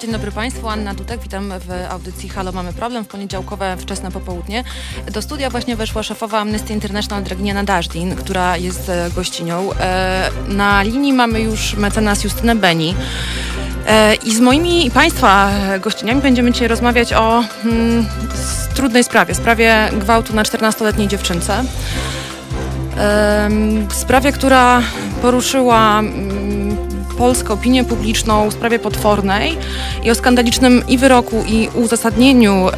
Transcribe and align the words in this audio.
Dzień 0.00 0.12
dobry 0.12 0.32
Państwu. 0.32 0.68
Anna 0.68 0.94
Dutek, 0.94 1.20
witam 1.20 1.52
w 1.58 1.90
audycji 1.90 2.28
Halo, 2.28 2.52
mamy 2.52 2.72
problem 2.72 3.04
w 3.04 3.08
poniedziałkowe 3.08 3.76
wczesne 3.76 4.10
popołudnie. 4.10 4.64
Do 5.12 5.22
studia 5.22 5.50
właśnie 5.50 5.76
weszła 5.76 6.02
szefowa 6.02 6.38
Amnesty 6.38 6.72
International 6.72 7.24
Draginiana 7.24 7.64
Dażdin, 7.64 8.16
która 8.16 8.56
jest 8.56 8.88
e, 8.88 9.10
gościnią. 9.14 9.72
E, 9.72 10.30
na 10.48 10.82
linii 10.82 11.12
mamy 11.12 11.40
już 11.40 11.74
mecenas 11.74 12.24
Justynę 12.24 12.54
Beni. 12.54 12.94
E, 13.86 14.14
I 14.14 14.34
z 14.34 14.40
moimi 14.40 14.86
i 14.86 14.90
Państwa 14.90 15.50
gościniami 15.80 16.22
będziemy 16.22 16.52
dzisiaj 16.52 16.68
rozmawiać 16.68 17.12
o 17.12 17.44
mm, 17.64 18.06
trudnej 18.74 19.04
sprawie, 19.04 19.34
sprawie 19.34 19.90
gwałtu 19.92 20.34
na 20.34 20.42
14-letniej 20.42 21.08
dziewczynce. 21.08 21.64
Sprawie, 23.90 24.32
która 24.32 24.82
poruszyła 25.22 26.02
polską 27.18 27.54
opinię 27.54 27.84
publiczną 27.84 28.48
w 28.48 28.52
sprawie 28.52 28.78
potwornej 28.78 29.58
i 30.04 30.10
o 30.10 30.14
skandalicznym 30.14 30.82
i 30.88 30.98
wyroku, 30.98 31.44
i 31.46 31.68
uzasadnieniu 31.74 32.68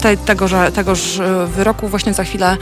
te, 0.00 0.16
tegoż, 0.16 0.52
tegoż 0.74 1.20
wyroku 1.46 1.88
właśnie 1.88 2.14
za 2.14 2.24
chwilę 2.24 2.56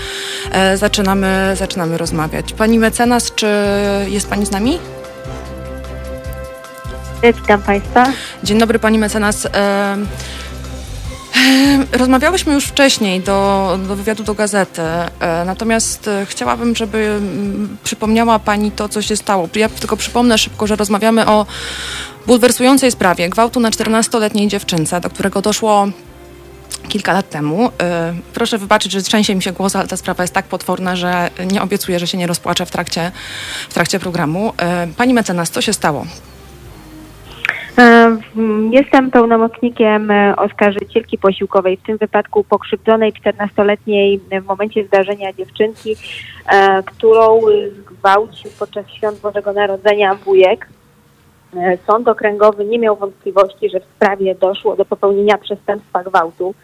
e, 0.53 0.77
zaczynamy, 0.77 1.55
zaczynamy 1.57 1.99
rozmawiać. 1.99 2.53
Pani 2.53 2.79
mecenas, 2.79 3.35
czy 3.35 3.47
jest 4.07 4.29
Pani 4.29 4.47
z 4.47 4.51
nami? 4.51 4.79
Witam 7.23 7.63
Państwa. 7.63 8.07
Dzień 8.45 8.59
dobry 8.59 8.79
Pani 8.79 8.99
mecenas. 8.99 9.49
Rozmawiałyśmy 11.93 12.55
już 12.55 12.65
wcześniej 12.65 13.21
do, 13.21 13.79
do 13.89 13.97
wywiadu 13.97 14.25
do 14.25 14.35
gazety, 14.35 14.83
e, 14.83 15.45
natomiast 15.45 16.09
e, 16.09 16.27
chciałabym, 16.27 16.77
żeby 16.77 17.21
przypomniała 17.85 18.39
Pani 18.39 18.71
to, 18.71 18.89
co 18.89 19.03
się 19.03 19.17
stało. 19.17 19.49
Ja 19.55 19.69
tylko 19.69 19.97
przypomnę 19.97 20.39
szybko, 20.39 20.67
że 20.67 20.77
rozmawiamy 20.77 21.27
o 21.27 21.47
bulwersującej 22.27 22.91
sprawie 22.91 23.29
gwałtu 23.29 23.61
na 23.61 23.71
14-letniej 23.71 24.49
dziewczynce, 24.49 25.01
do 25.01 25.11
którego 25.11 25.43
doszło 25.43 25.87
kilka 26.89 27.13
lat 27.13 27.31
temu. 27.31 27.71
E, 27.81 28.15
proszę 28.35 28.59
wybaczyć, 28.59 28.93
że 28.93 29.03
trzęsie 29.03 29.35
mi 29.35 29.43
się 29.43 29.53
głos, 29.53 29.77
ale 29.77 29.89
ta 29.89 29.97
sprawa 29.97 30.25
jest 30.25 30.35
tak 30.35 30.47
potworna, 30.47 30.97
że 30.97 31.31
nie 31.53 31.63
obiecuję, 31.63 31.99
że 31.99 32.07
się 32.07 32.19
nie 32.19 32.27
rozpłaczę 32.27 32.67
w 32.67 32.71
trakcie, 32.71 33.13
w 33.69 33.75
trakcie 33.75 34.01
programu. 34.01 34.53
Pani 34.97 35.15
mecenas, 35.15 35.51
co 35.51 35.63
się 35.63 35.73
stało? 35.73 36.07
E, 37.79 38.17
jestem 38.71 39.11
pełnomocnikiem 39.11 40.11
e, 40.11 40.37
oskarżycielki 40.37 41.19
posiłkowej, 41.19 41.77
w 41.77 41.83
tym 41.83 41.97
wypadku 41.99 42.45
pokrzywdzonej 42.45 43.13
14-letniej 43.13 44.21
w 44.43 44.47
momencie 44.47 44.85
zdarzenia 44.85 45.33
dziewczynki, 45.33 45.97
e, 46.47 46.83
którą 46.83 47.41
zgwałcił 47.79 48.51
podczas 48.59 48.89
świąt 48.89 49.21
Bożego 49.21 49.53
Narodzenia 49.53 50.15
wujek. 50.15 50.69
Sąd 51.87 52.09
okręgowy 52.09 52.65
nie 52.65 52.79
miał 52.79 52.97
wątpliwości, 52.97 53.71
że 53.71 53.81
w 53.81 53.85
sprawie 53.85 54.35
doszło 54.35 54.77
do 54.77 54.85
popełnienia 54.85 55.39
przestępstwa 55.39 56.03
gwałtu 56.03 56.55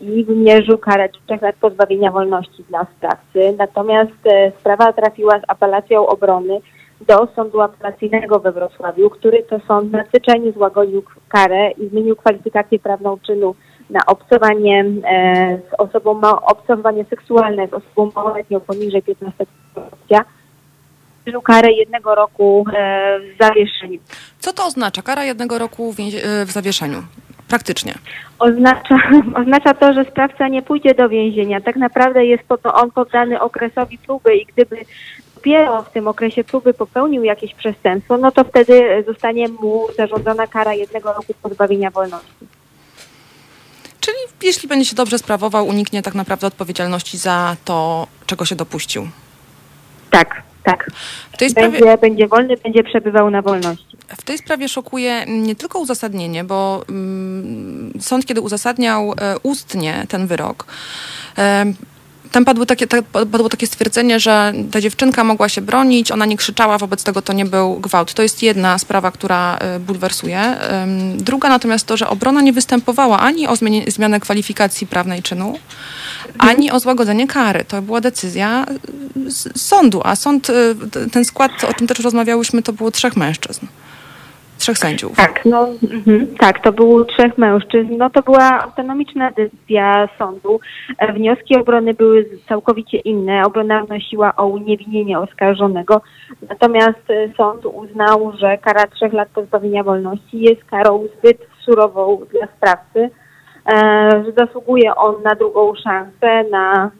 i 0.00 0.24
wymierzył 0.24 0.78
karę 0.78 1.08
trzech 1.08 1.42
lat 1.42 1.56
pozbawienia 1.60 2.10
wolności 2.10 2.64
dla 2.68 2.86
sprawcy. 2.96 3.54
Natomiast 3.58 4.12
sprawa 4.60 4.92
trafiła 4.92 5.38
z 5.38 5.42
apelacją 5.48 6.06
obrony 6.06 6.60
do 7.00 7.28
sądu 7.36 7.60
apelacyjnego 7.60 8.40
we 8.40 8.52
Wrocławiu, 8.52 9.10
który 9.10 9.42
to 9.42 9.60
sąd 9.68 9.92
nadzwyczajnie 9.92 10.52
złagodził 10.52 11.02
karę 11.28 11.70
i 11.70 11.88
zmienił 11.88 12.16
kwalifikację 12.16 12.78
prawną 12.78 13.18
czynu 13.18 13.54
na 13.90 14.00
obcowanie 14.06 14.84
e, 15.04 15.58
z 15.70 15.74
osobą, 15.78 16.14
ma, 16.14 16.42
obcowanie 16.42 17.04
seksualne 17.04 17.68
z 17.68 17.72
osobą 17.72 18.12
małoletnią 18.14 18.60
poniżej 18.60 19.02
15 19.02 19.46
roku 21.26 21.42
karę 21.42 21.72
jednego 21.72 22.14
roku 22.14 22.64
e, 22.74 23.20
w 23.20 23.38
zawieszeniu. 23.40 24.00
Co 24.38 24.52
to 24.52 24.66
oznacza? 24.66 25.02
Kara 25.02 25.24
jednego 25.24 25.58
roku 25.58 25.92
w, 25.92 26.00
e, 26.00 26.46
w 26.46 26.50
zawieszeniu? 26.50 27.02
Praktycznie. 27.48 27.94
Oznacza, 28.38 28.96
oznacza 29.42 29.74
to, 29.74 29.92
że 29.92 30.04
sprawca 30.04 30.48
nie 30.48 30.62
pójdzie 30.62 30.94
do 30.94 31.08
więzienia. 31.08 31.60
Tak 31.60 31.76
naprawdę 31.76 32.26
jest 32.26 32.42
po 32.42 32.58
to 32.58 32.74
on 32.74 32.90
poddany 32.90 33.40
okresowi 33.40 33.98
próby 33.98 34.36
i 34.36 34.46
gdyby 34.46 34.76
dopiero 35.40 35.82
w 35.82 35.92
tym 35.92 36.08
okresie 36.08 36.44
próby 36.44 36.74
popełnił 36.74 37.24
jakieś 37.24 37.54
przestępstwo, 37.54 38.18
no 38.18 38.32
to 38.32 38.44
wtedy 38.44 39.04
zostanie 39.06 39.48
mu 39.48 39.86
zarządzona 39.96 40.46
kara 40.46 40.74
jednego 40.74 41.12
roku 41.12 41.34
pozbawienia 41.42 41.90
wolności. 41.90 42.46
Czyli 44.00 44.16
jeśli 44.42 44.68
będzie 44.68 44.84
się 44.84 44.96
dobrze 44.96 45.18
sprawował, 45.18 45.66
uniknie 45.66 46.02
tak 46.02 46.14
naprawdę 46.14 46.46
odpowiedzialności 46.46 47.18
za 47.18 47.56
to, 47.64 48.06
czego 48.26 48.44
się 48.44 48.56
dopuścił. 48.56 49.08
Tak, 50.10 50.42
tak. 50.64 50.90
Sprawie... 51.48 51.70
będzie, 51.70 51.98
będzie 51.98 52.28
wolny, 52.28 52.56
będzie 52.56 52.84
przebywał 52.84 53.30
na 53.30 53.42
wolności. 53.42 53.96
W 54.08 54.22
tej 54.22 54.38
sprawie 54.38 54.68
szokuje 54.68 55.24
nie 55.26 55.54
tylko 55.54 55.78
uzasadnienie, 55.78 56.44
bo 56.44 56.84
mm, 56.88 57.92
sąd, 58.00 58.26
kiedy 58.26 58.40
uzasadniał 58.40 59.12
e, 59.12 59.36
ustnie 59.42 60.06
ten 60.08 60.26
wyrok, 60.26 60.66
e, 61.38 61.64
tam 62.32 62.44
padło 62.44 62.66
takie, 62.66 62.86
padło 63.12 63.48
takie 63.48 63.66
stwierdzenie, 63.66 64.20
że 64.20 64.52
ta 64.70 64.80
dziewczynka 64.80 65.24
mogła 65.24 65.48
się 65.48 65.60
bronić, 65.60 66.10
ona 66.10 66.26
nie 66.26 66.36
krzyczała, 66.36 66.78
wobec 66.78 67.04
tego 67.04 67.22
to 67.22 67.32
nie 67.32 67.44
był 67.44 67.80
gwałt. 67.80 68.14
To 68.14 68.22
jest 68.22 68.42
jedna 68.42 68.78
sprawa, 68.78 69.10
która 69.10 69.58
y, 69.76 69.80
bulwersuje. 69.80 70.56
Druga 71.16 71.48
natomiast 71.48 71.86
to, 71.86 71.96
że 71.96 72.08
obrona 72.08 72.40
nie 72.40 72.52
występowała 72.52 73.20
ani 73.20 73.48
o 73.48 73.56
zmianie, 73.56 73.84
zmianę 73.90 74.20
kwalifikacji 74.20 74.86
prawnej 74.86 75.22
czynu, 75.22 75.58
ani 76.38 76.70
o 76.70 76.80
złagodzenie 76.80 77.26
kary. 77.26 77.64
To 77.64 77.82
była 77.82 78.00
decyzja 78.00 78.66
y, 79.16 79.58
sądu, 79.58 80.00
a 80.04 80.16
sąd, 80.16 80.50
y, 80.50 81.10
ten 81.12 81.24
skład, 81.24 81.64
o 81.64 81.74
czym 81.74 81.86
też 81.86 81.98
rozmawiałyśmy, 81.98 82.62
to 82.62 82.72
było 82.72 82.90
trzech 82.90 83.16
mężczyzn 83.16 83.66
trzech 84.60 84.78
sędziów. 84.78 85.16
Tak, 85.16 85.44
no, 85.44 85.68
mhm, 85.92 86.36
tak, 86.38 86.62
to 86.62 86.72
było 86.72 87.04
trzech 87.04 87.38
mężczyzn. 87.38 87.96
No 87.96 88.10
to 88.10 88.22
była 88.22 88.62
autonomiczna 88.62 89.30
decyzja 89.30 90.08
sądu. 90.18 90.60
E, 90.98 91.12
wnioski 91.12 91.56
obrony 91.56 91.94
były 91.94 92.26
całkowicie 92.48 92.98
inne. 92.98 93.42
Obrona 93.46 93.84
wnosiła 93.84 94.36
o 94.36 94.46
uniewinnienie 94.46 95.18
oskarżonego. 95.18 96.00
Natomiast 96.48 97.10
e, 97.10 97.28
sąd 97.36 97.66
uznał, 97.66 98.32
że 98.38 98.58
kara 98.58 98.86
trzech 98.86 99.12
lat 99.12 99.28
pozbawienia 99.28 99.84
wolności 99.84 100.40
jest 100.40 100.64
karą 100.64 101.06
zbyt 101.18 101.38
surową 101.64 102.20
dla 102.32 102.46
sprawcy, 102.56 103.10
e, 103.72 104.24
że 104.24 104.32
zasługuje 104.46 104.94
on 104.94 105.22
na 105.22 105.34
drugą 105.34 105.72
szansę, 105.74 106.50
na 106.50 106.90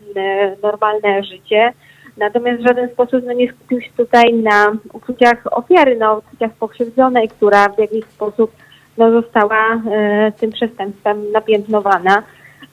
normalne 0.62 1.25
życie 1.25 1.72
Natomiast 2.16 2.62
w 2.62 2.66
żaden 2.66 2.88
sposób 2.88 3.25
no, 3.26 3.32
nie 3.32 3.53
skupił 3.53 3.81
się 3.81 3.91
tutaj 3.97 4.34
na 4.34 4.72
uczuciach 4.93 5.43
ofiary, 5.50 5.97
na 5.97 6.12
uczuciach 6.12 6.53
pokrzywdzonej, 6.53 7.28
która 7.28 7.69
w 7.69 7.78
jakiś 7.78 8.04
sposób 8.04 8.53
no, 8.98 9.10
została 9.10 9.82
e, 9.91 10.32
tym 10.32 10.53
przestępstwem 10.53 11.32
napiętnowana 11.32 12.22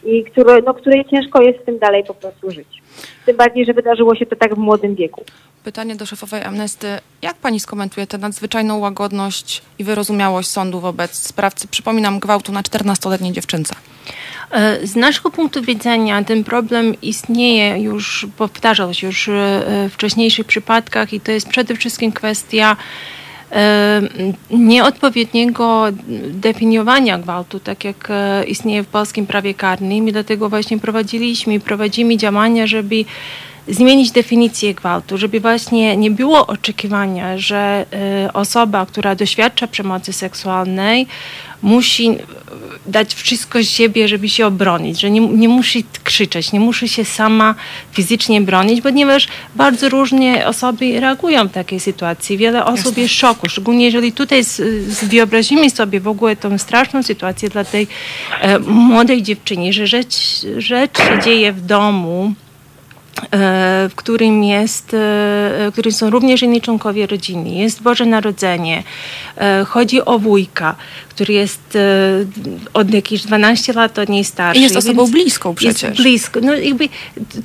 i 0.04 0.24
który, 0.24 0.62
no, 0.62 0.74
której 0.74 1.06
ciężko 1.06 1.42
jest 1.42 1.62
z 1.62 1.66
tym 1.66 1.80
dalej 1.80 2.04
po 2.04 2.14
prostu 2.14 2.52
żyć. 2.52 2.82
Tym 3.26 3.38
bardziej, 3.38 3.66
że 3.66 3.74
wydarzyło 3.74 4.16
się 4.16 4.26
to 4.26 4.36
tak 4.36 4.56
w 4.56 4.58
młodym 4.58 4.96
wieku. 4.96 5.24
Pytanie 5.64 5.96
do 5.96 6.06
szefowej 6.06 6.44
Amnesty. 6.44 6.88
Jak 7.22 7.36
pani 7.36 7.60
skomentuje 7.60 8.08
tę 8.08 8.18
nadzwyczajną 8.18 8.80
łagodność 8.80 9.62
i 9.80 9.84
wyrozumiałość 9.84 10.50
sądu 10.50 10.80
wobec 10.80 11.14
sprawcy, 11.14 11.68
przypominam, 11.68 12.20
gwałtu 12.20 12.52
na 12.52 12.62
14-letniej 12.62 13.32
dziewczynce? 13.32 13.76
E, 14.52 14.88
z 14.88 14.96
naszego 14.96 15.32
punktu 15.32 15.62
widzenia 15.62 16.24
ten 16.24 16.44
problem 16.44 17.02
istnieje 17.02 17.84
już, 17.84 18.28
powtarzał 18.38 18.94
się 18.94 19.08
już 19.08 19.30
e, 19.30 19.34
w 19.90 19.94
wcześniejszych 19.94 20.46
przypadkach 20.46 21.14
i 21.14 21.20
to 21.20 21.32
jest 21.32 21.50
przede 21.50 21.76
wszystkim 21.76 22.12
kwestia 22.12 22.78
e, 23.52 24.02
nieodpowiedniego 24.52 25.86
definiowania 26.30 27.18
gwałtu, 27.18 27.60
tak 27.60 27.84
jak 27.84 28.08
istnieje 28.48 28.84
w 28.84 28.88
polskim 28.88 29.28
prawie 29.28 29.54
karnym 29.54 30.08
i 30.08 30.12
dlatego 30.12 30.50
właśnie 30.50 30.80
prowadziliśmy 30.80 31.54
i 31.54 31.60
prowadzimy 31.60 32.18
działania, 32.18 32.68
żeby 32.68 33.06
zmienić 33.70 34.12
definicję 34.12 34.74
gwałtu, 34.74 35.18
żeby 35.18 35.40
właśnie 35.40 35.98
nie 35.98 36.12
było 36.12 36.48
oczekiwania, 36.48 37.38
że 37.38 37.86
osoba, 38.34 38.86
która 38.86 39.16
doświadcza 39.16 39.68
przemocy 39.68 40.14
seksualnej, 40.14 41.08
musi 41.62 42.18
dać 42.86 43.16
wszystko 43.16 43.64
z 43.64 43.70
siebie, 43.70 44.08
żeby 44.08 44.30
się 44.30 44.48
obronić, 44.48 45.00
że 45.00 45.10
nie, 45.12 45.20
nie 45.20 45.50
musi 45.50 45.86
krzyczeć, 46.04 46.52
nie 46.52 46.60
musi 46.60 46.90
się 46.90 47.06
sama 47.06 47.56
fizycznie 47.92 48.42
bronić, 48.42 48.82
ponieważ 48.82 49.28
bardzo 49.56 49.90
różnie 49.90 50.48
osoby 50.48 51.00
reagują 51.00 51.48
w 51.48 51.52
takiej 51.52 51.80
sytuacji. 51.80 52.38
Wiele 52.38 52.66
osób 52.66 52.86
Jasne. 52.86 53.02
jest 53.02 53.14
w 53.14 53.18
szoku, 53.18 53.50
szczególnie 53.50 53.86
jeżeli 53.86 54.12
tutaj 54.12 54.44
z, 54.44 54.56
z 54.88 55.04
wyobrazimy 55.04 55.70
sobie 55.70 56.00
w 56.00 56.08
ogóle 56.08 56.36
tą 56.36 56.58
straszną 56.58 57.04
sytuację 57.04 57.50
dla 57.50 57.64
tej 57.64 57.88
e, 58.42 58.60
młodej 58.60 59.24
dziewczyny, 59.24 59.74
że 59.74 59.88
rzecz, 59.88 60.16
rzecz 60.58 60.98
się 60.98 61.20
dzieje 61.24 61.54
w 61.54 61.62
domu, 61.62 62.34
w 63.90 63.96
którym 63.96 64.44
jest, 64.44 64.94
e, 64.94 64.98
w 65.68 65.70
którym 65.74 65.92
są 65.92 66.10
również 66.10 66.44
inni 66.44 66.62
członkowie 66.62 67.08
rodziny. 67.08 67.50
Jest 67.50 67.82
Boże 67.82 68.06
Narodzenie. 68.06 68.84
E, 69.38 69.66
chodzi 69.66 70.06
o 70.06 70.20
wujka, 70.20 70.76
który 71.10 71.34
jest 71.34 71.78
od 72.74 72.94
jakichś 72.94 73.24
12 73.24 73.74
lat 73.74 74.00
od 74.00 74.10
niej 74.10 74.24
starszy. 74.24 74.60
I 74.60 74.64
jest 74.64 74.76
osobą 74.76 75.12
bliską 75.12 75.56
przecież. 75.56 75.84
Jest 75.84 76.02
blisko. 76.02 76.40
No 76.44 76.54
jakby 76.54 76.90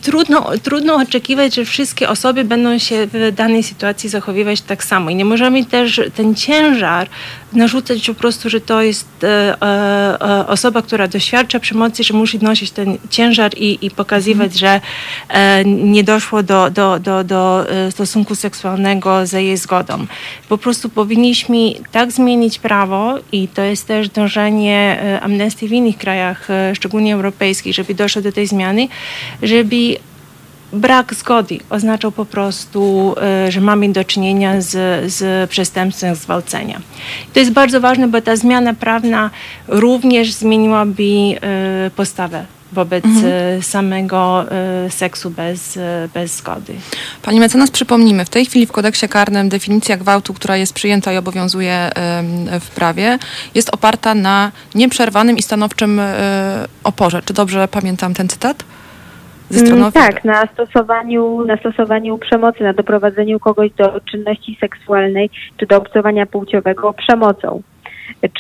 trudno, 0.03 0.51
trudno 0.63 0.95
oczekiwać, 0.95 1.55
że 1.55 1.65
wszystkie 1.65 2.09
osoby 2.09 2.45
będą 2.45 2.79
się 2.79 3.07
w 3.13 3.33
danej 3.35 3.63
sytuacji 3.63 4.09
zachowywać 4.09 4.61
tak 4.61 4.85
samo. 4.85 5.11
I 5.11 5.15
nie 5.15 5.25
możemy 5.25 5.65
też 5.65 6.01
ten 6.15 6.35
ciężar 6.35 7.09
narzucać 7.55 8.07
po 8.07 8.15
prostu, 8.15 8.51
że 8.51 8.61
to 8.61 8.83
jest 8.83 9.25
e, 9.25 9.63
e, 9.63 10.47
osoba, 10.47 10.83
która 10.83 11.09
doświadcza 11.09 11.61
przemocy, 11.61 12.05
że 12.05 12.15
musi 12.15 12.39
nosić 12.39 12.71
ten 12.71 12.99
ciężar 13.11 13.51
i, 13.57 13.87
i 13.87 13.91
pokazywać, 13.91 14.59
że 14.59 14.81
e, 15.29 15.65
nie 15.65 16.05
doszło 16.05 16.43
do, 16.43 16.71
do, 16.71 16.99
do, 16.99 17.25
do 17.25 17.67
stosunku 17.91 18.35
seksualnego 18.35 19.27
za 19.27 19.41
jej 19.41 19.57
zgodą. 19.57 20.07
Po 20.49 20.59
prostu 20.59 20.89
powinniśmy 20.89 21.57
tak 21.93 22.13
zmienić 22.13 22.59
prawo 22.59 23.19
i 23.33 23.49
to 23.49 23.63
jest 23.63 23.87
też 23.87 24.09
dążenie 24.09 24.99
amnestii 25.23 25.69
w 25.69 25.73
innych 25.73 25.99
krajach, 25.99 26.49
szczególnie 26.75 27.15
europejskich, 27.15 27.75
żeby 27.75 27.95
doszło 27.95 28.23
do 28.23 28.33
tej 28.33 28.47
zmiany, 28.47 28.89
żeby 29.43 29.97
brak 30.73 31.15
zgody 31.15 31.59
oznaczał 31.71 32.13
po 32.13 32.25
prostu, 32.25 33.15
e, 33.23 33.53
że 33.53 33.61
mamy 33.61 33.89
do 33.89 34.05
czynienia 34.05 34.61
z, 34.61 34.71
z 35.13 35.51
przestępstwem 35.51 36.15
zgwałcenia. 36.15 36.81
To 37.33 37.41
jest 37.41 37.53
bardzo 37.53 37.81
ważne, 37.81 38.09
bo 38.09 38.21
ta 38.21 38.37
zmiana 38.37 38.75
prawna 38.75 39.31
również 39.69 40.33
zmieniłaby 40.33 41.03
e, 41.03 41.91
postawę 41.97 42.47
wobec 42.73 43.05
mhm. 43.05 43.33
E, 43.59 43.63
samego 43.63 44.45
seksu 44.89 45.31
bez, 45.31 45.79
bez 46.15 46.37
zgody. 46.37 46.75
Pani 47.23 47.41
mecenas, 47.41 47.71
przypomnijmy, 47.71 48.25
w 48.25 48.29
tej 48.29 48.47
chwili 48.47 48.67
w 48.67 48.73
kodeksie 48.73 49.09
karnym 49.09 49.49
definicja 49.49 49.97
gwałtu, 49.97 50.35
która 50.35 50.57
jest 50.57 50.73
przyjęta 50.73 51.13
i 51.13 51.17
obowiązuje 51.17 51.91
w 52.61 52.71
prawie, 52.75 53.19
jest 53.55 53.71
oparta 53.71 54.15
na 54.15 54.53
nieprzerwanym 54.75 55.37
i 55.37 55.43
stanowczym 55.43 56.01
oporze. 56.85 57.23
Czy 57.23 57.35
dobrze 57.35 57.69
pamiętam 57.69 58.15
ten 58.15 58.29
cytat? 58.29 58.65
Ze 59.53 59.75
mm, 59.75 59.93
Tak, 59.93 60.25
na 60.25 60.47
stosowaniu, 60.47 61.45
na 61.45 61.57
stosowaniu 61.57 62.19
przemocy, 62.19 62.63
na 62.63 62.73
doprowadzeniu 62.73 63.41
kogoś 63.41 63.71
do 63.73 64.01
czynności 64.01 64.57
seksualnej 64.61 65.31
czy 65.57 65.67
do 65.67 65.77
obcowania 65.77 66.27
płciowego 66.27 66.93
przemocą, 66.93 67.63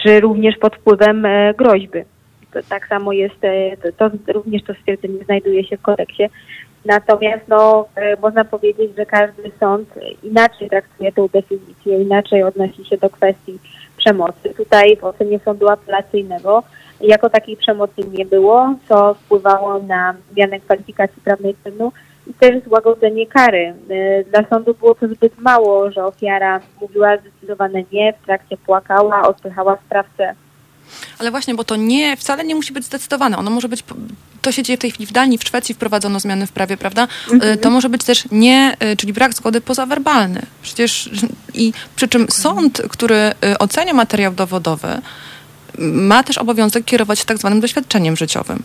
czy 0.02 0.20
również 0.20 0.56
pod 0.56 0.76
wpływem 0.76 1.26
e, 1.26 1.54
groźby. 1.54 1.98
To, 2.52 2.60
tak 2.68 2.88
samo 2.88 3.12
jest, 3.12 3.44
e, 3.44 3.76
to, 3.76 4.10
to, 4.10 4.32
również 4.32 4.62
to 4.62 4.74
stwierdzenie 4.74 5.24
znajduje 5.24 5.64
się 5.64 5.76
w 5.76 5.82
kodeksie. 5.82 6.22
Natomiast 6.84 7.48
no, 7.48 7.88
e, 7.96 8.16
można 8.16 8.44
powiedzieć, 8.44 8.96
że 8.96 9.06
każdy 9.06 9.50
sąd 9.60 9.88
inaczej 10.22 10.68
traktuje 10.70 11.12
tę 11.12 11.26
definicję, 11.32 12.02
inaczej 12.02 12.42
odnosi 12.42 12.84
się 12.84 12.96
do 12.96 13.10
kwestii 13.10 13.58
przemocy. 13.96 14.54
Tutaj 14.56 14.96
w 14.96 15.04
ocenie 15.04 15.38
sądu 15.44 15.68
apelacyjnego 15.68 16.62
jako 17.08 17.30
takiej 17.30 17.56
przemocy 17.56 18.02
nie 18.12 18.26
było, 18.26 18.74
co 18.88 19.14
wpływało 19.14 19.82
na 19.82 20.14
zmianę 20.32 20.60
kwalifikacji 20.60 21.22
prawnej 21.22 21.54
czynu 21.64 21.92
i 22.26 22.34
też 22.34 22.64
złagodzenie 22.64 23.26
kary. 23.26 23.74
Y, 23.90 24.24
dla 24.30 24.48
sądu 24.48 24.74
było 24.74 24.94
to 24.94 25.08
zbyt 25.08 25.38
mało, 25.38 25.90
że 25.90 26.06
ofiara 26.06 26.60
mówiła 26.80 27.16
zdecydowane 27.16 27.82
nie, 27.92 28.12
w 28.12 28.26
trakcie 28.26 28.56
płakała, 28.56 29.28
odpychała 29.28 29.78
sprawcę. 29.86 30.34
Ale 31.18 31.30
właśnie, 31.30 31.54
bo 31.54 31.64
to 31.64 31.76
nie, 31.76 32.16
wcale 32.16 32.44
nie 32.44 32.54
musi 32.54 32.72
być 32.72 32.84
zdecydowane. 32.84 33.38
Ono 33.38 33.50
może 33.50 33.68
być, 33.68 33.84
to 34.42 34.52
się 34.52 34.62
dzieje 34.62 34.76
w 34.76 34.80
tej 34.80 34.90
chwili 34.90 35.06
w 35.06 35.12
Danii, 35.12 35.38
w 35.38 35.44
Szwecji 35.44 35.74
wprowadzono 35.74 36.20
zmiany 36.20 36.46
w 36.46 36.52
prawie, 36.52 36.76
prawda? 36.76 37.08
Mhm. 37.32 37.58
To 37.58 37.70
może 37.70 37.88
być 37.88 38.04
też 38.04 38.30
nie, 38.30 38.76
y, 38.92 38.96
czyli 38.96 39.12
brak 39.12 39.34
zgody 39.34 39.60
pozawerbalny. 39.60 40.42
Przecież 40.62 41.10
i 41.54 41.72
przy 41.96 42.08
czym 42.08 42.26
sąd, 42.30 42.82
który 42.88 43.32
ocenia 43.58 43.94
materiał 43.94 44.32
dowodowy, 44.32 44.88
ma 45.78 46.22
też 46.22 46.38
obowiązek 46.38 46.84
kierować 46.84 47.18
się 47.18 47.24
tak 47.24 47.38
zwanym 47.38 47.60
doświadczeniem 47.60 48.16
życiowym. 48.16 48.62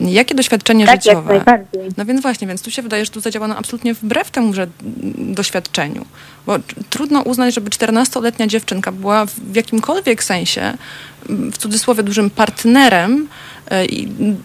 Jakie 0.00 0.34
doświadczenie 0.34 0.86
tak, 0.86 1.02
życiowe? 1.02 1.34
Jak 1.34 1.46
najbardziej. 1.46 1.88
No 1.96 2.04
więc 2.04 2.22
właśnie, 2.22 2.46
więc 2.46 2.62
tu 2.62 2.70
się 2.70 2.82
wydaje, 2.82 3.04
że 3.04 3.10
tu 3.10 3.20
zadziałano 3.20 3.56
absolutnie 3.56 3.94
wbrew 3.94 4.30
temu 4.30 4.54
że 4.54 4.66
doświadczeniu. 5.18 6.06
Bo 6.46 6.56
trudno 6.90 7.22
uznać, 7.22 7.54
żeby 7.54 7.70
14-letnia 7.70 8.46
dziewczynka 8.46 8.92
była 8.92 9.26
w 9.26 9.54
jakimkolwiek 9.54 10.24
sensie, 10.24 10.76
w 11.28 11.58
cudzysłowie 11.58 12.02
dużym 12.02 12.30
partnerem, 12.30 13.28
e, 13.70 13.86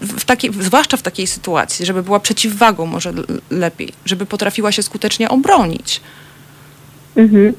w 0.01 0.25
takiej, 0.25 0.51
zwłaszcza 0.59 0.97
w 0.97 1.01
takiej 1.01 1.27
sytuacji, 1.27 1.85
żeby 1.85 2.03
była 2.03 2.19
przeciwwagą 2.19 2.85
może 2.85 3.13
lepiej, 3.49 3.93
żeby 4.05 4.25
potrafiła 4.25 4.71
się 4.71 4.83
skutecznie 4.83 5.29
obronić. 5.29 6.01
Mhm. 7.15 7.53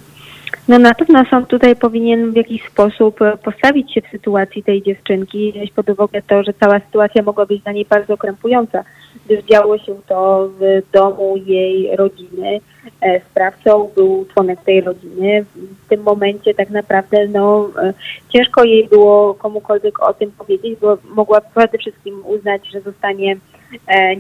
No 0.68 0.78
na 0.78 0.94
pewno 0.94 1.24
sąd 1.30 1.48
tutaj 1.48 1.76
powinien 1.76 2.32
w 2.32 2.36
jakiś 2.36 2.62
sposób 2.62 3.22
e, 3.22 3.36
postawić 3.36 3.94
się 3.94 4.00
w 4.00 4.10
sytuacji 4.10 4.62
tej 4.62 4.82
dziewczynki, 4.82 5.52
wziąć 5.52 5.70
pod 5.70 5.88
uwagę 5.90 6.22
to, 6.22 6.42
że 6.42 6.52
cała 6.60 6.80
sytuacja 6.80 7.22
mogła 7.22 7.46
być 7.46 7.62
dla 7.62 7.72
niej 7.72 7.86
bardzo 7.90 8.16
krępująca, 8.16 8.84
gdyż 9.26 9.44
działo 9.44 9.78
się 9.78 9.94
to 10.08 10.48
w 10.60 10.82
domu 10.92 11.36
jej 11.46 11.96
rodziny. 11.96 12.60
E, 13.00 13.20
sprawcą 13.20 13.90
był 13.94 14.26
członek 14.34 14.60
tej 14.60 14.80
rodziny. 14.80 15.44
W 15.84 15.88
tym 15.88 16.02
momencie 16.02 16.54
tak 16.54 16.70
naprawdę 16.70 17.28
no, 17.28 17.70
e, 17.82 17.94
ciężko 18.28 18.64
jej 18.64 18.88
było 18.88 19.34
komukolwiek 19.34 20.02
o 20.02 20.14
tym 20.14 20.30
powiedzieć, 20.30 20.78
bo 20.80 20.98
mogła 21.14 21.40
przede 21.40 21.78
wszystkim 21.78 22.22
uznać, 22.26 22.66
że 22.66 22.80
zostanie 22.80 23.36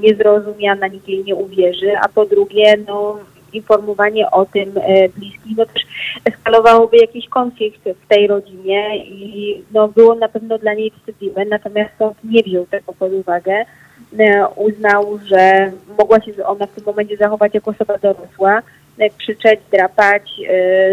niezrozumiana, 0.00 0.86
nikt 0.86 1.08
jej 1.08 1.24
nie 1.24 1.34
uwierzy, 1.34 1.98
a 1.98 2.08
po 2.08 2.26
drugie, 2.26 2.76
no, 2.88 3.18
informowanie 3.52 4.30
o 4.30 4.46
tym 4.46 4.72
e, 4.76 5.08
bliskich, 5.08 5.56
no 5.56 5.66
też 5.66 5.82
eskalowałoby 6.24 6.96
jakiś 6.96 7.28
konflikt 7.28 7.80
w 8.04 8.08
tej 8.08 8.26
rodzinie 8.26 9.04
i 9.04 9.62
no, 9.72 9.88
było 9.88 10.14
na 10.14 10.28
pewno 10.28 10.58
dla 10.58 10.74
niej 10.74 10.90
wstydliwe, 10.90 11.44
natomiast 11.44 11.90
sąd 11.98 12.16
nie 12.24 12.42
wziął 12.42 12.66
tego 12.66 12.92
pod 12.92 13.12
uwagę. 13.12 13.64
E, 14.18 14.48
uznał, 14.56 15.18
że 15.26 15.72
mogła 15.98 16.20
się 16.20 16.46
ona 16.46 16.66
w 16.66 16.70
tym 16.70 16.84
momencie 16.84 17.16
zachować 17.16 17.54
jako 17.54 17.70
osoba 17.70 17.98
dorosła, 17.98 18.62
e, 18.98 19.10
krzyczeć, 19.10 19.60
drapać, 19.72 20.22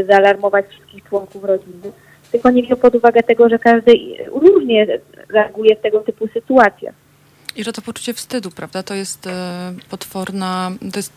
zaalarmować 0.07 0.65
wszystkich 0.65 1.03
członków 1.09 1.43
rodziny. 1.43 1.91
Tylko 2.31 2.51
nie 2.51 2.63
wziął 2.63 2.77
pod 2.77 2.95
uwagę 2.95 3.23
tego, 3.23 3.49
że 3.49 3.59
każdy 3.59 3.91
różnie 4.27 4.87
reaguje 5.29 5.75
w 5.75 5.81
tego 5.81 5.99
typu 5.99 6.27
sytuacjach. 6.27 7.06
I 7.57 7.63
że 7.63 7.73
to 7.73 7.81
poczucie 7.81 8.13
wstydu, 8.13 8.51
prawda, 8.51 8.83
to 8.83 8.93
jest 8.93 9.27
e, 9.27 9.73
potworna, 9.89 10.71
to 10.93 10.99
jest 10.99 11.11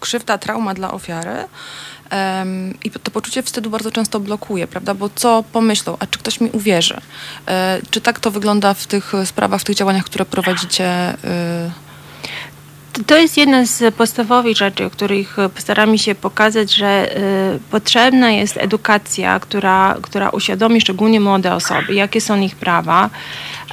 krzywda, 0.00 0.38
trauma 0.38 0.74
dla 0.74 0.92
ofiary. 0.92 1.44
I 2.84 2.90
to 2.90 3.10
poczucie 3.10 3.42
wstydu 3.42 3.70
bardzo 3.70 3.90
często 3.90 4.20
blokuje, 4.20 4.66
prawda? 4.66 4.94
Bo 4.94 5.10
co 5.14 5.44
pomyślą, 5.52 5.96
a 6.00 6.06
czy 6.06 6.18
ktoś 6.18 6.40
mi 6.40 6.50
uwierzy? 6.50 7.00
E, 7.48 7.80
czy 7.90 8.00
tak 8.00 8.20
to 8.20 8.30
wygląda 8.30 8.74
w 8.74 8.86
tych 8.86 9.12
sprawach, 9.24 9.60
w 9.60 9.64
tych 9.64 9.76
działaniach, 9.76 10.04
które 10.04 10.24
prowadzicie? 10.24 11.14
E? 13.00 13.04
To 13.04 13.16
jest 13.16 13.36
jedna 13.36 13.66
z 13.66 13.94
podstawowych 13.94 14.56
rzeczy, 14.56 14.84
o 14.84 14.90
których 14.90 15.36
staramy 15.58 15.98
się 15.98 16.14
pokazać, 16.14 16.74
że 16.74 17.10
potrzebna 17.70 18.30
jest 18.30 18.56
edukacja, 18.56 19.40
która, 19.40 19.96
która 20.02 20.30
uświadomi 20.30 20.80
szczególnie 20.80 21.20
młode 21.20 21.54
osoby, 21.54 21.94
jakie 21.94 22.20
są 22.20 22.40
ich 22.40 22.56
prawa, 22.56 23.10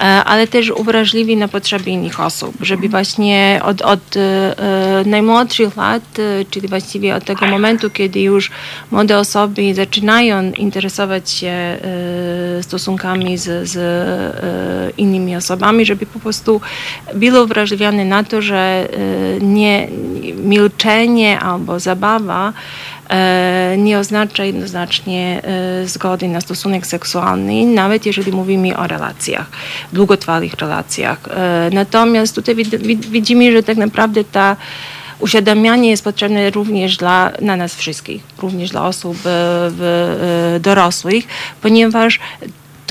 E, 0.02 0.04
ale 0.04 0.48
też 0.48 0.70
uwrażliwi 0.70 1.38
na 1.38 1.48
potrzeby 1.48 1.90
innych 1.90 2.20
osób, 2.20 2.56
żeby 2.62 2.90
właśnie 2.90 3.62
od, 3.64 3.82
od 3.82 4.18
e, 4.18 5.04
najmłodszych 5.06 5.78
lat, 5.78 6.04
e, 6.20 6.46
czyli 6.46 6.68
właściwie 6.68 7.16
od 7.16 7.26
tego 7.26 7.48
momentu, 7.48 7.90
kiedy 7.90 8.20
już 8.22 8.52
młode 8.92 9.20
osoby 9.20 9.74
zaczynają 9.76 10.52
interesować 10.52 11.32
się 11.32 11.78
stosunkami 12.62 13.38
z, 13.38 13.70
z 13.70 13.78
innymi 14.98 15.36
osobami, 15.36 15.86
żeby 15.86 16.06
po 16.06 16.20
prostu 16.20 16.62
było 17.16 17.44
uwrażliwione 17.44 18.06
na 18.06 18.24
to, 18.24 18.42
że 18.42 18.88
nie 19.42 19.88
milczenie 20.36 21.40
albo 21.40 21.80
zabawa 21.80 22.54
E, 23.12 23.76
nie 23.78 24.00
oznacza 24.00 24.46
jednoznacznie 24.46 25.42
e, 25.44 25.88
zgody 25.88 26.28
na 26.28 26.42
stosunek 26.42 26.88
seksualny, 26.88 27.66
nawet 27.66 28.06
jeżeli 28.06 28.32
mówimy 28.32 28.78
o 28.78 28.88
relacjach, 28.88 29.50
długotrwałych 29.94 30.54
relacjach. 30.54 31.20
E, 31.28 31.70
natomiast 31.74 32.36
tutaj 32.36 32.56
widzimy, 32.96 33.52
że 33.52 33.64
tak 33.64 33.78
naprawdę 33.78 34.24
ta 34.24 34.56
uświadamianie 35.20 35.90
jest 35.90 36.04
potrzebne 36.04 36.50
również 36.50 36.98
dla 36.98 37.32
na 37.42 37.56
nas 37.56 37.76
wszystkich, 37.76 38.24
również 38.38 38.70
dla 38.70 38.88
osób 38.88 39.18
w, 39.24 40.60
dorosłych, 40.62 41.26
ponieważ 41.62 42.20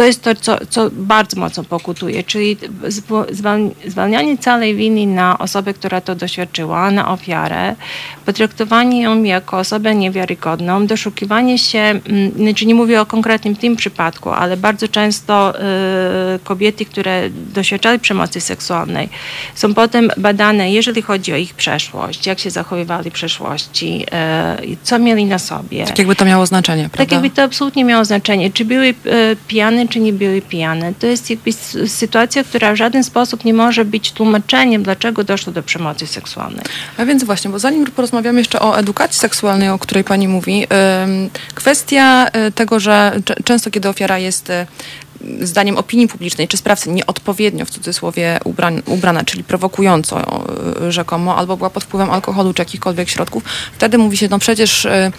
to 0.00 0.04
jest 0.04 0.22
to, 0.22 0.34
co, 0.34 0.58
co 0.70 0.90
bardzo 0.92 1.40
mocno 1.40 1.64
pokutuje, 1.64 2.24
czyli 2.24 2.56
zwalnianie 3.86 4.38
całej 4.38 4.74
winy 4.74 5.06
na 5.06 5.38
osobę, 5.38 5.74
która 5.74 6.00
to 6.00 6.14
doświadczyła, 6.14 6.90
na 6.90 7.12
ofiarę, 7.12 7.74
potraktowanie 8.26 9.02
ją 9.02 9.22
jako 9.22 9.58
osobę 9.58 9.94
niewiarygodną, 9.94 10.86
doszukiwanie 10.86 11.58
się, 11.58 11.78
mm, 11.78 12.32
znaczy 12.36 12.66
nie 12.66 12.74
mówię 12.74 13.00
o 13.00 13.06
konkretnym 13.06 13.56
tym 13.56 13.76
przypadku, 13.76 14.30
ale 14.30 14.56
bardzo 14.56 14.88
często 14.88 15.54
y, 15.54 16.38
kobiety, 16.44 16.84
które 16.84 17.30
doświadczały 17.30 17.98
przemocy 17.98 18.40
seksualnej, 18.40 19.08
są 19.54 19.74
potem 19.74 20.10
badane, 20.16 20.72
jeżeli 20.72 21.02
chodzi 21.02 21.32
o 21.32 21.36
ich 21.36 21.54
przeszłość, 21.54 22.26
jak 22.26 22.38
się 22.38 22.50
zachowywali 22.50 23.10
w 23.10 23.12
przeszłości, 23.12 24.06
y, 24.72 24.76
co 24.82 24.98
mieli 24.98 25.24
na 25.24 25.38
sobie. 25.38 25.84
Tak 25.84 25.98
jakby 25.98 26.16
to 26.16 26.24
miało 26.24 26.46
znaczenie, 26.46 26.82
prawda? 26.82 26.98
Tak 26.98 27.12
jakby 27.12 27.30
to 27.30 27.42
absolutnie 27.42 27.84
miało 27.84 28.04
znaczenie. 28.04 28.50
Czy 28.52 28.64
były 28.64 28.86
y, 28.86 28.94
pijane, 29.48 29.89
czy 29.90 30.00
nie 30.00 30.12
były 30.12 30.42
pijane. 30.42 30.94
To 30.98 31.06
jest 31.06 31.30
jakby 31.30 31.52
sytuacja, 31.88 32.44
która 32.44 32.72
w 32.72 32.76
żaden 32.76 33.04
sposób 33.04 33.44
nie 33.44 33.54
może 33.54 33.84
być 33.84 34.12
tłumaczeniem, 34.12 34.82
dlaczego 34.82 35.24
doszło 35.24 35.52
do 35.52 35.62
przemocy 35.62 36.06
seksualnej. 36.06 36.64
A 36.96 37.04
więc 37.04 37.24
właśnie, 37.24 37.50
bo 37.50 37.58
zanim 37.58 37.86
porozmawiamy 37.86 38.38
jeszcze 38.38 38.60
o 38.60 38.78
edukacji 38.78 39.20
seksualnej, 39.20 39.68
o 39.68 39.78
której 39.78 40.04
pani 40.04 40.28
mówi, 40.28 40.66
kwestia 41.54 42.26
e, 42.32 42.52
tego, 42.52 42.80
że 42.80 43.20
często 43.44 43.70
kiedy 43.70 43.88
ofiara 43.88 44.18
jest 44.18 44.50
e, 44.50 44.66
zdaniem 45.40 45.76
opinii 45.76 46.08
publicznej, 46.08 46.48
czy 46.48 46.56
sprawcy 46.56 46.90
nieodpowiednio 46.90 47.64
w 47.64 47.70
cudzysłowie 47.70 48.40
ubran, 48.44 48.82
ubrana, 48.86 49.24
czyli 49.24 49.44
prowokująco 49.44 50.44
e, 50.86 50.92
rzekomo, 50.92 51.36
albo 51.36 51.56
była 51.56 51.70
pod 51.70 51.84
wpływem 51.84 52.10
alkoholu 52.10 52.54
czy 52.54 52.62
jakichkolwiek 52.62 53.08
środków, 53.08 53.42
wtedy 53.72 53.98
mówi 53.98 54.16
się, 54.16 54.28
no 54.30 54.38
przecież, 54.38 54.86
e, 54.86 55.12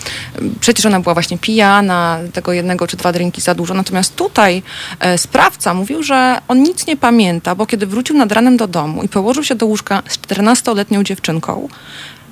przecież 0.60 0.86
ona 0.86 1.00
była 1.00 1.14
właśnie 1.14 1.38
pijana, 1.38 2.20
tego 2.34 2.54
jednego 2.54 2.88
czy 2.88 2.98
dwa 2.98 3.12
drinki 3.12 3.42
za 3.42 3.56
dużo. 3.56 3.74
Natomiast 3.74 4.16
tutaj 4.16 4.64
e, 5.00 5.18
sprawca 5.18 5.74
mówił, 5.74 6.04
że 6.04 6.42
on 6.48 6.64
nic 6.64 6.88
nie 6.88 6.98
pamięta, 6.98 7.56
bo 7.56 7.66
kiedy 7.66 7.86
wrócił 7.88 8.18
nad 8.18 8.32
ranem 8.32 8.58
do 8.58 8.68
domu 8.68 9.04
i 9.04 9.08
położył 9.10 9.44
się 9.44 9.56
do 9.56 9.66
łóżka 9.66 10.04
z 10.08 10.18
14-letnią 10.18 11.04
dziewczynką, 11.04 11.70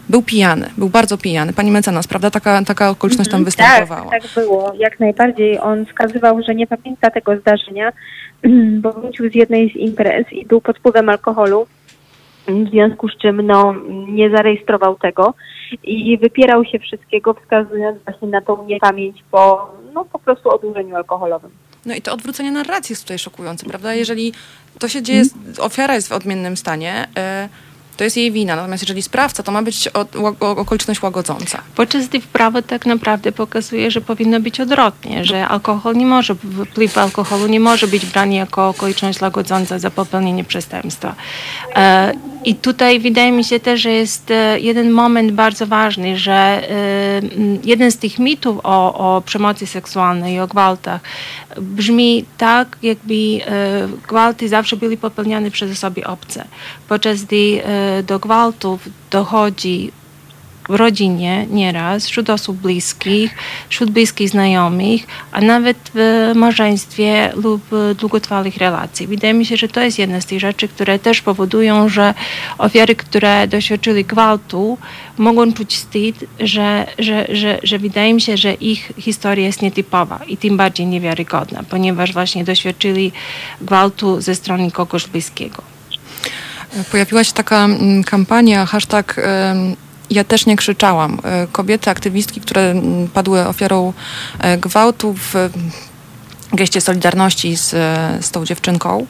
był 0.09 0.21
pijany, 0.21 0.69
był 0.77 0.89
bardzo 0.89 1.17
pijany. 1.17 1.53
Pani 1.53 1.71
mecenas, 1.71 2.07
prawda? 2.07 2.31
Taka, 2.31 2.63
taka 2.63 2.89
okoliczność 2.89 3.29
tam 3.29 3.41
mhm. 3.41 3.45
występowała. 3.45 4.11
Tak, 4.11 4.21
tak 4.21 4.43
było. 4.43 4.73
Jak 4.77 4.99
najbardziej. 4.99 5.59
On 5.59 5.85
wskazywał, 5.85 6.41
że 6.47 6.55
nie 6.55 6.67
pamięta 6.67 7.11
tego 7.11 7.37
zdarzenia, 7.37 7.91
bo 8.81 8.93
wrócił 8.93 9.31
z 9.31 9.35
jednej 9.35 9.69
z 9.69 9.75
imprez 9.75 10.25
i 10.31 10.45
był 10.45 10.61
pod 10.61 10.77
wpływem 10.77 11.09
alkoholu, 11.09 11.67
w 12.47 12.69
związku 12.69 13.09
z 13.09 13.17
czym 13.17 13.41
no, 13.41 13.75
nie 14.07 14.29
zarejestrował 14.29 14.95
tego 14.95 15.33
i 15.83 16.17
wypierał 16.17 16.65
się 16.65 16.79
wszystkiego, 16.79 17.33
wskazując 17.33 18.03
właśnie 18.03 18.27
na 18.27 18.41
tą 18.41 18.65
niepamięć 18.65 19.23
po, 19.31 19.71
no, 19.93 20.05
po 20.05 20.19
prostu 20.19 20.49
odurzeniu 20.49 20.95
alkoholowym. 20.95 21.51
No 21.85 21.95
i 21.95 22.01
to 22.01 22.13
odwrócenie 22.13 22.51
narracji 22.51 22.93
jest 22.93 23.03
tutaj 23.03 23.19
szokujące, 23.19 23.65
prawda? 23.65 23.93
Jeżeli 23.93 24.33
to 24.79 24.87
się 24.87 25.01
dzieje, 25.01 25.23
ofiara 25.59 25.95
jest 25.95 26.09
w 26.09 26.11
odmiennym 26.11 26.57
stanie, 26.57 27.07
yy, 27.15 27.68
to 27.99 28.03
jest 28.03 28.17
jej 28.17 28.31
wina. 28.31 28.55
Natomiast 28.55 28.83
jeżeli 28.83 29.01
sprawca, 29.01 29.43
to 29.43 29.51
ma 29.51 29.61
być 29.61 29.89
okoliczność 30.39 31.01
łagodząca. 31.01 31.61
Podczas 31.75 32.07
gdy 32.07 32.19
prawo 32.19 32.61
tak 32.61 32.85
naprawdę 32.85 33.31
pokazuje, 33.31 33.91
że 33.91 34.01
powinno 34.01 34.39
być 34.39 34.59
odwrotnie, 34.59 35.25
że 35.25 35.47
alkohol 35.47 35.95
nie 35.95 36.05
może, 36.05 36.35
wpływ 36.71 36.97
alkoholu 36.97 37.47
nie 37.47 37.59
może 37.59 37.87
być 37.87 38.05
brany 38.05 38.35
jako 38.35 38.69
okoliczność 38.69 39.21
łagodząca 39.21 39.79
za 39.79 39.91
popełnienie 39.91 40.43
przestępstwa. 40.43 41.15
E, 42.45 42.49
I 42.49 42.55
tutaj 42.55 42.99
wydaje 42.99 43.31
mi 43.31 43.43
się 43.43 43.59
też, 43.59 43.81
że 43.81 43.91
jest 43.91 44.31
e, 44.31 44.59
jeden 44.59 44.91
moment 44.91 45.31
bardzo 45.31 45.67
ważny, 45.67 46.17
że 46.17 46.33
e, 46.33 47.21
jeden 47.63 47.91
z 47.91 47.97
tych 47.97 48.19
mitów 48.19 48.59
o, 48.63 49.15
o 49.15 49.21
przemocy 49.21 49.67
seksualnej 49.67 50.35
i 50.35 50.39
o 50.39 50.47
gwałtach 50.47 51.01
brzmi 51.61 52.25
tak, 52.37 52.77
jakby 52.83 53.15
gwałty 54.07 54.49
zawsze 54.49 54.77
były 54.77 54.97
popełniane 54.97 55.51
przez 55.51 55.71
osoby 55.71 56.03
obce. 56.05 56.45
Podczas 56.87 57.23
gdy 57.23 57.61
do 58.07 58.19
gwałtów 58.19 58.89
dochodzi 59.11 59.91
w 60.69 60.75
rodzinie 60.75 61.45
nieraz, 61.49 62.07
wśród 62.07 62.29
osób 62.29 62.57
bliskich, 62.57 63.35
wśród 63.69 63.91
bliskich 63.91 64.29
znajomych, 64.29 65.01
a 65.31 65.41
nawet 65.41 65.77
w 65.95 66.31
małżeństwie 66.35 67.31
lub 67.35 67.61
długotrwałych 67.99 68.57
relacji. 68.57 69.07
Wydaje 69.07 69.33
mi 69.33 69.45
się, 69.45 69.57
że 69.57 69.67
to 69.67 69.81
jest 69.81 69.99
jedna 69.99 70.21
z 70.21 70.25
tych 70.25 70.39
rzeczy, 70.39 70.67
które 70.67 70.99
też 70.99 71.21
powodują, 71.21 71.89
że 71.89 72.13
ofiary, 72.57 72.95
które 72.95 73.47
doświadczyły 73.47 74.03
gwałtu, 74.03 74.77
mogą 75.17 75.53
czuć 75.53 75.75
wstyd, 75.75 76.15
że, 76.39 76.87
że, 76.99 77.27
że, 77.29 77.59
że 77.63 77.79
wydaje 77.79 78.13
mi 78.13 78.21
się, 78.21 78.37
że 78.37 78.53
ich 78.53 78.91
historia 78.97 79.45
jest 79.45 79.61
nietypowa 79.61 80.19
i 80.27 80.37
tym 80.37 80.57
bardziej 80.57 80.85
niewiarygodna, 80.85 81.63
ponieważ 81.69 82.13
właśnie 82.13 82.43
doświadczyli 82.43 83.11
gwałtu 83.61 84.21
ze 84.21 84.35
strony 84.35 84.71
kogoś 84.71 85.07
bliskiego. 85.07 85.61
Pojawiła 86.91 87.23
się 87.23 87.33
taka 87.33 87.65
mm, 87.65 88.03
kampania, 88.03 88.65
hashtag 88.65 89.15
ja 90.09 90.23
też 90.23 90.45
nie 90.45 90.55
krzyczałam. 90.55 91.19
E, 91.23 91.47
kobiety, 91.51 91.89
aktywistki, 91.89 92.41
które 92.41 92.81
padły 93.13 93.47
ofiarą 93.47 93.93
e, 94.39 94.57
gwałtu 94.57 95.13
w 95.13 95.33
geście 96.53 96.81
solidarności 96.81 97.55
z, 97.55 97.69
z 98.25 98.31
tą 98.31 98.45
dziewczynką, 98.45 99.05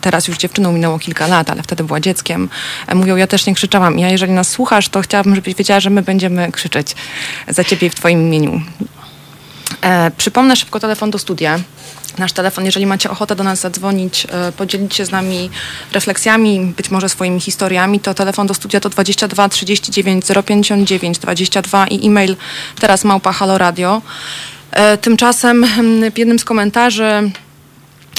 teraz 0.00 0.28
już 0.28 0.38
dziewczyną 0.38 0.72
minęło 0.72 0.98
kilka 0.98 1.26
lat, 1.26 1.50
ale 1.50 1.62
wtedy 1.62 1.84
była 1.84 2.00
dzieckiem, 2.00 2.48
e, 2.86 2.94
mówią, 2.94 3.16
ja 3.16 3.26
też 3.26 3.46
nie 3.46 3.54
krzyczałam. 3.54 3.98
Ja, 3.98 4.08
jeżeli 4.08 4.32
nas 4.32 4.48
słuchasz, 4.48 4.88
to 4.88 5.00
chciałabym, 5.00 5.34
żebyś 5.34 5.54
wiedziała, 5.54 5.80
że 5.80 5.90
my 5.90 6.02
będziemy 6.02 6.52
krzyczeć 6.52 6.96
za 7.48 7.64
ciebie 7.64 7.90
w 7.90 7.94
twoim 7.94 8.20
imieniu. 8.20 8.60
E, 9.80 10.10
przypomnę 10.10 10.56
szybko 10.56 10.80
telefon 10.80 11.10
do 11.10 11.18
studia 11.18 11.60
nasz 12.18 12.32
telefon, 12.32 12.64
jeżeli 12.64 12.86
macie 12.86 13.10
ochotę 13.10 13.36
do 13.36 13.44
nas 13.44 13.60
zadzwonić, 13.60 14.26
e, 14.30 14.52
podzielić 14.52 14.94
się 14.94 15.04
z 15.04 15.10
nami 15.10 15.50
refleksjami, 15.92 16.72
być 16.76 16.90
może 16.90 17.08
swoimi 17.08 17.40
historiami, 17.40 18.00
to 18.00 18.14
telefon 18.14 18.46
do 18.46 18.54
studia 18.54 18.80
to 18.80 18.90
22 18.90 19.48
39 19.48 20.24
059 20.46 21.18
22 21.18 21.86
i 21.86 22.06
e-mail 22.06 22.36
teraz 22.80 23.04
małpa 23.04 23.32
Halo 23.32 23.58
Radio. 23.58 24.02
E, 24.70 24.96
tymczasem 24.98 25.64
mm, 25.64 26.12
w 26.12 26.18
jednym 26.18 26.38
z 26.38 26.44
komentarzy 26.44 27.30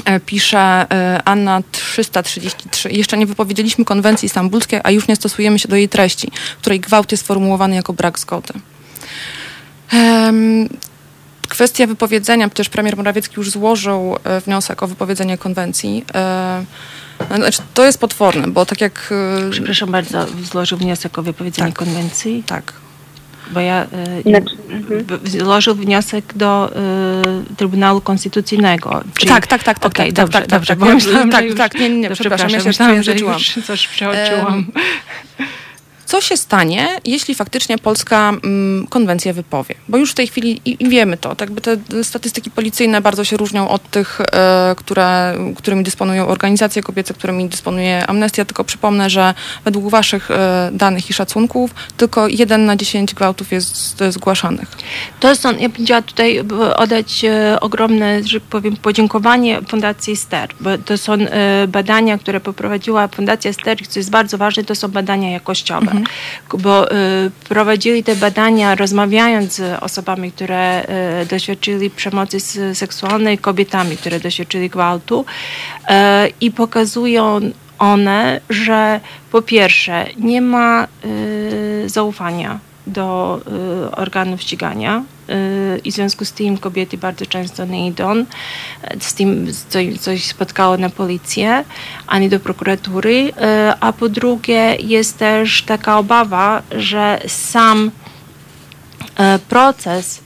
e, 0.06 0.20
pisze 0.20 0.86
Anna 1.26 1.62
333. 1.72 2.90
Jeszcze 2.90 3.18
nie 3.18 3.26
wypowiedzieliśmy 3.26 3.86
konwencji 3.86 4.30
stambulskiej, 4.30 4.80
a 4.84 4.92
już 4.92 5.08
nie 5.08 5.16
stosujemy 5.16 5.60
się 5.60 5.68
do 5.68 5.76
jej 5.76 5.90
treści, 5.90 6.32
której 6.62 6.80
gwałt 6.80 7.12
jest 7.12 7.24
sformułowany 7.24 7.76
jako 7.76 7.94
brak 7.94 8.20
zgody. 8.20 8.54
Kwestia 11.56 11.88
wypowiedzenia, 11.88 12.48
przecież 12.50 12.70
premier 12.70 12.98
Morawiecki 12.98 13.34
już 13.38 13.52
złożył 13.52 14.16
e, 14.24 14.42
wniosek 14.42 14.84
o 14.84 14.88
wypowiedzenie 14.88 15.38
konwencji. 15.38 16.06
E, 16.16 16.66
znaczy, 17.36 17.62
to 17.74 17.86
jest 17.86 18.00
potworne, 18.00 18.48
bo 18.48 18.66
tak 18.66 18.82
jak... 18.82 19.14
E, 19.48 19.50
Przepraszam 19.50 19.92
bardzo, 19.92 20.26
złożył 20.52 20.78
wniosek 20.78 21.18
o 21.18 21.24
wypowiedzenie 21.24 21.68
tak, 21.68 21.78
konwencji? 21.78 22.44
Tak. 22.48 22.74
Bo 23.52 23.60
ja 23.60 23.88
znaczy, 24.26 24.56
złożył 25.24 25.76
wniosek 25.76 26.34
do 26.36 26.72
y, 27.52 27.56
Trybunału 27.56 28.02
Konstytucyjnego. 28.02 29.04
Czyli... 29.18 29.32
Tak, 29.32 29.48
tak, 29.48 29.64
tak, 29.64 29.80
tak, 29.80 29.92
okay, 29.92 30.06
tak, 30.06 30.16
dobrze, 30.16 30.40
tak, 30.40 30.48
dobrze, 30.48 30.76
dobrze, 30.76 30.96
myślałam, 30.96 31.32
tak, 31.32 31.46
tak, 31.58 31.74
nie, 31.74 31.90
nie, 31.90 32.00
nie, 32.00 32.10
przepraszam, 32.10 32.48
przepraszam, 32.48 32.96
ja 32.96 33.04
się 33.04 33.04
że 33.04 33.16
już 33.16 33.60
coś 33.66 33.88
przeoczyłam. 33.88 34.66
Co 36.06 36.22
się 36.22 36.38
stanie, 36.38 36.88
jeśli 37.06 37.36
faktycznie 37.36 37.78
Polska 37.78 38.30
mm, 38.30 38.88
konwencję 38.88 39.34
wypowie? 39.34 39.76
Bo 39.88 39.98
już 39.98 40.12
w 40.12 40.14
tej 40.14 40.28
chwili 40.28 40.62
i, 40.66 40.84
i 40.84 40.90
wiemy 40.90 41.18
to, 41.18 41.36
tak 41.36 41.52
by 41.52 41.62
te 41.62 41.78
statystyki 42.04 42.52
policyjne 42.52 43.02
bardzo 43.02 43.24
się 43.24 43.38
różnią 43.38 43.70
od 43.70 43.90
tych, 43.90 44.22
e, 44.22 44.76
które, 44.78 45.36
którymi 45.56 45.84
dysponują 45.84 46.28
organizacje 46.28 46.84
kobiece, 46.84 47.14
którymi 47.14 47.50
dysponuje 47.50 48.08
Amnestia. 48.08 48.46
Tylko 48.46 48.64
przypomnę, 48.64 49.10
że 49.10 49.34
według 49.66 49.90
waszych 49.90 50.32
e, 50.32 50.70
danych 50.74 51.10
i 51.10 51.14
szacunków 51.14 51.76
tylko 51.98 52.28
jeden 52.28 52.66
na 52.66 52.76
dziesięć 52.76 53.14
gwałtów 53.14 53.52
jest 53.52 54.04
zgłaszanych. 54.10 54.72
To 55.20 55.36
są, 55.36 55.58
ja 55.58 55.70
bym 55.70 55.86
chciała 55.86 56.02
tutaj 56.02 56.40
oddać 56.76 57.26
e, 57.26 57.60
ogromne, 57.60 58.24
że 58.24 58.40
powiem, 58.40 58.78
podziękowanie 58.78 59.62
Fundacji 59.68 60.16
STER, 60.16 60.50
bo 60.60 60.78
to 60.78 60.98
są 60.98 61.14
e, 61.14 61.68
badania, 61.68 62.18
które 62.18 62.40
poprowadziła 62.40 63.08
Fundacja 63.08 63.54
STER, 63.54 63.88
co 63.88 64.00
jest 64.00 64.10
bardzo 64.10 64.38
ważne, 64.38 64.64
to 64.64 64.76
są 64.76 64.88
badania 64.88 65.32
jakościowe. 65.32 65.95
Mhm. 65.98 66.62
bo 66.62 66.92
y, 66.92 66.96
prowadzili 67.50 68.04
te 68.04 68.16
badania 68.16 68.76
rozmawiając 68.76 69.54
z 69.54 69.84
osobami, 69.84 70.32
które 70.32 70.86
y, 71.22 71.26
doświadczyli 71.26 71.90
przemocy 71.90 72.40
seksualnej, 72.76 73.38
kobietami, 73.38 73.98
które 73.98 74.20
doświadczyli 74.20 74.70
gwałtu 74.70 75.26
y, 75.26 75.94
i 76.42 76.52
pokazują 76.52 77.40
one, 77.80 78.42
że 78.50 79.00
po 79.32 79.42
pierwsze 79.42 80.06
nie 80.18 80.42
ma 80.42 80.88
zaufania 81.86 82.60
do 82.88 83.40
organów 83.92 84.42
ścigania 84.42 85.04
i 85.84 85.92
w 85.92 85.96
związku 85.96 86.26
z 86.26 86.32
tym 86.32 86.58
kobiety 86.58 86.98
bardzo 86.98 87.26
często 87.26 87.66
nie 87.66 87.88
idą 87.88 88.26
z 89.00 89.14
tym, 89.14 89.48
coś, 89.70 89.98
coś 90.00 90.26
spotkało 90.26 90.78
na 90.78 90.90
policję, 90.90 91.64
ani 92.08 92.30
do 92.30 92.40
prokuratury, 92.40 93.12
y, 93.12 93.32
a 93.80 93.94
po 93.94 94.10
drugie 94.10 94.76
jest 94.80 95.18
też 95.18 95.62
taka 95.62 95.98
obawa, 95.98 96.62
że 96.72 97.22
sam 97.28 97.88
y, 97.88 99.40
proces 99.40 100.26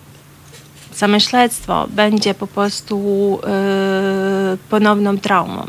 same 0.91 1.19
śledztwo 1.19 1.87
będzie 1.89 2.33
po 2.33 2.47
prostu 2.47 3.39
ponowną 4.69 5.17
traumą. 5.17 5.67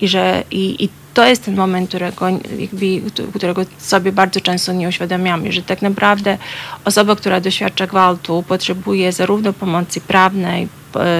I 0.00 0.08
że 0.08 0.44
i, 0.50 0.84
i 0.84 0.88
to 1.14 1.26
jest 1.26 1.44
ten 1.44 1.56
moment, 1.56 1.88
którego, 1.88 2.28
jakby, 2.58 3.00
którego 3.34 3.62
sobie 3.78 4.12
bardzo 4.12 4.40
często 4.40 4.72
nie 4.72 4.88
uświadamiamy, 4.88 5.52
że 5.52 5.62
tak 5.62 5.82
naprawdę 5.82 6.38
osoba, 6.84 7.16
która 7.16 7.40
doświadcza 7.40 7.86
gwałtu, 7.86 8.44
potrzebuje 8.48 9.12
zarówno 9.12 9.52
pomocy 9.52 10.00
prawnej, 10.00 10.68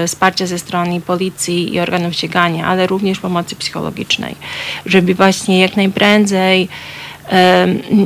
wsparcia 0.07 0.45
ze 0.45 0.59
strony 0.59 1.01
policji 1.01 1.73
i 1.73 1.79
organów 1.79 2.13
ścigania, 2.13 2.67
ale 2.67 2.87
również 2.87 3.19
pomocy 3.19 3.55
psychologicznej, 3.55 4.35
żeby 4.85 5.15
właśnie 5.15 5.59
jak 5.59 5.77
najprędzej 5.77 6.69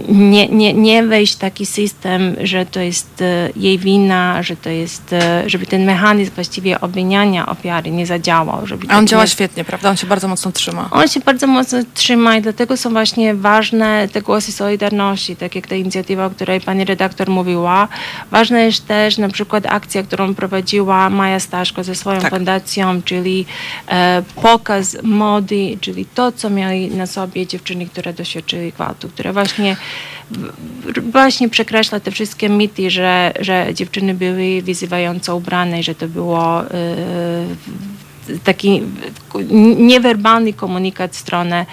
nie, 0.09 0.47
nie, 0.47 0.73
nie 0.73 1.03
wejść 1.03 1.35
w 1.35 1.37
taki 1.37 1.65
system, 1.65 2.35
że 2.43 2.65
to 2.65 2.79
jest 2.79 3.21
e, 3.21 3.49
jej 3.55 3.79
wina, 3.79 4.43
że 4.43 4.55
to 4.55 4.69
jest, 4.69 5.13
e, 5.13 5.43
żeby 5.49 5.65
ten 5.65 5.85
mechanizm 5.85 6.31
właściwie 6.35 6.81
obwiniania 6.81 7.45
ofiary 7.45 7.91
nie 7.91 8.05
zadziałał. 8.05 8.67
Żeby 8.67 8.87
A 8.89 8.97
on 8.97 9.03
tak 9.03 9.09
działa 9.09 9.23
nie... 9.23 9.29
świetnie, 9.29 9.63
prawda? 9.63 9.89
On 9.89 9.97
się 9.97 10.07
bardzo 10.07 10.27
mocno 10.27 10.51
trzyma. 10.51 10.89
On 10.91 11.07
się 11.07 11.19
bardzo 11.19 11.47
mocno 11.47 11.79
trzyma 11.93 12.37
i 12.37 12.41
dlatego 12.41 12.77
są 12.77 12.89
właśnie 12.89 13.35
ważne 13.35 14.07
te 14.11 14.21
głosy 14.21 14.51
Solidarności, 14.51 15.35
tak 15.35 15.55
jak 15.55 15.67
ta 15.67 15.75
inicjatywa, 15.75 16.25
o 16.25 16.29
której 16.29 16.61
pani 16.61 16.85
redaktor 16.85 17.29
mówiła. 17.29 17.87
Ważna 18.31 18.59
jest 18.59 18.87
też 18.87 19.17
na 19.17 19.29
przykład 19.29 19.65
akcja, 19.65 20.03
którą 20.03 20.35
prowadziła 20.35 21.09
Maja 21.09 21.39
Staszko 21.39 21.83
ze 21.83 21.95
swoją 21.95 22.21
Tak. 22.21 22.33
fundacją, 22.33 23.01
czyli 23.01 23.45
e, 23.87 24.23
pokaz 24.41 24.97
mody, 25.03 25.77
czyli 25.81 26.05
to, 26.05 26.31
co 26.31 26.49
miały 26.49 26.87
na 26.87 27.07
sobie 27.07 27.47
dziewczyny, 27.47 27.85
które 27.85 28.13
doświadczyły 28.13 28.71
gwałtu, 28.71 29.04
które 29.09 29.33
właśnie 29.33 29.77
w- 30.31 31.11
właśnie 31.11 31.49
przekreśla 31.49 31.99
te 31.99 32.11
wszystkie 32.11 32.49
mity, 32.49 32.89
że, 32.91 33.33
że 33.39 33.67
dziewczyny 33.73 34.13
były 34.13 34.61
wyzywająco 34.61 35.35
ubrane 35.35 35.83
że 35.83 35.95
to 35.95 36.07
było 36.07 36.61
e, 36.61 36.67
taki 38.43 38.81
niewerbalny 39.77 40.53
komunikat 40.53 41.11
w 41.11 41.17
stronę 41.17 41.65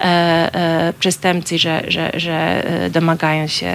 e, 0.00 0.04
e, 0.04 0.92
przestępcy, 0.98 1.58
że, 1.58 1.82
że, 1.88 2.10
że 2.14 2.64
e, 2.84 2.90
domagają 2.90 3.46
się 3.46 3.72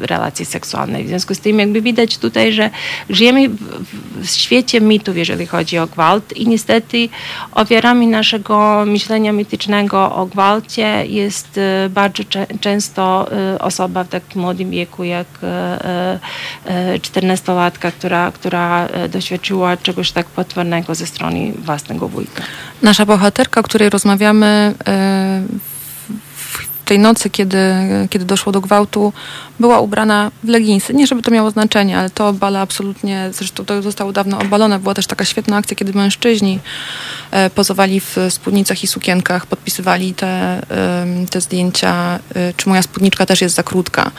relacji 0.00 0.44
seksualnej. 0.44 1.04
W 1.04 1.08
związku 1.08 1.34
z 1.34 1.40
tym 1.40 1.58
jakby 1.58 1.82
widać 1.82 2.18
tutaj, 2.18 2.52
że 2.52 2.70
żyjemy 3.10 3.48
w, 3.48 4.26
świecie 4.26 4.80
mitów, 4.80 5.16
jeżeli 5.16 5.46
chodzi 5.46 5.78
o 5.78 5.86
gwałt 5.86 6.36
i 6.36 6.48
niestety 6.48 7.08
ofiarami 7.52 8.06
naszego 8.06 8.84
myślenia 8.86 9.32
mitycznego 9.32 10.14
o 10.14 10.26
gwałcie 10.26 11.06
jest 11.06 11.60
bardzo 11.90 12.22
często 12.60 13.28
osoba 13.60 14.04
w 14.04 14.08
takim 14.08 14.42
młodym 14.42 14.70
wieku 14.70 15.04
jak 15.04 15.26
e, 15.42 16.18
e, 16.64 16.98
14-latka, 16.98 17.92
która, 17.92 18.32
która 18.32 18.88
doświadczyła 19.08 19.76
czegoś 19.76 20.12
tak 20.12 20.26
potwornego 20.26 20.94
ze 20.94 21.06
strony 21.06 21.52
własnego 21.70 22.08
wujka. 22.08 22.42
Nasza 22.82 23.06
bohaterka, 23.06 23.60
o 23.60 23.62
której 23.62 23.90
rozmawiamy 23.90 24.74
e, 24.86 25.42
tej 26.90 26.98
nocy, 26.98 27.30
kiedy, 27.30 27.58
kiedy 28.10 28.24
doszło 28.24 28.52
do 28.52 28.60
gwałtu, 28.60 29.12
była 29.60 29.80
ubrana 29.80 30.30
w 30.44 30.48
leginsy. 30.48 30.94
Nie, 30.94 31.06
żeby 31.06 31.22
to 31.22 31.30
miało 31.30 31.50
znaczenie, 31.50 31.98
ale 31.98 32.10
to 32.10 32.28
obala 32.28 32.60
absolutnie, 32.60 33.30
zresztą 33.32 33.64
to 33.64 33.82
zostało 33.82 34.12
dawno 34.12 34.38
obalone. 34.38 34.78
Była 34.78 34.94
też 34.94 35.06
taka 35.06 35.24
świetna 35.24 35.56
akcja, 35.56 35.76
kiedy 35.76 35.92
mężczyźni 35.92 36.58
e, 37.30 37.50
pozowali 37.50 38.00
w 38.00 38.16
spódnicach 38.30 38.84
i 38.84 38.86
sukienkach, 38.86 39.46
podpisywali 39.46 40.14
te, 40.14 40.62
te 41.30 41.40
zdjęcia, 41.40 42.18
e, 42.34 42.52
czy 42.56 42.68
moja 42.68 42.82
spódniczka 42.82 43.26
też 43.26 43.40
jest 43.40 43.54
za 43.54 43.62
krótka. 43.62 44.10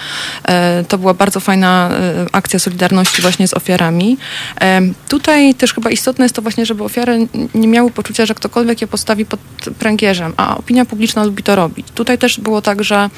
E, 0.48 0.84
To 0.88 0.98
była 0.98 1.14
bardzo 1.14 1.40
fajna 1.40 1.90
akcja 2.32 2.60
solidarności 2.60 3.22
właśnie 3.22 3.48
z 3.48 3.54
ofiarami. 3.54 4.18
Tutaj 5.10 5.56
też 5.56 5.74
chyba 5.74 5.90
istotne 5.90 6.26
jest 6.26 6.36
to 6.36 6.42
właśnie, 6.42 6.66
żeby 6.66 6.84
ofiary 6.84 7.28
nie 7.56 7.68
miały 7.68 7.92
poczucia, 7.92 8.26
że 8.26 8.36
ktokolwiek 8.36 8.82
je 8.82 8.88
postawi 8.88 9.26
pod 9.26 9.40
pręgierzem, 9.80 10.34
a 10.38 10.58
opinia 10.58 10.86
publiczna 10.86 11.24
lubi 11.24 11.44
to 11.44 11.56
robić. 11.56 11.88
Tutaj 11.96 12.18
też 12.18 12.40
było 12.40 12.61
tak, 12.62 12.84
że 12.84 13.10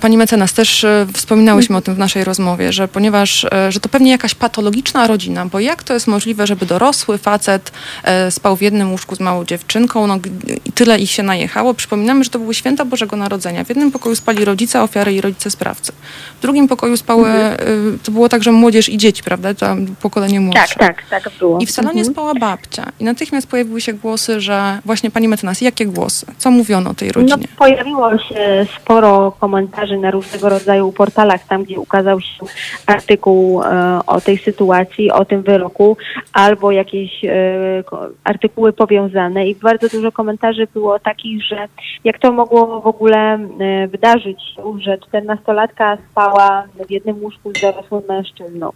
pani 0.00 0.16
mecenas, 0.16 0.52
też 0.52 0.84
e, 0.84 1.06
wspominałyśmy 1.14 1.76
o 1.76 1.80
tym 1.80 1.94
w 1.94 1.98
naszej 1.98 2.24
rozmowie, 2.24 2.72
że 2.72 2.88
ponieważ, 2.88 3.44
e, 3.44 3.72
że 3.72 3.80
to 3.80 3.88
pewnie 3.88 4.10
jakaś 4.10 4.34
patologiczna 4.34 5.06
rodzina, 5.06 5.46
bo 5.46 5.60
jak 5.60 5.82
to 5.82 5.94
jest 5.94 6.06
możliwe, 6.06 6.46
żeby 6.46 6.66
dorosły 6.66 7.18
facet 7.18 7.72
e, 8.04 8.30
spał 8.30 8.56
w 8.56 8.62
jednym 8.62 8.90
łóżku 8.92 9.16
z 9.16 9.20
małą 9.20 9.44
dziewczynką, 9.44 10.06
no 10.06 10.18
i 10.64 10.72
tyle 10.72 10.98
ich 10.98 11.10
się 11.10 11.22
najechało. 11.22 11.74
Przypominamy, 11.74 12.24
że 12.24 12.30
to 12.30 12.38
były 12.38 12.54
święta 12.54 12.84
Bożego 12.84 13.16
Narodzenia. 13.16 13.64
W 13.64 13.68
jednym 13.68 13.90
pokoju 13.92 14.16
spali 14.16 14.44
rodzice 14.44 14.82
ofiary 14.82 15.12
i 15.14 15.20
rodzice 15.20 15.50
sprawcy. 15.50 15.92
W 16.38 16.42
drugim 16.42 16.68
pokoju 16.68 16.96
spały, 16.96 17.28
e, 17.28 17.56
to 18.04 18.12
było 18.12 18.28
także 18.28 18.52
młodzież 18.52 18.88
i 18.88 18.98
dzieci, 18.98 19.22
prawda? 19.22 19.54
To 19.54 19.66
pokolenie 20.02 20.40
młodsze. 20.40 20.74
Tak, 20.78 21.02
tak, 21.10 21.22
tak 21.24 21.32
było. 21.38 21.58
I 21.58 21.66
w 21.66 21.70
salonie 21.70 21.98
Mhm. 22.00 22.14
spała 22.14 22.34
babcia. 22.34 22.92
I 23.00 23.04
natychmiast 23.04 23.46
pojawiły 23.46 23.80
się 23.80 23.92
głosy, 23.92 24.40
że 24.40 24.78
właśnie 24.84 25.10
pani 25.10 25.28
mecenas, 25.28 25.60
jakie 25.60 25.86
głosy? 25.86 26.26
Co 26.38 26.50
mówiono 26.50 26.90
o 26.90 26.94
tej 26.94 27.08
No, 27.08 27.12
rodzinie? 27.20 27.48
pojawiło 27.58 28.18
się 28.18 28.66
sporo 28.82 29.32
komentarzy 29.40 29.75
na 29.98 30.10
różnego 30.10 30.48
rodzaju 30.48 30.92
portalach, 30.92 31.46
tam 31.48 31.64
gdzie 31.64 31.80
ukazał 31.80 32.20
się 32.20 32.46
artykuł 32.86 33.62
e, 33.62 34.00
o 34.06 34.20
tej 34.20 34.38
sytuacji, 34.38 35.10
o 35.10 35.24
tym 35.24 35.42
wyroku, 35.42 35.96
albo 36.32 36.72
jakieś 36.72 37.24
e, 37.24 37.84
artykuły 38.24 38.72
powiązane 38.72 39.48
i 39.48 39.54
bardzo 39.54 39.88
dużo 39.88 40.12
komentarzy 40.12 40.66
było 40.74 40.98
takich, 40.98 41.42
że 41.44 41.68
jak 42.04 42.18
to 42.18 42.32
mogło 42.32 42.80
w 42.80 42.86
ogóle 42.86 43.18
e, 43.18 43.88
wydarzyć 43.88 44.42
się, 44.42 44.62
że 44.80 44.98
czternastolatka 44.98 45.98
spała 46.10 46.64
w 46.86 46.90
jednym 46.90 47.22
łóżku 47.22 47.50
z 47.56 47.60
dorosłym 47.60 48.02
mężczyzną. 48.08 48.70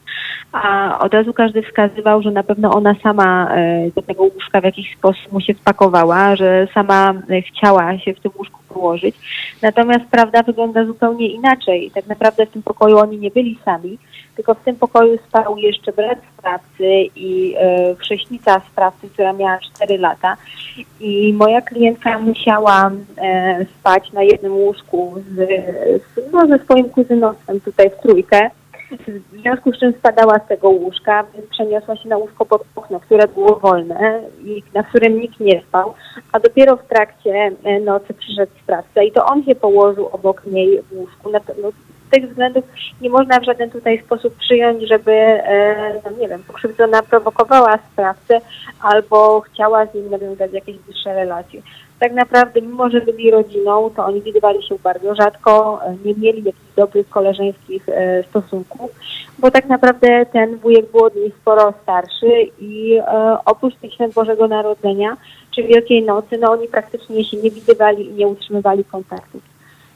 A 0.53 0.98
od 0.98 1.14
razu 1.14 1.33
każdy 1.33 1.62
wskazywał, 1.62 2.22
że 2.22 2.31
na 2.31 2.42
pewno 2.42 2.74
ona 2.74 2.94
sama 3.03 3.51
do 3.94 4.03
tego 4.03 4.22
łóżka 4.22 4.61
w 4.61 4.64
jakiś 4.64 4.96
sposób 4.96 5.33
mu 5.33 5.40
się 5.40 5.55
wpakowała, 5.55 6.37
że 6.37 6.68
sama 6.74 7.14
chciała 7.48 7.98
się 7.98 8.14
w 8.14 8.20
tym 8.20 8.33
łóżku 8.38 8.61
położyć. 8.74 9.16
Natomiast 9.62 10.04
prawda 10.11 10.42
wygląda 10.42 10.85
zupełnie 10.85 11.28
inaczej. 11.28 11.90
Tak 11.94 12.06
naprawdę 12.06 12.46
w 12.46 12.50
tym 12.50 12.62
pokoju 12.62 12.98
oni 12.98 13.18
nie 13.18 13.30
byli 13.30 13.59
sami, 13.64 13.98
tylko 14.37 14.54
w 14.54 14.64
tym 14.64 14.76
pokoju 14.76 15.18
spał 15.28 15.56
jeszcze 15.56 15.92
brat 15.92 16.18
sprawcy 16.38 16.88
i 17.16 17.54
e, 17.59 17.94
chrześnica 17.94 18.61
sprawcy, 18.72 19.09
która 19.09 19.33
miała 19.33 19.59
4 19.74 19.98
lata. 19.98 20.37
I 21.00 21.33
moja 21.33 21.61
klientka 21.61 22.18
musiała 22.18 22.90
e, 23.18 23.66
spać 23.80 24.12
na 24.12 24.22
jednym 24.22 24.52
łóżku 24.52 25.14
z, 25.28 25.37
z, 26.02 26.33
no, 26.33 26.46
ze 26.46 26.59
swoim 26.59 26.88
kuzynostwem 26.88 27.61
tutaj 27.61 27.90
w 27.90 28.02
trójkę. 28.02 28.50
W 28.90 29.40
związku 29.40 29.72
z 29.72 29.79
czym 29.79 29.92
spadała 29.92 30.38
z 30.38 30.48
tego 30.48 30.68
łóżka, 30.68 31.24
więc 31.35 31.46
przeniosła 31.46 31.96
się 31.96 32.09
na 32.09 32.16
łóżko 32.16 32.46
pod 32.46 32.62
okno, 32.76 33.00
które 33.00 33.29
było 33.29 33.57
wolne 33.57 34.20
i 34.44 34.62
na 34.74 34.83
którym 34.83 35.20
nikt 35.20 35.40
nie 35.40 35.62
spał, 35.62 35.94
a 36.33 36.40
dopiero 36.40 36.76
w 36.76 36.87
trakcie 36.87 37.50
e, 37.64 37.81
nocy 37.81 38.14
przyszedł 38.14 38.53
sprawca 38.62 39.03
i 39.03 39.12
to 39.12 39.26
on 39.26 39.44
się 39.44 39.55
położył 39.55 40.07
obok 40.12 40.46
niej 40.46 40.83
w 40.83 40.92
łóżku. 40.92 41.31
Na, 41.31 41.40
no, 41.62 41.70
z 41.70 42.11
tych 42.11 42.29
względów 42.29 42.64
nie 43.00 43.11
można 43.11 43.40
w 43.40 43.44
żaden 43.44 43.70
tutaj 43.70 44.03
sposób 44.07 44.37
przyjąć, 44.37 44.88
żeby, 44.88 45.12
e, 45.12 45.94
no 46.05 46.11
nie 46.11 46.29
wiem, 46.29 46.42
pokrzywdzona 46.42 47.03
prowokowała 47.03 47.79
sprawcę 47.92 48.40
albo 48.81 49.40
chciała 49.40 49.87
z 49.87 49.94
nim 49.94 50.11
nawiązać 50.11 50.53
jakieś 50.53 50.76
bliższe 50.76 51.14
relacje. 51.14 51.62
Tak 52.00 52.12
naprawdę, 52.12 52.62
mimo 52.62 52.90
że 52.90 53.00
byli 53.00 53.30
rodziną, 53.30 53.90
to 53.96 54.04
oni 54.04 54.20
widywali 54.20 54.62
się 54.62 54.74
bardzo 54.82 55.14
rzadko, 55.14 55.80
e, 55.84 55.96
nie 56.04 56.14
mieli 56.14 56.44
jakichś 56.44 56.74
dobrych 56.76 57.08
koleżeńskich 57.08 57.88
e, 57.88 58.22
stosunków, 58.22 58.90
bo 59.38 59.50
tak 59.50 59.66
naprawdę 59.66 60.26
ten 60.32 60.56
wujek 60.56 60.90
był 60.90 61.04
od 61.04 61.14
niej 61.14 61.32
sporo 61.40 61.74
starszy 61.82 62.46
i 62.60 62.98
e, 62.98 63.36
oprócz 63.44 63.76
tych 63.76 63.94
świąt 63.94 64.14
Bożego 64.14 64.48
Narodzenia 64.48 65.16
czy 65.54 65.62
Wielkiej 65.62 66.02
Nocy, 66.02 66.38
no 66.38 66.52
oni 66.52 66.68
praktycznie 66.68 67.24
się 67.24 67.36
nie 67.36 67.50
widywali 67.50 68.06
i 68.06 68.12
nie 68.12 68.26
utrzymywali 68.26 68.84
kontaktów. 68.84 69.42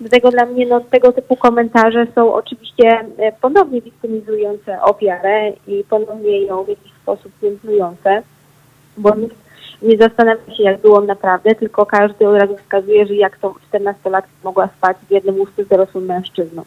Dlatego 0.01 0.31
dla 0.31 0.47
mnie 0.47 0.67
no, 0.67 0.81
tego 0.81 1.13
typu 1.13 1.37
komentarze 1.37 2.07
są 2.15 2.35
oczywiście 2.35 3.05
ponownie 3.41 3.81
wiktymizujące 3.81 4.83
ofiarę 4.83 5.53
i 5.67 5.85
ponownie 5.91 6.41
ją 6.41 6.65
w 6.65 6.69
jakiś 6.69 6.93
sposób 7.03 7.33
piętnujące, 7.41 8.23
bo 8.97 9.15
nikt 9.15 9.44
nie 9.85 9.97
zastanawia 9.97 10.57
się, 10.57 10.63
jak 10.63 10.81
było 10.81 11.01
naprawdę, 11.01 11.55
tylko 11.55 11.87
każdy 11.87 12.29
od 12.29 12.41
razu 12.41 12.57
wskazuje, 12.57 13.07
że 13.07 13.15
jak 13.15 13.39
to 13.39 13.55
14-latka 13.73 14.23
mogła 14.45 14.69
spać 14.79 14.97
w 15.09 15.11
jednym 15.11 15.35
łóżku 15.35 15.65
z 15.65 15.69
dorosłym 15.69 16.05
mężczyzną. 16.05 16.63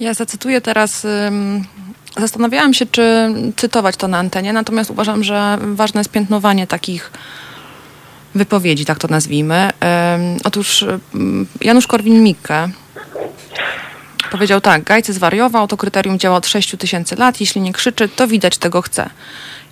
Ja 0.00 0.14
zacytuję 0.14 0.60
teraz. 0.60 1.06
Zastanawiałam 2.18 2.74
się, 2.74 2.86
czy 2.86 3.32
cytować 3.56 3.96
to 3.96 4.08
na 4.08 4.18
antenie, 4.18 4.52
natomiast 4.52 4.90
uważam, 4.90 5.24
że 5.24 5.58
ważne 5.60 6.00
jest 6.00 6.10
piętnowanie 6.10 6.66
takich 6.66 7.12
wypowiedzi, 8.34 8.84
tak 8.84 8.98
to 8.98 9.08
nazwijmy. 9.08 9.70
Otóż 10.44 10.84
Janusz 11.60 11.86
Korwin-Mikke 11.86 12.68
powiedział 14.30 14.60
tak, 14.60 14.82
Gajcy 14.82 15.12
zwariował, 15.12 15.68
to 15.68 15.76
kryterium 15.76 16.18
działa 16.18 16.36
od 16.36 16.46
6 16.46 16.76
tysięcy 16.76 17.16
lat, 17.16 17.40
jeśli 17.40 17.60
nie 17.60 17.72
krzyczy, 17.72 18.08
to 18.08 18.28
widać 18.28 18.58
tego 18.58 18.82
chce. 18.82 19.10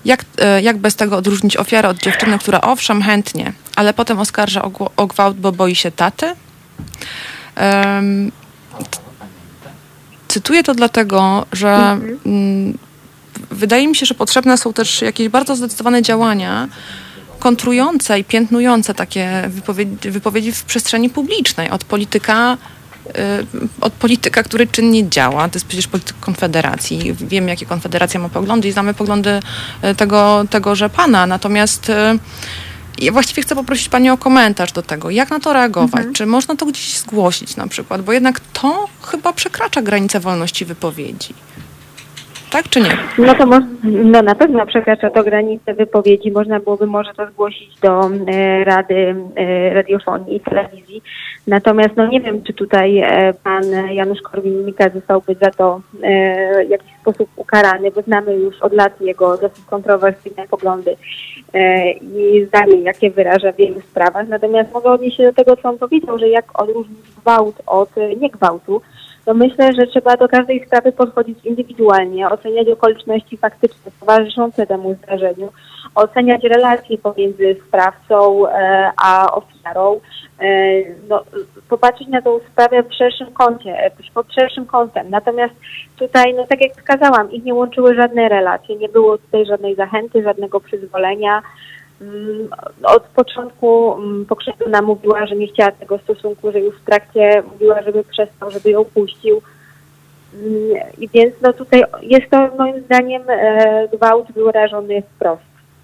Jak, 0.05 0.25
e, 0.39 0.63
jak 0.63 0.79
bez 0.79 0.97
tego 0.97 1.17
odróżnić 1.17 1.57
ofiarę 1.57 1.89
od 1.89 1.99
dziewczyny, 1.99 2.39
która 2.39 2.61
owszem 2.61 3.03
chętnie, 3.03 3.53
ale 3.77 3.95
potem 3.95 4.19
oskarża 4.19 4.63
o, 4.63 4.91
o 4.97 5.07
gwałt, 5.07 5.37
bo 5.37 5.53
boi 5.53 5.75
się 5.75 5.91
taty? 5.91 6.35
Ym, 7.99 8.33
Cytuję 10.31 10.63
to 10.63 10.75
dlatego, 10.75 11.47
że 11.53 11.99
mm, 12.27 12.79
wydaje 13.51 13.89
mi 13.89 13.97
się, 13.97 14.07
że 14.07 14.15
potrzebne 14.15 14.59
są 14.59 14.73
też 14.73 15.03
jakieś 15.03 15.29
bardzo 15.29 15.57
zdecydowane 15.57 16.03
działania 16.03 16.69
kontrujące 17.39 18.19
i 18.19 18.25
piętnujące 18.25 18.95
takie 18.95 19.45
wypowiedzi, 19.49 20.11
wypowiedzi 20.11 20.53
w 20.53 20.65
przestrzeni 20.65 21.11
publicznej 21.11 21.71
od 21.71 21.85
polityka 21.85 22.59
od 23.81 23.93
polityka, 23.93 24.43
który 24.43 24.67
czynnie 24.67 25.09
działa. 25.09 25.49
To 25.49 25.57
jest 25.57 25.67
przecież 25.67 25.87
polityk 25.87 26.17
Konfederacji. 26.21 27.13
Wiemy, 27.13 27.51
jakie 27.51 27.67
Konfederacja 27.67 28.21
ma 28.21 28.29
poglądy 28.29 28.69
i 28.69 28.73
znamy 28.73 28.95
poglądy 28.95 29.41
y, 29.85 29.95
tego, 29.95 30.45
tegoże 30.51 30.91
pana. 30.91 31.27
Natomiast 31.27 31.91
y, 31.91 31.95
ja 32.99 33.13
właściwie 33.13 33.43
chcę 33.43 33.55
poprosić 33.55 33.89
Pani 33.89 34.11
o 34.11 34.17
komentarz 34.17 34.73
do 34.73 34.83
tego. 34.83 35.11
Jak 35.11 35.31
na 35.31 35.41
to 35.41 35.53
reagować? 35.53 35.95
Mhm. 35.95 36.15
Czy 36.15 36.27
można 36.27 36.57
to 36.57 36.67
gdzieś 36.67 36.99
zgłosić 36.99 37.57
na 37.57 37.67
przykład? 37.67 38.03
Bo 38.03 38.13
jednak 38.13 38.41
to 38.53 38.89
chyba 39.03 39.33
przekracza 39.33 39.83
granicę 39.83 40.21
wolności 40.21 40.65
wypowiedzi 40.65 41.35
tak 42.51 42.69
czy 42.69 42.81
nie? 42.81 42.97
No 43.19 43.35
to 43.35 43.47
no 43.85 44.23
na 44.23 44.35
pewno 44.35 44.67
przekracza 44.67 45.11
to 45.11 45.25
granicę 45.25 45.75
wypowiedzi. 45.75 46.31
Można 46.31 46.61
byłoby 46.61 46.87
może 46.87 47.15
to 47.15 47.27
zgłosić 47.27 47.81
do 47.81 48.11
e, 48.27 48.65
Rady 48.65 49.15
e, 49.37 49.75
Radiofonii 49.75 50.37
i 50.37 50.41
Telewizji. 50.41 51.03
Natomiast 51.47 51.97
no 51.97 52.07
nie 52.07 52.21
wiem, 52.21 52.43
czy 52.43 52.53
tutaj 52.53 52.99
e, 52.99 53.35
pan 53.45 53.65
Janusz 53.93 54.23
Korwin-Mikke 54.23 54.91
zostałby 54.95 55.37
za 55.43 55.51
to 55.51 55.81
e, 56.03 56.65
w 56.65 56.71
jakiś 56.71 56.93
sposób 57.01 57.29
ukarany, 57.37 57.91
bo 57.91 58.03
znamy 58.03 58.37
już 58.37 58.61
od 58.61 58.73
lat 58.73 59.01
jego 59.01 59.37
dosyć 59.37 59.65
kontrowersyjne 59.65 60.49
poglądy 60.49 60.97
e, 61.55 61.91
i 61.93 62.47
zdanie, 62.47 62.81
jakie 62.81 63.11
wyraża 63.11 63.53
w 63.53 63.57
wielu 63.57 63.81
sprawach. 63.81 64.29
Natomiast 64.29 64.73
mogę 64.73 64.91
odnieść 64.91 65.17
się 65.17 65.23
do 65.23 65.33
tego, 65.33 65.57
co 65.57 65.69
on 65.69 65.79
powiedział, 65.79 66.19
że 66.19 66.29
jak 66.29 66.61
odróżnić 66.61 66.99
gwałt 67.21 67.63
od 67.67 67.99
e, 67.99 68.17
niegwałtu 68.17 68.81
to 69.25 69.35
myślę, 69.35 69.73
że 69.73 69.87
trzeba 69.87 70.17
do 70.17 70.29
każdej 70.29 70.67
sprawy 70.67 70.93
podchodzić 70.93 71.45
indywidualnie, 71.45 72.29
oceniać 72.29 72.69
okoliczności 72.69 73.37
faktyczne 73.37 73.93
towarzyszące 74.01 74.67
temu 74.67 74.95
zdarzeniu, 74.95 75.49
oceniać 75.95 76.43
relacje 76.43 76.99
pomiędzy 76.99 77.57
sprawcą 77.69 78.49
e, 78.49 78.91
a 78.97 79.33
ofiarą, 79.33 80.01
e, 80.41 80.47
no, 81.09 81.25
popatrzeć 81.69 82.09
na 82.09 82.23
tą 82.23 82.41
sprawę 82.53 82.83
w 82.83 82.95
szerszym 82.95 83.33
kącie, 83.33 83.85
e, 83.85 83.91
pod 84.15 84.33
szerszym 84.33 84.67
kątem. 84.67 85.11
Natomiast 85.11 85.55
tutaj, 85.99 86.35
no 86.35 86.47
tak 86.47 86.61
jak 86.61 86.73
wskazałam, 86.73 87.33
ich 87.33 87.45
nie 87.45 87.55
łączyły 87.55 87.95
żadne 87.95 88.29
relacje, 88.29 88.77
nie 88.77 88.89
było 88.89 89.19
tutaj 89.19 89.47
żadnej 89.47 89.75
zachęty, 89.75 90.23
żadnego 90.23 90.61
przyzwolenia. 90.61 91.43
Mm, 92.01 92.49
od 92.83 93.03
początku 93.03 93.95
mm, 93.95 94.27
pokrzywdzona 94.27 94.83
mówiła, 94.83 95.27
że 95.27 95.37
nie 95.37 95.47
chciała 95.47 95.73
tego 95.73 95.99
stosunku, 95.99 96.53
że 96.53 96.61
już 96.61 96.77
w 96.77 96.85
trakcie 96.85 97.43
mówiła, 97.53 97.83
żeby 97.83 98.05
przestał, 98.05 98.51
żeby 98.51 98.71
ją 98.71 98.85
puścił. 98.85 99.43
Mm, 100.35 100.55
I 100.99 101.09
więc 101.09 101.35
no 101.43 101.53
tutaj 101.53 101.83
jest 102.03 102.31
to 102.31 102.51
moim 102.59 102.85
zdaniem 102.85 103.23
e, 103.29 103.89
gwałt 103.93 104.33
wyrażony 104.33 105.03
wprost. 105.03 105.43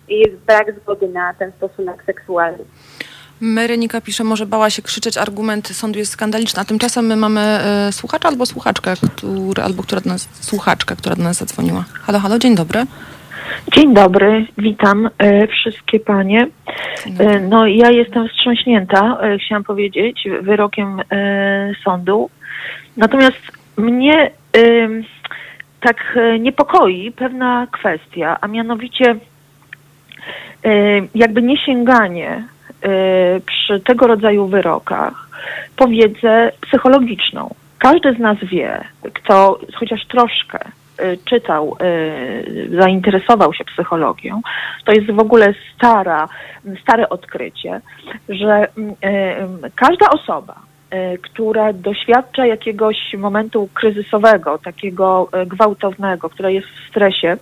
I 0.09 0.18
jest 0.18 0.37
brak 0.37 0.74
zgody 0.83 1.09
na 1.09 1.35
ten 1.35 1.52
stosunek 1.57 2.02
seksualny. 2.07 2.64
Merenika 3.40 4.00
pisze, 4.00 4.24
może 4.24 4.46
bała 4.46 4.70
się 4.70 4.83
krzyczeć, 4.83 5.18
argument 5.18 5.68
sądu 5.68 5.98
jest 5.98 6.12
skandaliczny, 6.12 6.61
a 6.61 6.64
tymczasem 6.64 7.07
my 7.07 7.16
mamy 7.16 7.40
e, 7.40 7.92
słuchacza 7.92 8.29
albo 8.29 8.46
słuchaczkę, 8.46 8.94
który, 9.16 9.62
albo 9.62 9.83
która 9.83 10.00
do 10.00 10.11
nas, 10.11 10.29
słuchaczka, 10.40 10.96
która 10.96 11.16
do 11.16 11.22
nas 11.22 11.37
zadzwoniła. 11.37 11.85
Halo, 12.02 12.18
halo, 12.18 12.38
dzień 12.38 12.55
dobry. 12.55 12.87
Dzień 13.72 13.94
dobry, 13.94 14.46
witam 14.59 15.11
e, 15.18 15.46
wszystkie 15.46 16.00
panie. 16.00 16.46
E, 17.18 17.40
no 17.40 17.66
ja 17.66 17.90
jestem 17.90 18.28
wstrząśnięta, 18.28 19.18
e, 19.20 19.38
chciałam 19.38 19.64
powiedzieć, 19.64 20.28
wyrokiem 20.40 21.00
sądu. 21.85 22.30
Natomiast 22.96 23.38
mnie 23.76 24.30
tak 25.80 26.18
niepokoi 26.40 27.12
pewna 27.12 27.66
kwestia, 27.72 28.38
a 28.40 28.48
mianowicie 28.48 29.16
jakby 31.14 31.42
niesięganie 31.42 32.44
przy 33.46 33.80
tego 33.80 34.06
rodzaju 34.06 34.46
wyrokach 34.46 35.28
po 35.76 35.88
wiedzę 35.88 36.52
psychologiczną. 36.61 37.54
Każdy 37.78 38.14
z 38.14 38.18
nas 38.18 38.38
wie, 38.42 38.85
kto 39.14 39.59
chociaż 39.74 40.06
troszkę 40.06 40.59
czytał, 41.24 41.76
y, 41.82 42.70
zainteresował 42.80 43.54
się 43.54 43.64
psychologią, 43.64 44.40
to 44.85 44.92
jest 44.92 45.11
w 45.11 45.18
ogóle 45.18 45.54
stara, 45.74 46.28
stare 46.82 47.09
odkrycie, 47.09 47.80
że 48.28 48.64
y, 48.64 49.70
każda 49.74 50.11
osoba, 50.11 50.54
która 51.22 51.72
doświadcza 51.72 52.46
jakiegoś 52.46 53.14
momentu 53.18 53.68
kryzysowego, 53.74 54.59
takiego 54.59 55.28
gwałtownego, 55.46 56.30
która 56.30 56.50
jest 56.50 56.66
w 56.66 56.88
stresie, 56.88 57.37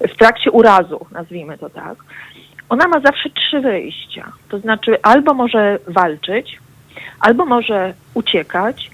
w 0.00 0.16
trakcie 0.16 0.50
urazu, 0.50 1.06
nazwijmy 1.12 1.58
to 1.58 1.70
tak, 1.70 1.96
ona 2.68 2.88
ma 2.88 3.00
zawsze 3.00 3.30
trzy 3.30 3.60
wyjścia. 3.60 4.32
To 4.48 4.58
znaczy 4.58 5.02
albo 5.02 5.34
może 5.34 5.78
walczyć, 5.88 6.58
albo 7.20 7.44
może 7.44 7.94
uciekać, 8.14 8.90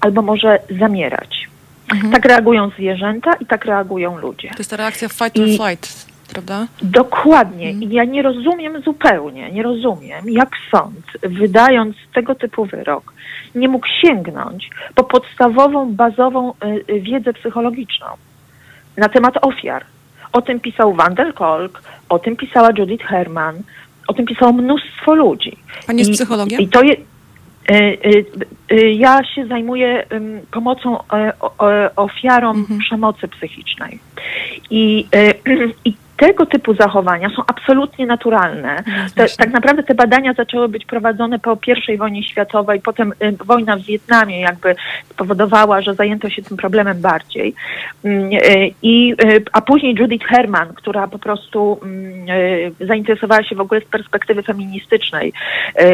albo 0.00 0.22
może 0.22 0.58
zamierać. 0.80 1.48
Mhm. 1.92 2.12
Tak 2.12 2.24
reagują 2.24 2.70
zwierzęta 2.70 3.30
i 3.40 3.46
tak 3.46 3.64
reagują 3.64 4.18
ludzie. 4.18 4.48
To 4.48 4.58
jest 4.58 4.70
ta 4.70 4.76
reakcja 4.76 5.08
fight 5.08 5.38
or 5.38 5.46
I 5.46 5.56
flight, 5.56 6.06
prawda? 6.32 6.66
Dokładnie. 6.82 7.68
Mhm. 7.68 7.92
I 7.92 7.94
ja 7.94 8.04
nie 8.04 8.22
rozumiem 8.22 8.82
zupełnie, 8.82 9.52
nie 9.52 9.62
rozumiem, 9.62 10.30
jak 10.30 10.50
sąd, 10.70 11.06
wydając 11.22 11.96
tego 12.14 12.34
typu 12.34 12.64
wyrok, 12.64 13.12
nie 13.54 13.68
mógł 13.68 13.86
sięgnąć 14.02 14.70
po 14.94 15.04
podstawową, 15.04 15.92
bazową 15.94 16.50
y, 16.50 16.92
y, 16.92 17.00
wiedzę 17.00 17.32
psychologiczną 17.32 18.06
na 18.96 19.08
temat 19.08 19.34
ofiar. 19.42 19.84
O 20.32 20.42
tym 20.42 20.60
pisał 20.60 20.94
Van 20.94 21.14
der 21.14 21.34
Kolk, 21.34 21.82
o 22.08 22.18
tym 22.18 22.36
pisała 22.36 22.68
Judith 22.78 23.04
Herman, 23.04 23.62
o 24.08 24.14
tym 24.14 24.26
pisało 24.26 24.52
mnóstwo 24.52 25.14
ludzi. 25.14 25.56
Pani 25.86 25.98
jest 25.98 26.10
psychologiem? 26.10 26.60
I 26.60 26.68
to 26.68 26.82
jest 26.82 27.00
ja 28.94 29.24
się 29.24 29.46
zajmuję 29.46 30.06
pomocą 30.50 30.98
ofiarom 31.96 32.56
mhm. 32.58 32.80
przemocy 32.80 33.28
psychicznej. 33.28 33.98
I, 34.70 35.06
I 35.84 35.94
tego 36.16 36.46
typu 36.46 36.74
zachowania 36.74 37.30
są 37.36 37.42
absolutnie 37.46 38.06
naturalne. 38.06 38.82
Te, 39.14 39.26
tak 39.38 39.50
naprawdę 39.50 39.82
te 39.82 39.94
badania 39.94 40.32
zaczęły 40.32 40.68
być 40.68 40.86
prowadzone 40.86 41.38
po 41.38 41.58
I 41.88 41.96
wojnie 41.96 42.24
światowej, 42.24 42.80
potem 42.80 43.12
y, 43.12 43.36
wojna 43.44 43.76
w 43.76 43.82
Wietnamie 43.82 44.40
jakby 44.40 44.74
spowodowała, 45.10 45.82
że 45.82 45.94
zajęto 45.94 46.30
się 46.30 46.42
tym 46.42 46.56
problemem 46.56 47.00
bardziej. 47.00 47.54
Y, 48.04 48.20
i, 48.82 49.14
y, 49.24 49.44
a 49.52 49.60
później 49.60 49.94
Judith 49.98 50.26
Herman, 50.26 50.74
która 50.74 51.08
po 51.08 51.18
prostu 51.18 51.80
mm, 51.82 52.26
zainteresowała 52.80 53.42
się 53.42 53.56
w 53.56 53.60
ogóle 53.60 53.80
z 53.80 53.84
perspektywy 53.84 54.42
feministycznej 54.42 55.32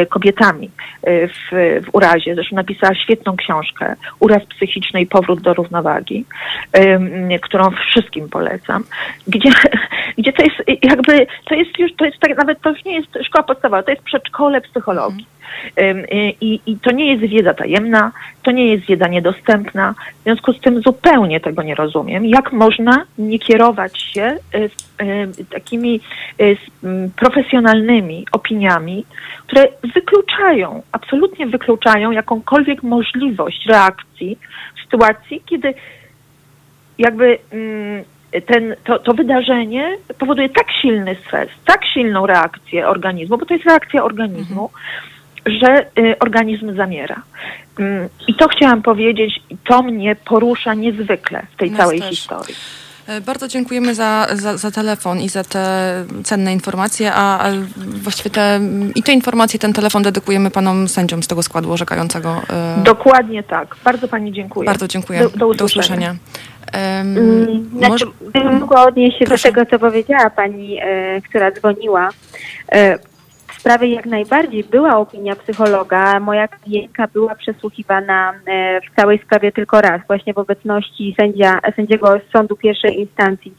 kobietami 0.09 0.69
w, 1.03 1.81
w 1.85 1.95
urazie. 1.95 2.35
Zresztą 2.35 2.55
napisała 2.55 2.95
świetną 2.95 3.35
książkę 3.35 3.95
Uraz 4.19 4.45
psychiczny 4.45 5.01
i 5.01 5.05
powrót 5.05 5.41
do 5.41 5.53
równowagi, 5.53 6.25
którą 7.41 7.69
wszystkim 7.71 8.29
polecam, 8.29 8.83
gdzie 9.27 9.49
gdzie 10.17 10.33
to 10.33 10.43
jest 10.43 10.83
jakby, 10.83 11.27
to 11.45 11.55
jest 11.55 11.79
już, 11.79 11.95
to 11.95 12.05
jest 12.05 12.19
tak, 12.19 12.37
nawet 12.37 12.61
to 12.61 12.69
już 12.69 12.85
nie 12.85 12.95
jest 12.95 13.17
szkoła 13.23 13.43
podstawowa, 13.43 13.83
to 13.83 13.91
jest 13.91 14.03
przedszkole 14.03 14.61
psychologii. 14.61 15.25
I, 16.41 16.59
I 16.65 16.77
to 16.77 16.91
nie 16.91 17.13
jest 17.15 17.33
wiedza 17.33 17.53
tajemna, 17.53 18.11
to 18.43 18.51
nie 18.51 18.67
jest 18.67 18.85
wiedza 18.85 19.07
niedostępna. 19.07 19.95
W 20.19 20.23
związku 20.23 20.53
z 20.53 20.59
tym 20.59 20.81
zupełnie 20.81 21.39
tego 21.39 21.63
nie 21.63 21.75
rozumiem. 21.75 22.25
Jak 22.25 22.51
można 22.51 23.05
nie 23.17 23.39
kierować 23.39 24.01
się 24.01 24.21
e, 24.21 24.39
takimi 25.49 26.01
e, 26.39 26.43
profesjonalnymi 27.15 28.25
opiniami, 28.31 29.05
które 29.47 29.67
wykluczają, 29.93 30.81
absolutnie 30.91 31.47
wykluczają 31.47 32.11
jakąkolwiek 32.11 32.83
możliwość 32.83 33.65
reakcji 33.65 34.37
w 34.77 34.81
sytuacji, 34.83 35.41
kiedy 35.45 35.73
jakby 36.97 37.39
ten, 38.41 38.75
to, 38.83 38.99
to 38.99 39.13
wydarzenie 39.13 39.97
powoduje 40.19 40.49
tak 40.49 40.67
silny 40.81 41.15
stres, 41.27 41.49
tak 41.65 41.79
silną 41.93 42.25
reakcję 42.25 42.87
organizmu, 42.87 43.37
bo 43.37 43.45
to 43.45 43.53
jest 43.53 43.65
reakcja 43.65 44.03
organizmu, 44.03 44.69
mhm. 45.45 45.59
że 45.61 46.01
y, 46.03 46.19
organizm 46.19 46.75
zamiera. 46.75 47.21
Y, 47.79 48.09
I 48.27 48.35
to 48.35 48.47
chciałam 48.47 48.81
powiedzieć, 48.81 49.41
to 49.67 49.83
mnie 49.83 50.15
porusza 50.15 50.73
niezwykle 50.73 51.45
w 51.51 51.57
tej 51.57 51.71
Nas 51.71 51.79
całej 51.79 51.99
też. 51.99 52.09
historii. 52.09 52.55
E, 53.07 53.21
bardzo 53.21 53.47
dziękujemy 53.47 53.95
za, 53.95 54.27
za, 54.33 54.57
za, 54.57 54.71
telefon 54.71 55.19
i 55.19 55.29
za 55.29 55.43
te 55.43 55.93
cenne 56.23 56.53
informacje, 56.53 57.13
a, 57.13 57.39
a 57.39 57.51
właściwie 57.77 58.29
te, 58.29 58.59
i 58.95 59.03
te 59.03 59.13
informacje, 59.13 59.59
ten 59.59 59.73
telefon 59.73 60.03
dedykujemy 60.03 60.51
panom 60.51 60.87
sędziom 60.87 61.23
z 61.23 61.27
tego 61.27 61.43
składu 61.43 61.71
orzekającego. 61.71 62.41
E, 62.49 62.83
Dokładnie 62.83 63.43
tak. 63.43 63.75
Bardzo 63.83 64.07
pani 64.07 64.31
dziękuję. 64.31 64.65
Bardzo 64.65 64.87
dziękuję. 64.87 65.19
Do, 65.19 65.29
do 65.29 65.47
usłyszenia. 65.47 65.57
Do 65.57 65.65
usłyszenia. 65.65 66.15
Um, 66.73 67.69
znaczy, 67.77 68.05
może... 68.35 68.59
Mogła 68.59 68.85
odnieść 68.85 69.19
się 69.19 69.25
Proszę. 69.25 69.51
do 69.51 69.55
tego, 69.55 69.71
co 69.71 69.79
powiedziała 69.79 70.29
pani, 70.29 70.79
e, 70.81 71.21
która 71.21 71.51
dzwoniła. 71.51 72.09
E, 72.71 72.97
w 73.47 73.59
sprawie 73.59 73.87
jak 73.87 74.05
najbardziej 74.05 74.63
była 74.63 74.97
opinia 74.97 75.35
psychologa. 75.35 76.19
Moja 76.19 76.47
klientka 76.47 77.07
była 77.07 77.35
przesłuchiwana 77.35 78.33
e, 78.45 78.81
w 78.81 78.95
całej 78.95 79.19
sprawie 79.19 79.51
tylko 79.51 79.81
raz, 79.81 80.01
właśnie 80.07 80.33
w 80.33 80.37
obecności 80.37 81.15
sędzia, 81.19 81.59
sędziego 81.75 82.19
sądu 82.33 82.55
pierwszej 82.55 82.99
instancji 82.99 83.53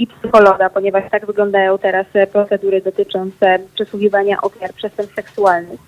i 0.00 0.06
psychologa, 0.06 0.70
ponieważ 0.70 1.10
tak 1.10 1.26
wyglądają 1.26 1.78
teraz 1.78 2.06
procedury 2.32 2.80
dotyczące 2.80 3.58
przesłuchiwania 3.74 4.40
ofiar 4.42 4.72
przestępstw 4.72 5.14
seksualnych. 5.14 5.80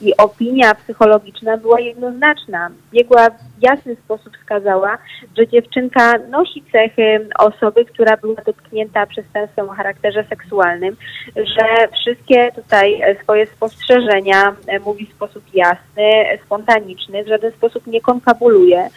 I 0.00 0.16
opinia 0.16 0.74
psychologiczna 0.74 1.56
była 1.56 1.80
jednoznaczna. 1.80 2.70
Biegła 2.92 3.30
w 3.30 3.62
jasny 3.62 3.96
sposób 3.96 4.36
wskazała, 4.36 4.98
że 5.38 5.48
dziewczynka 5.48 6.18
nosi 6.18 6.64
cechy 6.72 7.28
osoby, 7.38 7.84
która 7.84 8.16
była 8.16 8.42
dotknięta 8.46 9.06
przestępstwem 9.06 9.68
o 9.68 9.72
charakterze 9.72 10.24
seksualnym, 10.28 10.96
że 11.36 11.88
wszystkie 12.00 12.52
tutaj 12.52 13.02
swoje 13.22 13.46
spostrzeżenia 13.46 14.56
mówi 14.84 15.06
w 15.06 15.14
sposób 15.14 15.44
jasny, 15.54 16.12
spontaniczny, 16.44 17.24
w 17.24 17.28
żaden 17.28 17.52
sposób 17.52 17.86
nie 17.86 18.00
konfabuluje, 18.00 18.88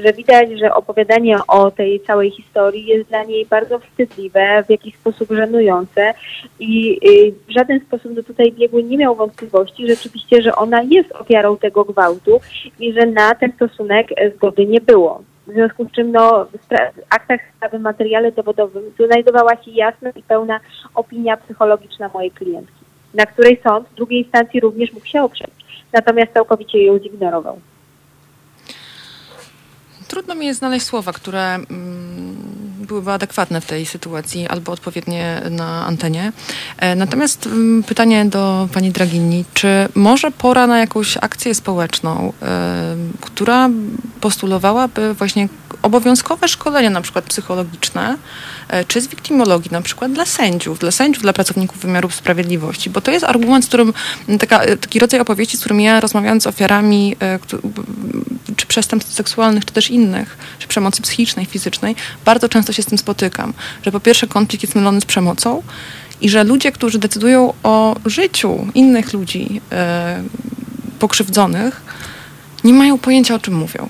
że 0.00 0.12
widać, 0.12 0.48
że 0.58 0.74
opowiadanie 0.74 1.38
o 1.48 1.70
tej 1.70 2.00
całej 2.00 2.30
historii 2.30 2.86
jest 2.86 3.08
dla 3.08 3.24
niej 3.24 3.46
bardzo 3.46 3.78
w 4.66 4.70
jakiś 4.70 4.94
sposób 4.94 5.28
żenujące 5.30 6.14
i 6.60 6.98
w 7.48 7.52
żaden 7.52 7.80
sposób 7.80 8.12
do 8.12 8.22
tutaj 8.22 8.52
biegły 8.52 8.82
nie 8.82 8.98
miał 8.98 9.14
wątpliwości 9.14 9.88
rzeczywiście, 9.88 10.42
że 10.42 10.56
ona 10.56 10.82
jest 10.82 11.12
ofiarą 11.12 11.56
tego 11.56 11.84
gwałtu 11.84 12.40
i 12.80 12.92
że 12.92 13.06
na 13.06 13.34
ten 13.34 13.52
stosunek 13.52 14.08
zgody 14.36 14.66
nie 14.66 14.80
było. 14.80 15.22
W 15.46 15.52
związku 15.52 15.84
z 15.84 15.92
czym 15.92 16.12
no, 16.12 16.44
w 16.44 16.58
aktach 17.10 17.40
sprawy, 17.56 17.78
materiale 17.78 18.32
dowodowym 18.32 18.82
znajdowała 19.06 19.56
się 19.56 19.70
jasna 19.70 20.10
i 20.10 20.22
pełna 20.22 20.60
opinia 20.94 21.36
psychologiczna 21.36 22.10
mojej 22.14 22.30
klientki, 22.30 22.84
na 23.14 23.26
której 23.26 23.60
sąd 23.62 23.88
w 23.88 23.94
drugiej 23.94 24.22
instancji 24.22 24.60
również 24.60 24.92
mógł 24.92 25.06
się 25.06 25.22
oprzeć, 25.22 25.50
natomiast 25.92 26.32
całkowicie 26.32 26.84
ją 26.84 26.98
zignorował. 26.98 27.60
Trudno 30.08 30.34
mi 30.34 30.46
jest 30.46 30.58
znaleźć 30.58 30.86
słowa, 30.86 31.12
które 31.12 31.54
mm, 31.54 32.36
byłyby 32.88 33.12
adekwatne 33.12 33.60
w 33.60 33.66
tej 33.66 33.86
sytuacji 33.86 34.48
albo 34.48 34.72
odpowiednie 34.72 35.42
na 35.50 35.86
antenie. 35.86 36.32
E, 36.78 36.94
natomiast 36.94 37.46
mm, 37.46 37.82
pytanie 37.82 38.24
do 38.24 38.68
pani 38.72 38.90
Dragini, 38.90 39.44
czy 39.54 39.88
może 39.94 40.30
pora 40.30 40.66
na 40.66 40.78
jakąś 40.78 41.16
akcję 41.16 41.54
społeczną, 41.54 42.32
e, 42.42 42.96
która 43.20 43.70
postulowałaby 44.20 45.14
właśnie 45.14 45.48
obowiązkowe 45.88 46.48
szkolenia, 46.48 46.90
na 46.90 47.00
przykład 47.00 47.24
psychologiczne, 47.24 48.16
e, 48.68 48.84
czy 48.84 49.00
z 49.00 49.08
wiktimologii, 49.08 49.70
na 49.70 49.82
przykład 49.82 50.12
dla 50.12 50.26
sędziów, 50.26 50.78
dla 50.78 50.90
sędziów, 50.90 51.22
dla 51.22 51.32
pracowników 51.32 51.78
wymiaru 51.78 52.10
sprawiedliwości, 52.10 52.90
bo 52.90 53.00
to 53.00 53.10
jest 53.10 53.24
argument, 53.24 53.64
z 53.64 53.68
którym, 53.68 53.92
taka, 54.38 54.58
taki 54.58 54.98
rodzaj 54.98 55.20
opowieści, 55.20 55.56
z 55.56 55.60
którym 55.60 55.80
ja 55.80 56.00
rozmawiając 56.00 56.42
z 56.42 56.46
ofiarami 56.46 57.16
czy 58.56 58.66
przestępstw 58.66 59.14
seksualnych, 59.14 59.64
czy 59.64 59.72
też 59.72 59.90
innych, 59.90 60.38
czy 60.58 60.68
przemocy 60.68 61.02
psychicznej, 61.02 61.46
fizycznej, 61.46 61.96
bardzo 62.24 62.48
często 62.48 62.72
się 62.72 62.82
z 62.82 62.86
tym 62.86 62.98
spotykam, 62.98 63.52
że 63.82 63.92
po 63.92 64.00
pierwsze 64.00 64.26
konflikt 64.26 64.62
jest 64.62 64.74
mylony 64.74 65.00
z 65.00 65.04
przemocą 65.04 65.62
i 66.20 66.28
że 66.28 66.44
ludzie, 66.44 66.72
którzy 66.72 66.98
decydują 66.98 67.52
o 67.62 67.96
życiu 68.06 68.66
innych 68.74 69.12
ludzi 69.12 69.60
e, 69.72 70.22
pokrzywdzonych, 70.98 71.82
nie 72.64 72.72
mają 72.72 72.98
pojęcia, 72.98 73.34
o 73.34 73.38
czym 73.38 73.54
mówią. 73.54 73.88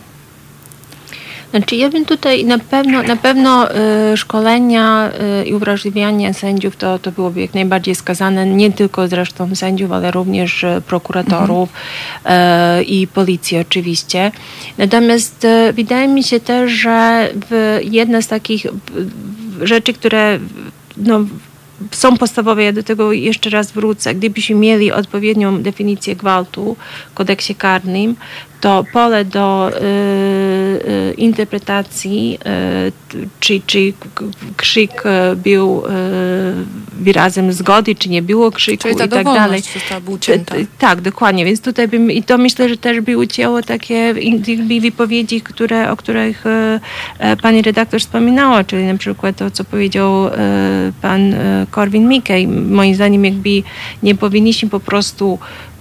Znaczy 1.51 1.77
ja 1.77 1.89
bym 1.89 2.05
tutaj 2.05 2.45
na 2.45 2.59
pewno, 2.59 3.03
na 3.03 3.17
pewno 3.17 3.69
y, 4.13 4.17
szkolenia 4.17 5.11
y, 5.43 5.45
i 5.45 5.55
uwrażliwianie 5.55 6.35
sędziów 6.35 6.77
to, 6.77 6.99
to 6.99 7.13
byłoby 7.13 7.41
jak 7.41 7.55
najbardziej 7.55 7.95
skazane, 7.95 8.47
nie 8.47 8.73
tylko 8.73 9.09
zresztą 9.09 9.55
sędziów, 9.55 9.93
ale 9.93 10.11
również 10.11 10.65
y, 10.65 10.83
prokuratorów 10.87 11.69
mhm. 12.25 12.85
i 12.85 13.07
policji 13.07 13.59
oczywiście. 13.59 14.33
Natomiast 14.79 15.47
wydaje 15.73 16.09
mi 16.09 16.25
się 16.25 16.41
też, 16.41 16.73
że 16.73 17.29
jedna 17.83 18.23
z 18.23 18.29
takich 18.29 18.67
rzeczy, 19.63 19.93
które 19.93 20.39
no, 20.97 21.25
są 21.91 22.17
podstawowe, 22.17 22.65
ja 22.65 22.73
do 22.73 22.83
tego 22.83 23.13
jeszcze 23.13 23.51
raz 23.51 23.73
wrócę. 23.73 24.15
Gdybyśmy 24.15 24.57
mieli 24.57 24.93
odpowiednią 24.93 25.63
definicję 25.63 26.17
gwałtu 26.17 26.77
w 27.11 27.15
kodeksie 27.15 27.55
karnym, 27.55 28.17
to 28.61 28.85
pole 28.93 29.25
do 29.25 29.71
y, 29.71 29.83
y, 29.83 31.15
interpretacji, 31.17 32.39
y, 33.15 33.27
czy, 33.41 33.61
czy 33.67 33.93
krzyk 34.57 35.03
y, 35.07 35.37
był 35.37 35.83
y, 35.87 35.91
wyrazem 36.93 37.53
zgody, 37.53 37.95
czy 37.95 38.09
nie 38.09 38.23
było 38.23 38.51
krzyku 38.51 38.83
Czyli 38.83 38.97
ta 38.97 39.05
i 39.05 39.09
tak 39.09 39.25
dalej. 39.25 39.63
Tak, 40.79 41.01
dokładnie. 41.01 41.45
Więc 41.45 41.61
tutaj 41.61 41.89
bym, 41.89 42.11
i 42.11 42.23
to 42.23 42.39
myślę, 42.39 42.69
że 42.69 42.77
też 42.77 43.01
by 43.01 43.19
ucięło 43.19 43.63
takie 43.63 44.15
wypowiedzi, 44.81 45.41
które, 45.41 45.91
o 45.91 45.97
których 45.97 46.47
y, 46.47 46.81
pani 47.43 47.63
redaktor 47.63 48.01
wspominała, 48.01 48.65
czyli 48.65 48.85
na 48.85 48.99
przykład 48.99 49.37
to, 49.37 49.51
co 49.51 49.65
powiedział 49.65 50.31
pan 51.03 51.35
Korwin 51.71 52.09
Mikke. 52.09 52.47
Moim 52.49 52.95
zdaniem 52.95 53.25
jakby 53.25 53.63
nie 54.03 54.15
powinniśmy 54.15 54.69
po 54.69 54.81
prostu 54.81 55.39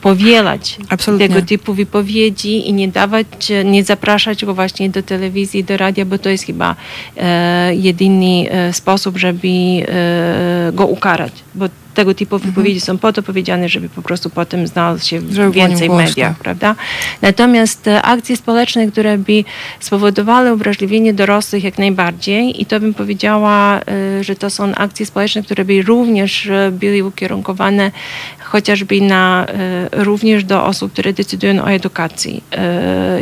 powielać 0.10 0.78
Absolutnie. 0.90 1.28
tego 1.30 1.42
typu 1.42 1.74
wypowiedzi 1.74 2.70
i 2.70 2.74
nie 2.74 2.88
dawać, 2.88 3.28
nie 3.66 3.84
zapraszać 3.84 4.46
go 4.46 4.54
właśnie 4.54 4.90
do 4.90 5.04
telewizji, 5.04 5.64
do 5.64 5.78
radia, 5.78 6.06
bo 6.06 6.18
to 6.18 6.30
jest 6.30 6.44
chyba 6.44 6.76
e, 7.18 7.76
jedyny 7.76 8.50
e, 8.50 8.74
sposób, 8.74 9.18
żeby 9.18 9.48
e, 9.48 10.72
go 10.74 10.86
ukarać. 10.86 11.34
Bo 11.58 11.70
tego 11.98 12.14
typu 12.14 12.36
mhm. 12.36 12.52
wypowiedzi 12.52 12.82
są 12.82 12.98
po 12.98 13.14
to 13.14 13.24
powiedziane, 13.24 13.70
żeby 13.70 13.90
po 13.90 14.02
prostu 14.02 14.30
potem 14.30 14.68
znalazł 14.68 15.08
się 15.08 15.22
żeby 15.32 15.52
więcej 15.52 15.90
w 15.90 15.94
mediach, 15.94 16.38
prawda? 16.38 16.76
Natomiast 17.22 17.88
e, 17.88 18.02
akcje 18.02 18.38
społeczne, 18.38 18.92
które 18.92 19.18
by 19.18 19.44
spowodowały 19.80 20.54
uwrażliwienie 20.54 21.14
dorosłych 21.14 21.64
jak 21.64 21.78
najbardziej 21.78 22.62
i 22.62 22.66
to 22.66 22.80
bym 22.80 22.94
powiedziała, 22.94 23.80
e, 23.80 24.24
że 24.24 24.36
to 24.36 24.50
są 24.50 24.76
akcje 24.76 25.06
społeczne, 25.06 25.44
które 25.44 25.66
by 25.66 25.82
również 25.82 26.48
e, 26.48 26.72
były 26.72 27.04
ukierunkowane 27.04 27.92
chociażby 28.40 29.02
na, 29.02 29.46
również 29.92 30.44
do 30.44 30.66
osób, 30.66 30.94
które 30.94 31.14
decydują 31.14 31.64
o 31.64 31.72
edukacji. 31.72 32.44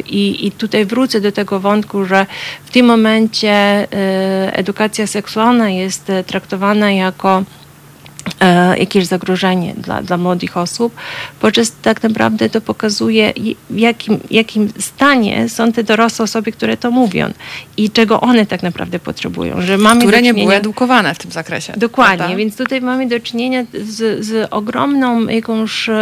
I, 0.05 0.47
I 0.47 0.51
tutaj 0.51 0.85
wrócę 0.85 1.21
do 1.21 1.31
tego 1.31 1.59
wątku, 1.59 2.05
że 2.05 2.25
w 2.65 2.71
tym 2.71 2.85
momencie 2.85 3.87
edukacja 4.51 5.07
seksualna 5.07 5.69
jest 5.69 6.11
traktowana 6.27 6.91
jako 6.91 7.43
jakieś 8.77 9.05
zagrożenie 9.05 9.73
dla, 9.77 10.01
dla 10.01 10.17
młodych 10.17 10.57
osób, 10.57 10.95
podczas 11.39 11.71
tak 11.81 12.03
naprawdę 12.03 12.49
to 12.49 12.61
pokazuje, 12.61 13.33
w 13.69 13.79
jakim, 13.79 14.19
jakim 14.31 14.69
stanie 14.79 15.49
są 15.49 15.71
te 15.71 15.83
dorosłe 15.83 16.23
osoby, 16.23 16.51
które 16.51 16.77
to 16.77 16.91
mówią 16.91 17.31
i 17.77 17.89
czego 17.89 18.21
one 18.21 18.45
tak 18.45 18.63
naprawdę 18.63 18.99
potrzebują. 18.99 19.61
Że 19.61 19.77
mamy 19.77 20.01
które 20.01 20.21
nie 20.21 20.33
były 20.33 20.55
edukowane 20.55 21.15
w 21.15 21.17
tym 21.17 21.31
zakresie. 21.31 21.73
Dokładnie, 21.77 22.17
prawda? 22.17 22.35
więc 22.35 22.57
tutaj 22.57 22.81
mamy 22.81 23.07
do 23.07 23.19
czynienia 23.19 23.63
z, 23.73 24.25
z 24.25 24.47
ogromną 24.51 25.27
jakąś 25.27 25.89
e, 25.89 25.93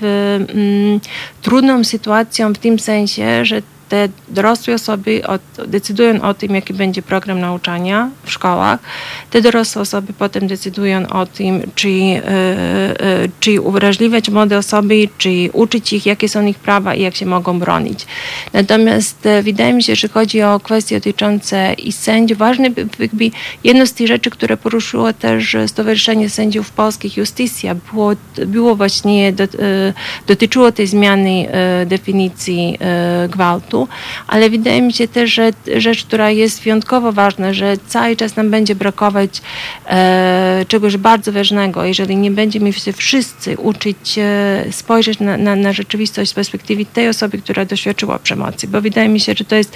w, 0.00 0.38
mm, 0.54 1.00
trudną 1.42 1.84
sytuacją 1.84 2.52
w 2.52 2.58
tym 2.58 2.78
sensie, 2.78 3.44
że 3.44 3.62
te 3.90 4.08
dorosłe 4.28 4.74
osoby 4.74 5.22
od, 5.26 5.40
decydują 5.66 6.22
o 6.22 6.34
tym, 6.34 6.54
jaki 6.54 6.74
będzie 6.74 7.02
program 7.02 7.40
nauczania 7.40 8.10
w 8.24 8.32
szkołach. 8.32 8.80
Te 9.30 9.42
dorosłe 9.42 9.82
osoby 9.82 10.12
potem 10.18 10.46
decydują 10.46 11.08
o 11.08 11.26
tym, 11.26 11.62
czy, 11.74 11.90
yy, 11.90 12.20
czy 13.40 13.60
uwrażliwiać 13.60 14.30
młode 14.30 14.58
osoby, 14.58 15.08
czy 15.18 15.50
uczyć 15.52 15.92
ich, 15.92 16.06
jakie 16.06 16.28
są 16.28 16.46
ich 16.46 16.58
prawa 16.58 16.94
i 16.94 17.02
jak 17.02 17.16
się 17.16 17.26
mogą 17.26 17.58
bronić. 17.58 18.06
Natomiast 18.52 19.28
wydaje 19.42 19.72
mi 19.72 19.82
się, 19.82 19.94
że 19.96 20.08
chodzi 20.08 20.42
o 20.42 20.60
kwestie 20.60 20.96
dotyczące 20.96 21.72
i 21.72 21.92
sędziów. 21.92 22.38
Ważne 22.38 22.70
jakby 22.98 23.30
jedno 23.64 23.86
z 23.86 23.92
tych 23.92 24.06
rzeczy, 24.06 24.30
które 24.30 24.56
poruszyło 24.56 25.12
też 25.12 25.56
Stowarzyszenie 25.66 26.30
Sędziów 26.30 26.70
Polskich 26.70 27.16
Justicja, 27.16 27.74
było, 27.74 28.12
było 28.46 28.76
właśnie, 28.76 29.32
do, 29.32 29.44
dotyczyło 30.26 30.72
tej 30.72 30.86
zmiany 30.86 31.48
definicji 31.86 32.78
gwałtu 33.28 33.79
ale 34.26 34.50
wydaje 34.50 34.82
mi 34.82 34.92
się 34.92 35.08
też, 35.08 35.30
że 35.30 35.50
rzecz, 35.76 36.04
która 36.04 36.30
jest 36.30 36.62
wyjątkowo 36.62 37.12
ważna, 37.12 37.52
że 37.52 37.76
cały 37.86 38.16
czas 38.16 38.36
nam 38.36 38.50
będzie 38.50 38.74
brakować 38.74 39.42
e, 39.86 40.64
czegoś 40.68 40.96
bardzo 40.96 41.32
ważnego, 41.32 41.84
jeżeli 41.84 42.16
nie 42.16 42.30
będziemy 42.30 42.72
się 42.72 42.92
wszyscy 42.92 43.58
uczyć 43.58 44.18
e, 44.18 44.64
spojrzeć 44.70 45.20
na, 45.20 45.36
na, 45.36 45.56
na 45.56 45.72
rzeczywistość 45.72 46.30
z 46.30 46.34
perspektywy 46.34 46.84
tej 46.84 47.08
osoby, 47.08 47.38
która 47.38 47.64
doświadczyła 47.64 48.18
przemocy, 48.18 48.68
bo 48.68 48.80
wydaje 48.80 49.08
mi 49.08 49.20
się, 49.20 49.34
że 49.36 49.44
to 49.44 49.56
jest 49.56 49.72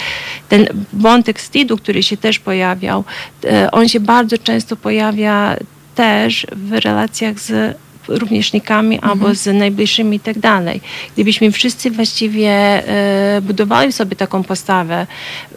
ten 0.49 0.67
wątek 0.93 1.39
wstydu, 1.39 1.77
który 1.77 2.03
się 2.03 2.17
też 2.17 2.39
pojawiał, 2.39 3.05
e, 3.45 3.71
on 3.71 3.89
się 3.89 4.01
bardzo 4.01 4.39
często 4.39 4.77
pojawia 4.77 5.57
też 5.95 6.47
w 6.53 6.73
relacjach 6.73 7.41
z 7.41 7.77
rówieśnikami 8.09 8.95
mhm. 8.97 9.13
albo 9.13 9.35
z 9.35 9.59
najbliższymi 9.59 10.17
i 10.17 10.21
tak 10.21 10.39
dalej. 10.39 10.81
Gdybyśmy 11.15 11.51
wszyscy 11.53 11.91
właściwie 11.91 12.51
e, 12.51 13.41
budowali 13.43 13.93
sobie 13.93 14.17
taką 14.17 14.43
postawę 14.43 15.07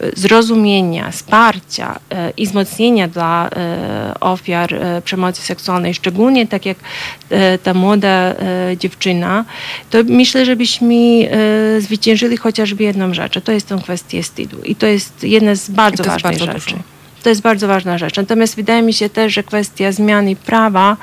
e, 0.00 0.10
zrozumienia, 0.16 1.10
wsparcia 1.10 1.98
e, 2.10 2.30
i 2.36 2.46
wzmocnienia 2.46 3.08
dla 3.08 3.50
ofiar 4.20 4.74
przemocy 5.04 5.42
seksualnej, 5.42 5.94
szczególnie 5.94 6.46
tak 6.46 6.66
jak 6.66 6.78
ta 7.62 7.74
młoda 7.74 8.34
dziewczyna, 8.76 9.44
to 9.90 9.98
myślę, 10.04 10.44
żebyśmy 10.44 11.28
zwyciężyli 11.78 12.36
chociażby 12.36 12.84
jedną 12.84 13.14
rzecz, 13.14 13.36
a 13.36 13.40
to 13.40 13.52
jest 13.52 13.68
tą 13.68 13.80
kwestię 13.80 14.22
wstydu. 14.22 14.62
I 14.62 14.74
to 14.74 14.86
jest 14.86 15.24
jedna 15.24 15.54
z 15.54 15.70
bardzo 15.70 16.04
ważnych 16.04 16.38
rzeczy. 16.38 16.52
Dużo. 16.52 16.82
To 17.22 17.28
jest 17.28 17.42
bardzo 17.42 17.68
ważna 17.68 17.98
rzecz. 17.98 18.16
Natomiast 18.16 18.56
wydaje 18.56 18.82
mi 18.82 18.92
się 18.92 19.08
też, 19.08 19.32
że 19.32 19.42
kwestia 19.42 19.92
zmiany 19.92 20.36
prawa, 20.36 20.96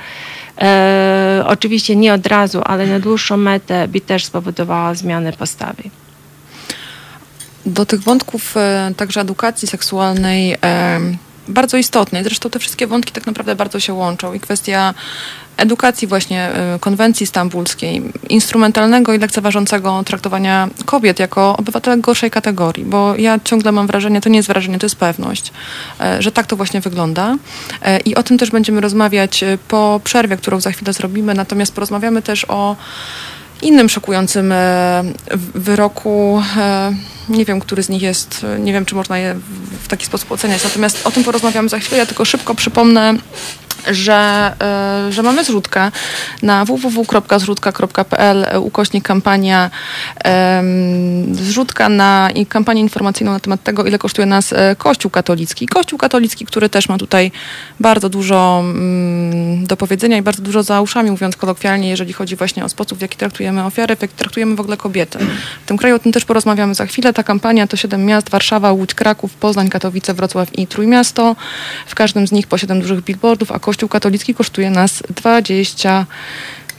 e, 0.62 1.44
oczywiście 1.48 1.96
nie 1.96 2.14
od 2.14 2.28
razu, 2.28 2.62
ale 2.64 2.88
na 2.88 3.00
dłuższą 3.00 3.38
metę 3.38 3.88
by 3.88 4.02
też 4.02 4.26
spowodowała 4.26 4.94
zmianę 4.94 5.34
postawy. 5.34 5.84
Do 7.66 7.86
tych 7.86 8.02
wątków 8.02 8.58
e, 8.58 8.92
także 8.98 9.22
edukacji 9.22 9.68
seksualnej 9.68 10.54
e, 10.54 11.00
bardzo 11.48 11.78
istotnej. 11.78 12.24
Zresztą 12.24 12.50
te 12.50 12.60
wszystkie 12.60 12.88
wątki 12.88 13.12
tak 13.12 13.26
naprawdę 13.26 13.56
bardzo 13.56 13.80
się 13.80 13.94
łączą. 13.94 14.34
I 14.34 14.40
kwestia 14.40 14.94
edukacji 15.58 16.08
właśnie 16.08 16.52
y, 16.76 16.80
konwencji 16.80 17.26
stambulskiej, 17.28 18.02
instrumentalnego 18.30 19.14
i 19.14 19.20
lekceważącego 19.20 20.04
traktowania 20.04 20.70
kobiet 20.86 21.20
jako 21.20 21.58
obywatelek 21.58 22.02
gorszej 22.02 22.32
kategorii, 22.32 22.86
bo 22.86 23.16
ja 23.16 23.40
ciągle 23.44 23.72
mam 23.72 23.88
wrażenie, 23.88 24.22
to 24.22 24.30
nie 24.30 24.38
jest 24.38 24.48
wrażenie, 24.48 24.80
to 24.80 24.86
jest 24.86 24.96
pewność, 24.96 25.52
e, 26.02 26.22
że 26.22 26.32
tak 26.32 26.48
to 26.48 26.56
właśnie 26.56 26.82
wygląda. 26.82 27.36
E, 27.82 28.00
i 28.00 28.16
o 28.16 28.24
tym 28.24 28.38
też 28.38 28.52
będziemy 28.52 28.82
rozmawiać 28.82 29.44
e, 29.44 29.58
po 29.68 30.02
przerwie, 30.04 30.38
którą 30.38 30.62
za 30.62 30.72
chwilę 30.72 30.94
zrobimy, 30.94 31.34
natomiast 31.34 31.74
porozmawiamy 31.74 32.22
też 32.22 32.46
o 32.50 32.76
innym 33.62 33.90
szokującym 33.90 34.54
wyroku. 35.56 36.42
Nie 37.30 37.46
wiem, 37.46 37.60
który 37.60 37.84
z 37.84 37.90
nich 37.90 38.02
jest, 38.02 38.46
nie 38.60 38.74
wiem, 38.74 38.86
czy 38.86 38.96
można 38.96 39.18
je 39.18 39.36
w 39.84 39.88
taki 39.88 40.06
sposób 40.06 40.32
oceniać, 40.32 40.64
natomiast 40.64 41.08
o 41.08 41.12
tym 41.12 41.24
porozmawiamy 41.24 41.70
za 41.70 41.80
chwilę. 41.80 41.98
Ja 41.98 42.06
tylko 42.06 42.26
szybko 42.26 42.56
przypomnę 42.56 43.14
że, 43.92 44.52
y, 45.10 45.12
że 45.12 45.24
mamy 45.24 45.44
zrzutkę 45.44 45.92
na 46.42 46.66
www.zrzutka.pl 46.66 48.46
ukośnik 48.60 49.04
kampania 49.04 49.70
zrzutka 51.32 51.90
na 51.90 52.30
kampanię 52.50 52.82
informacyjną 52.82 53.32
na 53.32 53.40
temat 53.40 53.64
tego, 53.64 53.86
ile 53.86 53.98
kosztuje 53.98 54.26
nas 54.26 54.54
e, 54.54 54.76
Kościół 54.76 55.12
katolicki. 55.12 55.68
Kościół 55.68 56.00
katolicki, 56.00 56.46
który 56.46 56.70
też 56.70 56.90
ma 56.90 56.98
tutaj 56.98 57.32
bardzo 57.80 58.10
dużo 58.10 58.64
mm, 58.64 59.66
do 59.68 59.78
powiedzenia 59.78 60.18
i 60.18 60.22
bardzo 60.22 60.42
dużo 60.42 60.64
za 60.64 60.82
uszami, 60.82 61.12
mówiąc 61.12 61.36
kolokwialnie, 61.36 61.90
jeżeli 61.90 62.14
chodzi 62.14 62.36
właśnie 62.36 62.66
o 62.66 62.70
sposób, 62.70 62.98
w 62.98 63.02
jaki 63.02 63.18
traktujemy 63.18 63.66
ofiary, 63.66 63.96
w 63.96 64.02
jaki 64.02 64.14
traktujemy 64.14 64.56
w 64.56 64.60
ogóle 64.60 64.78
kobiety. 64.78 65.20
W 65.64 65.68
tym 65.68 65.78
kraju 65.78 65.96
o 65.96 66.00
tym 66.00 66.12
też 66.12 66.26
porozmawiamy 66.26 66.76
za 66.76 66.86
chwilę. 66.86 67.14
Ta 67.14 67.24
kampania 67.24 67.68
to 67.68 67.78
siedem 67.78 68.06
miast, 68.06 68.30
Warszawa, 68.30 68.72
Łódź, 68.72 68.94
Kraków, 68.94 69.34
Poznań, 69.34 69.70
Katowice, 69.70 70.14
Wrocław 70.14 70.60
i 70.60 70.68
Trójmiasto. 70.68 71.36
W 71.88 71.96
każdym 71.96 72.28
z 72.28 72.32
nich 72.32 72.48
po 72.48 72.58
siedem 72.58 72.82
dużych 72.82 73.02
billboardów, 73.02 73.52
a 73.52 73.60
Kościół 73.66 73.90
katolicki 73.90 74.36
kosztuje 74.36 74.70
nas 74.70 75.04
20 75.16 76.06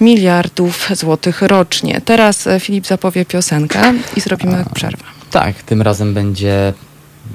miliardów 0.01 0.89
złotych 0.93 1.43
rocznie. 1.43 2.01
Teraz 2.05 2.47
e, 2.47 2.61
Filip 2.61 2.87
zapowie 2.87 3.25
piosenkę 3.25 3.95
i 4.17 4.21
zrobimy 4.21 4.65
przerwę. 4.75 5.05
Tak, 5.31 5.63
tym 5.63 5.83
razem 5.83 6.15
będzie, 6.15 6.75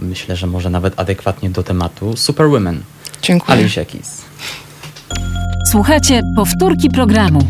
myślę, 0.02 0.36
że 0.36 0.48
może 0.48 0.70
nawet 0.70 1.00
adekwatnie 1.00 1.50
do 1.50 1.64
tematu, 1.64 2.18
Superwomen. 2.18 2.84
Dziękuję. 3.22 3.58
Alicia 3.58 3.86
Keys. 3.86 4.22
Słuchajcie 5.72 6.22
powtórki 6.36 6.90
programu. 6.90 7.48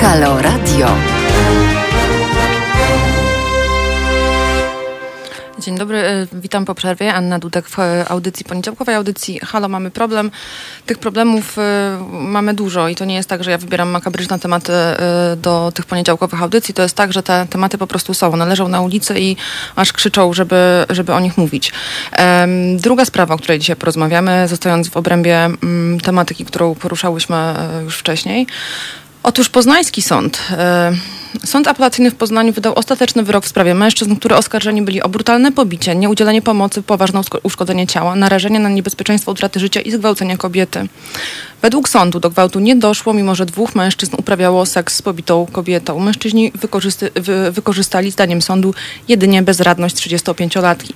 Halo 0.00 0.42
Radio. 0.42 1.07
Dzień 5.68 5.78
dobry, 5.78 5.98
e, 5.98 6.26
witam 6.32 6.64
po 6.64 6.74
przerwie. 6.74 7.14
Anna 7.14 7.38
Dudek 7.38 7.68
w 7.68 7.78
e, 7.78 8.08
audycji, 8.08 8.44
poniedziałkowej 8.44 8.94
audycji. 8.94 9.38
Halo, 9.38 9.68
mamy 9.68 9.90
problem. 9.90 10.30
Tych 10.86 10.98
problemów 10.98 11.58
e, 11.58 11.98
mamy 12.10 12.54
dużo 12.54 12.88
i 12.88 12.94
to 12.94 13.04
nie 13.04 13.14
jest 13.14 13.28
tak, 13.28 13.44
że 13.44 13.50
ja 13.50 13.58
wybieram 13.58 13.88
makabryczne 13.88 14.38
tematy 14.38 14.72
do 15.36 15.72
tych 15.74 15.86
poniedziałkowych 15.86 16.42
audycji. 16.42 16.74
To 16.74 16.82
jest 16.82 16.96
tak, 16.96 17.12
że 17.12 17.22
te 17.22 17.46
tematy 17.50 17.78
po 17.78 17.86
prostu 17.86 18.14
są. 18.14 18.32
One 18.32 18.46
leżą 18.46 18.68
na 18.68 18.80
ulicy 18.80 19.20
i 19.20 19.36
aż 19.76 19.92
krzyczą, 19.92 20.32
żeby, 20.32 20.56
żeby 20.90 21.12
o 21.12 21.20
nich 21.20 21.38
mówić. 21.38 21.72
Druga 22.76 23.04
sprawa, 23.04 23.34
o 23.34 23.38
której 23.38 23.58
dzisiaj 23.58 23.76
porozmawiamy, 23.76 24.48
zostając 24.48 24.88
w 24.88 24.96
obrębie 24.96 25.44
mm, 25.44 26.00
tematyki, 26.00 26.44
którą 26.44 26.74
poruszałyśmy 26.74 27.54
już 27.84 27.96
wcześniej. 27.96 28.46
Otóż 29.22 29.48
poznański 29.48 30.02
sąd 30.02 30.42
Sąd 31.44 31.68
apelacyjny 31.68 32.10
w 32.10 32.14
Poznaniu 32.14 32.52
wydał 32.52 32.74
ostateczny 32.74 33.22
wyrok 33.22 33.44
w 33.44 33.48
sprawie 33.48 33.74
mężczyzn, 33.74 34.16
które 34.16 34.36
oskarżeni 34.36 34.82
byli 34.82 35.02
o 35.02 35.08
brutalne 35.08 35.52
pobicie, 35.52 35.94
nieudzielenie 35.94 36.42
pomocy, 36.42 36.82
poważne 36.82 37.20
uszkodzenie 37.42 37.86
ciała, 37.86 38.16
narażenie 38.16 38.60
na 38.60 38.68
niebezpieczeństwo 38.68 39.32
utraty 39.32 39.60
życia 39.60 39.80
i 39.80 39.90
zgwałcenia 39.90 40.36
kobiety. 40.36 40.88
Według 41.62 41.88
sądu 41.88 42.20
do 42.20 42.30
gwałtu 42.30 42.60
nie 42.60 42.76
doszło, 42.76 43.14
mimo 43.14 43.34
że 43.34 43.46
dwóch 43.46 43.74
mężczyzn 43.74 44.16
uprawiało 44.18 44.66
seks 44.66 44.96
z 44.96 45.02
pobitą 45.02 45.46
kobietą. 45.52 45.98
Mężczyźni 45.98 46.52
wy 47.14 47.52
wykorzystali, 47.52 48.10
zdaniem 48.10 48.42
sądu, 48.42 48.74
jedynie 49.08 49.42
bezradność 49.42 49.96
35-latki. 49.96 50.92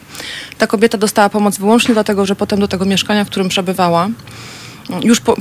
Ta 0.58 0.66
kobieta 0.66 0.98
dostała 0.98 1.28
pomoc 1.28 1.58
wyłącznie 1.58 1.94
dlatego, 1.94 2.26
że 2.26 2.36
potem 2.36 2.60
do 2.60 2.68
tego 2.68 2.84
mieszkania, 2.84 3.24
w 3.24 3.28
którym 3.28 3.48
przebywała, 3.48 4.08
już 5.02 5.20
po, 5.20 5.36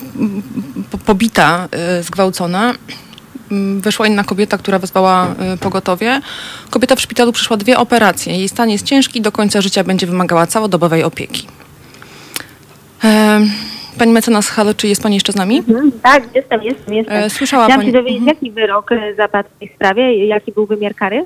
po, 0.91 0.97
pobita, 0.97 1.69
yy, 1.97 2.04
zgwałcona, 2.04 2.73
wyszła 3.78 4.08
inna 4.08 4.24
kobieta, 4.24 4.58
która 4.58 4.80
wezwała 4.80 5.36
y, 5.54 5.58
pogotowie. 5.58 6.22
Kobieta 6.70 6.96
w 6.96 7.02
szpitalu 7.02 7.32
przeszła 7.32 7.58
dwie 7.58 7.78
operacje. 7.78 8.38
Jej 8.38 8.50
stan 8.50 8.70
jest 8.70 8.86
ciężki 8.86 9.20
i 9.20 9.22
do 9.22 9.32
końca 9.32 9.62
życia 9.62 9.84
będzie 9.84 10.08
wymagała 10.08 10.48
całodobowej 10.48 11.04
opieki. 11.04 11.48
Pani 13.98 14.12
mecenas 14.12 14.50
Halo, 14.50 14.74
czy 14.74 14.88
jest 14.88 15.04
Pani 15.04 15.16
jeszcze 15.16 15.32
z 15.32 15.36
nami? 15.36 15.58
Mhm, 15.58 15.92
tak, 16.04 16.24
jestem, 16.36 16.64
jestem, 16.64 16.94
jestem. 16.94 17.16
E, 17.16 17.30
słyszała 17.30 17.66
Chciałam 17.66 17.82
Pani... 17.82 17.92
się 17.92 17.98
dowiedzieć, 17.98 18.20
mhm. 18.20 18.38
jaki 18.38 18.52
wyrok 18.52 18.92
e, 18.92 19.16
zapadł 19.16 19.50
w 19.56 19.60
tej 19.60 19.70
sprawie, 19.76 20.26
jaki 20.26 20.52
był 20.52 20.66
wymiar 20.66 20.96
kary? 20.96 21.26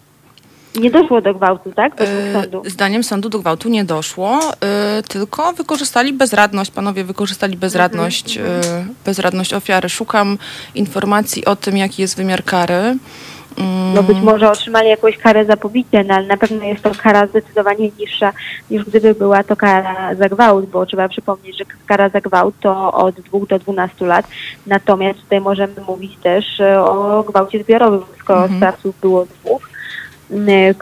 Nie 0.80 0.92
doszło 0.92 1.22
do 1.22 1.34
gwałtu, 1.34 1.72
tak? 1.72 2.00
Yy, 2.00 2.34
sądu. 2.34 2.62
Zdaniem 2.66 3.04
sądu 3.04 3.30
do 3.30 3.40
gwałtu 3.40 3.70
nie 3.70 3.86
doszło, 3.86 4.40
yy, 4.40 5.04
tylko 5.04 5.54
wykorzystali 5.54 6.14
bezradność. 6.14 6.72
Panowie 6.72 7.04
wykorzystali 7.04 7.58
bezradność, 7.58 8.36
yy, 8.36 8.44
bezradność 9.06 9.54
ofiary. 9.54 9.90
Szukam 9.90 10.38
informacji 10.76 11.46
o 11.46 11.56
tym, 11.56 11.78
jaki 11.78 12.02
jest 12.02 12.18
wymiar 12.18 12.44
kary. 12.44 12.98
No 13.96 14.04
być 14.04 14.18
może 14.18 14.52
otrzymali 14.52 14.90
jakąś 14.90 15.18
karę 15.18 15.46
za 15.46 15.58
pobicie, 15.58 16.04
no 16.04 16.14
ale 16.14 16.28
na 16.28 16.38
pewno 16.38 16.66
jest 16.66 16.84
to 16.84 16.92
kara 17.04 17.28
zdecydowanie 17.28 17.90
niższa 18.00 18.34
niż 18.72 18.86
gdyby 18.86 19.14
była 19.14 19.44
to 19.44 19.56
kara 19.56 20.16
za 20.16 20.30
gwałt, 20.30 20.66
bo 20.66 20.86
trzeba 20.86 21.10
przypomnieć, 21.10 21.58
że 21.58 21.66
kara 21.86 22.10
za 22.10 22.22
gwałt 22.22 22.56
to 22.60 22.94
od 22.94 23.16
2 23.22 23.40
do 23.50 23.60
12 23.60 24.06
lat. 24.06 24.28
Natomiast 24.68 25.20
tutaj 25.20 25.42
możemy 25.42 25.74
mówić 25.88 26.18
też 26.24 26.62
o 26.80 27.24
gwałcie 27.28 27.64
zbiorowym, 27.64 28.02
skoro 28.20 28.42
mhm. 28.42 28.60
sprawców 28.60 29.00
było 29.02 29.26
dwóch 29.26 29.75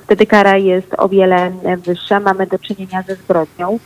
wtedy 0.03 0.25
kara 0.25 0.57
jest 0.57 0.87
o 0.97 1.09
wiele 1.09 1.51
wyższa, 1.85 2.19
mamy 2.19 2.47
do 2.47 2.59
czynienia 2.59 3.03
ze 3.07 3.15
zbrodnią. 3.15 3.79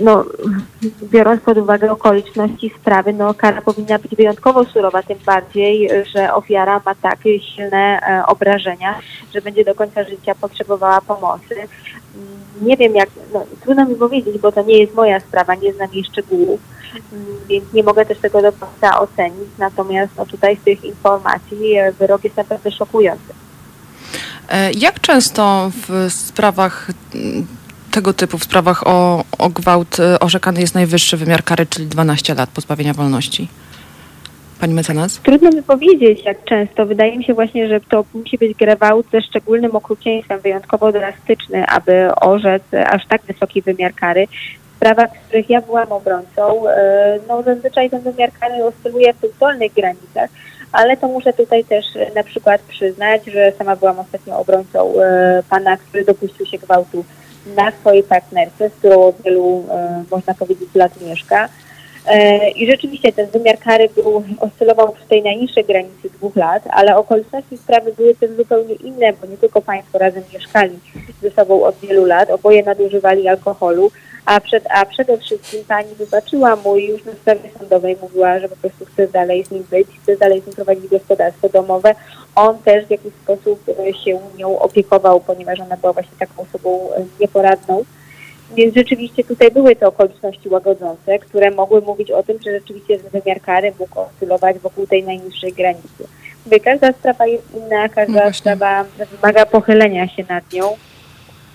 No, 0.00 0.24
biorąc 1.02 1.42
pod 1.42 1.58
uwagę 1.58 1.92
okoliczności 1.92 2.72
sprawy, 2.80 3.12
no, 3.12 3.34
kara 3.34 3.62
powinna 3.62 3.98
być 3.98 4.16
wyjątkowo 4.16 4.64
surowa, 4.64 5.02
tym 5.02 5.18
bardziej, 5.26 5.90
że 6.14 6.34
ofiara 6.34 6.80
ma 6.86 6.94
takie 6.94 7.40
silne 7.40 8.00
e, 8.00 8.26
obrażenia, 8.26 8.98
że 9.34 9.40
będzie 9.40 9.64
do 9.64 9.74
końca 9.74 10.04
życia 10.04 10.34
potrzebowała 10.34 11.00
pomocy. 11.00 11.54
Nie 12.62 12.76
wiem, 12.76 12.94
jak, 12.94 13.08
no, 13.32 13.44
trudno 13.62 13.86
mi 13.86 13.94
powiedzieć, 13.94 14.38
bo 14.38 14.52
to 14.52 14.62
nie 14.62 14.78
jest 14.78 14.94
moja 14.94 15.20
sprawa, 15.20 15.54
nie 15.54 15.72
znam 15.72 15.88
jej 15.92 16.04
szczegółów, 16.04 16.60
więc 17.48 17.72
nie 17.72 17.82
mogę 17.82 18.06
też 18.06 18.18
tego 18.18 18.42
do 18.42 18.52
końca 18.52 19.00
ocenić. 19.00 19.48
Natomiast 19.58 20.12
no, 20.16 20.26
tutaj 20.26 20.56
z 20.56 20.60
tych 20.60 20.84
informacji 20.84 21.74
e, 21.74 21.92
wyrok 21.92 22.24
jest 22.24 22.36
naprawdę 22.36 22.70
szokujący. 22.70 23.34
E, 24.48 24.72
jak 24.72 25.00
często 25.00 25.70
w 25.88 26.12
sprawach 26.12 26.90
mm, 27.14 27.46
tego 27.90 28.12
typu, 28.12 28.38
w 28.38 28.44
sprawach 28.44 28.86
o, 28.86 29.24
o 29.38 29.48
gwałt 29.48 30.00
e, 30.00 30.20
orzekany 30.20 30.60
jest 30.60 30.74
najwyższy 30.74 31.16
wymiar 31.16 31.44
kary, 31.44 31.66
czyli 31.66 31.86
12 31.86 32.34
lat 32.34 32.50
pozbawienia 32.50 32.94
wolności? 32.94 33.48
Pani 34.60 34.74
mecenas? 34.74 35.20
Trudno 35.20 35.50
mi 35.50 35.62
powiedzieć, 35.62 36.24
jak 36.24 36.44
często. 36.44 36.86
Wydaje 36.86 37.18
mi 37.18 37.24
się 37.24 37.34
właśnie, 37.34 37.68
że 37.68 37.80
to 37.80 38.04
musi 38.14 38.38
być 38.38 38.56
gwałt 38.56 39.06
ze 39.12 39.22
szczególnym 39.22 39.76
okrucieństwem, 39.76 40.40
wyjątkowo 40.40 40.92
drastyczny, 40.92 41.66
aby 41.66 42.14
orzec 42.20 42.62
aż 42.86 43.06
tak 43.06 43.22
wysoki 43.22 43.62
wymiar 43.62 43.94
kary. 43.94 44.26
W 44.26 44.76
sprawach, 44.76 45.10
w 45.10 45.26
których 45.26 45.50
ja 45.50 45.60
byłam 45.60 45.92
obrońcą, 45.92 46.68
e, 46.68 47.18
no 47.28 47.42
zazwyczaj 47.42 47.90
ten 47.90 48.00
wymiar 48.00 48.30
kary 48.40 48.64
oscyluje 48.64 49.14
w 49.14 49.20
tych 49.20 49.38
dolnych 49.38 49.74
granicach, 49.74 50.30
ale 50.72 50.96
to 50.96 51.08
muszę 51.08 51.32
tutaj 51.32 51.64
też 51.64 51.96
e, 51.96 52.10
na 52.14 52.22
przykład 52.22 52.60
przyznać, 52.60 53.24
że 53.24 53.52
sama 53.58 53.76
byłam 53.76 53.98
ostatnio 53.98 54.38
obrońcą 54.38 55.00
e, 55.00 55.42
pana, 55.50 55.76
który 55.76 56.04
dopuścił 56.04 56.46
się 56.46 56.58
gwałtu 56.58 57.04
na 57.56 57.70
swojej 57.70 58.02
partnerce, 58.02 58.70
z 58.70 58.72
którą 58.72 59.02
od 59.02 59.22
wielu, 59.22 59.64
e, 59.70 60.04
można 60.10 60.34
powiedzieć, 60.34 60.68
lat 60.74 61.00
mieszka. 61.00 61.48
E, 62.08 62.50
I 62.50 62.66
rzeczywiście 62.66 63.12
ten 63.12 63.26
wymiar 63.26 63.58
kary 63.58 63.88
był, 63.88 64.24
oscylował 64.40 64.92
przy 64.92 65.06
tej 65.08 65.22
najniższej 65.22 65.64
granicy 65.64 66.10
dwóch 66.10 66.36
lat, 66.36 66.62
ale 66.70 66.96
okoliczności 66.96 67.56
sprawy 67.56 67.92
były 67.92 68.14
też 68.14 68.30
zupełnie 68.30 68.74
inne, 68.74 69.12
bo 69.12 69.26
nie 69.26 69.36
tylko 69.36 69.62
państwo 69.62 69.98
razem 69.98 70.22
mieszkali 70.34 70.78
ze 71.22 71.30
sobą 71.30 71.64
od 71.64 71.78
wielu 71.78 72.04
lat, 72.04 72.30
oboje 72.30 72.62
nadużywali 72.62 73.28
alkoholu, 73.28 73.90
a, 74.24 74.40
przed, 74.40 74.64
a 74.70 74.86
przede 74.86 75.18
wszystkim 75.18 75.64
pani 75.68 75.94
wybaczyła 75.94 76.56
mu 76.56 76.76
i 76.76 76.86
już 76.86 77.04
na 77.04 77.12
sprawie 77.12 77.50
sądowej 77.58 77.96
mówiła, 78.02 78.38
że 78.38 78.48
po 78.48 78.56
prostu 78.56 78.84
chce 78.84 79.08
dalej 79.08 79.44
z 79.44 79.50
nim 79.50 79.64
być, 79.70 79.88
chce 80.02 80.16
dalej 80.16 80.40
z 80.40 80.46
nim 80.46 80.54
prowadzić 80.54 80.88
gospodarstwo 80.88 81.48
domowe. 81.48 81.94
On 82.34 82.58
też 82.58 82.86
w 82.86 82.90
jakiś 82.90 83.12
sposób 83.22 83.64
się 84.04 84.18
nią 84.38 84.58
opiekował, 84.58 85.20
ponieważ 85.20 85.60
ona 85.60 85.76
była 85.76 85.92
właśnie 85.92 86.18
taką 86.18 86.42
osobą 86.42 86.90
nieporadną. 87.20 87.84
Więc 88.56 88.74
rzeczywiście 88.74 89.24
tutaj 89.24 89.50
były 89.50 89.76
te 89.76 89.86
okoliczności 89.86 90.48
łagodzące, 90.48 91.18
które 91.18 91.50
mogły 91.50 91.80
mówić 91.80 92.10
o 92.10 92.22
tym, 92.22 92.38
że 92.44 92.52
rzeczywiście 92.52 92.98
wymiar 92.98 93.40
kary 93.40 93.72
mógł 93.78 94.00
oscylować 94.00 94.58
wokół 94.58 94.86
tej 94.86 95.04
najniższej 95.04 95.52
granicy. 95.52 96.04
Mówię, 96.46 96.60
każda 96.60 96.92
sprawa 96.92 97.26
jest 97.26 97.54
inna, 97.54 97.88
każda 97.88 98.24
no 98.24 98.32
sprawa 98.32 98.84
wymaga 99.10 99.46
pochylenia 99.46 100.08
się 100.08 100.24
nad 100.28 100.52
nią 100.52 100.76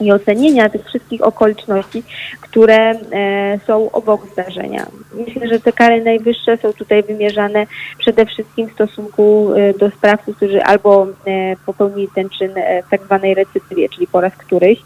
i 0.01 0.11
ocenienia 0.11 0.69
tych 0.69 0.85
wszystkich 0.85 1.21
okoliczności, 1.21 2.03
które 2.41 2.91
e, 2.91 3.59
są 3.67 3.91
obok 3.91 4.27
zdarzenia. 4.33 4.85
Myślę, 5.27 5.47
że 5.47 5.59
te 5.59 5.71
kary 5.71 6.03
najwyższe 6.03 6.57
są 6.57 6.73
tutaj 6.73 7.03
wymierzane 7.03 7.67
przede 7.97 8.25
wszystkim 8.25 8.67
w 8.67 8.73
stosunku 8.73 9.53
e, 9.53 9.73
do 9.73 9.91
sprawców, 9.91 10.35
którzy 10.35 10.63
albo 10.63 11.07
e, 11.07 11.55
popełnili 11.65 12.07
ten 12.15 12.29
czyn 12.29 12.51
w 12.87 12.89
tak 12.89 13.03
zwanej 13.03 13.33
recydywie, 13.33 13.89
czyli 13.89 14.07
po 14.07 14.21
raz 14.21 14.33
któryś, 14.35 14.79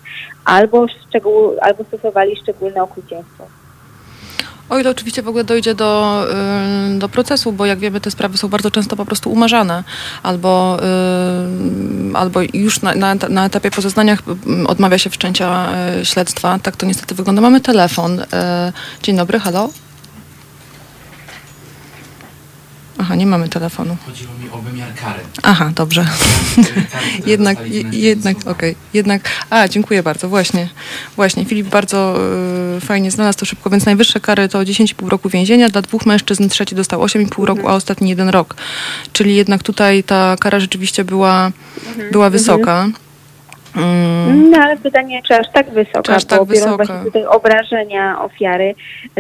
albo, 0.46 0.88
szczegół, 0.88 1.52
albo 1.62 1.84
stosowali 1.84 2.36
szczególne 2.36 2.84
okrucieństwo. 2.84 3.44
O 4.70 4.80
ile 4.80 4.90
oczywiście 4.90 5.22
w 5.22 5.28
ogóle 5.28 5.44
dojdzie 5.44 5.76
do, 5.76 6.24
y, 6.96 7.00
do 7.00 7.10
procesu, 7.10 7.52
bo 7.52 7.66
jak 7.66 7.80
wiemy, 7.80 8.02
te 8.02 8.12
sprawy 8.12 8.38
są 8.38 8.48
bardzo 8.48 8.72
często 8.72 8.96
po 8.96 9.06
prostu 9.06 9.32
umarzane, 9.32 9.84
albo, 10.24 10.80
y, 12.14 12.18
albo 12.18 12.40
już 12.54 12.82
na, 12.82 13.16
na, 13.30 13.46
etapie 13.46 13.72
po 13.72 13.82
zeznaniach 13.82 14.20
y, 14.64 14.68
odmawia 14.68 14.98
się 14.98 15.10
wszczęcia 15.10 15.70
śledztwa. 16.04 16.60
Tak 16.60 16.76
to 16.76 16.86
niestety 16.86 17.16
wygląda. 17.16 17.42
Mamy 17.42 17.62
telefon. 17.62 18.22
Dzień 19.04 19.18
dobry, 19.18 19.40
halo? 19.40 19.70
Aha, 22.98 23.16
nie 23.16 23.26
mamy 23.26 23.50
telefonu. 23.50 23.98
Chodziło 24.06 24.34
mi 24.44 24.50
o 24.50 24.58
wymiar 24.58 24.94
kary. 24.96 25.20
Aha, 25.44 25.72
dobrze. 25.76 26.06
Kary, 26.56 27.08
jednak, 27.32 27.58
jednak, 27.92 28.38
okej. 28.38 28.52
Okay. 28.52 28.76
Jednak, 28.94 29.22
a, 29.50 29.68
dziękuję 29.68 30.04
bardzo, 30.04 30.30
właśnie. 30.30 30.70
Właśnie, 31.16 31.46
Filip 31.46 31.68
bardzo 31.68 32.16
y, 32.78 32.82
fajnie 32.82 33.12
znalazł 33.12 33.40
to 33.40 33.46
szybko, 33.46 33.70
więc 33.70 33.86
najwyższe 33.86 34.20
kary 34.20 34.50
to 34.50 34.60
10,5 34.60 35.08
roku 35.08 35.30
więzienia, 35.30 35.70
dla 35.70 35.82
dwóch 35.82 36.06
mężczyzn 36.06 36.50
trzeci 36.50 36.76
dostał 36.76 37.02
8,5 37.02 37.44
roku, 37.44 37.60
mhm. 37.60 37.74
a 37.74 37.78
ostatni 37.78 38.10
jeden 38.10 38.30
rok. 38.30 38.56
Czyli 39.14 39.36
jednak 39.36 39.64
tutaj 39.64 40.04
ta 40.04 40.36
kara 40.40 40.60
rzeczywiście 40.60 41.04
była, 41.04 41.52
mhm. 41.88 42.12
była 42.12 42.30
wysoka. 42.30 42.90
Mm. 43.78 44.50
No 44.50 44.58
ale 44.58 44.78
pytanie, 44.78 45.22
czy 45.24 45.36
aż 45.36 45.52
tak 45.54 45.70
wysoka, 45.70 46.02
czy 46.02 46.12
aż 46.12 46.26
tak 46.26 46.40
bo 46.40 46.46
wysoka. 46.46 46.76
właśnie 46.76 47.06
tutaj 47.06 47.26
obrażenia 47.26 48.22
ofiary, 48.24 48.76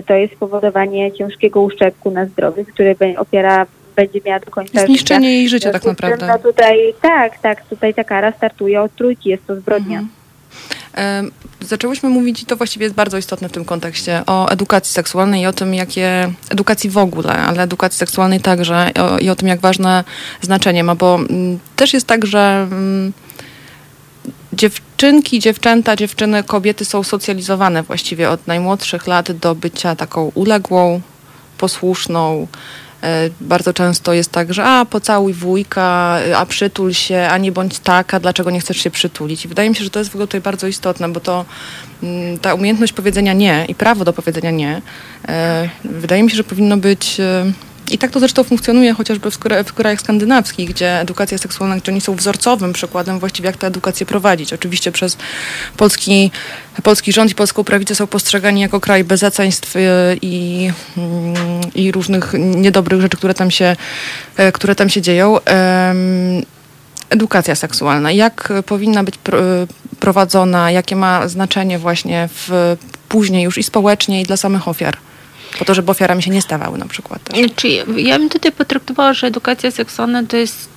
to 0.05 0.13
jest 0.13 0.33
spowodowanie 0.33 1.11
ciężkiego 1.11 1.61
uszczerbku 1.61 2.11
na 2.11 2.25
zdrowiu, 2.25 2.65
który 2.65 2.95
ofiara 3.17 3.65
będzie 3.95 4.19
miała 4.25 4.39
do 4.39 4.51
końca 4.51 4.85
Zniszczenie 4.85 5.37
jej 5.37 5.49
życia 5.49 5.71
tak 5.71 5.85
naprawdę. 5.85 6.27
No 6.27 6.39
tutaj, 6.39 6.93
tak, 7.01 7.39
tak, 7.39 7.65
tutaj 7.65 7.93
ta 7.93 8.03
kara 8.03 8.31
startuje 8.31 8.81
od 8.81 8.95
trójki, 8.95 9.29
jest 9.29 9.47
to 9.47 9.55
zbrodnia. 9.55 9.99
Mhm. 9.99 11.31
Zaczęłyśmy 11.61 12.09
mówić, 12.09 12.43
i 12.43 12.45
to 12.45 12.55
właściwie 12.55 12.83
jest 12.83 12.95
bardzo 12.95 13.17
istotne 13.17 13.49
w 13.49 13.51
tym 13.51 13.65
kontekście, 13.65 14.23
o 14.27 14.49
edukacji 14.49 14.93
seksualnej 14.93 15.41
i 15.41 15.45
o 15.45 15.53
tym, 15.53 15.73
jakie, 15.73 16.29
edukacji 16.49 16.89
w 16.89 16.97
ogóle, 16.97 17.33
ale 17.33 17.63
edukacji 17.63 17.97
seksualnej 17.97 18.39
także 18.39 18.91
o, 18.99 19.17
i 19.17 19.29
o 19.29 19.35
tym, 19.35 19.47
jak 19.47 19.59
ważne 19.59 20.03
znaczenie 20.41 20.83
ma, 20.83 20.95
bo 20.95 21.15
mm, 21.15 21.59
też 21.75 21.93
jest 21.93 22.07
tak, 22.07 22.25
że 22.25 22.67
mm, 22.71 23.13
dziewczynki, 24.53 25.39
dziewczęta, 25.39 25.95
dziewczyny, 25.95 26.43
kobiety 26.43 26.85
są 26.85 27.03
socjalizowane 27.03 27.83
właściwie 27.83 28.29
od 28.29 28.47
najmłodszych 28.47 29.07
lat 29.07 29.31
do 29.31 29.55
bycia 29.55 29.95
taką 29.95 30.31
uległą, 30.35 31.01
posłuszną. 31.57 32.47
E, 33.03 33.29
bardzo 33.41 33.73
często 33.73 34.13
jest 34.13 34.31
tak, 34.31 34.53
że 34.53 34.65
a 34.65 34.85
pocałuj 34.85 35.33
wujka, 35.33 36.19
a 36.35 36.45
przytul 36.45 36.93
się, 36.93 37.27
a 37.31 37.37
nie 37.37 37.51
bądź 37.51 37.79
taka, 37.79 38.19
dlaczego 38.19 38.51
nie 38.51 38.59
chcesz 38.59 38.77
się 38.77 38.91
przytulić. 38.91 39.45
I 39.45 39.47
wydaje 39.47 39.69
mi 39.69 39.75
się, 39.75 39.83
że 39.83 39.89
to 39.89 39.99
jest 39.99 40.11
w 40.11 40.15
ogóle 40.15 40.27
tutaj 40.27 40.41
bardzo 40.41 40.67
istotne, 40.67 41.09
bo 41.09 41.19
to 41.19 41.45
mm, 42.03 42.39
ta 42.39 42.53
umiejętność 42.53 42.93
powiedzenia 42.93 43.33
nie 43.33 43.65
i 43.67 43.75
prawo 43.75 44.05
do 44.05 44.13
powiedzenia 44.13 44.51
nie, 44.51 44.81
e, 45.27 45.69
wydaje 45.85 46.23
mi 46.23 46.31
się, 46.31 46.37
że 46.37 46.43
powinno 46.43 46.77
być 46.77 47.19
e, 47.19 47.51
i 47.91 47.97
tak 47.97 48.11
to 48.11 48.19
zresztą 48.19 48.43
funkcjonuje 48.43 48.93
chociażby 48.93 49.31
w, 49.31 49.37
w 49.65 49.73
krajach 49.73 50.01
skandynawskich, 50.01 50.69
gdzie 50.69 50.99
edukacja 50.99 51.37
seksualna, 51.37 51.77
gdzie 51.77 51.91
oni 51.91 52.01
są 52.01 52.15
wzorcowym 52.15 52.73
przykładem 52.73 53.19
właściwie, 53.19 53.47
jak 53.47 53.57
tę 53.57 53.67
edukację 53.67 54.05
prowadzić. 54.05 54.53
Oczywiście 54.53 54.91
przez 54.91 55.17
polski, 55.77 56.31
polski 56.83 57.11
rząd 57.11 57.31
i 57.31 57.35
polską 57.35 57.63
prawicę 57.63 57.95
są 57.95 58.07
postrzegani 58.07 58.61
jako 58.61 58.79
kraj 58.79 59.03
bezeceństw 59.03 59.75
y, 59.75 59.79
i, 60.21 60.69
mm, 60.97 61.35
i 61.75 61.91
różnych 61.91 62.33
niedobrych 62.33 63.01
rzeczy, 63.01 63.17
które 63.17 63.33
tam 63.33 63.51
się, 63.51 63.75
e, 64.37 64.51
które 64.51 64.75
tam 64.75 64.89
się 64.89 65.01
dzieją. 65.01 65.37
Edukacja 67.09 67.55
seksualna. 67.55 68.11
Jak 68.11 68.53
powinna 68.65 69.03
być 69.03 69.15
prowadzona, 69.99 70.71
jakie 70.71 70.95
ma 70.95 71.27
znaczenie 71.27 71.79
właśnie 71.79 72.29
w, 72.33 72.75
później 73.09 73.43
już 73.43 73.57
i 73.57 73.63
społecznie, 73.63 74.21
i 74.21 74.23
dla 74.23 74.37
samych 74.37 74.67
ofiar? 74.67 74.97
Po 75.59 75.65
to, 75.65 75.73
żeby 75.73 75.91
ofiarami 75.91 76.23
się 76.23 76.31
nie 76.31 76.41
stawały 76.41 76.77
na 76.77 76.85
przykład. 76.85 77.23
Też. 77.23 77.51
Czyli 77.55 77.79
ja 77.97 78.19
bym 78.19 78.29
tutaj 78.29 78.51
potraktowała, 78.51 79.13
że 79.13 79.27
edukacja 79.27 79.71
seksualna 79.71 80.23
to 80.23 80.37
jest 80.37 80.69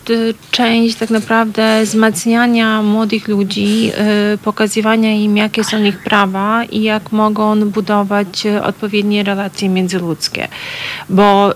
część 0.50 0.96
tak 0.96 1.10
naprawdę 1.10 1.82
wzmacniania 1.84 2.82
młodych 2.82 3.28
ludzi, 3.28 3.92
y, 4.34 4.38
pokazywania 4.38 5.14
im, 5.14 5.36
jakie 5.36 5.64
są 5.64 5.82
ich 5.84 6.02
prawa 6.02 6.64
i 6.64 6.82
jak 6.82 7.12
mogą 7.12 7.70
budować 7.70 8.46
y, 8.46 8.62
odpowiednie 8.62 9.22
relacje 9.22 9.68
międzyludzkie. 9.68 10.48
Bo 11.08 11.54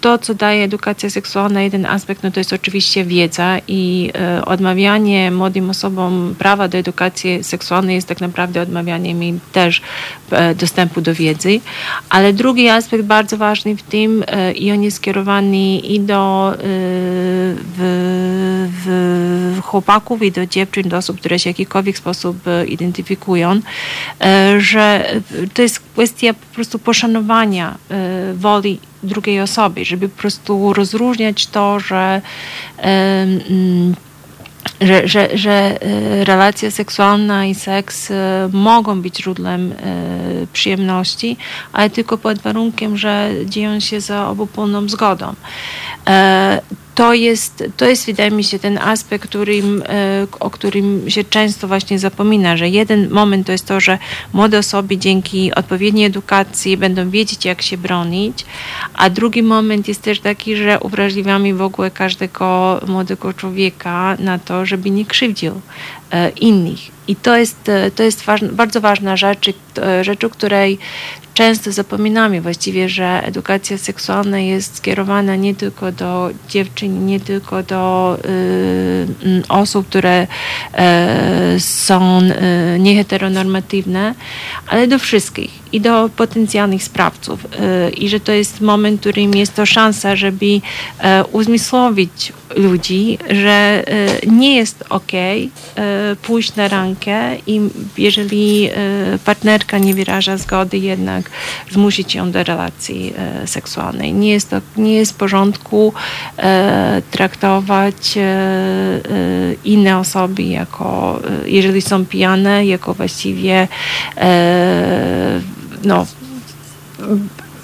to, 0.00 0.18
co 0.18 0.34
daje 0.34 0.64
edukacja 0.64 1.10
seksualna, 1.10 1.62
jeden 1.62 1.86
aspekt, 1.86 2.22
no 2.22 2.30
to 2.30 2.40
jest 2.40 2.52
oczywiście 2.52 3.04
wiedza 3.04 3.58
i 3.68 4.10
odmawianie 4.46 5.30
młodym 5.30 5.70
osobom 5.70 6.34
prawa 6.38 6.68
do 6.68 6.78
edukacji 6.78 7.44
seksualnej 7.44 7.94
jest 7.94 8.08
tak 8.08 8.20
naprawdę 8.20 8.62
odmawianiem 8.62 9.22
im 9.22 9.40
też 9.52 9.82
dostępu 10.56 11.00
do 11.00 11.14
wiedzy, 11.14 11.60
ale 12.10 12.32
drugi 12.32 12.68
aspekt 12.68 13.04
bardzo 13.04 13.36
ważny 13.36 13.76
w 13.76 13.82
tym 13.82 14.24
i 14.54 14.72
on 14.72 14.82
jest 14.82 14.96
skierowany 14.96 15.78
i 15.78 16.00
do 16.00 16.54
w, 17.76 19.58
chłopaków 19.62 20.22
i 20.22 20.32
do 20.32 20.46
dziewczyn, 20.46 20.88
do 20.88 20.96
osób, 20.96 21.20
które 21.20 21.38
się 21.38 21.42
w 21.42 21.46
jakikolwiek 21.46 21.98
sposób 21.98 22.48
e, 22.48 22.66
identyfikują, 22.66 23.60
że 24.58 25.12
to 25.54 25.62
jest 25.62 25.80
kwestia 25.80 26.34
po 26.34 26.54
prostu 26.54 26.78
poszanowania 26.78 27.78
woli 28.34 28.78
drugiej 29.02 29.40
osoby, 29.40 29.84
żeby 29.84 30.08
po 30.08 30.20
prostu 30.20 30.72
rozróżniać 30.72 31.46
to, 31.46 31.80
że 31.80 32.22
że, 34.80 35.08
że, 35.08 35.38
że 35.38 35.52
e, 35.52 36.24
relacja 36.24 36.70
seksualna 36.70 37.46
i 37.46 37.54
seks 37.54 38.10
e, 38.10 38.48
mogą 38.52 39.02
być 39.02 39.18
źródłem 39.18 39.72
e, 39.72 39.76
przyjemności, 40.52 41.36
ale 41.72 41.90
tylko 41.90 42.18
pod 42.18 42.38
warunkiem, 42.38 42.96
że 42.96 43.30
dzieją 43.44 43.80
się 43.80 44.00
za 44.00 44.28
obopólną 44.28 44.88
zgodą 44.88 45.34
to 46.94 47.14
jest, 47.14 47.64
to 47.76 47.86
jest, 47.86 48.06
wydaje 48.06 48.30
mi 48.30 48.44
się, 48.44 48.58
ten 48.58 48.78
aspekt, 48.78 49.28
którym, 49.28 49.82
e, 49.88 50.26
o 50.40 50.50
którym 50.50 51.10
się 51.10 51.24
często 51.24 51.68
właśnie 51.68 51.98
zapomina, 51.98 52.56
że 52.56 52.68
jeden 52.68 53.10
moment 53.10 53.46
to 53.46 53.52
jest 53.52 53.66
to, 53.66 53.80
że 53.80 53.98
młode 54.32 54.58
osoby 54.58 54.98
dzięki 54.98 55.54
odpowiedniej 55.54 56.06
edukacji 56.06 56.76
będą 56.76 57.10
wiedzieć, 57.10 57.44
jak 57.44 57.62
się 57.62 57.76
bronić, 57.76 58.44
a 58.94 59.10
drugi 59.10 59.42
moment 59.42 59.88
jest 59.88 60.02
też 60.02 60.20
taki, 60.20 60.56
że 60.56 60.80
uwrażliwiamy 60.80 61.54
w 61.54 61.62
ogóle 61.62 61.90
każdego 61.90 62.80
młodego 62.86 63.32
człowieka 63.32 64.16
na 64.18 64.38
to, 64.38 64.66
żeby 64.66 64.90
nie 64.90 65.04
krzywdził 65.04 65.60
e, 66.10 66.30
innych. 66.30 66.78
I 67.08 67.16
to 67.16 67.36
jest, 67.36 67.68
e, 67.68 67.90
to 67.90 68.02
jest 68.02 68.24
bardzo 68.52 68.80
ważna 68.80 69.16
rzecz, 69.16 69.50
rzecz, 70.02 70.24
o 70.24 70.30
której 70.30 70.78
często 71.34 71.72
zapominamy 71.72 72.40
właściwie, 72.40 72.88
że 72.88 73.22
edukacja 73.24 73.78
seksualna 73.78 74.38
jest 74.38 74.76
skierowana 74.76 75.36
nie 75.36 75.54
tylko 75.54 75.92
do 75.92 76.30
dziewczyn, 76.48 77.06
nie 77.06 77.20
tylko 77.20 77.62
do 77.62 78.16
y, 78.24 79.42
osób, 79.48 79.88
które 79.88 80.22
y, 81.56 81.60
są 81.60 82.20
y, 82.20 82.78
nieheteronormatywne, 82.78 84.14
ale 84.66 84.86
do 84.86 84.98
wszystkich 84.98 85.50
i 85.72 85.80
do 85.80 86.10
potencjalnych 86.16 86.82
sprawców. 86.84 87.44
Y, 87.44 87.90
I 87.90 88.08
że 88.08 88.20
to 88.20 88.32
jest 88.32 88.60
moment, 88.60 88.96
w 88.96 89.00
którym 89.00 89.34
jest 89.34 89.54
to 89.54 89.66
szansa, 89.66 90.16
żeby 90.16 90.46
y, 90.46 90.60
uzmysłowić 91.32 92.32
ludzi, 92.56 93.18
że 93.30 93.84
y, 94.24 94.26
nie 94.26 94.56
jest 94.56 94.84
ok 94.90 95.12
pójść 96.22 96.56
na 96.56 96.68
rangę 96.68 96.94
rękę 96.94 97.36
i 97.46 97.60
jeżeli 97.98 98.70
partnerka 99.24 99.78
nie 99.78 99.94
wyraża 99.94 100.36
zgody, 100.36 100.78
jednak 100.78 101.23
zmusić 101.70 102.14
ją 102.14 102.30
do 102.30 102.44
relacji 102.44 103.14
seksualnej. 103.46 104.12
Nie 104.12 104.30
jest 104.30 104.50
to 104.50 104.60
nie 104.76 104.94
jest 104.94 105.12
w 105.12 105.16
porządku 105.16 105.92
traktować 107.10 108.18
inne 109.64 109.98
osoby 109.98 110.42
jako, 110.42 111.20
jeżeli 111.46 111.82
są 111.82 112.06
pijane, 112.06 112.66
jako 112.66 112.94
właściwie 112.94 113.68
no, 115.84 116.06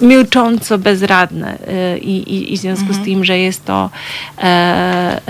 milcząco 0.01 0.78
bezradne 0.78 1.59
y, 1.94 1.98
i, 1.98 2.34
i, 2.34 2.53
i 2.53 2.57
w 2.57 2.61
związku 2.61 2.86
mhm. 2.86 3.03
z 3.03 3.05
tym, 3.05 3.24
że 3.24 3.38
jest 3.38 3.64
to 3.64 3.90
e, 4.38 4.42
e, 4.42 5.20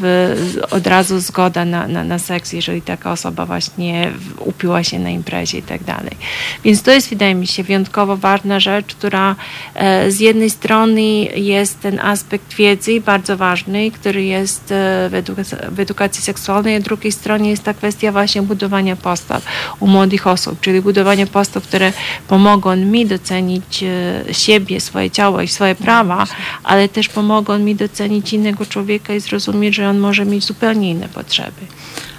w, 0.00 0.56
od 0.70 0.86
razu 0.86 1.20
zgoda 1.20 1.64
na, 1.64 1.88
na, 1.88 2.04
na 2.04 2.18
seks, 2.18 2.52
jeżeli 2.52 2.82
taka 2.82 3.12
osoba 3.12 3.46
właśnie 3.46 4.12
upiła 4.38 4.84
się 4.84 4.98
na 4.98 5.10
imprezie 5.10 5.58
i 5.58 5.62
tak 5.62 5.84
dalej. 5.84 6.16
Więc 6.64 6.82
to 6.82 6.90
jest, 6.90 7.10
wydaje 7.10 7.34
mi 7.34 7.46
się, 7.46 7.62
wyjątkowo 7.62 8.16
ważna 8.16 8.60
rzecz, 8.60 8.94
która 8.94 9.36
e, 9.74 10.10
z 10.10 10.20
jednej 10.20 10.50
strony 10.50 11.02
jest 11.24 11.80
ten 11.80 12.00
aspekt 12.00 12.54
wiedzy 12.54 13.00
bardzo 13.00 13.36
ważny, 13.36 13.90
który 13.90 14.24
jest 14.24 14.72
e, 14.72 15.08
w, 15.10 15.14
edukacji, 15.14 15.56
w 15.70 15.80
edukacji 15.80 16.22
seksualnej, 16.22 16.76
a 16.76 16.80
z 16.80 16.82
drugiej 16.84 17.12
strony 17.12 17.48
jest 17.48 17.62
ta 17.62 17.74
kwestia 17.74 18.12
właśnie 18.12 18.42
budowania 18.42 18.96
postaw 18.96 19.42
u 19.80 19.86
młodych 19.86 20.26
osób, 20.26 20.60
czyli 20.60 20.80
budowania 20.80 21.26
postaw, 21.26 21.62
które 21.62 21.92
pomogą 22.28 22.76
mi 22.76 23.06
docenić 23.06 23.84
E, 23.89 23.89
siebie, 24.32 24.80
swoje 24.80 25.10
ciało 25.10 25.42
i 25.42 25.48
swoje 25.48 25.74
prawa, 25.74 26.26
ale 26.64 26.88
też 26.88 27.08
pomogą 27.08 27.58
mi 27.58 27.76
docenić 27.76 28.32
innego 28.32 28.66
człowieka 28.66 29.14
i 29.14 29.20
zrozumieć, 29.20 29.74
że 29.74 29.88
on 29.88 29.98
może 29.98 30.24
mieć 30.24 30.44
zupełnie 30.44 30.90
inne 30.90 31.08
potrzeby. 31.08 31.60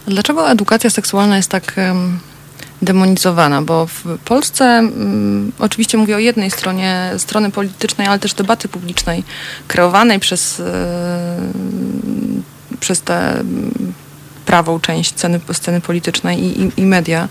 Dlaczego 0.07 0.49
edukacja 0.51 0.89
seksualna 0.89 1.37
jest 1.37 1.49
tak 1.49 1.75
demonizowana? 2.81 3.61
Bo 3.61 3.87
w 3.87 4.03
Polsce, 4.25 4.63
um, 4.63 5.51
oczywiście 5.59 5.97
mówię 5.97 6.15
o 6.15 6.19
jednej 6.19 6.51
stronie, 6.51 7.11
strony 7.17 7.51
politycznej, 7.51 8.07
ale 8.07 8.19
też 8.19 8.33
debaty 8.33 8.67
publicznej, 8.67 9.23
kreowanej 9.67 10.19
przez, 10.19 10.59
yy, 10.59 10.65
przez 12.79 13.01
tę 13.01 13.43
prawą 14.45 14.79
część 14.79 15.09
sceny, 15.09 15.39
sceny 15.53 15.81
politycznej 15.81 16.43
i, 16.43 16.61
i, 16.61 16.71
i 16.77 16.85
media 16.85 17.27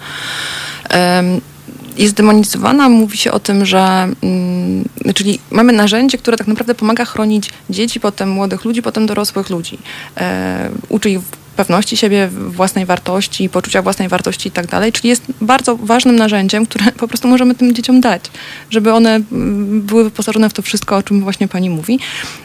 jest 2.00 2.14
demonizowana, 2.14 2.88
mówi 2.88 3.18
się 3.18 3.32
o 3.32 3.40
tym, 3.40 3.66
że 3.66 4.08
mm, 4.22 4.84
czyli 5.14 5.38
mamy 5.50 5.72
narzędzie, 5.72 6.18
które 6.18 6.36
tak 6.36 6.46
naprawdę 6.46 6.74
pomaga 6.74 7.04
chronić 7.04 7.50
dzieci, 7.70 8.00
potem 8.00 8.30
młodych 8.30 8.64
ludzi, 8.64 8.82
potem 8.82 9.06
dorosłych 9.06 9.50
ludzi. 9.50 9.78
E, 10.16 10.70
uczy 10.88 11.10
ich 11.10 11.18
pewności 11.56 11.96
siebie, 11.96 12.28
własnej 12.28 12.86
wartości, 12.86 13.48
poczucia 13.48 13.82
własnej 13.82 14.08
wartości 14.08 14.48
i 14.48 14.52
tak 14.52 14.66
dalej, 14.66 14.92
czyli 14.92 15.08
jest 15.08 15.22
bardzo 15.40 15.76
ważnym 15.76 16.16
narzędziem, 16.16 16.66
które 16.66 16.92
po 16.92 17.08
prostu 17.08 17.28
możemy 17.28 17.54
tym 17.54 17.74
dzieciom 17.74 18.00
dać, 18.00 18.22
żeby 18.70 18.92
one 18.92 19.10
mm, 19.14 19.82
były 19.82 20.04
wyposażone 20.04 20.50
w 20.50 20.52
to 20.52 20.62
wszystko, 20.62 20.96
o 20.96 21.02
czym 21.02 21.20
właśnie 21.20 21.48
pani 21.48 21.70
mówi. 21.70 21.98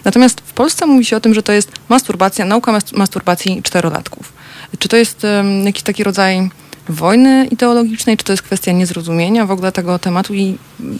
Natomiast 0.05 0.41
w 0.41 0.53
Polsce 0.53 0.85
mówi 0.85 1.05
się 1.05 1.17
o 1.17 1.19
tym, 1.19 1.33
że 1.33 1.43
to 1.43 1.51
jest 1.51 1.71
masturbacja, 1.89 2.45
nauka 2.45 2.79
masturbacji 2.93 3.63
czterolatków. 3.63 4.33
Czy 4.79 4.89
to 4.89 4.97
jest 4.97 5.23
um, 5.23 5.65
jakiś 5.65 5.83
taki 5.83 6.03
rodzaj 6.03 6.49
wojny 6.89 7.47
ideologicznej, 7.51 8.17
czy 8.17 8.23
to 8.23 8.33
jest 8.33 8.43
kwestia 8.43 8.71
niezrozumienia 8.71 9.45
w 9.45 9.51
ogóle 9.51 9.71
tego 9.71 9.99
tematu 9.99 10.33
i 10.33 10.57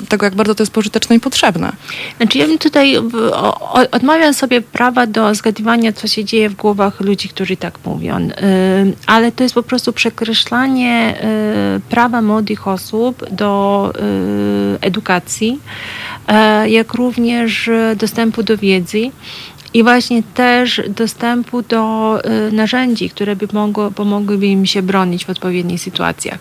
tego, 0.09 0.25
jak 0.25 0.35
bardzo 0.35 0.55
to 0.55 0.63
jest 0.63 0.73
pożyteczne 0.73 1.15
i 1.15 1.19
potrzebne? 1.19 1.71
Znaczy 2.17 2.37
ja 2.37 2.47
bym 2.47 2.57
tutaj 2.57 2.95
odmawiam 3.91 4.33
sobie 4.33 4.61
prawa 4.61 5.07
do 5.07 5.35
zgadywania, 5.35 5.93
co 5.93 6.07
się 6.07 6.25
dzieje 6.25 6.49
w 6.49 6.55
głowach 6.55 6.99
ludzi, 6.99 7.29
którzy 7.29 7.57
tak 7.57 7.79
mówią, 7.85 8.19
y, 8.19 8.31
ale 9.07 9.31
to 9.31 9.43
jest 9.43 9.55
po 9.55 9.63
prostu 9.63 9.93
przekreślanie 9.93 11.15
y, 11.77 11.79
prawa 11.89 12.21
młodych 12.21 12.67
osób 12.67 13.29
do 13.31 13.93
edukacji, 14.81 15.59
jak 16.67 16.93
również 16.93 17.69
dostępu 17.95 18.43
do 18.43 18.57
wiedzy 18.57 19.11
i 19.75 19.83
właśnie 19.83 20.23
też 20.23 20.81
dostępu 20.89 21.61
do 21.61 22.19
y, 22.47 22.51
narzędzi, 22.51 23.09
które 23.09 23.35
by 23.35 23.47
mogło, 23.53 23.91
pomogłyby 23.91 24.47
im 24.47 24.65
się 24.65 24.81
bronić 24.81 25.25
w 25.25 25.29
odpowiednich 25.29 25.81
sytuacjach. 25.81 26.39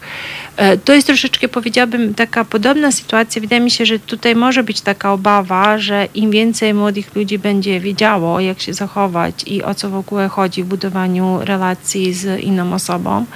E, 0.57 0.76
to 0.76 0.95
jest 0.95 1.07
troszeczkę, 1.07 1.49
powiedziałabym, 1.49 2.14
taka 2.14 2.45
podobna 2.45 2.93
sytuacja. 2.93 3.41
Wydaje 3.41 3.61
mi 3.61 3.70
się, 3.70 3.87
że 3.87 3.99
tutaj 3.99 4.35
może 4.37 4.62
być 4.62 4.80
taka 4.80 5.12
obawa, 5.12 5.78
że 5.78 6.09
im 6.14 6.30
więcej 6.30 6.74
młodych 6.74 7.14
ludzi 7.16 7.39
będzie 7.39 7.80
wiedziało, 7.80 8.41
jak 8.41 8.61
się 8.61 8.74
zachować 8.74 9.35
i 9.47 9.62
o 9.62 9.74
co 9.74 9.91
w 9.91 9.95
ogóle 9.95 10.28
chodzi 10.28 10.62
w 10.62 10.66
budowaniu 10.66 11.39
relacji 11.43 12.12
z 12.12 12.41
inną 12.41 12.74
osobą, 12.74 13.26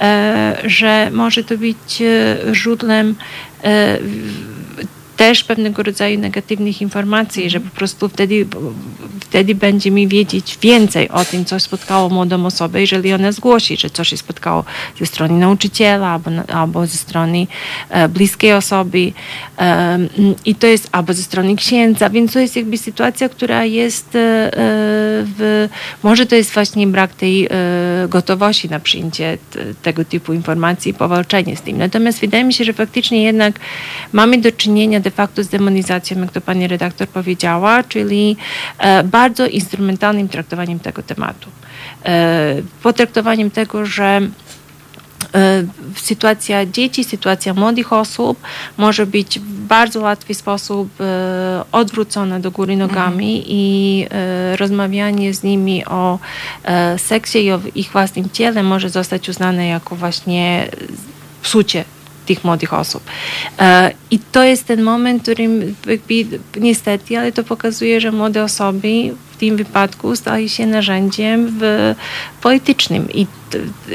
e, 0.00 0.62
że 0.64 1.10
może 1.12 1.44
to 1.44 1.58
być 1.58 2.02
e, 2.02 2.54
źródłem 2.54 3.14
też 5.16 5.44
pewnego 5.44 5.82
rodzaju 5.82 6.18
negatywnych 6.18 6.82
informacji, 6.82 7.50
że 7.50 7.60
po 7.60 7.70
prostu 7.70 8.08
wtedy, 8.08 8.46
wtedy 9.20 9.54
będzie 9.54 9.90
mi 9.90 10.08
wiedzieć 10.08 10.58
więcej 10.62 11.08
o 11.08 11.24
tym, 11.24 11.44
co 11.44 11.60
spotkało 11.60 12.08
młodą 12.08 12.46
osobę, 12.46 12.80
jeżeli 12.80 13.12
ona 13.12 13.32
zgłosi, 13.32 13.76
że 13.76 13.90
coś 13.90 14.14
się 14.14 14.16
spotkało 14.16 14.64
ze 14.98 15.06
strony 15.06 15.38
nauczyciela 15.38 16.08
albo, 16.08 16.30
albo 16.52 16.86
ze 16.86 16.98
strony 16.98 17.46
e, 17.90 18.08
bliskiej 18.08 18.52
osoby 18.52 19.12
e, 19.58 19.98
i 20.44 20.54
to 20.54 20.66
jest 20.66 20.88
albo 20.92 21.12
ze 21.12 21.22
strony 21.22 21.56
księdza, 21.56 22.10
więc 22.10 22.32
to 22.32 22.40
jest 22.40 22.56
jakby 22.56 22.78
sytuacja, 22.78 23.28
która 23.28 23.64
jest 23.64 24.16
e, 24.16 24.18
e 24.18 24.50
w, 25.36 25.68
może 26.02 26.26
to 26.26 26.36
jest 26.36 26.54
właśnie 26.54 26.86
brak 26.86 27.14
tej 27.14 27.46
e, 27.46 27.50
gotowości 28.08 28.68
na 28.68 28.80
przyjęcie 28.80 29.38
tego 29.82 30.04
typu 30.04 30.32
informacji 30.32 30.90
i 30.90 30.94
powalczenie 30.94 31.56
z 31.56 31.62
tym. 31.62 31.78
Natomiast 31.78 32.20
wydaje 32.20 32.44
mi 32.44 32.52
się, 32.52 32.64
że 32.64 32.72
faktycznie 32.72 33.22
jednak 33.22 33.60
mamy 34.12 34.38
do 34.38 34.52
czynienia 34.52 35.00
de 35.04 35.10
facto 35.10 35.42
z 35.42 35.48
demonizacją, 35.48 36.20
jak 36.20 36.32
to 36.32 36.40
pani 36.40 36.68
redaktor 36.68 37.08
powiedziała, 37.08 37.82
czyli 37.82 38.36
e, 38.78 39.04
bardzo 39.04 39.46
instrumentalnym 39.46 40.28
traktowaniem 40.28 40.78
tego 40.80 41.02
tematu. 41.02 41.50
E, 42.04 42.54
potraktowaniem 42.82 43.50
tego, 43.50 43.86
że 43.86 44.20
e, 45.34 45.64
sytuacja 45.96 46.66
dzieci, 46.66 47.04
sytuacja 47.04 47.54
młodych 47.54 47.92
osób 47.92 48.38
może 48.76 49.06
być 49.06 49.38
w 49.38 49.66
bardzo 49.66 50.00
łatwy 50.00 50.34
sposób 50.34 50.88
odwrócona 51.72 52.40
do 52.40 52.50
góry 52.50 52.76
nogami 52.76 53.36
mhm. 53.36 53.44
i 53.48 54.06
rozmawianie 54.56 55.34
z 55.34 55.42
nimi 55.42 55.84
o 55.84 56.18
seksie 56.96 57.44
i 57.44 57.52
o 57.52 57.60
ich 57.74 57.90
własnym 57.92 58.30
ciele 58.32 58.62
może 58.62 58.90
zostać 58.90 59.28
uznane 59.28 59.66
jako 59.66 59.96
właśnie 59.96 60.68
psucie 61.42 61.84
tych 62.26 62.44
młodych 62.44 62.74
osób. 62.74 63.02
E, 63.58 63.90
I 64.10 64.18
to 64.18 64.44
jest 64.44 64.66
ten 64.66 64.82
moment, 64.82 65.20
w 65.20 65.22
którym 65.22 65.74
niestety, 66.60 67.18
ale 67.18 67.32
to 67.32 67.44
pokazuje, 67.44 68.00
że 68.00 68.12
młode 68.12 68.44
osoby 68.44 69.14
w 69.34 69.36
tym 69.36 69.56
wypadku 69.56 70.16
stają 70.16 70.48
się 70.48 70.66
narzędziem 70.66 71.58
w 71.60 71.94
politycznym. 72.40 73.08
I 73.12 73.26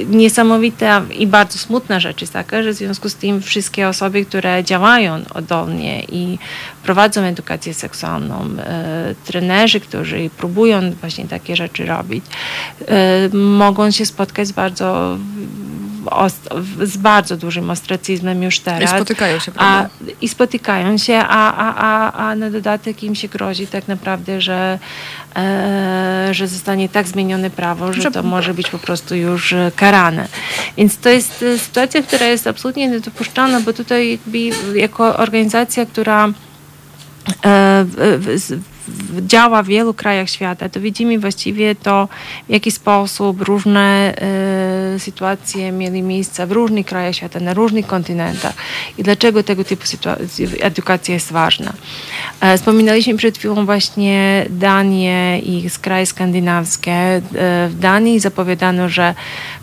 niesamowita 0.09 1.01
i 1.17 1.27
bardzo 1.27 1.57
smutna 1.57 1.99
rzecz 1.99 2.21
jest 2.21 2.33
taka, 2.33 2.63
że 2.63 2.71
w 2.71 2.75
związku 2.75 3.09
z 3.09 3.15
tym 3.15 3.41
wszystkie 3.41 3.87
osoby, 3.87 4.25
które 4.25 4.63
działają 4.63 5.21
oddolnie 5.33 6.03
i 6.03 6.37
prowadzą 6.83 7.21
edukację 7.21 7.73
seksualną, 7.73 8.47
e, 8.59 9.15
trenerzy, 9.25 9.79
którzy 9.79 10.29
próbują 10.37 10.91
właśnie 10.91 11.27
takie 11.27 11.55
rzeczy 11.55 11.85
robić, 11.85 12.25
e, 12.87 13.29
mogą 13.37 13.91
się 13.91 14.05
spotkać 14.05 14.47
z 14.47 14.51
bardzo 14.51 15.17
z 16.83 16.97
bardzo 16.97 17.37
dużym 17.37 17.69
ostracyzmem 17.69 18.43
już 18.43 18.59
teraz. 18.59 18.83
I 18.83 18.95
spotykają 18.95 19.39
się, 19.39 19.51
prawda? 19.51 19.89
A, 20.01 20.11
I 20.21 20.29
spotykają 20.29 20.97
się, 20.97 21.17
a, 21.17 21.53
a, 21.53 21.75
a, 21.75 22.29
a 22.29 22.35
na 22.35 22.49
dodatek 22.49 23.03
im 23.03 23.15
się 23.15 23.27
grozi 23.27 23.67
tak 23.67 23.87
naprawdę, 23.87 24.41
że, 24.41 24.79
e, 25.35 26.29
że 26.31 26.47
zostanie 26.47 26.89
tak 26.89 27.07
zmienione 27.07 27.49
prawo, 27.49 27.93
że, 27.93 28.01
że 28.01 28.11
to 28.11 28.23
może 28.23 28.53
być 28.53 28.69
po 28.69 28.79
prostu 28.79 29.15
już 29.15 29.55
karane. 29.75 30.27
Więc 30.77 30.97
to 30.97 31.09
jest 31.09 31.43
e, 31.43 31.59
sytuacja, 31.59 32.03
która 32.03 32.25
jest 32.25 32.47
absolutnie 32.47 32.87
niedopuszczalna, 32.87 33.61
bo 33.61 33.73
tutaj 33.73 34.11
jakby 34.11 34.39
jako 34.79 35.17
organizacja, 35.17 35.85
która 35.85 36.27
e, 36.27 36.31
w, 37.85 38.49
w, 38.49 38.78
działa 39.21 39.63
w 39.63 39.67
wielu 39.67 39.93
krajach 39.93 40.29
świata, 40.29 40.69
to 40.69 40.79
widzimy 40.79 41.19
właściwie 41.19 41.75
to, 41.75 42.07
w 42.47 42.51
jaki 42.51 42.71
sposób 42.71 43.41
różne 43.41 44.13
y, 44.95 44.99
sytuacje 44.99 45.71
mieli 45.71 46.01
miejsce 46.01 46.47
w 46.47 46.51
różnych 46.51 46.85
krajach 46.85 47.15
świata, 47.15 47.39
na 47.39 47.53
różnych 47.53 47.87
kontynentach 47.87 48.53
i 48.97 49.03
dlaczego 49.03 49.43
tego 49.43 49.63
typu 49.63 49.83
edukacja 50.59 51.13
jest 51.13 51.31
ważna. 51.31 51.73
E, 52.41 52.57
wspominaliśmy 52.57 53.17
przed 53.17 53.37
chwilą 53.37 53.65
właśnie 53.65 54.45
Danię 54.49 55.39
i 55.39 55.69
kraje 55.81 56.05
skandynawskie. 56.05 56.91
E, 56.91 57.21
w 57.69 57.75
Danii 57.79 58.19
zapowiadano, 58.19 58.89
że 58.89 59.15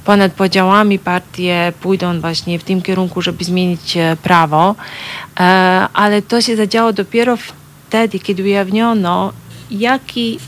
ponad 0.04 0.32
podziałami 0.32 0.98
partie 0.98 1.72
pójdą 1.80 2.20
właśnie 2.20 2.58
w 2.58 2.64
tym 2.64 2.82
kierunku, 2.82 3.22
żeby 3.22 3.44
zmienić 3.44 3.98
prawo, 4.22 4.74
e, 5.40 5.42
ale 5.92 6.22
to 6.22 6.40
się 6.40 6.56
zadziało 6.56 6.92
dopiero 6.92 7.36
w 7.36 7.52
wtedy, 7.88 8.18
kiedy 8.18 8.42
ujawniono, 8.42 9.32
jaki 9.70 10.38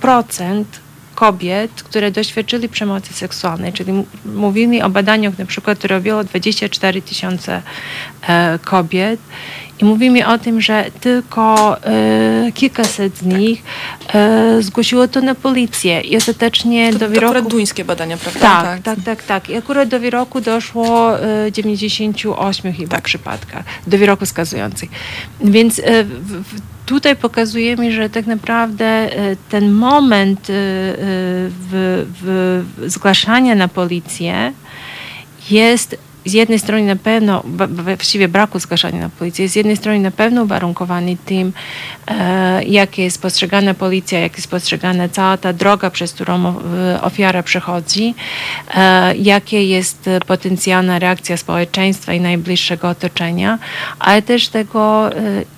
procent 0.00 0.80
kobiet, 1.14 1.82
które 1.82 2.10
doświadczyli 2.10 2.68
przemocy 2.68 3.12
seksualnej, 3.12 3.72
czyli 3.72 3.92
mówili 4.24 4.82
o 4.82 4.90
badaniach 4.90 5.38
na 5.38 5.46
przykład, 5.46 5.78
które 5.78 5.96
robiło 5.96 6.24
24 6.24 7.02
tysiące 7.02 7.62
e, 8.28 8.58
kobiet 8.64 9.20
i 9.82 9.84
mówimy 9.84 10.26
o 10.26 10.38
tym, 10.38 10.60
że 10.60 10.84
tylko 11.00 11.76
e, 11.84 12.52
kilkaset 12.54 13.18
z 13.18 13.22
nich 13.22 13.62
e, 14.14 14.62
zgłosiło 14.62 15.08
to 15.08 15.20
na 15.20 15.34
policję 15.34 16.00
i 16.00 16.16
ostatecznie 16.16 16.92
to, 16.92 16.98
do 16.98 17.06
to 17.06 17.10
wyroku... 17.10 17.34
akurat 17.34 17.50
duńskie 17.50 17.84
badania, 17.84 18.16
prawda? 18.16 18.40
Tak, 18.40 18.82
tak, 18.82 18.98
tak, 19.04 19.22
tak. 19.22 19.50
I 19.50 19.56
akurat 19.56 19.88
do 19.88 20.00
wyroku 20.00 20.40
doszło 20.40 21.20
e, 21.20 21.52
98 21.52 22.72
chyba 22.72 22.96
Tak. 22.96 23.04
przypadkach, 23.04 23.64
do 23.86 23.98
wyroku 23.98 24.26
skazujących. 24.26 24.90
Więc 25.40 25.80
w, 26.20 26.60
tutaj 26.86 27.16
pokazujemy, 27.16 27.92
że 27.92 28.10
tak 28.10 28.26
naprawdę 28.26 29.08
ten 29.48 29.72
moment 29.72 30.40
w, 30.48 32.06
w, 32.22 32.90
zgłaszania 32.90 33.54
na 33.54 33.68
policję 33.68 34.52
jest 35.50 35.96
z 36.26 36.32
jednej 36.32 36.58
strony 36.58 36.86
na 36.86 36.96
pewno, 36.96 37.42
właściwie 37.68 38.28
braku 38.28 38.58
zgłaszania 38.58 39.00
na 39.00 39.08
policję, 39.08 39.48
z 39.48 39.56
jednej 39.56 39.76
strony 39.76 40.00
na 40.00 40.10
pewno 40.10 40.42
uwarunkowany 40.42 41.16
tym, 41.26 41.52
e, 42.06 42.64
jak 42.64 42.98
jest 42.98 43.22
postrzegana 43.22 43.74
policja, 43.74 44.20
jak 44.20 44.36
jest 44.36 44.50
postrzegana 44.50 45.08
cała 45.08 45.36
ta 45.36 45.52
droga, 45.52 45.90
przez 45.90 46.12
którą 46.12 46.48
e, 46.48 47.02
ofiara 47.02 47.42
przechodzi, 47.42 48.14
e, 48.74 49.16
jakie 49.16 49.64
jest 49.64 50.10
potencjalna 50.26 50.98
reakcja 50.98 51.36
społeczeństwa 51.36 52.12
i 52.12 52.20
najbliższego 52.20 52.88
otoczenia, 52.88 53.58
ale 53.98 54.22
też 54.22 54.48
tego, 54.48 55.10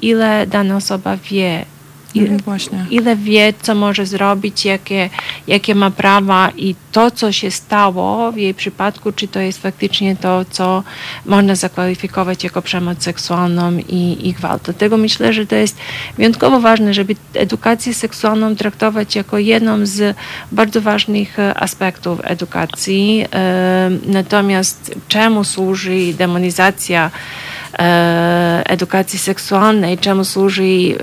ile 0.03 0.47
dana 0.47 0.77
osoba 0.77 1.17
wie, 1.17 1.65
ile, 2.15 2.25
Mhm, 2.25 2.41
Właśnie. 2.45 2.87
ile 2.91 3.17
wie, 3.17 3.53
co 3.62 3.75
może 3.75 4.07
zrobić, 4.07 4.65
jakie, 4.65 5.11
jakie 5.47 5.75
ma 5.75 5.91
prawa 5.91 6.51
i 6.57 6.75
to, 6.93 7.11
co 7.11 7.33
się 7.33 7.51
stało 7.51 8.33
w 8.33 8.37
jej 8.37 8.55
przypadku, 8.55 9.12
czy 9.12 9.29
to 9.29 9.41
jest 9.41 9.62
faktycznie 9.62 10.17
to, 10.17 10.45
co 10.51 10.83
można 11.27 11.55
zakwalifikować 11.55 12.45
jako 12.45 12.62
przemoc 12.62 13.03
seksualną 13.03 13.79
i, 13.89 14.29
i 14.29 14.33
gwałt. 14.33 14.62
Dlatego 14.65 14.97
myślę, 14.97 15.33
że 15.33 15.47
to 15.47 15.55
jest 15.57 15.77
wyjątkowo 16.17 16.61
ważne, 16.61 16.95
żeby 16.95 17.17
edukację 17.35 17.95
seksualną 17.95 18.57
traktować 18.57 19.17
jako 19.17 19.39
jedną 19.39 19.87
z 19.87 20.17
bardzo 20.53 20.81
ważnych 20.81 21.39
e, 21.39 21.55
aspektów 21.55 22.21
edukacji. 22.25 23.25
E, 23.33 23.91
Natomiast 24.07 24.95
czemu 25.09 25.45
służy 25.45 26.15
demonizacja 26.19 27.11
edukacji 28.64 29.18
seksualnej, 29.18 29.99
czemu 29.99 30.25
służy 30.25 30.62
e, 30.62 30.97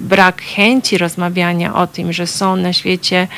brak 0.00 0.42
chęci 0.42 0.98
rozmawiania 0.98 1.74
o 1.74 1.86
tym, 1.86 2.12
że 2.12 2.26
są 2.26 2.56
na 2.56 2.72
świecie 2.72 3.28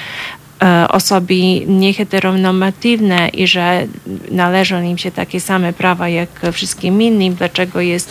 e, 0.62 0.88
osoby 0.88 1.34
nieheteronormatywne 1.66 3.28
i 3.28 3.46
że 3.46 3.86
należą 4.30 4.82
im 4.82 4.98
się 4.98 5.10
takie 5.10 5.40
same 5.40 5.72
prawa 5.72 6.08
jak 6.08 6.28
wszystkim 6.52 7.02
innym, 7.02 7.34
dlaczego 7.34 7.80
jest 7.80 8.10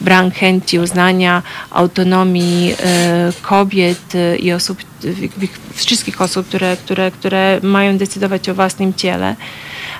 brak 0.00 0.34
chęci 0.34 0.78
uznania 0.78 1.42
autonomii 1.70 2.72
e, 2.72 3.32
kobiet 3.42 4.14
e, 4.14 4.36
i 4.36 4.52
osób, 4.52 4.78
wszystkich 5.74 6.20
osób, 6.20 6.46
które, 6.48 6.76
które, 6.76 7.10
które 7.10 7.60
mają 7.62 7.98
decydować 7.98 8.48
o 8.48 8.54
własnym 8.54 8.94
ciele. 8.94 9.36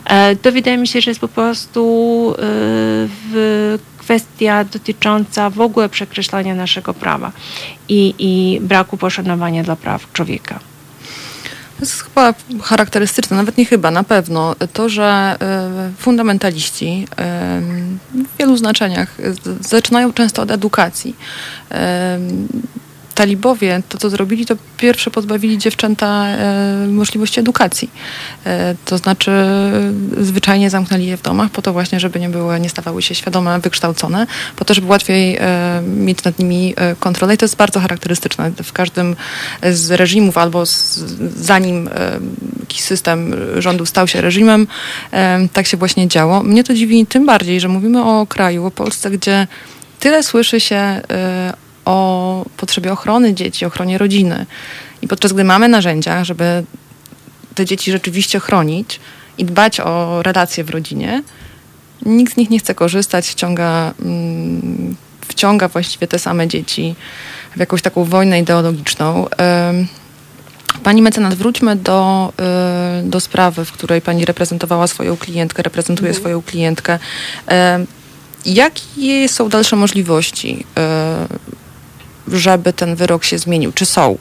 E, 0.04 0.36
To 0.36 0.52
wydaje 0.52 0.76
mi 0.78 0.88
się, 0.88 1.00
że 1.00 1.10
jest 1.10 1.20
po 1.20 1.28
prostu 1.28 1.80
e, 2.38 2.42
w 3.32 3.78
kwestia 4.04 4.64
dotycząca 4.64 5.50
w 5.50 5.60
ogóle 5.60 5.88
przekreślania 5.88 6.54
naszego 6.54 6.94
prawa 6.94 7.32
i, 7.88 8.14
i 8.18 8.60
braku 8.60 8.96
poszanowania 8.96 9.62
dla 9.62 9.76
praw 9.76 10.12
człowieka. 10.12 10.60
To 11.76 11.80
jest 11.80 12.02
chyba 12.02 12.34
charakterystyczne, 12.62 13.36
nawet 13.36 13.58
nie 13.58 13.64
chyba, 13.64 13.90
na 13.90 14.04
pewno, 14.04 14.56
to, 14.72 14.88
że 14.88 15.36
y, 15.92 16.02
fundamentaliści 16.02 17.06
y, 17.10 18.24
w 18.24 18.38
wielu 18.38 18.56
znaczeniach 18.56 19.16
zaczynają 19.60 20.12
często 20.12 20.42
od 20.42 20.50
edukacji. 20.50 21.16
Talibowie 23.14 23.82
to, 23.88 23.98
co 23.98 24.10
zrobili, 24.10 24.46
to 24.46 24.56
pierwsze 24.76 25.10
pozbawili 25.10 25.58
dziewczęta 25.58 26.26
y, 26.84 26.88
możliwości 26.88 27.40
edukacji. 27.40 27.90
Y, 28.46 28.50
to 28.84 28.98
znaczy 28.98 29.30
y, 30.18 30.24
zwyczajnie 30.24 30.70
zamknęli 30.70 31.06
je 31.06 31.16
w 31.16 31.22
domach 31.22 31.50
po 31.50 31.62
to 31.62 31.72
właśnie, 31.72 32.00
żeby 32.00 32.20
nie 32.20 32.28
były, 32.28 32.60
nie 32.60 32.68
stawały 32.68 33.02
się 33.02 33.14
świadome, 33.14 33.60
wykształcone, 33.60 34.26
po 34.56 34.64
to, 34.64 34.74
żeby 34.74 34.86
łatwiej 34.86 35.36
y, 35.36 35.40
mieć 35.82 36.24
nad 36.24 36.38
nimi 36.38 36.74
y, 36.92 36.96
kontrolę. 36.96 37.34
I 37.34 37.38
to 37.38 37.44
jest 37.44 37.56
bardzo 37.56 37.80
charakterystyczne 37.80 38.52
w 38.62 38.72
każdym 38.72 39.16
z 39.72 39.90
reżimów 39.90 40.38
albo 40.38 40.66
z, 40.66 40.98
zanim 41.36 41.88
e, 41.88 42.20
jakiś 42.60 42.80
system 42.80 43.34
rządu 43.58 43.86
stał 43.86 44.08
się 44.08 44.20
reżimem, 44.20 44.66
e, 45.12 45.48
tak 45.52 45.66
się 45.66 45.76
właśnie 45.76 46.08
działo. 46.08 46.42
Mnie 46.42 46.64
to 46.64 46.74
dziwi 46.74 47.06
tym 47.06 47.26
bardziej, 47.26 47.60
że 47.60 47.68
mówimy 47.68 48.04
o 48.04 48.26
kraju, 48.26 48.66
o 48.66 48.70
Polsce, 48.70 49.10
gdzie 49.10 49.46
tyle 50.00 50.22
słyszy 50.22 50.60
się 50.60 50.76
e, 50.76 51.63
o 51.84 52.44
potrzebie 52.56 52.92
ochrony 52.92 53.34
dzieci, 53.34 53.64
ochronie 53.64 53.98
rodziny. 53.98 54.46
I 55.02 55.08
podczas 55.08 55.32
gdy 55.32 55.44
mamy 55.44 55.68
narzędzia, 55.68 56.24
żeby 56.24 56.64
te 57.54 57.64
dzieci 57.64 57.92
rzeczywiście 57.92 58.40
chronić 58.40 59.00
i 59.38 59.44
dbać 59.44 59.80
o 59.80 60.22
relacje 60.22 60.64
w 60.64 60.70
rodzinie, 60.70 61.22
nikt 62.06 62.34
z 62.34 62.36
nich 62.36 62.50
nie 62.50 62.58
chce 62.58 62.74
korzystać, 62.74 63.26
wciąga, 63.26 63.94
mm, 64.02 64.96
wciąga 65.28 65.68
właściwie 65.68 66.06
te 66.06 66.18
same 66.18 66.48
dzieci 66.48 66.94
w 67.56 67.60
jakąś 67.60 67.82
taką 67.82 68.04
wojnę 68.04 68.40
ideologiczną. 68.40 69.26
Pani 70.82 71.02
mecenat, 71.02 71.34
wróćmy 71.34 71.76
do, 71.76 72.32
y, 73.00 73.08
do 73.08 73.20
sprawy, 73.20 73.64
w 73.64 73.72
której 73.72 74.00
pani 74.00 74.24
reprezentowała 74.24 74.86
swoją 74.86 75.16
klientkę, 75.16 75.62
reprezentuje 75.62 76.14
swoją 76.14 76.42
klientkę. 76.42 76.98
Jakie 78.46 79.28
są 79.28 79.48
dalsze 79.48 79.76
możliwości, 79.76 80.66
y, 80.78 81.63
żeby 82.28 82.72
ten 82.72 82.94
wyrok 82.96 83.24
się 83.24 83.38
zmienił? 83.38 83.72
Czy 83.72 83.86
są? 83.86 84.16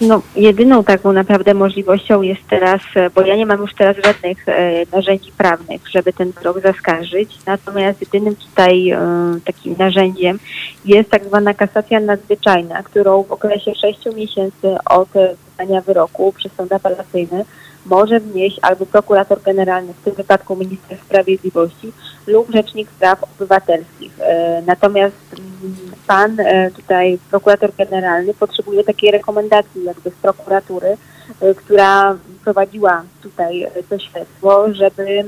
No, 0.00 0.22
jedyną 0.36 0.84
taką 0.84 1.12
naprawdę 1.12 1.54
możliwością 1.54 2.22
jest 2.22 2.40
teraz, 2.50 2.80
e, 2.94 3.10
bo 3.10 3.22
ja 3.22 3.36
nie 3.36 3.46
mam 3.46 3.60
już 3.60 3.74
teraz 3.74 3.96
żadnych 4.04 4.48
e, 4.48 4.86
narzędzi 4.92 5.32
prawnych, 5.32 5.88
żeby 5.90 6.12
ten 6.12 6.30
wyrok 6.30 6.60
zaskarżyć, 6.62 7.38
natomiast 7.46 8.00
jedynym 8.00 8.36
tutaj 8.36 8.90
e, 8.90 9.00
takim 9.44 9.74
narzędziem 9.78 10.38
jest 10.84 11.10
tak 11.10 11.24
zwana 11.24 11.54
kasacja 11.54 12.00
nadzwyczajna, 12.00 12.82
którą 12.82 13.22
w 13.22 13.32
okresie 13.32 13.74
6 13.74 13.98
miesięcy 14.16 14.76
od 14.90 15.08
wydania 15.50 15.80
wyroku 15.80 16.32
przez 16.36 16.52
sąd 16.52 16.72
apelacyjny 16.72 17.44
może 17.86 18.20
wnieść 18.20 18.58
albo 18.62 18.86
prokurator 18.86 19.42
generalny, 19.42 19.92
w 19.92 20.04
tym 20.04 20.14
wypadku 20.14 20.56
minister 20.56 20.98
sprawiedliwości 20.98 21.92
lub 22.26 22.50
rzecznik 22.50 22.90
praw 22.90 23.24
obywatelskich. 23.24 24.20
E, 24.20 24.62
Natomiast 24.66 25.16
mm, 25.32 25.76
pan 26.06 26.40
e, 26.40 26.70
tutaj, 26.70 27.18
prokurator 27.30 27.70
generalny, 27.78 28.34
potrzebuje 28.34 28.84
takiej 28.84 29.10
rekomendacji 29.10 29.84
jakby 29.84 30.10
z 30.10 30.14
prokuratury, 30.14 30.96
e, 31.40 31.54
która 31.54 32.16
prowadziła 32.44 33.02
tutaj 33.22 33.66
to 33.88 33.98
śledztwo, 33.98 34.74
żeby 34.74 35.24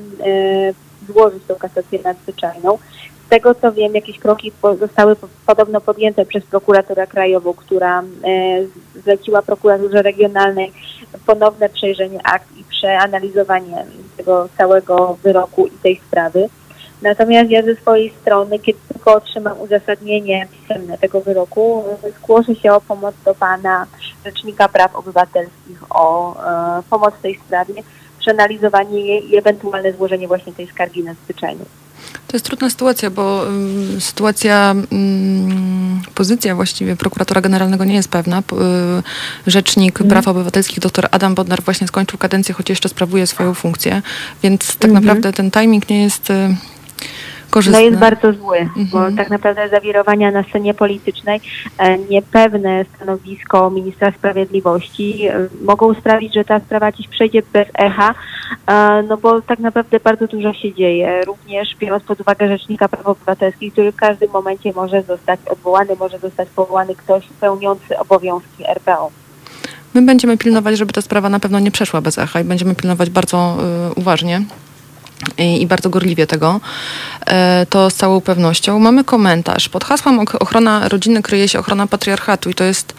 złożyć 1.08 1.42
tą 1.48 1.54
kasację 1.54 1.98
nadzwyczajną. 2.04 2.78
Z 3.28 3.30
tego 3.30 3.54
co 3.54 3.72
wiem, 3.72 3.94
jakieś 3.94 4.18
kroki 4.18 4.52
zostały 4.80 5.16
po- 5.16 5.28
podobno 5.46 5.80
podjęte 5.80 6.26
przez 6.26 6.44
prokuraturę 6.44 7.06
krajową, 7.06 7.54
która 7.54 8.00
e, 8.00 8.04
zleciła 9.02 9.42
prokuraturze 9.42 10.02
regionalnej 10.02 10.72
ponowne 11.26 11.68
przejrzenie 11.68 12.20
akt 12.26 12.56
i 12.56 12.64
przeanalizowanie 12.64 13.86
tego 14.16 14.48
całego 14.58 15.18
wyroku 15.22 15.66
i 15.66 15.70
tej 15.70 16.00
sprawy. 16.08 16.48
Natomiast 17.02 17.50
ja 17.50 17.62
ze 17.62 17.74
swojej 17.74 18.12
strony, 18.20 18.58
kiedy 18.58 18.78
tylko 18.92 19.14
otrzymam 19.14 19.60
uzasadnienie 19.60 20.48
pisemne 20.52 20.98
tego 20.98 21.20
wyroku, 21.20 21.84
zgłoszę 22.18 22.54
się 22.54 22.72
o 22.72 22.80
pomoc 22.80 23.14
do 23.24 23.34
pana 23.34 23.86
Rzecznika 24.24 24.68
Praw 24.68 24.96
Obywatelskich, 24.96 25.82
o 25.90 26.36
e, 26.78 26.82
pomoc 26.90 27.14
w 27.14 27.22
tej 27.22 27.38
sprawie, 27.46 27.74
przeanalizowanie 28.18 29.00
jej 29.00 29.30
i 29.30 29.36
ewentualne 29.36 29.92
złożenie 29.92 30.28
właśnie 30.28 30.52
tej 30.52 30.66
skargi 30.66 31.04
nadzwyczajnej. 31.04 31.66
To 32.26 32.36
jest 32.36 32.46
trudna 32.46 32.70
sytuacja, 32.70 33.10
bo 33.10 33.44
sytuacja, 33.98 34.74
pozycja 36.14 36.54
właściwie 36.54 36.96
prokuratora 36.96 37.40
generalnego 37.40 37.84
nie 37.84 37.94
jest 37.94 38.08
pewna. 38.08 38.38
Y, 38.38 38.42
Rzecznik 39.46 39.98
Praw 39.98 40.28
Obywatelskich 40.28 40.80
dr 40.80 41.08
Adam 41.10 41.34
Bodnar 41.34 41.62
właśnie 41.62 41.86
skończył 41.86 42.18
kadencję, 42.18 42.54
choć 42.54 42.70
jeszcze 42.70 42.88
sprawuje 42.88 43.26
swoją 43.26 43.54
funkcję, 43.54 44.02
więc 44.42 44.76
tak 44.76 44.90
naprawdę 44.90 45.32
ten 45.32 45.50
timing 45.50 45.88
nie 45.88 46.02
jest 46.02 46.32
korzystny. 47.50 47.80
No 47.80 47.86
jest 47.86 47.98
bardzo 47.98 48.32
zły, 48.32 48.58
Mhm. 48.58 48.86
bo 48.92 49.16
tak 49.16 49.30
naprawdę 49.30 49.68
zawirowania 49.68 50.30
na 50.30 50.42
scenie 50.42 50.74
politycznej, 50.74 51.40
e, 51.78 51.98
niepewne 51.98 52.84
stanowisko 52.96 53.70
ministra 53.70 54.12
sprawiedliwości 54.12 55.26
e, 55.26 55.48
mogą 55.64 55.94
sprawić, 55.94 56.34
że 56.34 56.44
ta 56.44 56.60
sprawa 56.60 56.92
dziś 56.92 57.08
przejdzie 57.08 57.42
bez 57.52 57.68
echa, 57.74 58.14
e, 58.66 59.02
no 59.08 59.16
bo 59.16 59.42
tak 59.42 59.58
naprawdę 59.58 60.00
bardzo 60.00 60.26
dużo 60.26 60.52
się 60.52 60.74
dzieje, 60.74 61.24
również 61.24 61.76
biorąc 61.76 62.02
pod 62.02 62.20
uwagę 62.20 62.48
Rzecznika 62.48 62.88
Praw 62.88 63.06
Obywatelskich, 63.06 63.72
który 63.72 63.92
w 63.92 63.96
każdym 63.96 64.30
momencie 64.30 64.72
może 64.72 65.02
zostać 65.02 65.40
odwołany, 65.50 65.96
może 66.00 66.18
zostać 66.18 66.48
powołany 66.48 66.94
ktoś 66.94 67.24
pełniący 67.40 67.98
obowiązki 67.98 68.64
RPO. 68.68 69.10
My 69.94 70.02
będziemy 70.02 70.38
pilnować, 70.38 70.78
żeby 70.78 70.92
ta 70.92 71.02
sprawa 71.02 71.28
na 71.28 71.40
pewno 71.40 71.58
nie 71.58 71.70
przeszła 71.70 72.00
bez 72.00 72.18
echa 72.18 72.40
i 72.40 72.44
będziemy 72.44 72.74
pilnować 72.74 73.10
bardzo 73.10 73.56
y, 73.90 73.94
uważnie 73.94 74.42
i, 75.38 75.66
bardzo 75.66 75.90
gorliwie 75.90 76.26
tego. 76.26 76.60
E, 77.26 77.66
to 77.70 77.90
z 77.90 77.94
całą 77.94 78.20
pewnością. 78.20 78.78
Mamy 78.78 79.04
komentarz. 79.04 79.68
Pod 79.68 79.84
hasłem 79.84 80.18
ochrona 80.18 80.88
rodziny 80.88 81.22
kryje 81.22 81.48
się 81.48 81.58
ochrona 81.58 81.86
patriarchatu 81.86 82.50
i 82.50 82.54
to 82.54 82.64
jest... 82.64 82.94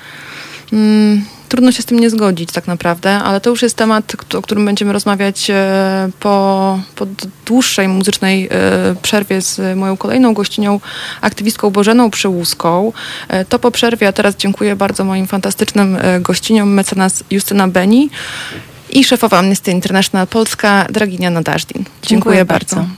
Mm, 0.74 1.26
trudno 1.50 1.72
się 1.72 1.82
z 1.82 1.86
tym 1.86 2.00
nie 2.00 2.10
zgodzić 2.10 2.52
tak 2.52 2.68
naprawdę, 2.68 3.16
ale 3.16 3.42
to 3.42 3.50
już 3.50 3.62
jest 3.62 3.76
temat, 3.76 4.16
o 4.36 4.42
którym 4.42 4.66
będziemy 4.66 4.94
rozmawiać 4.94 5.50
e, 5.50 6.10
po, 6.20 6.80
po 6.96 7.08
dłuższej 7.46 7.88
muzycznej 7.88 8.50
e, 8.52 8.96
przerwie 9.02 9.42
z 9.42 9.78
moją 9.78 9.98
kolejną 9.98 10.34
gościnią, 10.34 10.80
aktywistką 11.22 11.70
Bożeną 11.70 12.10
Przyłuską. 12.10 12.94
To 13.50 13.60
po 13.60 13.72
przerwie, 13.72 14.08
a 14.08 14.12
teraz 14.12 14.36
dziękuję 14.36 14.76
bardzo 14.76 15.04
moim 15.04 15.28
fantastycznym 15.28 15.98
gościniom, 16.20 16.74
mecenas 16.74 17.24
Justyna 17.32 17.68
Beni 17.68 18.10
i 18.92 19.04
szefowa 19.04 19.38
Amnesty 19.38 19.72
International 19.72 20.28
Polska, 20.28 20.86
Draginia 20.90 21.30
Nadażdin. 21.30 21.84
Dziękuję, 21.84 22.08
Dziękuję 22.10 22.46
bardzo. 22.46 22.76
bardzo. 22.76 22.92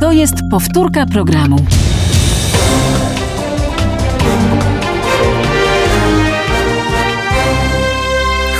To 0.00 0.12
jest 0.12 0.34
powtórka 0.50 1.06
programu. 1.06 1.56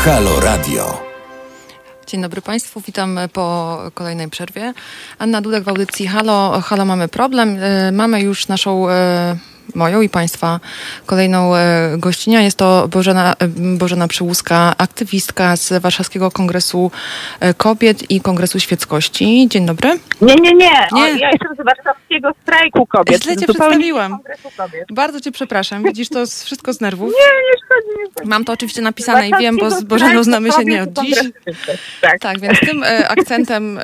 Halo 0.05 0.41
Radio. 0.41 1.01
Dzień 2.07 2.23
dobry 2.23 2.43
Państwu, 2.43 2.81
witam 2.81 3.19
po 3.33 3.79
kolejnej 3.95 4.29
przerwie. 4.29 4.75
Anna 5.19 5.41
Dudek 5.41 5.65
w 5.65 5.69
audycji 5.69 6.07
Halo, 6.07 6.61
Halo 6.65 6.85
mamy 6.85 7.09
problem. 7.09 7.59
E, 7.61 7.93
Mamy 7.93 8.21
już 8.21 8.49
naszą, 8.49 8.91
e, 8.91 9.37
moją 9.75 10.01
i 10.01 10.09
Państwa 10.09 10.61
kolejną 11.07 11.57
e, 11.57 11.95
gościnia. 11.99 12.41
Jest 12.41 12.57
to 12.57 12.89
Bożena, 12.89 13.35
e, 13.39 13.49
Bożena 13.79 14.09
Przyłuska, 14.09 14.75
aktywistka 14.79 15.57
z 15.57 15.83
Warszawskiego 15.83 16.31
Kongresu 16.31 16.91
e, 17.41 17.55
Kobiet 17.55 18.11
i 18.11 18.21
Kongresu 18.21 18.61
Świeckości. 18.61 19.47
Dzień 19.49 19.67
dobry. 19.67 19.99
Nie, 20.21 20.35
nie, 20.35 20.53
nie. 20.53 20.71
Nie. 20.93 21.03
O, 21.03 21.07
ja 21.07 21.31
jestem 21.31 21.55
z 21.55 21.65
warszawskiego 21.65 22.31
strajku 22.43 22.87
kobiet. 22.87 23.23
Źle 23.23 23.37
cię 23.37 23.45
przedstawiłam. 23.47 24.19
Kobiet. 24.57 24.85
Bardzo 24.93 25.21
Cię 25.21 25.33
przepraszam, 25.33 25.83
widzisz 25.83 26.09
to 26.09 26.27
wszystko 26.27 26.73
z 26.73 26.81
nerwów. 26.81 27.13
Nie, 27.13 27.43
nie 27.51 27.59
szkodzi, 27.65 27.99
nie 27.99 28.11
szkodzi. 28.11 28.29
Mam 28.29 28.45
to 28.45 28.53
oczywiście 28.53 28.83
napisane 28.83 29.29
i 29.29 29.33
wiem, 29.41 29.57
bo 29.57 29.71
z 29.71 29.85
Bożeną 29.85 30.23
znamy 30.23 30.53
się 30.53 30.65
nie 30.65 30.83
od 30.83 30.93
dziś. 30.93 31.19
Tak. 32.01 32.19
Tak, 32.19 32.41
więc 32.41 32.61
tym 32.61 32.85
akcentem 33.09 33.81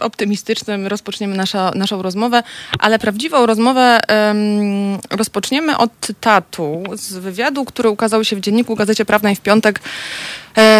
optymistycznym 0.00 0.86
rozpoczniemy 0.86 1.36
nasza, 1.36 1.72
naszą 1.74 2.02
rozmowę, 2.02 2.42
ale 2.78 2.98
prawdziwą 2.98 3.46
rozmowę 3.46 4.00
em, 4.08 4.98
rozpoczniemy 5.10 5.76
od 5.76 5.90
cytatu 6.00 6.82
z 6.92 7.12
wywiadu, 7.12 7.64
który 7.64 7.88
ukazał 7.88 8.24
się 8.24 8.36
w 8.36 8.40
Dzienniku 8.40 8.76
Gazecie 8.76 9.04
Prawnej 9.04 9.36
w 9.36 9.40
piątek 9.40 9.80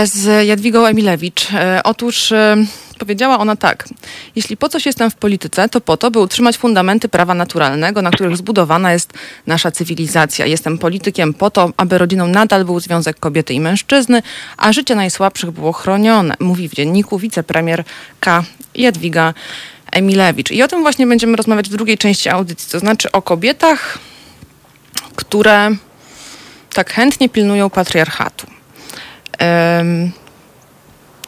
z 0.05 0.47
Jadwigą 0.47 0.87
Emilewicz. 0.87 1.53
E, 1.53 1.81
otóż 1.85 2.33
e, 2.33 2.57
powiedziała 2.99 3.39
ona 3.39 3.57
tak. 3.57 3.89
Jeśli 4.37 4.57
po 4.57 4.69
coś 4.69 4.87
jestem 4.87 5.11
w 5.11 5.15
polityce, 5.15 5.69
to 5.69 5.81
po 5.81 5.97
to, 5.97 6.11
by 6.11 6.19
utrzymać 6.19 6.59
fundamenty 6.59 7.09
prawa 7.09 7.35
naturalnego, 7.35 8.03
na 8.03 8.11
których 8.11 8.37
zbudowana 8.37 8.93
jest 8.93 9.13
nasza 9.47 9.71
cywilizacja. 9.71 10.47
Jestem 10.47 10.79
politykiem 10.79 11.35
po 11.35 11.51
to, 11.51 11.71
aby 11.77 11.99
rodziną 11.99 12.27
nadal 12.27 12.65
był 12.65 12.81
związek 12.81 13.19
kobiety 13.19 13.55
i 13.55 13.61
mężczyzny, 13.61 14.23
a 14.57 14.73
życie 14.73 14.95
najsłabszych 14.95 15.51
było 15.51 15.73
chronione, 15.73 16.35
mówi 16.41 16.69
w 16.69 16.75
dzienniku 16.75 17.19
wicepremier 17.19 17.85
K. 18.21 18.45
Jadwiga 18.75 19.35
Emilewicz. 19.93 20.51
I 20.51 20.63
o 20.63 20.69
tym 20.69 20.83
właśnie 20.83 21.07
będziemy 21.07 21.37
rozmawiać 21.37 21.69
w 21.69 21.73
drugiej 21.73 21.99
części 21.99 22.29
audycji, 22.29 22.71
to 22.71 22.79
znaczy 22.79 23.13
o 23.13 23.23
kobietach, 23.23 23.99
które 25.17 25.71
tak 26.75 26.93
chętnie 26.93 27.29
pilnują 27.29 27.71
patriarchatu. 27.71 28.56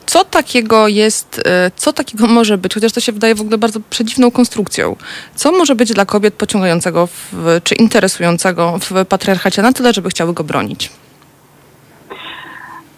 Co 0.06 0.24
takiego 0.24 0.88
jest, 0.88 1.42
e, 1.46 1.70
co 1.76 1.92
takiego 1.92 2.26
może 2.38 2.58
być, 2.58 2.74
chociaż 2.74 2.92
to 2.92 3.00
się 3.00 3.12
wydaje 3.12 3.34
w 3.34 3.40
ogóle 3.40 3.58
bardzo 3.58 3.80
przedziwną 3.90 4.30
konstrukcją. 4.30 4.96
Co 5.34 5.52
może 5.52 5.74
być 5.74 5.92
dla 5.92 6.04
kobiet 6.04 6.34
pociągającego 6.34 7.06
w, 7.06 7.60
czy 7.64 7.74
interesującego 7.74 8.78
w 8.78 9.06
patriarchacie 9.06 9.62
na 9.62 9.72
tyle, 9.72 9.92
żeby 9.92 10.10
chciały 10.10 10.34
go 10.34 10.44
bronić? 10.44 10.90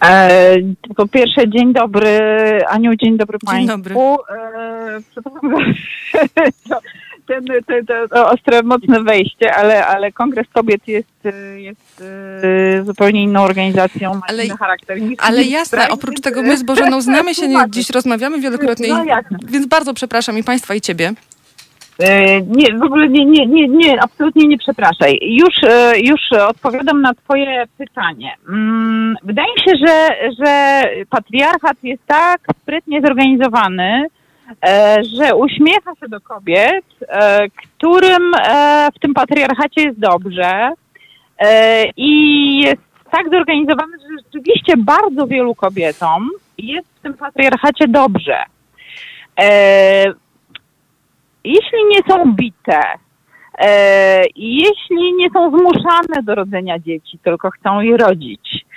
E, 0.03 0.55
po 0.95 1.07
pierwsze, 1.07 1.49
dzień 1.49 1.73
dobry, 1.73 2.19
Aniu, 2.69 2.95
dzień 2.95 3.17
dobry 3.17 3.37
Dzień 3.47 3.67
Państwu. 3.67 3.77
dobry. 3.77 3.95
E, 3.95 5.01
ten, 7.31 7.63
ten, 7.67 7.85
to, 7.85 8.07
to 8.07 8.29
ostre, 8.29 8.63
mocne 8.63 9.03
wejście, 9.03 9.55
ale, 9.55 9.87
ale 9.87 10.11
Kongres 10.11 10.47
Kobiet 10.53 10.87
jest, 10.87 11.25
e, 11.25 11.61
jest 11.61 12.03
e, 12.79 12.83
zupełnie 12.83 13.23
inną 13.23 13.41
organizacją, 13.43 14.13
ma 14.13 14.21
Ale- 14.29 14.45
inny 14.45 14.57
charakter 14.57 15.01
niż 15.01 15.19
Ale 15.21 15.37
niż 15.37 15.47
jasne, 15.51 15.65
strajk, 15.65 15.93
oprócz 15.93 16.21
tego 16.21 16.41
my 16.41 16.57
z 16.57 16.63
Bożeną 16.63 17.01
znamy 17.11 17.35
się, 17.35 17.47
nie, 17.47 17.57
dziś 17.69 17.89
rozmawiamy 17.89 18.39
wielokrotnie, 18.39 18.87
No 18.87 19.05
więc 19.47 19.67
bardzo 19.67 19.93
przepraszam 19.93 20.37
i 20.37 20.43
Państwa 20.43 20.75
i 20.75 20.81
Ciebie. 20.81 21.13
E, 21.99 22.41
Nie, 22.41 22.77
w 22.77 22.83
ogóle 22.83 23.09
nie, 23.09 23.25
nie, 23.25 23.47
nie, 23.47 23.67
nie, 23.67 24.01
absolutnie 24.03 24.47
nie 24.47 24.57
przepraszaj. 24.57 25.19
Już, 25.21 25.71
e, 25.71 25.99
już 25.99 26.19
odpowiadam 26.47 27.01
na 27.01 27.13
twoje 27.13 27.63
pytanie. 27.77 28.31
Mm, 28.49 29.15
Wydaje 29.23 29.47
mi 29.57 29.61
się, 29.71 29.85
że, 29.87 30.09
że 30.39 30.81
patriarchat 31.09 31.77
jest 31.83 32.05
tak 32.07 32.39
sprytnie 32.61 33.01
zorganizowany, 33.01 33.83
e, 33.83 34.20
że 35.17 35.35
uśmiecha 35.35 35.95
się 35.99 36.07
do 36.07 36.21
kobiet, 36.21 36.85
e, 37.07 37.49
którym 37.49 38.31
e, 38.35 38.89
w 38.95 38.99
tym 38.99 39.13
patriarchacie 39.13 39.81
jest 39.81 39.99
dobrze 39.99 40.71
e, 41.39 41.85
i 41.97 42.57
jest 42.59 42.81
tak 43.11 43.29
zorganizowany, 43.31 43.97
że 43.97 44.23
rzeczywiście 44.25 44.73
bardzo 44.77 45.27
wielu 45.27 45.55
kobietom 45.55 46.29
jest 46.57 46.87
w 46.99 47.01
tym 47.01 47.13
patriarchacie 47.13 47.87
dobrze. 47.87 48.43
E, 49.39 50.05
jeśli 51.43 51.85
nie 51.89 51.99
są 52.09 52.33
bite, 52.33 52.81
e, 53.57 54.23
jeśli 54.35 55.13
nie 55.13 55.29
są 55.33 55.49
zmuszane 55.49 56.23
do 56.23 56.35
rodzenia 56.35 56.79
dzieci, 56.79 57.19
tylko 57.23 57.49
chcą 57.51 57.81
je 57.81 57.97
rodzić, 57.97 58.49
e, 58.55 58.70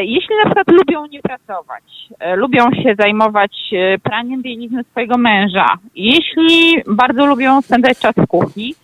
jeśli 0.00 0.36
na 0.36 0.44
przykład 0.44 0.70
lubią 0.70 1.06
nie 1.06 1.22
pracować, 1.22 1.84
e, 2.20 2.36
lubią 2.36 2.70
się 2.82 2.94
zajmować 2.98 3.52
e, 3.72 3.98
praniem 3.98 4.42
bielizny 4.42 4.84
swojego 4.84 5.18
męża, 5.18 5.66
jeśli 5.94 6.82
bardzo 6.86 7.26
lubią 7.26 7.62
spędzać 7.62 7.98
czas 7.98 8.14
w 8.16 8.26
kuchni, 8.26 8.74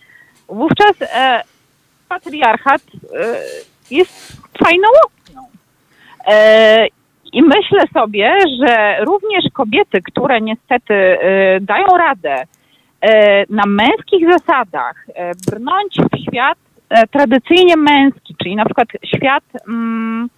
wówczas 0.49 1.01
e, 1.01 1.41
patriarchat 2.09 2.81
e, 2.81 3.35
jest 3.91 4.41
fajną 4.63 4.87
opcją. 5.05 5.41
E, 6.27 6.87
I 7.33 7.41
myślę 7.41 7.83
sobie, 7.93 8.33
że 8.59 8.97
również 9.05 9.45
kobiety, 9.53 10.01
które 10.01 10.41
niestety 10.41 10.93
e, 10.93 11.59
dają 11.61 11.87
radę 11.87 12.43
e, 13.01 13.43
na 13.49 13.63
męskich 13.67 14.31
zasadach 14.31 15.05
e, 15.15 15.31
brnąć 15.51 15.97
w 16.11 16.29
świat 16.29 16.57
e, 16.89 17.07
tradycyjnie 17.07 17.77
męski, 17.77 18.35
czyli 18.43 18.55
na 18.55 18.65
przykład 18.65 18.87
świat 19.05 19.43
mm, 19.67 20.29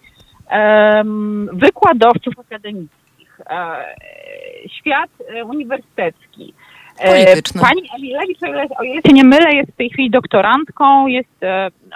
wykładowców 1.52 2.34
akademickich, 2.38 3.40
e, 3.50 3.84
świat 4.68 5.10
e, 5.28 5.44
uniwersytecki. 5.44 6.54
E, 6.98 7.10
Polityczny. 7.24 7.60
Pani 7.60 7.82
Emilewicz, 7.98 8.42
o 8.78 8.82
ile, 8.82 9.02
się 9.06 9.12
nie 9.12 9.24
mylę, 9.24 9.54
jest 9.54 9.72
w 9.72 9.76
tej 9.76 9.90
chwili 9.90 10.10
doktorantką, 10.10 11.06
jest 11.06 11.28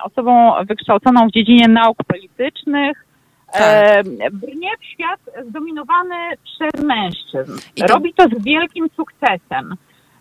osobą 0.04 0.52
wykształconą 0.64 1.28
w 1.28 1.32
dziedzinie 1.32 1.68
nauk 1.68 1.98
politycznych. 2.06 3.06
E, 3.54 4.02
brnie 4.32 4.70
w 4.80 4.84
świat 4.84 5.20
zdominowany 5.48 6.14
przez 6.44 6.84
mężczyzn. 6.84 7.58
I 7.76 7.80
to- 7.80 7.86
Robi 7.86 8.14
to 8.14 8.24
z 8.24 8.44
wielkim 8.44 8.88
sukcesem. 8.96 9.74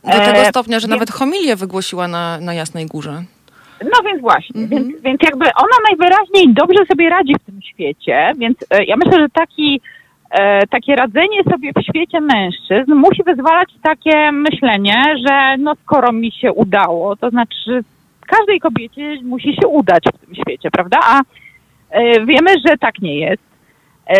Do 0.03 0.11
tego 0.11 0.45
stopnia, 0.45 0.79
że 0.79 0.87
więc- 0.87 0.91
nawet 0.99 1.11
homilię 1.11 1.55
wygłosiła 1.55 2.07
na, 2.07 2.39
na 2.39 2.53
Jasnej 2.53 2.85
Górze. 2.85 3.23
No 3.83 4.03
więc 4.05 4.21
właśnie, 4.21 4.61
Mhm. 4.61 4.83
więc, 4.83 5.01
więc 5.01 5.19
jakby 5.23 5.45
ona 5.45 5.77
najwyraźniej 5.89 6.53
dobrze 6.53 6.85
sobie 6.85 7.09
radzi 7.09 7.33
w 7.35 7.45
tym 7.45 7.61
świecie, 7.61 8.33
więc 8.37 8.57
e, 8.69 8.83
ja 8.83 8.95
myślę, 8.97 9.19
że 9.19 9.29
taki, 9.29 9.81
e, 10.31 10.67
takie 10.67 10.95
radzenie 10.95 11.43
sobie 11.51 11.71
w 11.75 11.83
świecie 11.83 12.21
mężczyzn 12.21 12.93
musi 12.93 13.23
wyzwalać 13.23 13.69
takie 13.83 14.31
myślenie, 14.31 15.03
że 15.27 15.57
no 15.57 15.75
skoro 15.75 16.11
mi 16.11 16.31
się 16.31 16.53
udało, 16.53 17.15
to 17.15 17.29
znaczy, 17.29 17.83
każdej 18.27 18.59
kobiecie 18.59 19.17
musi 19.23 19.55
się 19.55 19.67
udać 19.67 20.03
w 20.15 20.25
tym 20.25 20.35
świecie, 20.35 20.71
prawda? 20.71 20.97
A 21.03 21.19
e, 21.89 22.25
wiemy, 22.25 22.51
że 22.67 22.77
tak 22.77 22.99
nie 23.01 23.19
jest. 23.19 23.43
E, 24.09 24.15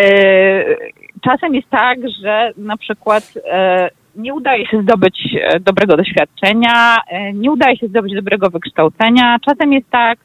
czasem 1.22 1.56
jest 1.56 1.70
tak, 1.70 2.00
że 2.24 2.52
na 2.58 2.78
przykład 2.78 3.34
e, 3.52 3.90
nie 4.16 4.34
udaje 4.34 4.68
się 4.68 4.82
zdobyć 4.82 5.38
e, 5.42 5.60
dobrego 5.60 5.98
doświadczenia, 5.98 6.98
e, 7.08 7.34
nie 7.34 7.52
udaje 7.52 7.78
się 7.78 7.88
zdobyć 7.88 8.16
dobrego 8.16 8.50
wykształcenia. 8.50 9.38
Czasem 9.50 9.74
jest 9.74 9.90
tak, 9.90 10.20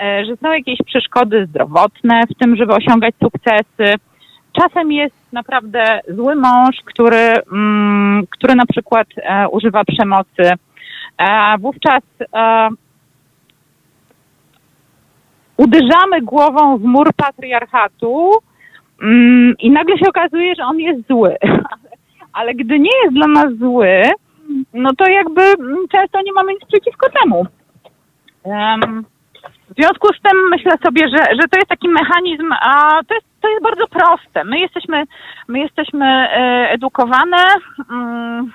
e, 0.00 0.24
że 0.24 0.36
są 0.36 0.52
jakieś 0.52 0.78
przeszkody 0.86 1.46
zdrowotne 1.46 2.22
w 2.30 2.38
tym, 2.38 2.56
żeby 2.56 2.74
osiągać 2.74 3.14
sukcesy. 3.22 3.94
Czasem 4.52 4.92
jest 4.92 5.32
naprawdę 5.32 6.00
zły 6.08 6.34
mąż, 6.34 6.76
który, 6.84 7.32
mm, 7.52 8.26
który 8.30 8.54
na 8.54 8.66
przykład 8.66 9.06
używa 9.50 9.84
przemocy. 9.84 10.50
Wówczas 11.58 12.02
uderzamy 15.56 16.20
głową 16.22 16.78
w 16.78 16.84
mur 16.84 17.10
patriarchatu, 17.16 18.30
Mm, 19.02 19.54
I 19.58 19.70
nagle 19.70 19.98
się 19.98 20.08
okazuje, 20.08 20.54
że 20.54 20.62
on 20.62 20.80
jest 20.80 21.08
zły. 21.08 21.36
Ale 22.36 22.54
gdy 22.54 22.78
nie 22.78 22.90
jest 23.02 23.14
dla 23.14 23.26
nas 23.26 23.54
zły, 23.58 24.02
no 24.74 24.90
to 24.98 25.10
jakby 25.10 25.40
często 25.92 26.22
nie 26.24 26.32
mamy 26.32 26.52
nic 26.52 26.64
przeciwko 26.68 27.06
temu. 27.20 27.46
Um, 28.44 29.04
w 29.70 29.74
związku 29.82 30.08
z 30.08 30.22
tym 30.22 30.48
myślę 30.50 30.72
sobie, 30.84 31.08
że, 31.08 31.16
że 31.16 31.48
to 31.50 31.56
jest 31.56 31.68
taki 31.68 31.88
mechanizm, 31.88 32.52
a 32.52 33.00
to 33.08 33.14
jest, 33.14 33.26
to 33.40 33.48
jest 33.48 33.62
bardzo 33.62 33.86
proste. 33.86 34.44
My 34.44 34.58
jesteśmy, 34.58 35.04
my 35.48 35.58
jesteśmy 35.58 36.06
e, 36.06 36.70
edukowane 36.70 37.36
mm, 37.90 38.52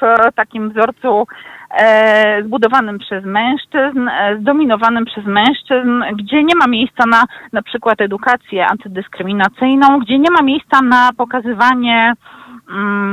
w 0.00 0.34
takim 0.34 0.70
wzorcu 0.70 1.26
e, 1.70 2.42
zbudowanym 2.42 2.98
przez 2.98 3.24
mężczyzn, 3.24 4.08
e, 4.08 4.36
zdominowanym 4.40 5.04
przez 5.04 5.24
mężczyzn, 5.24 6.02
gdzie 6.14 6.44
nie 6.44 6.54
ma 6.54 6.66
miejsca 6.66 7.04
na 7.06 7.24
na 7.52 7.62
przykład 7.62 8.00
edukację 8.00 8.66
antydyskryminacyjną, 8.66 9.98
gdzie 9.98 10.18
nie 10.18 10.30
ma 10.30 10.42
miejsca 10.42 10.82
na 10.82 11.10
pokazywanie 11.16 12.14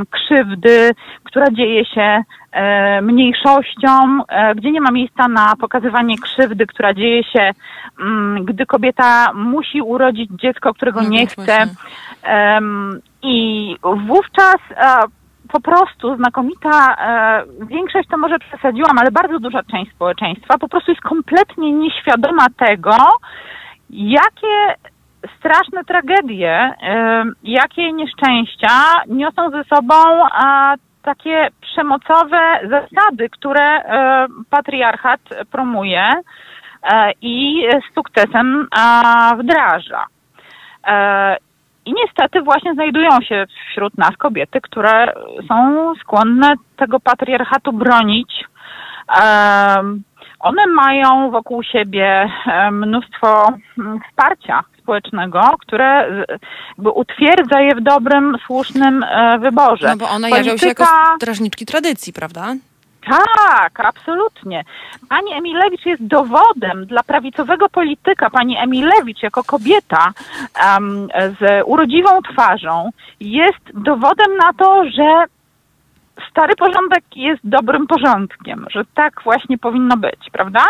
krzywdy, 0.09 0.91
która 1.23 1.51
dzieje 1.51 1.85
się 1.85 2.23
e, 2.51 3.01
mniejszościom, 3.01 4.23
e, 4.27 4.55
gdzie 4.55 4.71
nie 4.71 4.81
ma 4.81 4.91
miejsca 4.91 5.27
na 5.27 5.53
pokazywanie 5.59 6.17
krzywdy, 6.17 6.67
która 6.67 6.93
dzieje 6.93 7.23
się, 7.23 7.51
mm, 7.99 8.45
gdy 8.45 8.65
kobieta 8.65 9.33
musi 9.33 9.81
urodzić 9.81 10.31
dziecko, 10.31 10.73
którego 10.73 11.01
No 11.01 11.09
nie 11.09 11.27
chce. 11.27 11.67
I 13.23 13.75
wówczas 14.07 14.57
e, 14.71 14.99
po 15.51 15.61
prostu 15.61 16.15
znakomita 16.15 16.95
e, 16.95 17.65
większość, 17.65 18.09
to 18.09 18.17
może 18.17 18.39
przesadziłam, 18.39 18.97
ale 18.97 19.11
bardzo 19.11 19.39
duża 19.39 19.63
część 19.63 19.91
społeczeństwa 19.91 20.57
po 20.57 20.69
prostu 20.69 20.91
jest 20.91 21.03
kompletnie 21.03 21.71
nieświadoma 21.71 22.47
tego, 22.57 22.95
jakie 23.89 24.75
straszne 25.39 25.83
tragedie, 25.85 26.73
jakie 27.43 27.93
nieszczęścia 27.93 28.69
niosą 29.07 29.49
ze 29.49 29.63
sobą 29.63 29.93
takie 31.03 31.47
przemocowe 31.61 32.59
zasady, 32.69 33.29
które 33.29 33.81
patriarchat 34.49 35.21
promuje 35.51 36.11
e, 36.83 37.11
i 37.21 37.65
z 37.71 37.95
sukcesem 37.95 38.67
wdraża. 39.37 40.05
E, 40.87 41.37
I 41.85 41.93
niestety 41.93 42.41
właśnie 42.41 42.73
znajdują 42.73 43.09
się 43.21 43.45
wśród 43.71 43.97
nas 43.97 44.17
kobiety, 44.17 44.61
które 44.61 45.13
są 45.47 45.93
skłonne 46.01 46.53
tego 46.75 46.99
patriarchatu 46.99 47.73
bronić. 47.73 48.45
One 50.41 50.67
mają 50.67 51.31
wokół 51.31 51.63
siebie 51.63 52.29
e, 52.47 52.71
mnóstwo 52.71 53.53
mm, 53.79 53.99
wsparcia 54.09 54.63
społecznego, 54.81 55.41
które 55.59 56.07
jakby 56.69 56.89
utwierdza 56.89 57.59
je 57.61 57.75
w 57.75 57.81
dobrym, 57.81 58.37
słusznym 58.45 59.03
e, 59.03 59.39
wyborze. 59.39 59.87
No 59.89 59.97
bo 59.97 60.09
one 60.09 60.29
jawią 60.29 60.57
się 60.57 60.67
jako 60.67 60.83
Polityka- 60.83 61.15
strażniczki 61.15 61.65
tradycji, 61.65 62.13
prawda? 62.13 62.53
tak, 63.35 63.79
absolutnie. 63.79 64.63
Pani 65.09 65.33
Emilewicz 65.33 65.85
jest 65.85 66.07
dowodem 66.07 66.85
dla 66.85 67.03
prawicowego 67.03 67.69
polityka. 67.69 68.29
Pani 68.29 68.57
Emilewicz 68.57 69.23
jako 69.23 69.43
kobieta 69.43 70.11
em, 70.77 71.07
z 71.39 71.63
urodziwą 71.65 72.09
twarzą 72.33 72.89
jest 73.19 73.61
dowodem 73.73 74.37
na 74.37 74.53
to, 74.53 74.83
że 74.85 75.25
stary 76.29 76.55
porządek 76.55 77.03
jest 77.15 77.41
dobrym 77.43 77.87
porządkiem, 77.87 78.65
że 78.71 78.83
tak 78.95 79.21
właśnie 79.23 79.57
powinno 79.57 79.97
być, 79.97 80.29
prawda? 80.31 80.65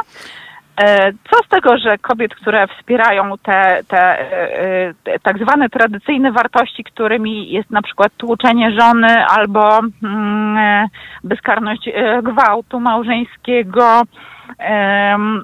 E, 0.77 1.11
Co 1.11 1.43
z 1.45 1.49
tego, 1.49 1.77
że 1.77 1.97
kobiet, 1.97 2.35
które 2.35 2.67
wspierają 2.67 3.37
te, 3.43 3.81
te, 3.87 4.19
e, 4.19 4.93
te 5.03 5.19
tak 5.19 5.37
zwane 5.37 5.69
tradycyjne 5.69 6.31
wartości, 6.31 6.83
którymi 6.83 7.51
jest 7.51 7.69
na 7.69 7.81
przykład 7.81 8.11
tłuczenie 8.17 8.71
żony 8.79 9.25
albo 9.25 9.79
mm, 10.03 10.57
e, 10.57 10.87
bezkarność 11.23 11.87
e, 11.87 12.21
gwałtu 12.23 12.79
małżeńskiego, 12.79 14.01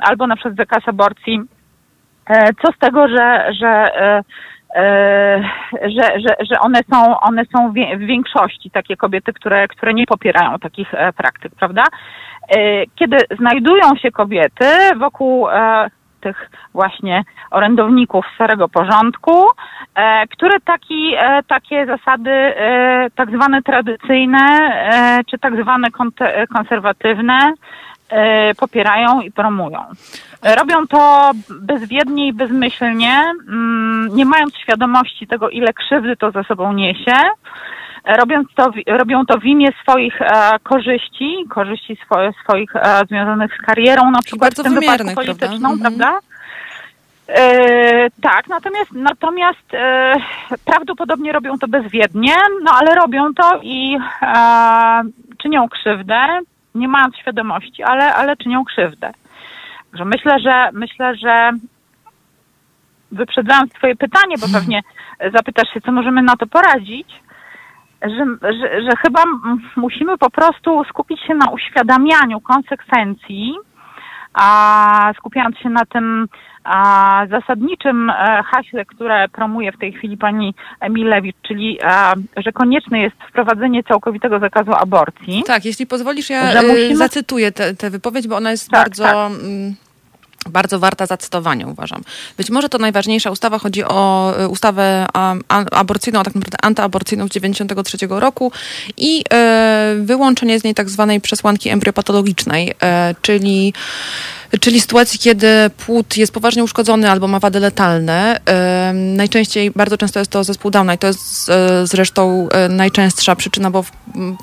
albo 0.02 0.28
na 0.28 0.36
przykład 0.36 0.56
zakaz 0.56 0.88
aborcji, 0.88 1.42
E, 2.30 2.54
co 2.54 2.72
z 2.72 2.78
tego, 2.80 3.08
że, 3.08 3.54
że, 3.60 3.68
e, 3.68 4.02
e, 4.02 4.24
że, 5.82 6.20
że, 6.20 6.36
że 6.40 6.60
one 6.60 6.80
są, 6.94 7.20
one 7.20 7.44
są 7.56 7.72
w 7.72 8.00
większości 8.00 8.72
takie 8.72 8.98
kobiety, 8.98 9.34
które, 9.34 9.68
które 9.68 9.94
nie 9.94 10.06
popierają 10.06 10.60
takich 10.60 10.94
e, 10.94 11.14
praktyk, 11.14 11.56
prawda? 11.56 11.84
E, 12.58 12.86
Kiedy 12.96 13.18
znajdują 13.40 13.96
się 14.02 14.12
kobiety 14.12 14.66
wokół 14.98 15.50
e, 15.50 15.90
tych 16.22 16.50
właśnie 16.74 17.24
orędowników 17.52 18.26
starego 18.36 18.70
porządku, 18.70 19.46
e, 19.96 20.28
które 20.28 20.60
taki, 20.60 21.14
e, 21.18 21.44
takie 21.44 21.86
zasady 21.86 22.32
e, 22.32 23.08
tak 23.16 23.30
zwane 23.32 23.62
tradycyjne, 23.62 24.48
e, 24.94 25.20
czy 25.32 25.38
tak 25.40 25.62
zwane 25.64 25.88
konserwatywne 26.56 27.38
e, 27.38 27.54
popierają 28.60 29.22
i 29.22 29.32
promują. 29.32 29.80
E, 30.44 30.56
Robią 30.56 30.88
to 30.88 31.32
bezwiednie 31.62 32.28
i 32.28 32.34
bezmyślnie, 32.34 33.26
mm, 33.50 34.10
nie 34.16 34.26
mając 34.26 34.56
świadomości 34.58 35.28
tego, 35.28 35.50
ile 35.50 35.74
krzywdy 35.74 36.16
to 36.16 36.32
za 36.32 36.44
sobą 36.44 36.74
niesie. 36.74 37.14
E, 38.06 38.18
Robiąc 38.18 38.48
to, 38.56 38.72
robią 38.88 39.26
to 39.26 39.40
w 39.40 39.46
imię 39.46 39.70
swoich 39.82 40.22
e, 40.22 40.60
korzyści, 40.64 41.36
korzyści 41.50 41.98
swo, 42.06 42.16
swoich 42.44 42.76
e, 42.76 43.02
związanych 43.10 43.52
z 43.62 43.66
karierą, 43.66 44.12
na 44.12 44.22
przykład 44.22 44.54
w 44.54 44.64
tym 44.64 44.74
wypadku 44.76 45.04
prawda? 45.04 45.22
polityczną, 45.22 45.72
Mhm. 45.72 45.80
prawda? 45.80 46.20
E, 47.30 48.10
tak, 48.22 48.48
natomiast, 48.48 48.92
natomiast 48.92 49.74
e, 49.74 50.16
prawdopodobnie 50.66 51.32
robią 51.32 51.58
to 51.58 51.68
bezwiednie, 51.68 52.36
no 52.64 52.72
ale 52.72 52.96
robią 52.96 53.34
to 53.34 53.60
i 53.64 53.98
e, 54.22 55.02
czynią 55.38 55.70
krzywdę, 55.70 56.18
nie 56.78 56.88
mając 56.88 57.18
świadomości, 57.18 57.84
ale, 57.84 58.14
ale 58.16 58.38
czynią 58.38 58.66
krzywdę. 58.66 59.12
Także 59.92 60.06
myślę, 60.06 60.40
że 60.40 60.70
myślę, 60.74 61.16
że 61.16 61.52
wyprzedzając 63.12 63.74
Twoje 63.74 63.96
pytanie, 63.96 64.36
bo 64.42 64.48
pewnie 64.60 64.82
zapytasz 65.34 65.74
się, 65.74 65.82
co 65.82 65.92
możemy 65.92 66.22
na 66.22 66.36
to 66.36 66.48
poradzić, 66.48 67.22
że, 68.02 68.26
że, 68.54 68.82
że 68.82 68.92
chyba 69.02 69.24
musimy 69.76 70.18
po 70.18 70.30
prostu 70.30 70.84
skupić 70.90 71.22
się 71.22 71.36
na 71.36 71.50
uświadamianiu 71.50 72.42
konsekwencji, 72.42 73.56
a 74.34 75.12
skupiając 75.18 75.58
się 75.58 75.70
na 75.70 75.86
tym 75.86 76.28
a, 76.68 77.26
zasadniczym 77.30 78.10
e, 78.10 78.44
haśle, 78.46 78.86
które 78.86 79.30
promuje 79.30 79.72
w 79.72 79.78
tej 79.78 79.94
chwili 79.94 80.18
pani 80.18 80.54
Emilewicz, 80.80 81.36
czyli 81.48 81.78
e, 81.84 82.14
że 82.38 82.52
konieczne 82.52 83.00
jest 83.00 83.16
wprowadzenie 83.30 83.84
całkowitego 83.84 84.40
zakazu 84.40 84.72
aborcji. 84.74 85.44
Tak, 85.48 85.66
jeśli 85.66 85.88
pozwolisz, 85.88 86.30
ja 86.30 86.62
y, 86.64 86.68
musimy- 86.68 86.96
zacytuję 86.96 87.52
tę 87.52 87.90
wypowiedź, 87.90 88.28
bo 88.28 88.36
ona 88.36 88.52
jest 88.52 88.70
Tak, 88.70 88.84
bardzo... 88.84 89.04
tak. 89.04 89.32
Bardzo 90.50 90.80
warta 90.80 91.06
zacytowania, 91.06 91.68
uważam. 91.68 92.02
Być 92.38 92.50
może 92.50 92.70
to 92.70 92.78
najważniejsza 92.78 93.32
ustawa, 93.32 93.60
chodzi 93.60 93.84
o 93.84 94.34
y, 94.42 94.48
ustawę 94.48 95.06
aborcyjną, 95.72 96.20
a 96.20 96.24
tak 96.24 96.36
naprawdę 96.36 96.58
antyaborcyjną 96.62 97.28
z 97.28 97.32
93 97.32 97.98
roku 98.10 98.52
i 98.98 99.24
e, 99.34 99.96
wyłączenie 100.00 100.60
z 100.60 100.64
niej 100.64 100.74
tak 100.74 100.90
zwanej 100.90 101.22
przesłanki 101.22 101.70
embriopatologicznej, 101.70 102.74
e, 102.82 103.16
czyli 103.22 103.74
Czyli 104.62 104.82
sytuacji, 104.82 105.20
kiedy 105.20 105.48
płód 105.86 106.18
jest 106.18 106.34
poważnie 106.34 106.64
uszkodzony 106.64 107.12
albo 107.12 107.28
ma 107.28 107.40
wady 107.40 107.60
letalne. 107.60 108.40
Najczęściej, 108.94 109.72
bardzo 109.72 109.98
często 109.98 110.20
jest 110.20 110.32
to 110.32 110.44
zespół 110.44 110.72
Downa 110.72 110.94
i 110.94 110.98
to 110.98 111.08
jest 111.08 111.52
zresztą 111.84 112.48
najczęstsza 112.70 113.36
przyczyna, 113.36 113.72
bo 113.72 113.84
w 113.84 113.92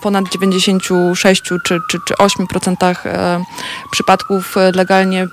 ponad 0.03 0.25
96 0.33 1.43
czy, 1.43 1.59
czy, 1.65 1.81
czy 1.89 2.15
8% 2.15 2.97
e, 3.07 3.45
przypadków 3.91 4.57
legalnie, 4.75 5.27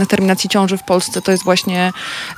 legalnych 0.00 0.08
terminacji 0.08 0.50
ciąży 0.50 0.76
w 0.76 0.82
Polsce 0.82 1.22
to 1.22 1.32
jest 1.32 1.44
właśnie, 1.44 1.92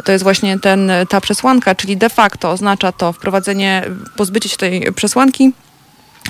to 0.04 0.12
jest 0.12 0.24
właśnie 0.24 0.58
ten, 0.58 0.92
ta 1.08 1.20
przesłanka, 1.20 1.74
czyli 1.74 1.96
de 1.96 2.08
facto 2.08 2.50
oznacza 2.50 2.92
to 2.92 3.12
wprowadzenie, 3.12 3.84
pozbycie 4.16 4.48
się 4.48 4.56
tej 4.56 4.92
przesłanki 4.92 5.52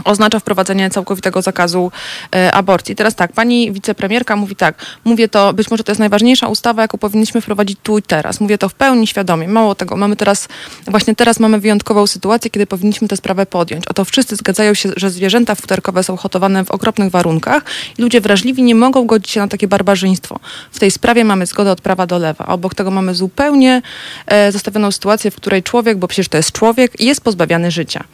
oznacza 0.04 0.38
wprowadzenie 0.38 0.90
całkowitego 0.90 1.42
zakazu 1.42 1.92
e, 2.34 2.52
aborcji. 2.52 2.96
Teraz 2.96 3.14
tak, 3.14 3.32
pani 3.32 3.72
wicepremierka 3.72 4.36
mówi 4.36 4.56
tak, 4.56 4.74
mówię 5.04 5.28
to, 5.28 5.52
być 5.52 5.70
może 5.70 5.84
to 5.84 5.92
jest 5.92 6.00
najważniejsza 6.00 6.48
ustawa, 6.48 6.82
jaką 6.82 6.98
powinniśmy 6.98 7.40
wprowadzić 7.40 7.78
tu 7.82 7.98
i 7.98 8.02
teraz. 8.02 8.40
Mówię 8.40 8.58
to 8.58 8.68
w 8.68 8.74
pełni 8.74 9.06
świadomie. 9.06 9.48
Mało 9.48 9.74
tego, 9.74 9.96
mamy 9.96 10.16
teraz, 10.16 10.48
właśnie 10.86 11.14
teraz 11.14 11.40
mamy 11.40 11.60
wyjątkową 11.60 12.06
sytuację, 12.06 12.50
kiedy 12.50 12.66
powinniśmy 12.66 13.08
tę 13.08 13.16
sprawę 13.16 13.46
podjąć. 13.46 13.88
Oto 13.88 14.04
wszyscy 14.04 14.36
zgadzają 14.36 14.74
się, 14.74 14.88
że 14.96 15.10
zwierzęta 15.10 15.54
futerkowe 15.54 16.02
są 16.02 16.16
hotowane 16.16 16.64
w 16.64 16.70
okropnych 16.70 17.10
warunkach 17.10 17.64
i 17.98 18.02
ludzie 18.02 18.20
wrażliwi 18.20 18.62
nie 18.62 18.74
mogą 18.74 19.06
godzić 19.06 19.30
się 19.30 19.40
na 19.40 19.48
takie 19.48 19.68
barbarzyństwo. 19.68 20.40
W 20.70 20.78
tej 20.78 20.90
sprawie 20.90 21.24
mamy 21.24 21.46
zgodę 21.46 21.72
od 21.72 21.80
prawa 21.80 22.06
do 22.06 22.18
lewa. 22.18 22.46
Obok 22.46 22.74
tego 22.74 22.90
mamy 22.90 23.14
zupełnie 23.14 23.82
e, 24.26 24.52
zostawioną 24.52 24.90
sytuację, 24.90 25.30
w 25.30 25.36
której 25.36 25.62
człowiek, 25.62 25.98
bo 25.98 26.08
przecież 26.08 26.28
to 26.28 26.36
jest 26.36 26.52
człowiek, 26.52 27.00
jest 27.00 27.20
pozbawiany 27.20 27.70
życia. 27.70 28.04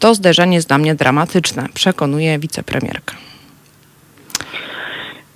To 0.00 0.14
zderzenie 0.14 0.56
jest 0.56 0.68
dla 0.68 0.78
mnie 0.78 0.94
dramatyczne, 0.94 1.68
przekonuje 1.74 2.38
wicepremierka. 2.38 3.14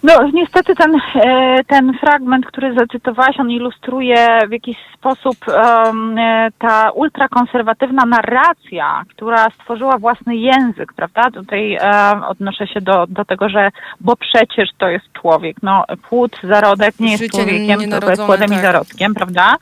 No 0.05 0.31
niestety 0.33 0.75
ten, 0.75 1.01
e, 1.15 1.65
ten 1.65 1.93
fragment, 2.01 2.47
który 2.47 2.75
zacytowałaś, 2.75 3.41
on 3.41 3.51
ilustruje 3.51 4.39
w 4.49 4.53
jakiś 4.53 4.77
sposób 4.95 5.37
um, 5.49 6.17
ta 6.59 6.91
ultrakonserwatywna 6.91 8.05
narracja, 8.07 9.03
która 9.11 9.51
stworzyła 9.51 9.99
własny 9.99 10.37
język, 10.37 10.93
prawda? 10.93 11.31
Tutaj 11.31 11.79
um, 11.79 12.25
odnoszę 12.25 12.67
się 12.67 12.81
do, 12.81 13.07
do 13.09 13.25
tego, 13.25 13.49
że 13.49 13.71
bo 14.01 14.17
przecież 14.17 14.69
to 14.79 14.89
jest 14.89 15.13
człowiek. 15.13 15.57
No 15.63 15.85
płód, 16.09 16.37
zarodek 16.43 17.01
nie 17.01 17.13
jest 17.13 17.31
człowiekiem, 17.31 17.81
tylko 17.91 18.11
jest 18.11 18.27
płodem 18.27 18.49
tak. 18.49 18.59
i 18.59 18.63
zarodkiem, 18.63 19.15
prawda? 19.15 19.55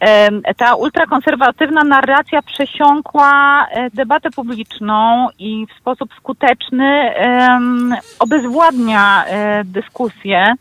Um, 0.00 0.42
ta 0.56 0.74
ultrakonserwatywna 0.74 1.84
narracja 1.84 2.42
przesiąkła 2.42 3.66
debatę 3.94 4.30
publiczną 4.30 5.28
i 5.38 5.66
w 5.66 5.80
sposób 5.80 6.14
skuteczny 6.14 7.14
um, 7.26 7.94
obezwładnia 8.18 9.24
e, 9.26 9.64
dyskusję. 9.80 10.54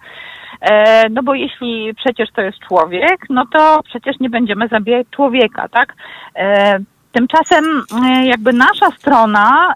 E, 0.61 1.09
No 1.09 1.23
bo 1.23 1.33
jeśli 1.33 1.93
przecież 1.95 2.29
to 2.35 2.41
jest 2.41 2.59
człowiek, 2.67 3.17
no 3.29 3.43
to 3.53 3.79
przecież 3.83 4.19
nie 4.19 4.29
będziemy 4.29 4.67
zabijać 4.67 5.07
człowieka, 5.15 5.67
tak? 5.67 5.93
E, 6.35 6.79
Tymczasem 7.11 7.65
e, 8.05 8.25
jakby 8.25 8.53
nasza 8.53 8.91
strona 8.97 9.73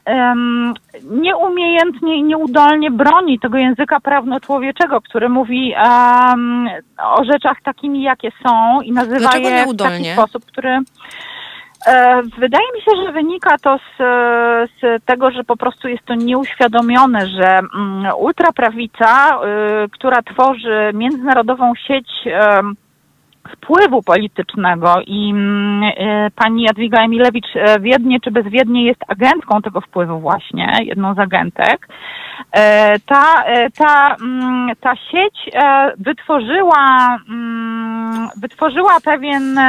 nieumiejętnie 1.04 2.16
i 2.16 2.24
nieudolnie 2.24 2.92
broni 2.92 3.40
tego 3.40 3.58
języka 3.58 4.00
prawno-człowieczego, 4.00 5.02
który 5.02 5.30
mówi 5.30 5.74
o 7.04 7.24
rzeczach 7.24 7.58
takimi, 7.64 8.02
jakie 8.02 8.32
są 8.44 8.82
i 8.82 8.92
nazywa 8.92 9.20
Dlaczego 9.20 9.50
je 9.50 9.66
w 9.66 9.78
taki 9.78 10.06
sposób, 10.06 10.46
który... 10.46 10.80
E, 11.88 12.22
Wydaje 12.38 12.66
mi 12.76 12.82
się, 12.82 13.04
że 13.06 13.12
wynika 13.12 13.58
to 13.58 13.78
z, 13.78 13.98
z 14.80 15.06
tego, 15.06 15.32
że 15.32 15.44
po 15.44 15.58
prostu 15.58 15.88
jest 15.88 16.06
to 16.06 16.16
nieuświadomione, 16.16 17.28
że 17.28 17.60
mm, 17.76 18.16
ultraprawica, 18.18 19.40
y, 19.86 19.90
która 19.90 20.22
tworzy 20.22 20.92
międzynarodową 20.94 21.74
sieć 21.76 22.08
wpływu 23.54 24.04
politycznego 24.04 24.94
i 25.08 25.30
mm, 25.30 25.84
y, 25.84 26.32
pani 26.36 26.64
Jadwiga 26.64 27.04
Emilewicz 27.04 27.56
e, 27.56 27.80
wiednie 27.80 28.20
czy 28.20 28.32
bezwiednie 28.32 28.86
jest 28.86 29.02
agentką 29.08 29.62
tego 29.62 29.82
wpływu 29.82 30.20
właśnie, 30.20 30.74
jedną 30.82 31.14
z 31.14 31.20
agentek. 31.20 31.88
E, 32.52 33.00
Ta, 33.00 33.44
ta, 33.78 34.16
mm, 34.22 34.72
ta 34.82 34.96
sieć 34.96 35.50
wytworzyła, 35.98 37.18
wytworzyła 38.42 39.00
pewien 39.06 39.60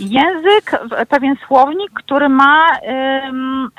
język, 0.00 0.80
pewien 1.08 1.36
słownik, 1.46 1.90
który 1.94 2.28
ma 2.28 2.66
ym, 3.28 3.70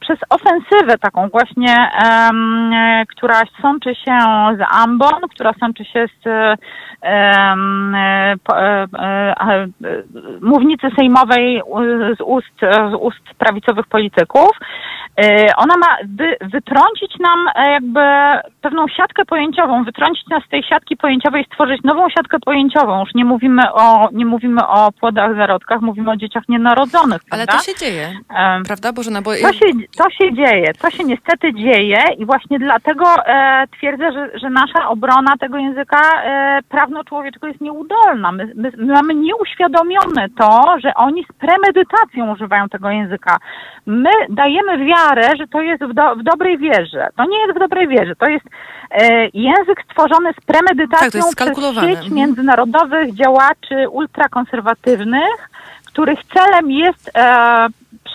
przez 0.00 0.18
ofensywę 0.30 0.98
taką 0.98 1.28
właśnie, 1.28 1.88
e, 2.04 2.30
która 3.16 3.42
sączy 3.62 3.94
się 3.94 4.18
z 4.58 4.60
ambon, 4.70 5.20
która 5.34 5.52
sączy 5.60 5.84
się 5.84 6.06
z 6.24 6.26
e, 7.02 7.54
mównicy 10.40 10.86
sejmowej 10.98 11.62
z 12.18 12.20
ust, 12.20 12.60
z 12.60 12.94
ust 13.00 13.34
prawicowych 13.38 13.86
polityków. 13.86 14.50
E, 15.22 15.56
Ona 15.56 15.76
ma 15.76 15.96
wy, 16.08 16.36
wytrącić 16.40 17.18
nam 17.20 17.38
e, 17.54 17.70
jakby 17.70 18.00
pewną 18.62 18.88
siatkę 18.88 19.24
pojęciową, 19.24 19.84
wytrącić 19.84 20.26
nas 20.26 20.42
z 20.46 20.48
tej 20.48 20.62
siatki 20.62 20.96
pojęciowej, 20.96 21.44
stworzyć 21.44 21.82
nową 21.84 22.08
siatkę 22.10 22.38
pojęciową. 22.44 23.00
Już 23.00 23.14
nie 23.14 23.24
mówimy 23.24 23.62
o, 23.72 24.08
nie 24.12 24.26
mówimy 24.26 24.66
o 24.66 24.92
płodach, 24.92 25.36
zarodkach, 25.36 25.80
mówimy 25.80 26.10
o 26.10 26.16
dzieciach 26.16 26.48
nienarodzonych. 26.48 27.22
Ale 27.30 27.46
prawda? 27.46 27.62
to 27.64 27.70
się 27.70 27.78
dzieje, 27.78 28.08
Em, 28.36 28.62
prawda 28.62 28.92
Bożena? 28.92 29.22
Bo 29.22 29.30
to 29.30 29.52
się, 29.52 29.66
to 29.96 30.10
się 30.10 30.34
dzieje, 30.34 30.72
to 30.82 30.90
się 30.90 31.04
niestety 31.04 31.54
dzieje 31.54 31.98
i 32.18 32.26
właśnie 32.26 32.58
dlatego 32.58 33.04
e, 33.26 33.64
twierdzę, 33.78 34.12
że, 34.12 34.38
że 34.38 34.50
nasza 34.50 34.88
obrona 34.88 35.36
tego 35.40 35.58
języka 35.58 36.00
e, 36.24 36.58
prawno-człowieczego 36.68 37.46
jest 37.46 37.60
nieudolna. 37.60 38.32
My, 38.32 38.52
my, 38.56 38.72
my 38.76 38.92
mamy 38.92 39.14
nieuświadomione 39.14 40.26
to, 40.38 40.76
że 40.82 40.94
oni 40.94 41.24
z 41.24 41.32
premedytacją 41.32 42.32
używają 42.32 42.68
tego 42.68 42.90
języka. 42.90 43.36
My 43.86 44.10
dajemy 44.28 44.78
wiarę, 44.84 45.03
że 45.38 45.46
to 45.46 45.60
jest 45.62 45.84
w, 45.84 45.94
do, 45.94 46.16
w 46.16 46.22
dobrej 46.22 46.58
wierze. 46.58 47.08
To 47.16 47.24
nie 47.24 47.38
jest 47.38 47.56
w 47.56 47.58
dobrej 47.58 47.88
wierze, 47.88 48.16
to 48.16 48.26
jest 48.26 48.44
e, 48.90 49.28
język 49.34 49.82
stworzony 49.90 50.32
z 50.32 50.44
premedytacją 50.46 51.10
Tak, 51.10 51.10
przez 51.10 51.34
sieć 51.80 51.96
Mhm. 51.96 52.14
międzynarodowych 52.14 53.14
działaczy 53.14 53.88
ultrakonserwatywnych, 53.90 55.48
których 55.86 56.18
celem 56.34 56.70
jest 56.70 57.10
e, 57.14 57.66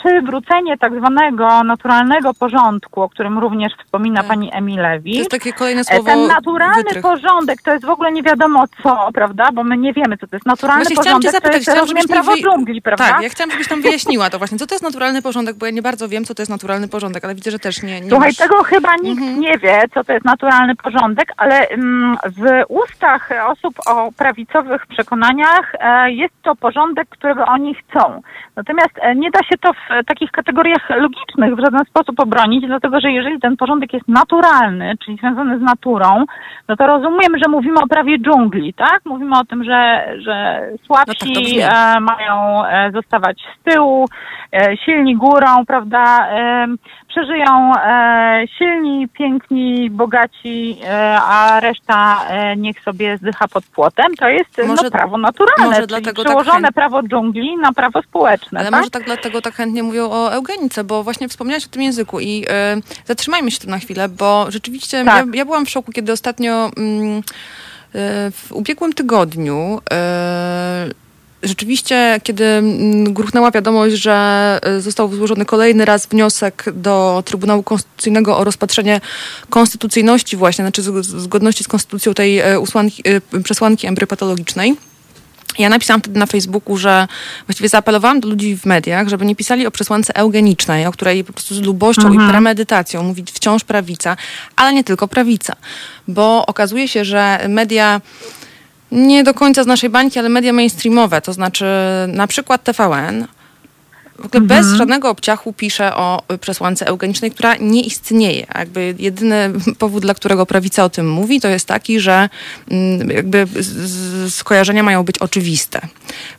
przywrócenie 0.04 0.78
tak 0.78 1.00
zwanego 1.00 1.64
naturalnego 1.64 2.34
porządku, 2.34 3.02
o 3.02 3.10
którym 3.10 3.40
również 3.40 3.74
wspomina 3.86 4.20
Tak. 4.20 4.28
pani 4.28 4.50
Emilewicz. 4.54 5.14
to 5.14 5.20
jest 5.20 5.32
takie 5.32 5.54
kolejne 5.54 5.82
E, 5.82 5.84
słowo 5.84 6.04
Ten 6.04 6.28
naturalny 6.28 6.84
wytrych. 6.84 7.02
porządek 7.04 7.62
to 7.62 7.72
jest 7.74 7.86
w 7.86 7.90
ogóle 7.90 8.12
nie 8.12 8.24
wiadomo 8.24 8.64
co, 8.84 9.10
prawda? 9.14 9.48
Bo 9.54 9.64
my 9.64 9.78
nie 9.78 9.94
wiemy, 9.94 10.18
co 10.18 10.28
to 10.28 10.36
jest 10.36 10.46
naturalny 10.46 10.84
Właśnie 10.84 11.02
chciałam 11.02 11.22
cię 11.22 11.28
porządek. 11.28 11.44
zapytać, 11.52 11.66
to 11.66 11.76
jest, 11.76 11.92
chciałam, 11.92 12.08
prawo 12.08 12.32
wy- 12.32 12.42
dżungli, 12.42 12.82
prawda? 12.82 13.06
Tak, 13.08 13.22
ja 13.24 13.30
chciałam, 13.30 13.52
żebyś 13.52 13.68
tam 13.68 13.82
wyjaśniła 13.82 14.30
to 14.30 14.38
właśnie. 14.38 14.58
Co 14.58 14.68
to 14.68 14.76
jest 14.76 14.84
naturalny 14.84 15.22
porządek, 15.22 15.58
bo 15.58 15.66
ja 15.66 15.72
nie 15.72 15.82
bardzo 15.82 16.08
wiem, 16.10 16.24
co 16.26 16.36
to 16.36 16.42
jest 16.42 16.50
naturalny 16.52 16.88
porządek, 16.88 17.26
ale 17.26 17.36
widzę, 17.36 17.52
że 17.52 17.60
też 17.60 17.84
nie, 17.84 18.02
nie 18.02 18.10
Słuchaj, 18.10 18.30
masz... 18.30 18.38
tego 18.38 18.64
chyba 18.64 18.96
nikt 18.96 19.22
Mhm. 19.22 19.40
nie 19.40 19.58
wie, 19.58 19.82
co 19.94 20.04
to 20.04 20.14
jest 20.14 20.26
naturalny 20.26 20.76
porządek, 20.76 21.32
ale 21.38 21.68
mm, 21.68 22.18
w 22.38 22.64
ustach 22.70 23.30
osób 23.48 23.76
o 23.88 24.12
prawicowych 24.18 24.88
przekonaniach 24.88 25.76
e, 25.80 26.12
jest 26.12 26.34
to 26.44 26.56
porządek, 26.56 27.10
którego 27.10 27.46
oni 27.46 27.76
chcą. 27.76 28.22
Natomiast 28.56 28.92
e, 29.02 29.16
nie 29.16 29.32
da 29.32 29.40
się 29.40 29.58
to 29.62 29.74
w 30.04 30.06
takich 30.06 30.32
kategoriach 30.32 30.90
logicznych 30.90 31.56
w 31.56 31.60
żaden 31.66 31.86
sposób 31.86 32.20
obronić, 32.20 32.66
dlatego 32.68 33.00
że 33.00 33.12
jeżeli 33.12 33.40
ten 33.40 33.58
porządek 33.58 33.94
jest 33.94 34.08
naturalny, 34.08 34.98
czyli 35.06 35.18
związany 35.18 35.60
z 35.60 35.62
naturą, 35.62 36.26
no 36.68 36.76
to 36.76 36.88
rozumiem, 36.88 37.38
że 37.44 37.50
mówimy 37.50 37.80
o 37.80 37.88
prawie 37.88 38.20
dżungli, 38.20 38.74
tak? 38.74 39.00
Mówimy 39.06 39.40
o 39.40 39.46
tym, 39.46 39.64
że, 39.64 40.10
że 40.18 40.62
No 40.72 40.78
tak, 40.78 40.86
słabsi 40.86 41.60
e, 41.60 42.00
mają 42.00 42.66
e, 42.66 42.92
zostawać 42.92 43.38
z 43.38 43.64
tyłu, 43.64 44.06
e, 44.54 44.78
silni 44.78 45.16
górą, 45.16 45.66
prawda? 45.68 46.28
Przeżyją 47.10 47.76
e, 47.76 48.44
silni, 48.58 49.08
piękni, 49.08 49.90
bogaci, 49.90 50.78
e, 50.84 51.18
a 51.22 51.60
reszta 51.60 52.26
e, 52.30 52.56
niech 52.56 52.84
sobie 52.84 53.18
zdycha 53.18 53.48
pod 53.48 53.66
płotem. 53.66 54.16
To 54.20 54.30
jest 54.30 54.58
Może- 54.68 54.84
no, 54.84 54.92
prawo 54.92 55.18
naturalne, 55.18 55.66
może 55.66 55.88
dlatego 55.88 56.24
tak 56.24 56.26
przełożone 56.26 56.68
chęt- 56.68 56.74
prawo 56.74 57.04
dżungli 57.04 57.58
na 57.58 57.74
prawo 57.74 58.02
społeczne. 58.02 58.60
Ale 58.60 58.72
tak? 58.72 58.80
może 58.80 58.90
tak 58.90 59.04
dlatego 59.06 59.42
tak 59.42 59.54
chętnie 59.54 59.84
mówią 59.84 60.10
o 60.12 60.34
eugenice, 60.34 60.84
bo 60.84 61.04
właśnie 61.04 61.30
wspomniałaś 61.30 61.66
o 61.66 61.70
tym 61.70 61.82
języku 61.82 62.20
i 62.20 62.46
zatrzymajmy 63.06 63.52
się 63.52 63.60
tu 63.60 63.70
na 63.70 63.78
chwilę, 63.80 64.10
bo 64.10 64.46
rzeczywiście 64.52 65.06
Tak. 65.06 65.26
ja, 65.26 65.32
ja 65.34 65.46
byłam 65.46 65.66
w 65.66 65.70
szoku, 65.70 65.92
kiedy 65.92 66.12
ostatnio 66.12 66.72
mm, 66.78 67.22
w 68.32 68.52
ubiegłym 68.52 68.94
tygodniu 68.94 69.80
Rzeczywiście, 71.44 72.22
kiedy 72.24 72.46
mm, 72.46 73.14
gruchnęła 73.14 73.52
wiadomość, 73.52 73.96
że 73.96 74.60
e, 74.62 74.82
został 74.82 75.16
złożony 75.16 75.46
kolejny 75.46 75.86
raz 75.86 76.08
wniosek 76.08 76.66
do 76.74 77.24
Trybunału 77.26 77.64
Konstytucyjnego 77.64 78.38
o 78.38 78.44
rozpatrzenie 78.44 79.02
konstytucyjności 79.50 80.38
właśnie, 80.38 80.64
znaczy 80.64 80.82
zgodności 81.02 81.64
z 81.64 81.68
konstytucją 81.68 82.14
tej 82.14 82.40
e, 82.40 82.60
usłanki, 82.60 83.04
e, 83.34 83.42
przesłanki 83.44 83.88
embryopatologicznej, 83.88 84.76
ja 85.60 85.70
napisałam 85.70 86.02
wtedy 86.02 86.20
na 86.20 86.26
Facebooku, 86.26 86.78
że 86.78 87.08
właściwie 87.48 87.70
zaapelowałam 87.70 88.20
do 88.20 88.30
ludzi 88.30 88.58
w 88.58 88.66
mediach, 88.66 89.08
żeby 89.08 89.26
nie 89.26 89.36
pisali 89.36 89.68
o 89.68 89.72
przesłance 89.72 90.16
eugenicznej, 90.16 90.86
o 90.86 90.92
której 90.92 91.24
po 91.24 91.34
prostu 91.34 91.56
z 91.56 91.62
lubością 91.62 92.14
i 92.14 92.18
premedytacją 92.18 93.04
mówi 93.04 93.24
wciąż 93.34 93.64
prawica, 93.64 94.18
ale 94.56 94.74
nie 94.74 94.84
tylko 94.84 95.08
prawica. 95.08 95.56
Bo 96.08 96.46
okazuje 96.46 96.88
się, 96.88 97.06
że 97.06 97.46
media 97.50 98.02
nie 98.92 99.24
do 99.24 99.34
końca 99.34 99.64
z 99.64 99.68
naszej 99.68 99.90
bańki, 99.90 100.20
ale 100.20 100.30
media 100.30 100.54
mainstreamowe, 100.54 101.22
to 101.22 101.34
znaczy 101.34 101.66
na 102.08 102.28
przykład 102.28 102.64
TVN, 102.64 103.28
w 104.20 104.26
ogóle 104.26 104.42
bez 104.42 104.68
żadnego 104.74 105.10
obciachu 105.10 105.54
pisze 105.54 105.96
o 105.96 106.24
przesłance 106.42 106.88
eugenicznej, 106.88 107.32
która 107.32 107.56
nie 107.60 107.82
istnieje. 107.82 108.46
Jakby 108.56 108.96
jedyny 109.00 109.52
powód, 109.80 110.02
dla 110.02 110.14
którego 110.14 110.46
prawica 110.46 110.84
o 110.84 110.90
tym 110.90 111.10
mówi, 111.12 111.42
to 111.42 111.48
jest 111.48 111.66
taki, 111.68 112.00
że 112.00 112.30
mm, 112.72 113.10
jakby 113.10 113.48
skojarzenia 114.30 114.84
mają 114.84 115.04
być 115.04 115.18
oczywiste. 115.18 115.82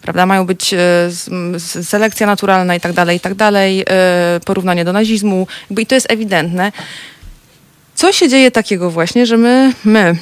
Prawda? 0.02 0.26
Mają 0.26 0.46
być 0.46 0.74
s- 0.74 1.88
selekcja 1.88 2.26
naturalna 2.26 2.74
i 2.74 2.80
tak 2.80 2.92
dalej, 2.92 3.16
i 3.16 3.20
tak 3.20 3.34
dalej, 3.34 3.80
y, 3.82 3.84
porównanie 4.44 4.84
do 4.84 4.92
nazizmu. 4.92 5.46
Jakby 5.70 5.82
I 5.82 5.86
to 5.86 5.94
jest 5.94 6.10
ewidentne. 6.10 6.72
Co 7.94 8.12
się 8.12 8.28
dzieje 8.28 8.50
takiego 8.50 8.90
właśnie, 8.90 9.26
że 9.26 9.36
my, 9.36 9.72
my, 9.84 10.16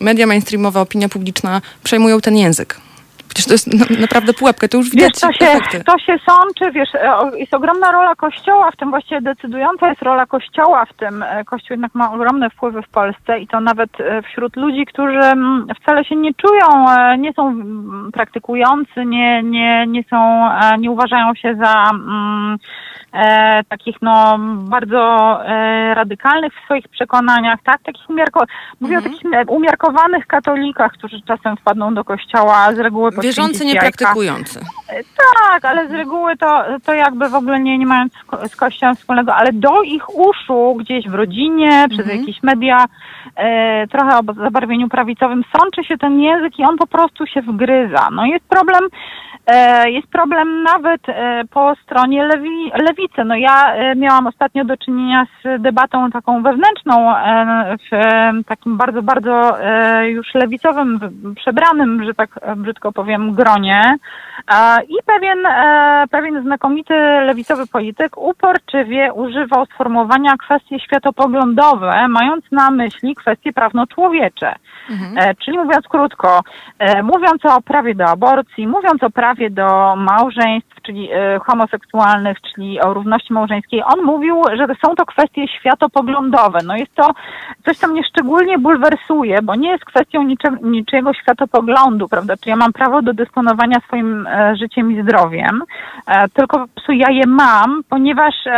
media 0.00 0.26
mainstreamowe, 0.26 0.80
opinia 0.80 1.08
publiczna 1.08 1.60
przejmują 1.84 2.20
ten 2.20 2.36
język? 2.36 2.80
Przecież 3.36 3.46
to 3.46 3.54
jest 3.54 3.90
na, 3.90 4.00
naprawdę 4.00 4.32
pułapka, 4.32 4.68
to 4.68 4.76
już 4.76 4.90
widać 4.90 5.12
Wiesz, 5.12 5.20
to 5.20 5.32
się, 5.32 5.50
efekty. 5.50 5.84
to 5.84 5.98
się 5.98 6.16
sączy, 6.28 6.72
wiesz, 6.72 6.94
e, 6.94 7.38
jest 7.38 7.54
ogromna 7.54 7.92
rola 7.92 8.14
Kościoła, 8.14 8.70
w 8.70 8.76
tym 8.76 8.90
właściwie 8.90 9.20
decydująca 9.20 9.88
jest 9.88 10.02
rola 10.02 10.26
Kościoła 10.26 10.84
w 10.84 10.94
tym. 10.94 11.22
E, 11.22 11.44
Kościół 11.44 11.74
jednak 11.74 11.94
ma 11.94 12.12
ogromne 12.12 12.50
wpływy 12.50 12.82
w 12.82 12.88
Polsce 12.88 13.38
i 13.38 13.46
to 13.46 13.60
nawet 13.60 14.00
e, 14.00 14.22
wśród 14.22 14.56
ludzi, 14.56 14.86
którzy 14.86 15.18
mm, 15.18 15.66
wcale 15.82 16.04
się 16.04 16.16
nie 16.16 16.34
czują, 16.34 16.84
nie 17.18 17.32
są 17.32 17.48
mm, 17.48 18.10
praktykujący, 18.12 19.04
nie, 19.06 19.42
nie, 19.42 19.86
nie 19.88 20.04
są, 20.10 20.48
nie 20.78 20.90
uważają 20.90 21.34
się 21.34 21.54
za 21.54 21.90
mm, 21.90 22.58
e, 23.16 23.64
takich 23.68 23.96
no 24.02 24.36
bardzo 24.58 24.98
e, 25.44 25.94
radykalnych 25.94 26.52
w 26.54 26.64
swoich 26.64 26.88
przekonaniach, 26.88 27.58
tak? 27.64 27.82
Takich 27.82 28.10
umiarko... 28.10 28.44
Mówię 28.80 28.98
o 28.98 29.02
takich 29.02 29.32
e, 29.32 29.44
umiarkowanych 29.44 30.26
katolikach, 30.26 30.92
którzy 30.92 31.22
czasem 31.22 31.56
wpadną 31.56 31.94
do 31.94 32.04
kościoła, 32.04 32.74
z 32.74 32.78
reguły 32.78 33.10
Wierzący, 33.22 33.64
nie 33.64 33.76
praktykujący. 33.76 34.60
Tak, 35.16 35.64
ale 35.64 35.88
z 35.88 35.92
reguły 35.92 36.36
to, 36.36 36.64
to 36.84 36.94
jakby 36.94 37.28
w 37.28 37.34
ogóle 37.34 37.60
nie, 37.60 37.78
nie 37.78 37.86
mając 37.86 38.12
z 38.12 38.24
ko- 38.24 38.48
z 38.48 38.56
kościołem 38.56 38.96
wspólnego, 38.96 39.34
ale 39.34 39.52
do 39.52 39.82
ich 39.82 40.14
uszu 40.18 40.74
gdzieś 40.78 41.08
w 41.08 41.14
rodzinie, 41.14 41.86
przez 41.90 42.06
jakieś 42.20 42.42
media, 42.42 42.84
e, 43.36 43.86
trochę 43.86 44.18
o 44.18 44.32
zabarwieniu 44.34 44.88
prawicowym 44.88 45.42
sączy 45.56 45.84
się 45.84 45.98
ten 45.98 46.20
język 46.20 46.58
i 46.58 46.64
on 46.64 46.76
po 46.76 46.86
prostu 46.86 47.26
się 47.26 47.42
wgryza. 47.42 48.08
No 48.12 48.26
jest 48.26 48.48
problem, 48.48 48.84
e, 49.46 49.90
jest 49.90 50.08
problem 50.08 50.62
nawet 50.62 51.08
e, 51.08 51.42
po 51.50 51.74
stronie 51.82 52.24
lewi, 52.24 52.72
lewicy. 52.88 53.24
No 53.24 53.36
ja 53.36 53.74
e, 53.74 53.96
miałam 53.96 54.26
ostatnio 54.26 54.64
do 54.64 54.76
czynienia 54.76 55.26
z 55.44 55.62
debatą 55.62 56.10
taką 56.10 56.42
wewnętrzną 56.42 57.16
e, 57.16 57.76
w 57.90 57.94
e, 57.94 58.32
takim 58.48 58.76
bardzo, 58.76 59.02
bardzo 59.02 59.60
e, 59.64 60.08
już 60.10 60.34
lewicowym, 60.34 61.00
przebranym, 61.36 62.04
że 62.04 62.14
tak 62.14 62.30
e, 62.42 62.56
brzydko 62.56 62.92
powiem, 62.92 63.32
gronie. 63.34 63.82
E, 64.52 64.75
I 64.82 64.96
pewien, 65.06 65.46
e, 65.46 66.04
pewien 66.10 66.42
znakomity 66.42 66.94
lewicowy 67.26 67.66
polityk 67.66 68.18
uporczywie 68.18 69.12
używał 69.12 69.66
sformułowania 69.66 70.36
kwestie 70.36 70.80
światopoglądowe, 70.80 72.08
mając 72.08 72.44
na 72.52 72.70
myśli 72.70 73.14
kwestie 73.14 73.52
prawno-człowiecze. 73.52 74.54
E, 75.16 75.34
czyli 75.34 75.58
mówiąc 75.58 75.88
krótko, 75.88 76.40
e, 76.78 77.02
mówiąc 77.02 77.44
o 77.44 77.60
prawie 77.60 77.94
do 77.94 78.04
aborcji, 78.04 78.66
mówiąc 78.66 79.02
o 79.02 79.10
prawie 79.10 79.50
do 79.50 79.96
małżeństw, 79.96 80.82
czyli 80.82 81.08
homoseksualnych, 81.46 82.36
czyli 82.40 82.80
o 82.80 82.94
równości 82.94 83.32
małżeńskiej, 83.32 83.82
on 83.84 84.04
mówił, 84.04 84.42
że 84.56 84.66
są 84.84 84.94
to 84.94 85.06
kwestie 85.06 85.48
światopoglądowe. 85.48 86.58
No 86.64 86.76
jest 86.76 86.94
to 86.94 87.10
coś, 87.64 87.76
co 87.76 87.88
mnie 87.88 88.02
szczególnie 88.04 88.58
bulwersuje, 88.58 89.42
bo 89.42 89.54
nie 89.54 89.70
jest 89.70 89.84
kwestią 89.84 90.22
nicze, 90.22 90.48
niczyjego 90.62 91.14
światopoglądu, 91.14 92.08
prawda? 92.08 92.34
Czy 92.36 92.50
ja 92.50 92.56
mam 92.56 92.72
prawo 92.72 93.02
do 93.02 93.14
dysponowania 93.14 93.80
swoim 93.80 94.26
e, 94.26 94.56
życiem 94.66 94.92
i 94.92 95.02
zdrowiem, 95.02 95.62
e, 96.06 96.28
tylko 96.28 96.58
po 96.58 96.68
prostu 96.68 96.92
ja 96.92 97.10
je 97.10 97.26
mam, 97.26 97.82
ponieważ 97.88 98.34
e, 98.46 98.50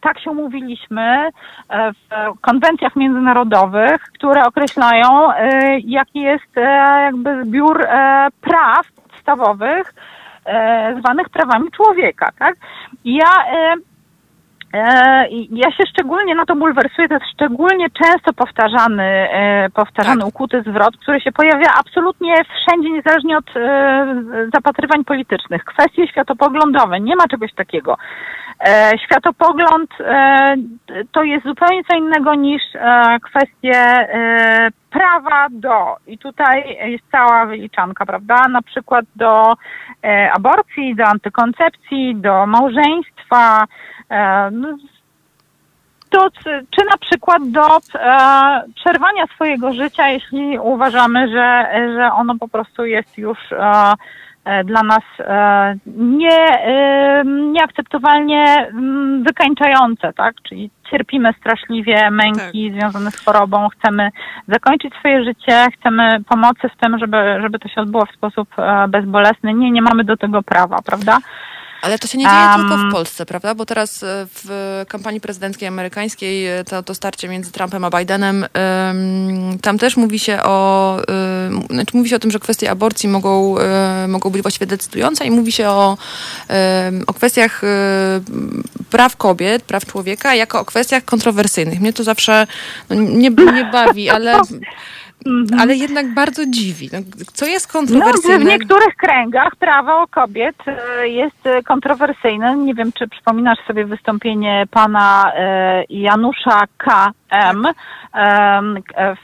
tak 0.00 0.20
się 0.20 0.30
umówiliśmy 0.30 1.28
e, 1.68 1.92
w 1.92 2.40
konwencjach 2.40 2.96
międzynarodowych, 2.96 4.02
które 4.02 4.44
określają, 4.44 5.28
jaki 5.84 6.20
jest 6.20 6.56
jakby 7.04 7.44
zbiór 7.44 7.86
praw 8.40 8.92
podstawowych 8.92 9.94
zwanych 10.98 11.28
prawami 11.28 11.70
człowieka, 11.70 12.28
tak? 12.38 12.54
Ja 13.04 13.30
Ja 15.50 15.70
się 15.72 15.84
szczególnie 15.90 16.34
na 16.34 16.46
to 16.46 16.56
bulwersuję, 16.56 17.08
to 17.08 17.14
jest 17.14 17.26
szczególnie 17.34 17.86
często 17.90 18.32
powtarzany, 18.32 19.02
e, 19.04 19.68
powtarzany 19.74 20.20
Tak. 20.20 20.28
ukuty 20.28 20.62
zwrot, 20.66 20.96
który 20.96 21.20
się 21.20 21.32
pojawia 21.32 21.66
absolutnie 21.80 22.34
wszędzie, 22.44 22.90
niezależnie 22.90 23.38
od 23.38 23.56
e, 23.56 24.06
zapatrywań 24.54 25.04
politycznych. 25.04 25.64
Kwestie 25.64 26.08
światopoglądowe, 26.08 27.00
nie 27.00 27.16
ma 27.16 27.24
czegoś 27.28 27.54
takiego. 27.54 27.96
E, 28.66 28.92
Światopogląd 29.04 29.90
e, 30.00 30.54
to 31.12 31.22
jest 31.22 31.44
zupełnie 31.46 31.84
co 31.84 31.96
innego 31.96 32.34
niż 32.34 32.62
e, 32.74 33.16
kwestie 33.22 33.78
e, 33.78 34.68
prawa 34.90 35.46
do. 35.50 35.96
I 36.06 36.18
tutaj 36.18 36.76
jest 36.90 37.04
cała 37.12 37.46
wyliczanka, 37.46 38.06
prawda? 38.06 38.48
Na 38.50 38.62
przykład 38.62 39.04
do 39.16 39.52
e, 40.04 40.30
aborcji, 40.32 40.94
do 40.96 41.04
antykoncepcji, 41.04 42.16
do 42.16 42.46
małżeństwa, 42.46 43.64
do, 46.10 46.30
czy 46.70 46.84
na 46.90 46.96
przykład 47.00 47.50
do 47.50 47.66
e, 47.76 48.62
przerwania 48.74 49.26
swojego 49.34 49.72
życia, 49.72 50.08
jeśli 50.08 50.58
uważamy, 50.58 51.28
że, 51.28 51.66
że 51.94 52.12
ono 52.12 52.34
po 52.40 52.48
prostu 52.48 52.84
jest 52.84 53.18
już 53.18 53.38
e, 53.52 53.92
e, 54.44 54.64
dla 54.64 54.82
nas 54.82 55.02
nie, 55.96 56.46
nieakceptowalnie 57.52 58.68
mm, 58.68 59.22
wykańczające, 59.22 60.12
tak? 60.12 60.34
Czyli 60.42 60.70
cierpimy 60.90 61.32
straszliwie 61.40 62.10
męki 62.10 62.72
związane 62.72 63.10
z 63.10 63.24
chorobą, 63.24 63.68
chcemy 63.68 64.10
zakończyć 64.48 64.94
swoje 64.94 65.24
życie, 65.24 65.66
chcemy 65.80 66.24
pomocy 66.28 66.68
w 66.68 66.76
tym, 66.80 66.98
żeby, 66.98 67.16
żeby 67.42 67.58
to 67.58 67.68
się 67.68 67.80
odbyło 67.80 68.06
w 68.06 68.14
sposób 68.14 68.48
bezbolesny. 68.88 69.54
Nie, 69.54 69.70
nie 69.70 69.82
mamy 69.82 70.04
do 70.04 70.16
tego 70.16 70.42
prawa, 70.42 70.76
prawda? 70.86 71.18
Ale 71.82 71.98
to 71.98 72.06
się 72.06 72.18
nie 72.18 72.24
dzieje 72.24 72.36
Am. 72.36 72.60
tylko 72.60 72.78
w 72.78 72.92
Polsce, 72.92 73.26
prawda? 73.26 73.54
Bo 73.54 73.66
teraz 73.66 74.02
e, 74.02 74.06
w 74.34 74.84
kampanii 74.88 75.20
prezydenckiej 75.20 75.68
amerykańskiej 75.68 76.46
e, 76.46 76.64
to, 76.64 76.82
to 76.82 76.94
starcie 76.94 77.28
między 77.28 77.52
Trumpem 77.52 77.84
a 77.84 77.90
Bidenem, 77.90 78.46
em, 78.52 79.58
tam 79.62 79.78
też 79.78 79.96
mówi 79.96 80.18
się 80.18 80.42
o, 80.42 80.96
znaczy 81.70 81.96
mówi 81.96 82.08
się 82.08 82.16
o 82.16 82.18
tym, 82.18 82.30
że 82.30 82.38
kwestie 82.38 82.70
aborcji 82.70 83.08
mogą, 83.08 83.58
e, 83.58 84.06
mogą 84.08 84.30
być 84.30 84.42
właściwie 84.42 84.66
decydujące 84.66 85.26
i 85.26 85.30
mówi 85.30 85.52
się 85.52 85.68
o, 85.68 85.96
o 87.06 87.14
kwestiach 87.14 87.62
praw 88.90 89.16
kobiet, 89.16 89.62
praw 89.62 89.86
człowieka 89.86 90.34
jako 90.34 90.60
o 90.60 90.64
kwestiach 90.64 91.04
kontrowersyjnych. 91.04 91.80
Mnie 91.80 91.92
to 91.92 92.04
zawsze 92.04 92.46
no, 92.90 92.96
nie, 92.96 93.30
nie 93.30 93.64
bawi, 93.72 94.10
ale, 94.10 94.40
ale 95.58 95.74
jednak 95.76 96.14
bardzo 96.14 96.46
dziwi. 96.46 96.90
No, 96.92 96.98
co 97.32 97.46
jest 97.46 97.74
No, 97.74 97.80
kontrowersyjne? 97.80 98.38
w 98.38 98.44
niektórych 98.44 98.96
kręgach 98.96 99.56
prawo 99.56 100.06
kobiet 100.10 100.56
e, 100.66 101.08
jest 101.08 101.64
kontrowersyjne. 101.66 102.56
Nie 102.56 102.74
wiem, 102.74 102.92
czy 102.92 103.08
przypominasz 103.08 103.58
sobie 103.66 103.84
wystąpienie 103.84 104.64
pana 104.70 105.32
e, 105.36 105.84
Janusza 105.88 106.62
K.M. 106.76 107.12
em, 107.30 107.66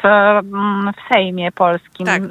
w, 0.03 0.05
mm, 0.05 0.92
w 0.92 1.14
Sejmie 1.14 1.53
Polskim 1.53 2.07
Tak, 2.07 2.22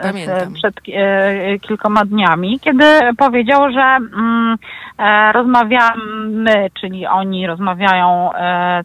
przed 0.53 0.75
e, 0.93 1.59
kilkoma 1.59 2.05
dniami, 2.05 2.59
kiedy 2.59 2.85
powiedział, 3.17 3.71
że 3.71 3.81
mm, 3.81 4.57
e, 4.97 5.31
rozmawiamy, 5.31 6.69
czyli 6.81 7.07
oni 7.07 7.47
rozmawiają 7.47 8.33
e, 8.33 8.83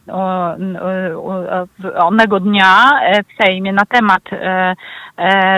onego 1.98 2.40
dnia 2.40 2.90
w 3.28 3.44
Sejmie 3.44 3.72
na 3.72 3.84
temat 3.88 4.22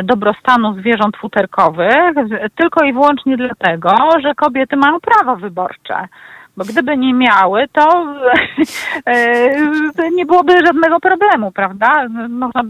dobrostanu 0.04 0.74
zwierząt 0.74 1.16
futerkowych, 1.16 2.14
tylko 2.56 2.84
i 2.84 2.92
wyłącznie 2.92 3.36
dlatego, 3.36 3.90
że 4.22 4.34
kobiety 4.34 4.76
mają 4.76 5.00
prawa 5.00 5.36
wyborcze. 5.36 6.08
Bo 6.58 6.64
gdyby 6.64 6.96
nie 6.96 7.14
miały, 7.14 7.68
to 7.72 7.82
e, 9.06 10.10
nie 10.10 10.26
byłoby 10.26 10.52
żadnego 10.66 11.00
problemu, 11.00 11.52
prawda? 11.52 12.06
Można 12.28 12.60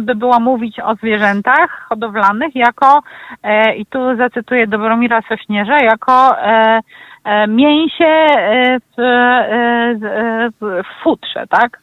by 0.00 0.14
było 0.14 0.40
mówić 0.40 0.80
o 0.80 0.94
zwierzętach 0.94 1.86
hodowlanych 1.88 2.56
jako, 2.56 3.02
e, 3.42 3.76
i 3.76 3.86
tu 3.86 4.16
zacytuję 4.16 4.66
Dobromira 4.66 5.22
Sośnierza, 5.28 5.78
jako 5.78 6.42
e, 6.42 6.80
e, 7.24 7.46
mięsie 7.46 8.04
e, 8.06 8.78
w, 8.80 9.00
e, 9.00 9.04
e, 9.04 10.50
w 10.60 11.02
futrze, 11.02 11.46
tak? 11.48 11.78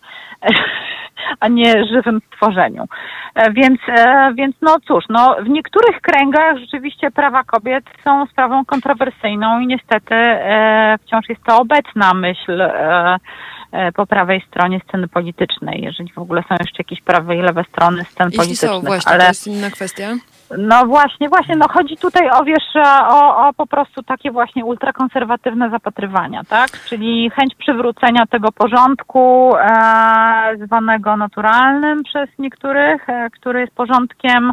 a 1.39 1.47
nie 1.47 1.85
żywym 1.85 2.21
stworzeniu. 2.27 2.85
E, 3.35 3.53
Więc, 3.53 3.79
e, 3.87 4.33
więc 4.33 4.55
no 4.61 4.77
cóż, 4.87 5.03
no, 5.09 5.35
w 5.43 5.49
niektórych 5.49 6.01
kręgach 6.01 6.57
rzeczywiście 6.57 7.11
prawa 7.11 7.43
kobiet 7.43 7.85
są 8.03 8.25
sprawą 8.25 8.65
kontrowersyjną 8.65 9.59
i 9.59 9.67
niestety 9.67 10.15
e, 10.15 10.97
wciąż 11.01 11.29
jest 11.29 11.43
to 11.43 11.57
obecna 11.57 12.13
myśl 12.13 12.61
po 13.95 14.07
prawej 14.07 14.43
stronie 14.47 14.81
sceny 14.87 15.07
politycznej, 15.07 15.81
jeżeli 15.83 16.11
w 16.11 16.17
ogóle 16.17 16.41
są 16.49 16.55
jeszcze 16.59 16.77
jakieś 16.77 17.01
prawe 17.01 17.35
i 17.35 17.41
lewe 17.41 17.63
strony 17.63 18.03
scen 18.03 18.25
Jeśli 18.27 18.37
politycznych. 18.37 18.71
są, 18.71 18.81
właśnie, 18.81 19.11
ale... 19.11 19.21
to 19.21 19.27
jest 19.27 19.47
inna 19.47 19.69
kwestia. 19.69 20.13
No 20.57 20.85
właśnie, 20.85 21.29
właśnie, 21.29 21.55
no 21.55 21.67
chodzi 21.69 21.97
tutaj 21.97 22.29
o, 22.29 22.43
wiesz, 22.43 22.75
o, 23.09 23.47
o 23.47 23.53
po 23.53 23.67
prostu 23.67 24.03
takie 24.03 24.31
właśnie 24.31 24.65
ultrakonserwatywne 24.65 25.69
zapatrywania, 25.69 26.43
tak? 26.43 26.69
Czyli 26.71 27.29
chęć 27.29 27.55
przywrócenia 27.55 28.25
tego 28.25 28.51
porządku 28.51 29.53
e, 29.55 30.57
zwanego 30.65 31.17
naturalnym 31.17 32.03
przez 32.03 32.29
niektórych, 32.39 33.09
e, 33.09 33.29
który 33.29 33.59
jest 33.59 33.75
porządkiem 33.75 34.51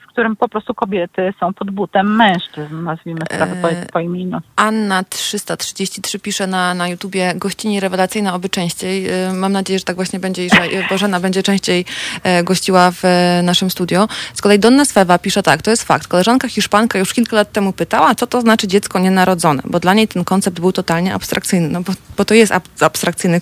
w 0.00 0.06
którym 0.08 0.36
po 0.36 0.48
prostu 0.48 0.74
kobiety 0.74 1.34
są 1.40 1.54
pod 1.54 1.70
butem 1.70 2.16
mężczyzn, 2.16 2.82
nazwijmy 2.84 3.20
sprawę 3.32 3.56
po, 3.62 3.68
po 3.92 4.00
imieniu. 4.00 4.40
Anna 4.56 5.04
333 5.04 6.18
pisze 6.18 6.46
na, 6.46 6.74
na 6.74 6.88
YouTubie 6.88 7.32
gościnie 7.36 7.80
rewelacyjna, 7.80 8.34
oby 8.34 8.48
częściej. 8.48 9.10
Y, 9.30 9.32
Mam 9.32 9.52
nadzieję, 9.52 9.78
że 9.78 9.84
tak 9.84 9.96
właśnie 9.96 10.18
będzie 10.18 10.46
i 10.46 10.50
że 10.50 10.56
Bożena 10.90 11.20
będzie 11.20 11.42
częściej 11.42 11.84
e, 12.22 12.44
gościła 12.44 12.90
w 12.90 13.04
e, 13.04 13.40
naszym 13.42 13.70
studio. 13.70 14.08
Z 14.34 14.42
kolei 14.42 14.58
Donna 14.58 14.84
Swewa 14.84 15.18
pisze 15.18 15.42
tak, 15.42 15.62
to 15.62 15.70
jest 15.70 15.82
fakt. 15.84 16.06
Koleżanka 16.06 16.48
Hiszpanka 16.48 16.98
już 16.98 17.12
kilka 17.14 17.36
lat 17.36 17.52
temu 17.52 17.72
pytała, 17.72 18.14
co 18.14 18.26
to 18.26 18.40
znaczy 18.40 18.68
dziecko 18.68 18.98
nienarodzone, 18.98 19.62
bo 19.64 19.80
dla 19.80 19.94
niej 19.94 20.08
ten 20.08 20.24
koncept 20.24 20.60
był 20.60 20.72
totalnie 20.72 21.14
abstrakcyjny, 21.14 21.68
no 21.68 21.80
bo, 21.80 21.92
bo 22.16 22.24
to 22.24 22.34
jest 22.34 22.52
ab, 22.52 22.64
abstrakcyjny, 22.80 23.40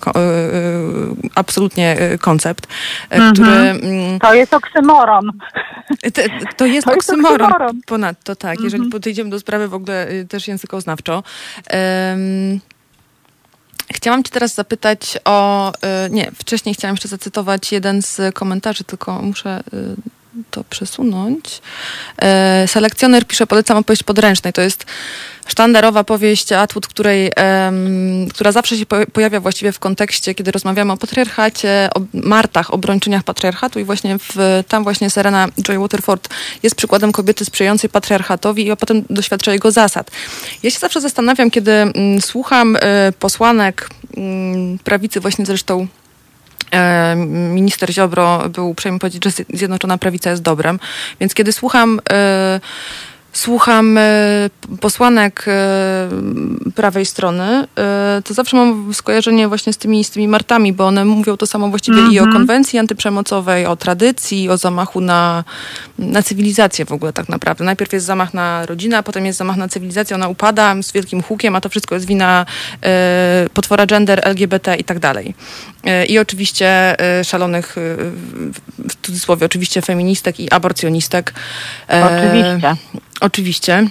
absolutnie 1.34 1.96
koncept, 2.20 2.66
e, 3.10 3.32
który... 3.32 3.50
mm, 3.50 4.18
To 4.20 4.34
jest 4.34 4.54
oksymoron. 4.54 5.32
Te, 6.00 6.10
to 6.10 6.20
jest 6.22 6.56
To 6.56 6.66
jest 6.66 6.88
oksymoron. 6.88 7.42
oksymoron. 7.52 7.80
Ponadto 7.86 8.36
tak, 8.36 8.60
jeżeli 8.60 8.90
podejdziemy 8.90 9.30
do 9.30 9.40
sprawy 9.40 9.68
w 9.68 9.74
ogóle 9.74 10.10
y, 10.10 10.26
też 10.28 10.48
językoznawczo. 10.48 11.22
Em, 11.66 12.60
Chciałam 13.92 14.24
Cię 14.24 14.30
teraz 14.30 14.54
zapytać 14.54 15.18
o. 15.24 15.72
y, 16.06 16.10
Nie, 16.10 16.30
wcześniej 16.34 16.74
chciałam 16.74 16.92
jeszcze 16.94 17.08
zacytować 17.08 17.72
jeden 17.72 18.02
z 18.02 18.20
komentarzy, 18.34 18.84
tylko 18.84 19.22
muszę 19.22 19.60
y, 19.74 19.96
to 20.50 20.64
przesunąć. 20.64 21.62
E, 22.22 22.68
Selekcjoner 22.68 23.26
pisze, 23.26 23.46
polecam 23.46 23.76
opowieść 23.76 24.02
podręcznej. 24.02 24.52
To 24.52 24.60
jest 24.62 24.86
sztandarowa 25.46 26.04
powieść 26.04 26.52
Atwood, 26.52 26.86
której, 26.86 27.32
em, 27.36 28.28
która 28.30 28.52
zawsze 28.52 28.76
się 28.76 28.86
po- 28.86 29.06
pojawia 29.12 29.40
właściwie 29.40 29.72
w 29.72 29.78
kontekście, 29.78 30.34
kiedy 30.34 30.50
rozmawiamy 30.50 30.92
o 30.92 30.96
patriarchacie, 30.96 31.88
o 31.94 32.00
martach, 32.12 32.74
obrończyniach 32.74 33.22
patriarchatu 33.22 33.78
i 33.80 33.84
właśnie 33.84 34.18
w, 34.18 34.64
tam 34.68 34.82
właśnie 34.82 35.10
Serena 35.10 35.48
Joy 35.62 35.78
Waterford 35.78 36.28
jest 36.62 36.76
przykładem 36.76 37.12
kobiety 37.12 37.44
sprzyjającej 37.44 37.90
patriarchatowi 37.90 38.68
i 38.68 38.76
potem 38.76 39.04
doświadcza 39.10 39.52
jego 39.52 39.70
zasad. 39.70 40.10
Ja 40.62 40.70
się 40.70 40.78
zawsze 40.78 41.00
zastanawiam, 41.00 41.50
kiedy 41.50 41.72
mm, 41.72 42.20
słucham 42.20 42.76
e, 42.80 43.12
posłanek 43.18 43.88
mm, 44.16 44.78
prawicy, 44.78 45.20
właśnie 45.20 45.46
zresztą 45.46 45.86
minister 47.54 47.92
Ziobro 47.92 48.48
był 48.48 48.70
uprzejmy 48.70 48.98
powiedzieć, 48.98 49.24
że 49.24 49.30
Zjednoczona 49.54 49.98
Prawica 49.98 50.30
jest 50.30 50.42
dobrem. 50.42 50.78
Więc 51.20 51.34
kiedy 51.34 51.52
słucham, 51.52 52.00
e, 52.12 52.60
słucham 53.32 53.98
e, 53.98 54.02
posłanek 54.80 55.44
e, 55.48 56.08
prawej 56.74 57.06
strony, 57.06 57.66
e, 57.78 58.22
to 58.24 58.34
zawsze 58.34 58.56
mam 58.56 58.94
skojarzenie 58.94 59.48
właśnie 59.48 59.72
z 59.72 59.78
tymi, 59.78 60.04
z 60.04 60.10
tymi 60.10 60.28
martami, 60.28 60.72
bo 60.72 60.86
one 60.86 61.04
mówią 61.04 61.36
to 61.36 61.46
samo 61.46 61.68
właściwie 61.68 61.98
i 62.12 62.20
o 62.20 62.24
konwencji 62.32 62.78
antyprzemocowej, 62.78 63.66
o 63.66 63.76
tradycji, 63.76 64.48
o 64.50 64.56
zamachu 64.56 65.00
na, 65.00 65.44
na 65.98 66.22
cywilizację 66.22 66.84
w 66.84 66.92
ogóle 66.92 67.12
tak 67.12 67.28
naprawdę. 67.28 67.64
Najpierw 67.64 67.92
jest 67.92 68.06
zamach 68.06 68.34
na 68.34 68.66
rodzinę, 68.66 68.98
a 68.98 69.02
potem 69.02 69.26
jest 69.26 69.38
zamach 69.38 69.56
na 69.56 69.68
cywilizację, 69.68 70.16
ona 70.16 70.28
upada 70.28 70.74
z 70.82 70.92
wielkim 70.92 71.22
hukiem, 71.22 71.56
a 71.56 71.60
to 71.60 71.68
wszystko 71.68 71.94
jest 71.94 72.06
wina 72.06 72.46
e, 72.82 73.46
potwora 73.54 73.86
gender, 73.86 74.20
LGBT 74.22 74.76
i 74.76 74.84
tak 74.84 74.98
dalej. 74.98 75.34
I 76.08 76.18
oczywiście 76.18 77.00
e, 77.18 77.24
szalonych, 77.24 77.78
e, 77.78 77.80
w- 78.78 78.96
cudzysłowie, 79.02 79.46
oczywiście 79.46 79.82
feministek 79.82 80.40
i 80.40 80.50
aborcjonistek. 80.50 81.34
Oczywiście. 81.88 82.76
Oczywiście. 83.22 83.86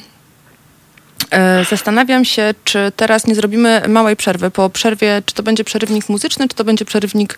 E, 1.32 1.66
Zastanawiam 1.70 2.26
się, 2.26 2.54
czy 2.64 2.92
teraz 2.96 3.28
nie 3.28 3.36
zrobimy 3.36 3.82
małej 3.88 4.16
przerwy. 4.16 4.52
Po 4.52 4.70
przerwie, 4.70 5.22
czy 5.26 5.36
to 5.36 5.44
będzie 5.44 5.64
przerywnik 5.64 6.10
muzyczny, 6.10 6.48
czy 6.48 6.56
to 6.56 6.64
będzie 6.64 6.86
przerywnik 6.86 7.38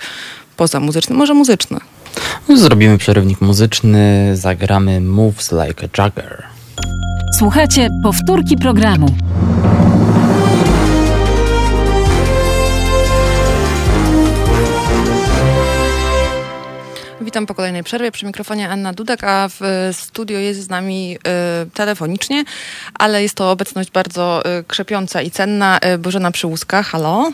pozamuzyczny? 0.57 1.15
Może 1.15 1.33
muzyczny. 1.33 1.79
Zrobimy 2.55 2.97
przerywnik 2.97 3.41
muzyczny, 3.41 4.31
zagramy 4.33 5.01
Moves 5.01 5.51
Like 5.51 5.87
a 5.93 6.01
Jagger. 6.03 6.43
Słuchajcie 7.39 7.89
powtórki 8.03 8.57
programu. 8.57 9.07
Witam 17.33 17.45
po 17.45 17.55
kolejnej 17.55 17.83
przerwie. 17.83 18.11
Przy 18.11 18.25
mikrofonie 18.25 18.69
Anna 18.69 18.93
Dudek, 18.93 19.23
a 19.23 19.49
w 19.49 19.89
studio 19.91 20.39
jest 20.39 20.59
z 20.61 20.69
nami 20.69 21.17
y, 21.67 21.69
telefonicznie, 21.71 22.43
ale 22.99 23.23
jest 23.23 23.35
to 23.35 23.51
obecność 23.51 23.91
bardzo 23.91 24.43
y, 24.59 24.63
krzepiąca 24.63 25.21
i 25.21 25.31
cenna. 25.31 25.79
Y, 25.95 25.97
Bożena 25.97 26.31
Przyłuska, 26.31 26.83
halo. 26.83 27.31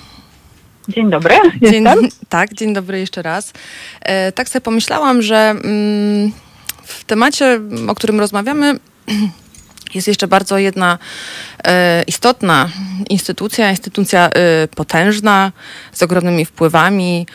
Dzień 0.90 1.10
dobry, 1.10 1.36
Dzień, 1.62 1.86
tak, 2.30 2.54
dzień 2.54 2.74
dobry 2.74 3.00
jeszcze 3.00 3.22
raz. 3.22 3.54
Tak 4.36 4.50
sobie 4.50 4.62
pomyślałam, 4.62 5.22
że 5.22 5.38
mm, 5.38 6.32
w 6.84 7.04
temacie, 7.04 7.60
o 7.88 7.96
którym 7.96 8.20
rozmawiamy, 8.20 8.80
jest 9.96 10.08
jeszcze 10.08 10.28
bardzo 10.28 10.58
jedna 10.58 10.98
istotna 12.08 12.70
instytucja, 13.10 13.70
instytucja 13.70 14.30
potężna, 14.76 15.52
z 15.92 16.04
ogromnymi 16.04 16.46
wpływami, 16.46 17.26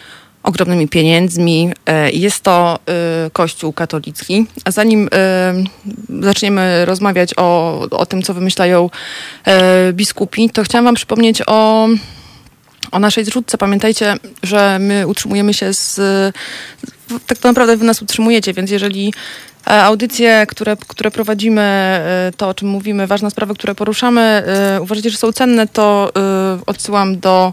ogromnymi 0.44 0.88
pieniędzmi. 0.88 1.72
E, 1.86 2.10
jest 2.10 2.40
to 2.40 2.78
e, 3.26 3.30
Kościół 3.30 3.72
katolicki. 3.72 4.46
A 4.64 4.70
zanim 4.70 5.08
e, 5.14 5.54
zaczniemy 6.20 6.84
rozmawiać 6.84 7.34
o, 7.36 7.80
o 7.90 8.06
tym, 8.06 8.22
co 8.22 8.34
wymyślają 8.34 8.90
biskupi, 9.92 10.50
to 10.50 10.62
chciałam 10.62 10.84
wam 10.84 10.94
przypomnieć 10.94 11.42
o 11.46 11.88
o 12.90 12.98
naszej 12.98 13.24
zrzutce. 13.24 13.58
Pamiętajcie, 13.58 14.14
że 14.42 14.78
my 14.78 15.06
utrzymujemy 15.06 15.54
się 15.54 15.72
z. 15.72 16.00
Tak 17.26 17.42
naprawdę 17.44 17.76
wy 17.76 17.84
nas 17.84 18.02
utrzymujecie, 18.02 18.52
więc 18.52 18.70
jeżeli 18.70 19.12
audycje, 19.64 20.46
które, 20.48 20.76
które 20.88 21.10
prowadzimy, 21.10 22.00
to 22.36 22.48
o 22.48 22.54
czym 22.54 22.68
mówimy, 22.68 23.06
ważne 23.06 23.30
sprawy, 23.30 23.54
które 23.54 23.74
poruszamy, 23.74 24.42
uważacie, 24.80 25.10
że 25.10 25.16
są 25.16 25.32
cenne, 25.32 25.66
to 25.66 26.12
odsyłam 26.66 27.20
do 27.20 27.52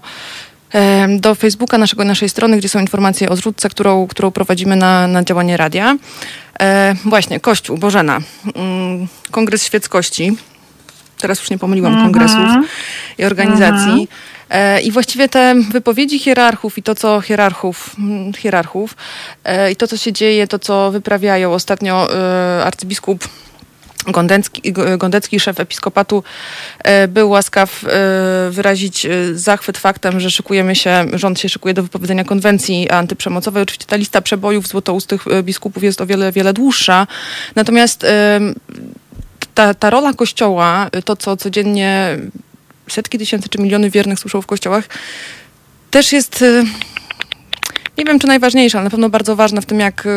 do 1.20 1.36
Facebooka 1.36 1.78
naszego, 1.78 2.04
naszej 2.04 2.30
strony, 2.30 2.58
gdzie 2.58 2.70
są 2.70 2.80
informacje 2.80 3.30
o 3.30 3.36
zrzutce, 3.36 3.70
którą, 3.70 4.08
którą 4.08 4.32
prowadzimy 4.32 4.76
na, 4.76 5.08
na 5.08 5.24
działanie 5.24 5.58
radia. 5.58 5.98
E, 6.60 6.96
właśnie, 7.06 7.40
Kościół, 7.40 7.78
Bożena, 7.78 8.20
mm, 8.56 9.08
Kongres 9.32 9.66
Świeckości. 9.66 10.38
Teraz 11.18 11.40
już 11.40 11.50
nie 11.50 11.58
pomyliłam 11.58 12.04
kongresów 12.04 12.50
i 13.18 13.26
organizacji. 13.26 14.08
E, 14.50 14.82
I 14.82 14.92
właściwie 14.92 15.30
te 15.30 15.56
wypowiedzi 15.72 16.20
hierarchów 16.20 16.78
i 16.78 16.84
to, 16.84 16.96
co 16.96 17.22
hierarchów, 17.22 17.96
mm, 18.00 18.34
hierarchów 18.34 18.96
e, 19.44 19.72
i 19.72 19.76
to, 19.76 19.88
co 19.88 19.98
się 19.98 20.14
dzieje, 20.14 20.48
to, 20.48 20.60
co 20.60 20.92
wyprawiają 20.92 21.54
ostatnio 21.54 22.08
e, 22.14 22.66
arcybiskup 22.66 23.28
Gondecki, 24.04 24.74
Gondecki, 24.98 25.40
szef 25.40 25.60
episkopatu, 25.60 26.24
e, 26.80 27.08
był 27.08 27.30
łaskaw 27.30 27.84
e, 27.84 27.88
wyrazić 28.52 29.06
e, 29.06 29.10
zachwyt 29.34 29.78
faktem, 29.78 30.20
że 30.20 30.32
szykujemy 30.32 30.76
się, 30.76 31.06
rząd 31.14 31.40
się 31.40 31.50
szykuje 31.50 31.74
do 31.74 31.84
wypowiedzenia 31.84 32.24
konwencji 32.24 32.90
antyprzemocowej. 32.90 33.64
Oczywiście 33.64 33.86
ta 33.86 33.96
lista 33.96 34.22
przebojów 34.22 34.68
złotoustych 34.68 35.26
biskupów 35.44 35.84
jest 35.84 36.02
o 36.02 36.06
wiele, 36.06 36.32
wiele 36.32 36.54
dłuższa. 36.54 37.08
Natomiast 37.56 38.06
ta, 39.54 39.74
ta 39.74 39.90
rola 39.90 40.14
Kościoła, 40.14 40.90
to 41.06 41.16
co 41.16 41.38
codziennie 41.38 42.18
setki 42.90 43.18
tysięcy 43.18 43.50
czy 43.50 43.58
miliony 43.58 43.90
wiernych 43.90 44.20
słyszą 44.20 44.42
w 44.42 44.46
kościołach, 44.48 44.90
też 45.92 46.12
jest, 46.12 46.44
nie 48.02 48.06
wiem 48.06 48.20
czy 48.20 48.28
najważniejsza, 48.28 48.78
ale 48.78 48.84
na 48.84 48.90
pewno 48.90 49.10
bardzo 49.10 49.36
ważna 49.36 49.62
w 49.62 49.66
tym, 49.66 49.80
jak 49.80 50.06
y, 50.06 50.10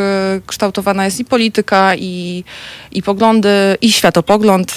kształtowana 0.46 1.04
jest 1.04 1.20
i 1.20 1.24
polityka, 1.24 1.94
i, 1.94 2.44
i 2.92 3.02
poglądy, 3.02 3.48
i 3.80 3.92
światopogląd 3.92 4.72
y, 4.72 4.76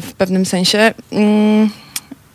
w 0.00 0.12
pewnym 0.18 0.46
sensie. 0.46 0.94
Mm, 1.12 1.70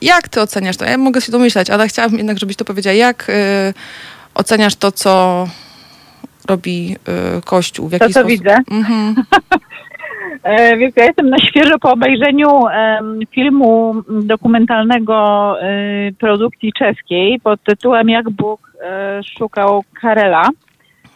Jak 0.02 0.30
ty 0.30 0.42
oceniasz 0.42 0.78
to? 0.78 0.86
Ja 0.86 0.98
mogę 0.98 1.22
się 1.22 1.32
domyślać, 1.32 1.70
ale 1.70 1.88
chciałabym 1.88 2.18
jednak, 2.18 2.40
żebyś 2.40 2.56
to 2.56 2.66
powiedziała. 2.66 2.94
Jak 2.94 3.30
y, 3.30 3.34
oceniasz 4.36 4.76
to, 4.76 4.92
co 4.92 5.48
robi 6.48 6.96
Kościół? 7.46 7.90
W 7.90 7.92
jaki 7.92 8.06
co 8.06 8.12
sposób? 8.12 8.30
widzę? 8.30 8.58
Mhm. 8.72 9.16
E, 10.44 10.78
Więc 10.78 10.96
ja 10.96 11.06
jestem 11.06 11.30
na 11.30 11.38
świeżo 11.38 11.80
po 11.82 11.92
obejrzeniu 11.92 12.48
filmu 13.32 13.96
dokumentalnego 14.10 15.56
e, 15.62 15.68
produkcji 16.20 16.74
czeskiej 16.74 17.40
pod 17.40 17.64
tytułem 17.64 18.10
Jak 18.10 18.30
Bóg 18.30 18.72
e, 18.84 19.22
szukał 19.38 19.84
Karela. 20.02 20.50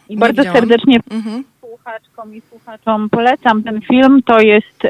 I 0.09 0.13
Nie 0.13 0.19
bardzo 0.19 0.41
widziałam. 0.41 0.59
serdecznie 0.59 0.99
Mhm. 1.11 1.43
słuchaczkom 1.59 2.35
i 2.35 2.41
słuchaczom 2.41 3.09
polecam 3.09 3.63
ten 3.63 3.81
film. 3.81 4.21
To 4.25 4.39
jest 4.39 4.81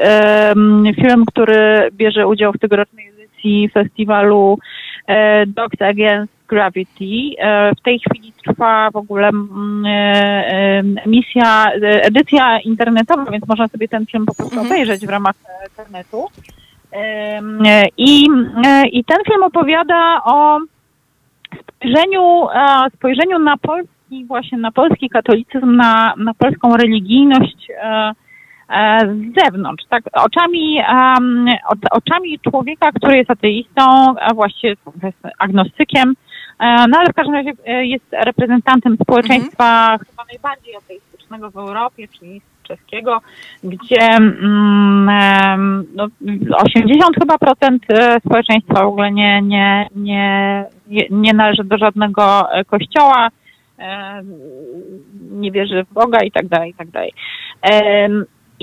film, 0.96 1.24
który 1.26 1.88
bierze 1.92 2.26
udział 2.26 2.52
w 2.52 2.58
tegorocznej 2.58 3.08
edycji 3.08 3.68
festiwalu 3.68 4.58
e, 5.06 5.46
Dogs 5.46 5.82
Against 5.82 6.32
Gravity. 6.54 7.34
E, 7.38 7.74
w 7.74 7.80
tej 7.80 7.98
chwili 7.98 8.32
trwa 8.44 8.90
w 8.90 8.96
ogóle 8.96 9.28
mm, 9.28 9.86
e, 9.86 9.90
e, 9.90 10.82
misja, 11.06 11.72
edycja 11.82 12.60
internetowa, 12.60 13.30
więc 13.30 13.48
można 13.48 13.68
sobie 13.68 13.88
ten 13.88 14.06
film 14.06 14.26
po 14.26 14.34
prostu 14.34 14.54
Mhm. 14.54 14.66
obejrzeć 14.66 15.06
w 15.06 15.08
ramach 15.08 15.34
internetu. 15.70 16.28
I, 17.96 18.28
I 18.92 19.04
ten 19.04 19.18
film 19.26 19.42
opowiada 19.42 20.20
o 20.24 20.58
spojrzeniu, 21.76 22.46
spojrzeniu 22.94 23.38
na 23.38 23.56
polski 23.56 24.24
właśnie 24.26 24.58
na 24.58 24.72
polski 24.72 25.08
katolicyzm, 25.08 25.76
na, 25.76 26.14
na 26.16 26.34
polską 26.34 26.76
religijność 26.76 27.68
z 29.02 29.42
zewnątrz, 29.42 29.84
tak, 29.90 30.02
oczami, 30.12 30.78
um, 30.88 31.46
oczami 31.90 32.38
człowieka, 32.38 32.92
który 32.92 33.16
jest 33.16 33.30
ateistą, 33.30 33.82
a 34.20 34.34
właściwie 34.34 34.76
jest 35.02 35.18
agnostykiem, 35.38 36.14
no 36.60 36.98
ale 36.98 37.10
w 37.10 37.14
każdym 37.14 37.34
razie 37.34 37.52
e, 37.66 37.86
jest 37.86 38.04
reprezentantem 38.12 38.96
społeczeństwa 39.02 39.82
mhm. 39.82 39.98
chyba 39.98 40.24
najbardziej 40.24 40.76
ateistycznego 40.76 41.50
w 41.50 41.56
Europie, 41.56 42.08
czyli 42.08 42.40
czeskiego, 42.64 43.20
gdzie 43.64 44.00
mm, 44.00 45.86
no, 45.94 46.08
80 46.56 47.16
chyba 47.18 47.38
procent 47.38 47.82
e, 47.88 48.20
społeczeństwa 48.20 48.84
w 48.84 48.86
ogóle 48.86 49.12
nie, 49.12 49.42
nie, 49.42 49.88
nie, 49.96 50.66
nie 51.10 51.32
należy 51.32 51.64
do 51.64 51.78
żadnego 51.78 52.52
e, 52.52 52.64
kościoła, 52.64 53.28
e, 53.78 54.22
nie 55.30 55.52
wierzy 55.52 55.84
w 55.84 55.92
Boga 55.92 56.18
i 56.18 56.30
tak 56.30 56.46
dalej, 56.46 56.70
i 56.70 56.74
tak 56.74 56.88
dalej. 56.90 57.12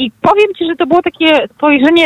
I 0.02 0.11
powiem 0.22 0.48
Ci, 0.57 0.65
że 0.65 0.76
to 0.76 0.86
było 0.86 1.02
takie 1.02 1.48
spojrzenie 1.56 2.06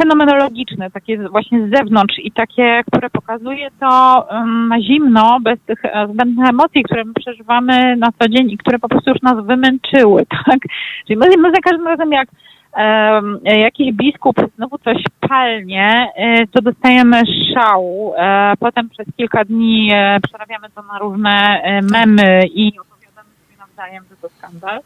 fenomenologiczne, 0.00 0.90
takie 0.90 1.28
właśnie 1.28 1.66
z 1.66 1.70
zewnątrz 1.70 2.14
i 2.18 2.32
takie, 2.32 2.82
które 2.86 3.10
pokazuje 3.10 3.68
to 3.80 4.26
na 4.68 4.80
zimno, 4.80 5.38
bez 5.40 5.60
tych 5.66 5.82
zbędnych 6.12 6.48
emocji, 6.48 6.82
które 6.82 7.04
my 7.04 7.12
przeżywamy 7.14 7.96
na 7.96 8.08
co 8.18 8.28
dzień 8.28 8.50
i 8.50 8.58
które 8.58 8.78
po 8.78 8.88
prostu 8.88 9.10
już 9.10 9.22
nas 9.22 9.46
wymęczyły, 9.46 10.26
tak? 10.46 10.58
Czyli 11.06 11.18
my, 11.18 11.26
my 11.36 11.50
za 11.50 11.60
każdym 11.62 11.86
razem 11.86 12.12
jak 12.12 12.28
um, 12.76 13.40
jakiś 13.44 13.92
biskup 13.92 14.36
znowu 14.56 14.78
coś 14.78 14.96
palnie, 15.28 16.12
e, 16.16 16.46
to 16.46 16.62
dostajemy 16.62 17.22
szału. 17.54 18.14
E, 18.16 18.52
potem 18.60 18.88
przez 18.88 19.06
kilka 19.16 19.44
dni 19.44 19.90
e, 19.94 20.20
przerabiamy 20.20 20.70
to 20.74 20.82
na 20.82 20.98
różne 20.98 21.62
memy 21.92 22.42
i 22.54 22.72
opowiadamy 22.80 23.28
sobie 23.34 23.58
nawzajem, 23.58 24.04
że 24.10 24.16
to 24.16 24.28
skandal. 24.28 24.80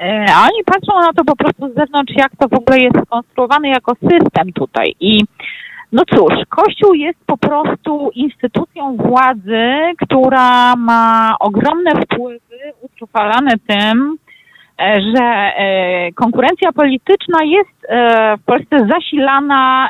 E, 0.00 0.26
a 0.34 0.42
oni 0.42 0.64
patrzą 0.64 1.00
na 1.00 1.12
to 1.12 1.24
po 1.24 1.36
prostu 1.36 1.68
z 1.68 1.74
zewnątrz, 1.74 2.12
jak 2.16 2.36
to 2.38 2.48
w 2.48 2.54
ogóle 2.54 2.78
jest 2.78 3.06
skonstruowane 3.06 3.68
jako 3.68 3.94
system 3.94 4.52
tutaj. 4.52 4.94
I 5.00 5.24
no 5.92 6.02
cóż, 6.14 6.32
Kościół 6.48 6.94
jest 6.94 7.18
po 7.26 7.36
prostu 7.36 8.10
instytucją 8.14 8.96
władzy, 8.96 9.68
która 10.02 10.76
ma 10.76 11.34
ogromne 11.40 11.90
wpływy 11.90 12.72
utrwalane 12.82 13.50
tym, 13.66 14.16
e, 14.80 15.00
że 15.00 15.24
e, 15.24 16.12
konkurencja 16.12 16.72
polityczna 16.72 17.38
jest 17.44 17.72
w 18.38 18.44
Polsce 18.44 18.76
zasilana 18.78 19.88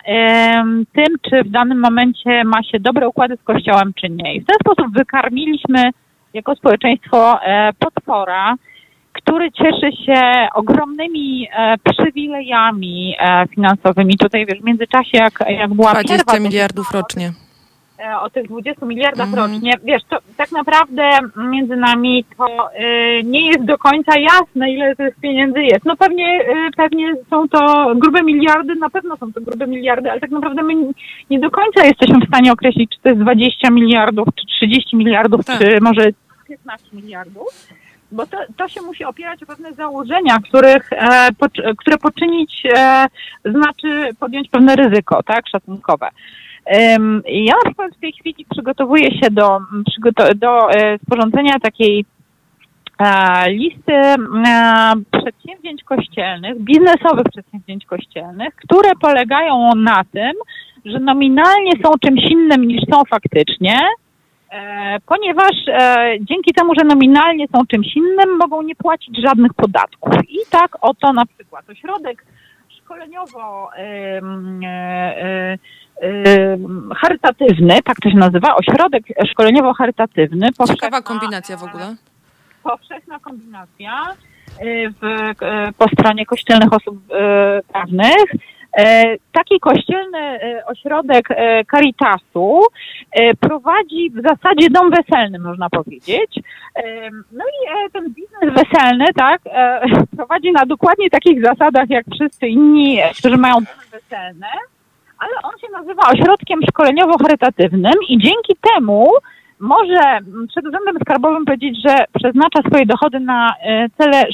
tym, 0.93 1.17
czy 1.31 1.43
w 1.45 1.51
danym 1.51 1.81
momencie 1.81 2.45
ma 2.45 2.63
się 2.63 2.81
dobre 2.81 3.09
układy 3.09 3.37
z 3.37 3.43
Kościołem, 3.43 3.93
czy 4.01 4.09
nie. 4.11 4.35
I 4.35 4.41
w 4.41 4.47
ten 4.47 4.57
sposób 4.61 4.93
wykarmiliśmy 4.93 5.91
jako 6.35 6.55
społeczeństwo 6.55 7.39
potwora, 7.79 8.55
który 9.25 9.53
cieszy 9.53 9.97
się 10.07 10.49
ogromnymi 10.55 11.49
e, 11.53 11.75
przywilejami 11.93 13.17
e, 13.19 13.47
finansowymi. 13.55 14.17
Tutaj 14.17 14.47
wiesz, 14.47 14.61
w 14.61 14.65
międzyczasie 14.65 15.19
jak, 15.19 15.45
jak 15.49 15.75
była 15.75 15.93
20 15.93 16.25
przerwa, 16.25 16.45
miliardów 16.45 16.89
to, 16.93 16.99
rocznie. 16.99 17.33
E, 17.99 18.21
o 18.21 18.31
tych 18.31 18.49
20 18.49 18.87
miliardach 18.87 19.29
mm. 19.29 19.39
rocznie. 19.39 19.73
Wiesz, 19.85 20.03
to 20.09 20.19
tak 20.37 20.53
naprawdę 20.53 21.03
między 21.37 21.77
nami 21.77 22.25
to 22.39 22.47
y, 22.47 23.23
nie 23.25 23.47
jest 23.47 23.65
do 23.65 23.79
końca 23.79 24.13
jasne, 24.19 24.71
ile 24.71 24.97
tych 24.97 25.17
pieniędzy 25.17 25.63
jest. 25.63 25.85
No 25.85 25.97
pewnie, 25.97 26.41
y, 26.41 26.71
pewnie 26.77 27.15
są 27.31 27.49
to 27.49 27.93
grube 27.97 28.23
miliardy, 28.23 28.75
na 28.75 28.91
pewno 28.91 29.17
są 29.17 29.33
to 29.33 29.41
grube 29.41 29.67
miliardy, 29.67 30.11
ale 30.11 30.21
tak 30.21 30.31
naprawdę 30.31 30.63
my 30.63 30.75
nie 31.31 31.41
do 31.41 31.51
końca 31.51 31.87
jesteśmy 31.87 32.19
w 32.21 32.29
stanie 32.29 32.53
określić, 32.53 32.91
czy 32.95 33.03
to 33.03 33.09
jest 33.09 33.21
20 33.21 33.71
miliardów, 33.71 34.29
czy 34.35 34.47
30 34.47 34.97
miliardów, 34.97 35.45
tak. 35.45 35.59
czy 35.59 35.81
może 35.81 36.11
15 36.49 36.87
miliardów 36.93 37.47
bo 38.13 38.27
to, 38.27 38.37
to 38.57 38.69
się 38.69 38.83
musi 38.83 39.05
opierać 39.05 39.43
o 39.43 39.47
pewne 39.47 39.73
założenia, 39.73 40.39
których, 40.49 40.93
e, 40.93 41.29
po, 41.39 41.47
które 41.77 41.99
poczynić 41.99 42.63
e, 42.77 43.07
znaczy 43.45 44.09
podjąć 44.21 44.49
pewne 44.49 44.77
ryzyko, 44.77 45.23
tak, 45.23 45.49
szacunkowe. 45.49 46.09
Um, 46.67 47.23
ja 47.27 47.55
na 47.55 47.71
przykład 47.71 47.97
w 47.97 48.01
tej 48.01 48.13
chwili 48.13 48.47
przygotowuję 48.51 49.11
się 49.11 49.31
do, 49.31 49.61
do 50.37 50.71
e, 50.71 50.99
sporządzenia 50.99 51.59
takiej 51.59 52.05
e, 52.99 53.51
listy 53.51 53.93
e, 53.93 54.17
przedsięwzięć 55.11 55.85
kościelnych, 55.85 56.61
biznesowych 56.61 57.27
przedsięwzięć 57.33 57.87
kościelnych, 57.87 58.55
które 58.55 58.91
polegają 59.01 59.75
na 59.77 60.05
tym, 60.13 60.33
że 60.85 60.99
nominalnie 61.01 61.73
są 61.85 61.93
czymś 62.05 62.23
innym 62.31 62.65
niż 62.65 62.81
są 62.91 63.03
faktycznie, 63.11 63.79
ponieważ 65.07 65.53
e, 65.69 66.15
dzięki 66.21 66.55
temu, 66.55 66.73
że 66.79 66.85
nominalnie 66.85 67.47
są 67.55 67.67
czymś 67.67 67.97
innym, 67.97 68.37
mogą 68.39 68.63
nie 68.63 68.75
płacić 68.75 69.19
żadnych 69.23 69.55
podatków. 69.55 70.15
I 70.29 70.39
tak 70.51 70.77
oto 70.81 71.13
na 71.13 71.27
przykład 71.27 71.71
ośrodek 71.71 72.25
szkoleniowo 72.69 73.71
e, 73.77 74.21
charytatywny, 76.97 77.83
tak 77.85 78.01
to 78.01 78.11
się 78.11 78.17
nazywa, 78.17 78.57
ośrodek 78.57 79.05
szkoleniowo-charytatywny. 79.27 80.49
Ciekawa 80.69 81.03
kombinacja 81.03 81.57
w 81.57 81.65
ogóle. 81.65 81.97
Powszechna 82.63 83.19
kombinacja 83.19 83.93
w, 85.01 85.31
po 85.79 85.89
stronie 85.89 86.27
kościelnych 86.27 86.73
osób 86.73 86.97
prawnych 87.73 88.25
E, 88.62 88.62
taki 89.33 89.61
kościelny 89.61 90.19
e, 90.19 90.67
ośrodek 90.67 91.31
e, 91.31 91.65
Caritasu 91.65 92.61
prowadzi 93.41 94.11
w 94.11 94.23
zasadzie 94.23 94.71
dom 94.71 94.91
weselny, 94.91 95.39
można 95.39 95.71
powiedzieć. 95.71 96.41
No 97.33 97.45
i 97.45 97.91
ten 97.93 98.05
biznes 98.05 98.55
weselny, 98.55 99.05
tak, 99.17 99.41
prowadzi 100.17 100.53
na 100.53 100.67
dokładnie 100.67 101.11
takich 101.11 101.45
zasadach, 101.45 101.91
jak 101.91 102.05
wszyscy 102.15 102.49
inni, 102.49 102.99
którzy 103.19 103.37
mają 103.37 103.55
domy 103.55 103.87
weselne, 103.91 104.47
ale 105.19 105.33
on 105.43 105.59
się 105.59 105.67
nazywa 105.73 106.03
ośrodkiem 106.03 106.61
szkoleniowo-charytatywnym 106.61 107.95
i 108.09 108.19
dzięki 108.19 108.57
temu 108.75 109.07
może 109.61 110.19
przed 110.49 110.67
Urzędem 110.67 110.97
Skarbowym 111.01 111.45
powiedzieć, 111.45 111.83
że 111.89 112.05
przeznacza 112.15 112.63
swoje 112.69 112.87
dochody 112.87 113.21
na 113.21 113.55
cele 113.99 114.25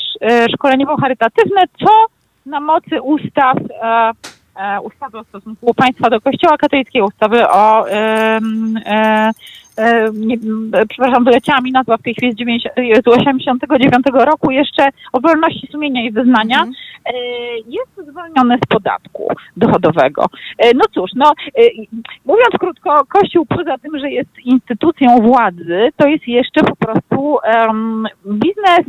szkoleniowo-charytatywne, 0.53 1.65
co 1.85 2.07
na 2.49 2.61
mocy 2.61 3.03
ustaw, 3.03 3.57
e, 3.57 3.85
e, 3.85 4.13
ustawy 4.83 5.19
o 5.19 5.25
stosunku 5.25 5.75
państwa 5.75 6.11
do 6.11 6.21
Kościoła 6.21 6.57
katolickiego, 6.57 7.07
ustawy 7.07 7.49
o 7.49 7.91
e, 7.91 8.41
e, 8.87 9.31
nie, 10.13 10.37
przepraszam, 10.89 11.25
wyleciała 11.25 11.61
mi 11.61 11.73
nazwa 11.73 11.97
w 11.97 12.03
tej 12.03 12.15
chwili 12.15 12.33
z, 12.33 12.37
90, 12.37 12.75
z 13.05 13.09
89 13.09 14.07
roku, 14.13 14.51
jeszcze 14.51 14.89
o 15.13 15.21
wolności 15.21 15.69
sumienia 15.73 16.05
i 16.05 16.11
wyznania, 16.11 16.63
mm. 16.63 16.73
jest 17.67 18.11
zwolnione 18.11 18.59
z 18.65 18.67
podatku 18.69 19.29
dochodowego. 19.57 20.27
No 20.75 20.85
cóż, 20.95 21.11
no, 21.17 21.33
mówiąc 22.25 22.55
krótko, 22.61 23.03
Kościół 23.09 23.47
poza 23.47 23.79
tym, 23.79 23.99
że 23.99 24.11
jest 24.11 24.39
instytucją 24.45 25.19
władzy, 25.21 25.89
to 25.97 26.09
jest 26.09 26.29
jeszcze 26.29 26.61
po 26.61 26.77
prostu 26.77 27.39
um, 27.57 28.07
biznes 28.27 28.87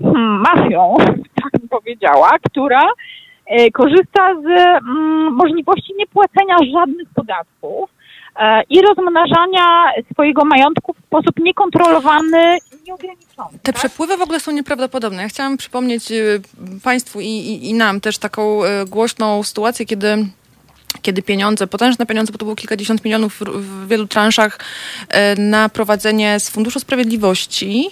um, 0.00 0.40
mafią, 0.40 0.96
tak 1.42 1.60
bym 1.60 1.68
powiedziała, 1.68 2.30
która 2.42 2.82
e, 2.82 3.25
korzysta 3.72 4.34
z 4.42 4.46
mm, 4.46 5.32
możliwości 5.32 5.94
niepłacenia 5.98 6.56
żadnych 6.72 7.08
podatków 7.14 7.90
e, 8.36 8.62
i 8.70 8.82
rozmnażania 8.82 9.92
swojego 10.12 10.44
majątku 10.44 10.92
w 10.92 11.06
sposób 11.06 11.38
niekontrolowany 11.38 12.58
i 12.72 12.86
nieograniczony. 12.86 13.58
Te 13.62 13.72
tak? 13.72 13.74
przepływy 13.74 14.16
w 14.16 14.22
ogóle 14.22 14.40
są 14.40 14.52
nieprawdopodobne. 14.52 15.22
Ja 15.22 15.28
chciałam 15.28 15.56
przypomnieć 15.56 16.12
y, 16.12 16.42
Państwu 16.84 17.20
i, 17.20 17.26
i, 17.26 17.70
i 17.70 17.74
nam 17.74 18.00
też 18.00 18.18
taką 18.18 18.64
y, 18.64 18.68
głośną 18.86 19.42
sytuację, 19.42 19.86
kiedy 19.86 20.26
kiedy 21.02 21.22
pieniądze, 21.22 21.66
potężne 21.66 22.06
pieniądze, 22.06 22.32
bo 22.32 22.38
to 22.38 22.44
było 22.44 22.56
kilkadziesiąt 22.56 23.04
milionów 23.04 23.40
w 23.40 23.88
wielu 23.88 24.06
transzach 24.06 24.58
e, 25.08 25.36
na 25.40 25.68
prowadzenie 25.68 26.40
z 26.40 26.50
Funduszu 26.50 26.80
Sprawiedliwości, 26.80 27.90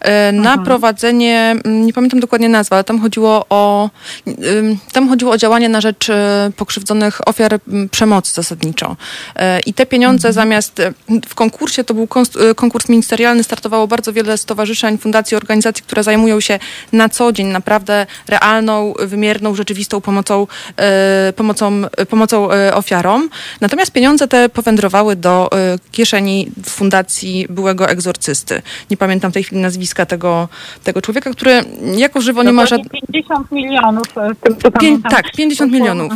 e, 0.00 0.32
na 0.32 0.50
mhm. 0.50 0.64
prowadzenie, 0.64 1.56
nie 1.64 1.92
pamiętam 1.92 2.20
dokładnie 2.20 2.48
nazwy, 2.48 2.74
ale 2.74 2.84
tam 2.84 3.00
chodziło 3.00 3.46
o 3.48 3.90
tam 4.92 5.08
chodziło 5.08 5.32
o 5.32 5.36
działanie 5.36 5.68
na 5.68 5.80
rzecz 5.80 6.10
e, 6.10 6.50
pokrzywdzonych 6.56 7.28
ofiar 7.28 7.58
przemocy 7.90 8.34
zasadniczo. 8.34 8.96
I 9.66 9.74
te 9.74 9.86
pieniądze 9.86 10.28
mhm. 10.28 10.34
zamiast 10.34 10.82
w 11.28 11.34
konkursie, 11.34 11.84
to 11.84 11.94
był 11.94 12.08
konkurs 12.56 12.88
ministerialny, 12.88 13.42
startowało 13.42 13.86
bardzo 13.86 14.12
wiele 14.12 14.38
stowarzyszeń, 14.38 14.98
fundacji, 14.98 15.36
organizacji, 15.36 15.84
które 15.84 16.02
zajmują 16.02 16.40
się 16.40 16.58
na 16.92 17.08
co 17.08 17.32
dzień 17.32 17.46
naprawdę 17.46 18.06
realną, 18.28 18.94
wymierną, 18.98 19.54
rzeczywistą 19.54 20.00
pomocą, 20.00 20.46
pomocą, 21.36 21.82
pomocą 22.08 22.43
E, 22.52 22.74
ofiarom. 22.74 23.28
Natomiast 23.60 23.92
pieniądze 23.92 24.28
te 24.28 24.48
powędrowały 24.48 25.16
do 25.16 25.50
e, 25.52 25.78
kieszeni 25.92 26.50
fundacji 26.64 27.46
byłego 27.50 27.88
egzorcysty. 27.88 28.62
Nie 28.90 28.96
pamiętam 28.96 29.30
w 29.30 29.34
tej 29.34 29.44
chwili 29.44 29.60
nazwiska 29.60 30.06
tego, 30.06 30.48
tego 30.84 31.02
człowieka, 31.02 31.30
który 31.30 31.64
jako 31.96 32.20
żywo 32.20 32.42
nie 32.42 32.52
ma 32.52 32.66
żadnych... 32.66 32.92
50 32.92 33.52
milionów. 33.52 34.06
Pię- 34.80 34.98
tak, 35.10 35.32
50 35.36 35.72
milionów. 35.72 36.12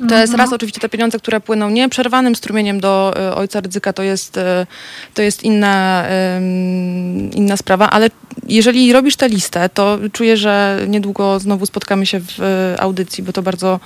Mhm. 0.00 0.08
To 0.08 0.16
jest 0.16 0.34
raz 0.34 0.52
oczywiście 0.52 0.80
te 0.80 0.88
pieniądze, 0.88 1.18
które 1.18 1.40
płyną 1.40 1.70
nieprzerwanym 1.70 2.36
strumieniem 2.36 2.80
do 2.80 3.14
y, 3.30 3.34
ojca 3.34 3.60
ryzyka, 3.60 3.92
to 3.92 4.02
jest, 4.02 4.36
y, 4.36 4.40
to 5.14 5.22
jest 5.22 5.42
inna, 5.42 6.04
inna 7.32 7.56
sprawa, 7.56 7.90
ale 7.90 8.10
jeżeli 8.48 8.92
robisz 8.92 9.16
tę 9.16 9.28
listę, 9.28 9.68
to 9.68 9.98
czuję, 10.12 10.36
że 10.36 10.80
niedługo 10.88 11.40
znowu 11.40 11.66
spotkamy 11.66 12.06
się 12.06 12.20
w 12.20 12.40
y, 12.40 12.80
audycji, 12.80 13.24
bo 13.24 13.32
to 13.32 13.42
bardzo, 13.42 13.80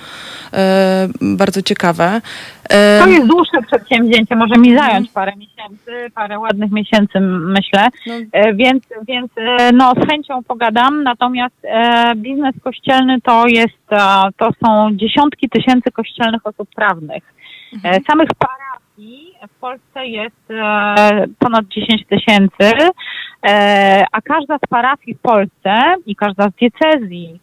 bardzo 1.21 1.61
ciekawe. 1.61 2.21
To 2.69 3.07
jest 3.07 3.27
dłuższe 3.27 3.61
przedsięwzięcie, 3.67 4.35
może 4.35 4.57
mi 4.57 4.77
zająć 4.77 5.11
parę 5.11 5.31
miesięcy, 5.35 6.11
parę 6.15 6.39
ładnych 6.39 6.71
miesięcy, 6.71 7.19
myślę. 7.19 7.87
no, 8.07 8.13
E, 8.31 8.53
Więc, 8.53 8.83
więc 9.07 9.31
e, 9.37 9.71
no, 9.71 9.93
z 10.03 10.09
chęcią 10.09 10.43
pogadam, 10.43 11.03
natomiast 11.03 11.55
e, 11.63 12.13
biznes 12.15 12.55
kościelny 12.63 13.21
to 13.21 13.47
jest, 13.47 13.87
to 14.37 14.49
są 14.65 14.89
dziesiątki 14.91 15.49
tysięcy 15.49 15.91
kościelnych 15.91 16.47
osób 16.47 16.69
prawnych. 16.75 17.23
E, 17.83 17.99
Samych 18.07 18.29
parafii 18.39 19.33
w 19.47 19.59
Polsce 19.59 20.07
jest 20.07 20.47
ponad 21.39 21.65
10 21.67 22.05
tysięcy, 22.05 22.71
a 24.11 24.21
każda 24.21 24.57
z 24.57 24.69
parafii 24.69 25.17
w 25.17 25.21
Polsce 25.21 25.95
i 26.05 26.15
każda 26.15 26.49
z 26.49 26.53
diecezji 26.53 27.39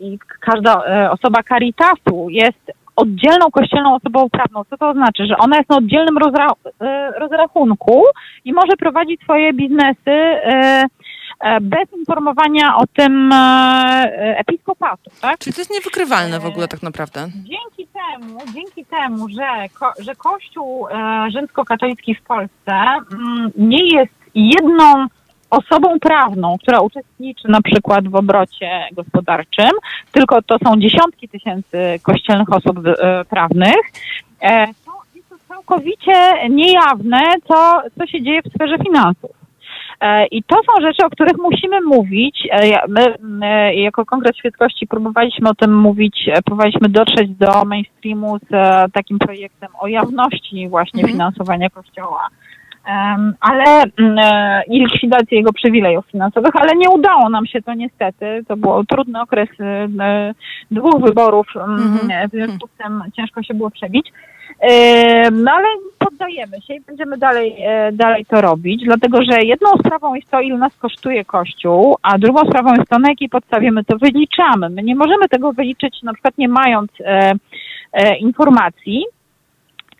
i 0.00 0.18
każda 0.40 0.82
osoba 1.10 1.42
caritasu 1.42 2.26
jest 2.30 2.72
oddzielną 2.98 3.50
kościelną 3.50 3.94
osobą 3.94 4.30
prawną. 4.30 4.64
Co 4.70 4.76
to 4.76 4.92
znaczy? 4.92 5.26
Że 5.26 5.36
ona 5.36 5.56
jest 5.56 5.70
na 5.70 5.76
oddzielnym 5.76 6.18
rozra- 6.18 6.72
e, 6.80 7.10
rozrachunku 7.10 8.04
i 8.44 8.52
może 8.52 8.76
prowadzić 8.78 9.20
swoje 9.22 9.52
biznesy 9.52 10.10
e, 10.10 10.84
e, 11.40 11.60
bez 11.60 11.92
informowania 11.98 12.76
o 12.76 12.86
tym 12.86 13.32
episkopatu, 14.14 15.10
tak? 15.20 15.38
czyli 15.38 15.54
to 15.54 15.60
jest 15.60 15.72
niewykrywalne 15.72 16.40
w 16.40 16.46
ogóle 16.46 16.68
tak 16.68 16.82
naprawdę. 16.82 17.28
Dzięki 17.34 17.92
temu, 17.92 18.38
dzięki 18.54 18.84
temu, 18.84 19.28
że, 19.28 19.68
ko, 19.80 19.92
że 19.98 20.14
Kościół 20.14 20.86
rzymskokatolicki 21.32 22.14
w 22.14 22.22
Polsce 22.22 22.72
mm, 23.12 23.50
nie 23.56 23.84
jest 23.84 24.14
jedną 24.34 25.06
osobą 25.50 26.00
prawną, 26.00 26.56
która 26.62 26.80
uczestniczy 26.80 27.48
na 27.48 27.62
przykład 27.62 28.08
w 28.08 28.14
obrocie 28.14 28.70
gospodarczym, 28.92 29.70
tylko 30.12 30.42
to 30.42 30.56
są 30.64 30.80
dziesiątki 30.80 31.28
tysięcy 31.28 31.78
kościelnych 32.02 32.52
osób 32.52 32.78
e, 32.86 33.24
prawnych, 33.24 33.76
e, 34.42 34.66
to 34.66 34.92
jest 35.14 35.28
to 35.28 35.36
całkowicie 35.48 36.48
niejawne, 36.50 37.20
co, 37.48 37.82
co 37.98 38.06
się 38.06 38.22
dzieje 38.22 38.42
w 38.42 38.52
sferze 38.54 38.78
finansów. 38.78 39.30
E, 40.00 40.26
I 40.26 40.42
to 40.42 40.56
są 40.56 40.82
rzeczy, 40.82 41.06
o 41.06 41.10
których 41.10 41.36
musimy 41.38 41.80
mówić. 41.80 42.48
My 42.88 43.14
e, 43.42 43.74
jako 43.74 44.06
Kongres 44.06 44.36
Świeckości 44.36 44.86
próbowaliśmy 44.86 45.48
o 45.48 45.54
tym 45.54 45.76
mówić, 45.76 46.30
próbowaliśmy 46.44 46.88
dotrzeć 46.88 47.30
do 47.30 47.64
mainstreamu 47.64 48.38
z 48.38 48.52
takim 48.92 49.18
projektem 49.18 49.68
o 49.80 49.86
jawności 49.86 50.68
właśnie 50.68 51.00
Mhm. 51.00 51.12
finansowania 51.12 51.70
Kościoła. 51.70 52.28
Ale 53.40 53.82
mm, 53.98 54.18
e, 54.18 54.62
i 54.66 54.78
likwidacji 54.80 55.36
jego 55.36 55.52
przywilejów 55.52 56.06
finansowych, 56.06 56.56
ale 56.56 56.76
nie 56.76 56.90
udało 56.90 57.28
nam 57.28 57.46
się 57.46 57.62
to 57.62 57.74
niestety. 57.74 58.44
To 58.48 58.56
był 58.56 58.84
trudny 58.84 59.20
okres 59.20 59.48
e, 59.60 59.88
e, 60.00 60.34
dwóch 60.70 61.00
wyborów, 61.00 61.46
mm, 61.56 61.70
Mhm. 61.70 62.28
w 62.28 62.32
związku 62.32 62.68
z 62.68 62.82
tym 62.82 63.02
ciężko 63.16 63.42
się 63.42 63.54
było 63.54 63.70
przebić. 63.70 64.12
No 65.32 65.52
ale 65.52 65.66
poddajemy 65.98 66.60
się 66.66 66.74
i 66.74 66.80
będziemy 66.80 67.18
dalej, 67.18 67.56
dalej 67.92 68.26
to 68.26 68.40
robić, 68.40 68.84
dlatego 68.84 69.18
że 69.22 69.42
jedną 69.42 69.68
sprawą 69.78 70.14
jest 70.14 70.30
to, 70.30 70.40
ile 70.40 70.58
nas 70.58 70.76
kosztuje 70.76 71.24
Kościół, 71.24 71.96
a 72.02 72.18
drugą 72.18 72.40
sprawą 72.40 72.74
jest 72.74 72.88
to, 72.88 72.98
na 72.98 73.08
jakiej 73.08 73.28
podstawie 73.28 73.72
my 73.72 73.84
to 73.84 73.98
wyliczamy. 73.98 74.68
My 74.70 74.82
nie 74.82 74.96
możemy 74.96 75.28
tego 75.28 75.52
wyliczyć, 75.52 76.02
na 76.02 76.12
przykład 76.12 76.38
nie 76.38 76.48
mając 76.48 76.90
informacji, 78.20 79.04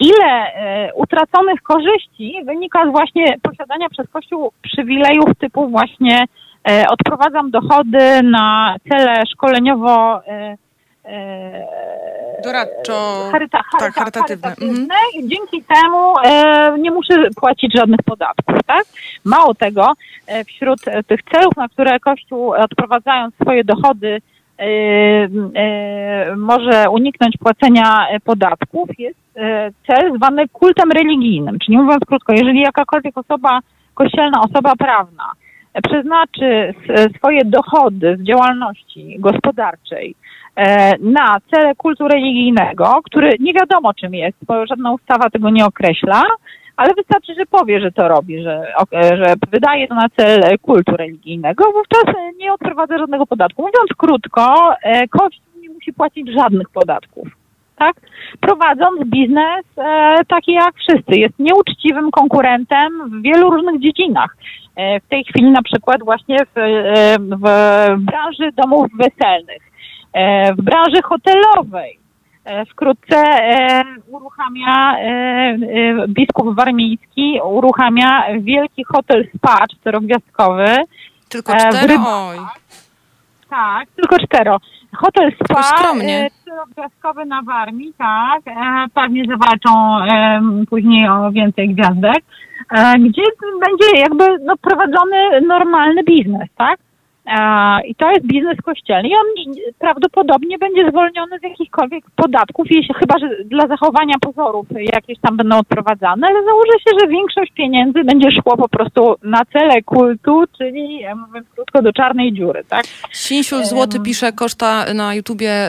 ile 0.01 0.55
e, 0.55 0.95
utraconych 0.95 1.63
korzyści 1.63 2.35
wynika 2.45 2.85
z 2.87 2.91
właśnie 2.91 3.37
posiadania 3.43 3.89
przez 3.89 4.11
Kościół 4.11 4.53
przywilejów 4.63 5.29
typu 5.39 5.69
właśnie 5.69 6.25
e, 6.69 6.85
odprowadzam 6.89 7.51
dochody 7.51 8.23
na 8.23 8.77
cele 8.89 9.15
szkoleniowo 9.33 10.21
e, 10.27 10.57
Doradczo- 12.45 13.31
charyta, 13.33 13.59
tak, 13.59 13.81
charyta, 13.81 14.01
charytatywne. 14.01 14.49
charytatywne 14.49 14.95
i 15.15 15.29
dzięki 15.29 15.63
temu 15.63 16.15
nie 16.79 16.91
muszę 16.91 17.15
płacić 17.37 17.75
żadnych 17.75 18.03
podatków, 18.05 18.57
tak? 18.67 18.85
Mało 19.25 19.55
tego, 19.55 19.93
wśród 20.47 20.81
tych 21.07 21.21
celów, 21.23 21.57
na 21.57 21.69
które 21.69 22.01
Kościół 22.01 22.53
odprowadzając 22.53 23.35
swoje 23.35 23.65
dochody 23.65 24.21
może 26.37 26.91
uniknąć 26.91 27.37
płacenia 27.37 28.07
podatków, 28.25 28.89
jest 28.99 29.19
e, 29.37 29.71
cel 29.87 30.17
zwany 30.17 30.49
kultem 30.49 30.93
religijnym. 30.93 31.59
Czyli 31.59 31.79
mówiąc 31.79 32.05
krótko, 32.05 32.33
jeżeli 32.33 32.61
jakakolwiek 32.61 33.19
osoba, 33.19 33.61
kościelna 33.95 34.41
osoba 34.41 34.73
prawna 34.79 35.33
przeznaczy 35.89 36.75
swoje 37.17 37.41
dochody 37.45 38.17
z 38.17 38.23
działalności 38.23 39.17
gospodarczej 39.19 40.15
na 41.01 41.37
cele 41.51 41.75
kultu 41.75 42.09
religijnego, 42.09 43.01
który 43.05 43.31
nie 43.41 43.53
wiadomo 43.53 43.95
czym 43.95 44.15
jest, 44.15 44.37
bo 44.47 44.67
żadna 44.67 44.93
ustawa 44.93 45.31
tego 45.31 45.51
nie 45.51 45.67
określa, 45.67 46.23
ale 46.79 46.95
wystarczy, 46.95 47.35
że 47.35 47.47
powie, 47.47 47.81
że 47.81 47.93
to 47.93 48.09
robi, 48.09 48.43
że, 48.43 48.73
że 48.93 49.35
wydaje 49.51 49.89
to 49.89 49.95
na 49.95 50.09
cel 50.17 50.59
kultu 50.63 50.97
religijnego, 50.97 51.65
wówczas 51.73 52.15
nie 52.37 52.53
odprowadza 52.53 52.99
żadnego 52.99 53.27
podatku. 53.27 53.63
Mówiąc 53.63 53.91
krótko, 53.97 54.75
e, 54.83 55.09
Kościół 55.09 55.45
nie 55.61 55.71
musi 55.71 55.93
płacić 55.93 56.29
żadnych 56.33 56.69
podatków. 56.71 57.29
Tak? 57.77 57.97
Prowadząc 58.41 59.05
biznes 59.07 59.65
e, 59.79 60.17
taki 60.29 60.53
jak 60.53 60.75
wszyscy, 60.75 61.21
jest 61.21 61.39
nieuczciwym 61.39 62.11
konkurentem 62.11 63.11
w 63.11 63.23
wielu 63.23 63.51
różnych 63.51 63.81
dziedzinach. 63.81 64.37
E, 64.77 65.01
w 65.01 65.09
tej 65.09 65.25
chwili 65.25 65.51
na 65.51 65.63
przykład 65.63 66.03
właśnie 66.03 66.37
w, 66.55 66.61
w 67.19 67.45
branży 67.99 68.53
domów 68.57 68.87
weselnych, 68.99 69.63
w 70.59 70.63
branży 70.63 71.03
hotelowej. 71.03 71.99
E, 72.49 72.65
Wkrótce 72.67 73.17
e, 73.17 73.85
uruchamia 74.07 74.99
e, 74.99 75.57
biskup 76.09 76.57
warmiński, 76.57 77.41
uruchamia 77.45 78.25
wielki 78.41 78.85
hotel 78.85 79.29
spa 79.37 79.67
czterogwiazdkowy. 79.67 80.77
Tylko 81.29 81.53
Rybakach. 81.53 82.07
oj. 82.07 82.39
Tak, 83.51 83.89
tylko 83.97 84.17
cztero. 84.19 84.59
Hotel 84.97 85.33
spa 85.45 85.63
czterogwiazdkowy 86.43 87.25
na 87.25 87.43
Warmii, 87.43 87.93
tak. 87.99 88.43
Pewnie 88.95 89.25
zawalczą 89.25 89.71
później 90.71 91.09
o 91.09 91.31
więcej 91.31 91.75
gwiazdek, 91.75 92.25
gdzie 92.99 93.23
będzie 93.61 94.01
jakby 94.01 94.45
no, 94.45 94.57
prowadzony 94.57 95.41
normalny 95.47 96.05
biznes, 96.05 96.49
tak. 96.57 96.81
E, 97.29 97.87
I 97.87 97.95
to 97.95 98.11
jest 98.11 98.27
biznes 98.27 98.57
kościelny 98.65 99.09
i 99.09 99.13
on 99.15 99.55
prawdopodobnie 99.79 100.59
będzie 100.59 100.91
zwolniony 100.91 101.39
z 101.39 101.43
jakichkolwiek 101.43 102.05
podatków, 102.17 102.67
jeśli, 102.71 102.95
chyba 102.95 103.19
że 103.19 103.45
dla 103.45 103.67
zachowania 103.67 104.15
pozorów 104.21 104.67
jakieś 104.95 105.19
tam 105.21 105.37
będą 105.37 105.59
odprowadzane, 105.59 106.27
ale 106.27 106.45
założę 106.45 106.73
się, 106.73 106.91
że 107.01 107.09
większość 107.09 107.53
pieniędzy 107.53 108.05
będzie 108.05 108.31
szło 108.31 108.57
po 108.57 108.69
prostu 108.69 109.15
na 109.23 109.45
cele 109.53 109.83
kultu, 109.83 110.45
czyli 110.59 111.05
e, 111.05 111.15
mówiąc 111.15 111.47
krótko 111.55 111.83
do 111.83 111.93
czarnej 111.93 112.33
dziury, 112.33 112.65
tak? 112.69 112.85
Sinsiul 113.13 113.65
Złoty 113.65 114.01
pisze 114.01 114.33
koszta 114.33 114.95
na 114.95 115.15
YouTubie, 115.15 115.69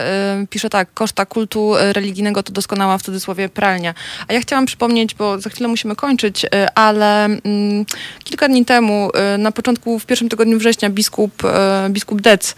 pisze 0.50 0.70
tak, 0.70 0.94
koszta 0.94 1.26
kultu 1.26 1.76
y, 1.76 1.92
religijnego 1.92 2.42
to 2.42 2.52
doskonała 2.52 2.98
w 2.98 3.02
cudzysłowie 3.02 3.48
pralnia. 3.48 3.94
A 4.28 4.32
ja 4.32 4.40
chciałam 4.40 4.66
przypomnieć, 4.66 5.14
bo 5.14 5.38
za 5.38 5.50
chwilę 5.50 5.68
musimy 5.68 5.96
kończyć, 5.96 6.44
y, 6.44 6.48
ale 6.74 7.24
mm, 7.24 7.84
kilka 8.24 8.48
dni 8.48 8.64
temu, 8.64 9.10
y, 9.34 9.38
na 9.38 9.52
początku, 9.52 9.98
w 9.98 10.06
pierwszym 10.06 10.28
tygodniu 10.28 10.58
września 10.58 10.90
biskup, 10.90 11.32
biskup 11.90 12.20
Dec, 12.20 12.54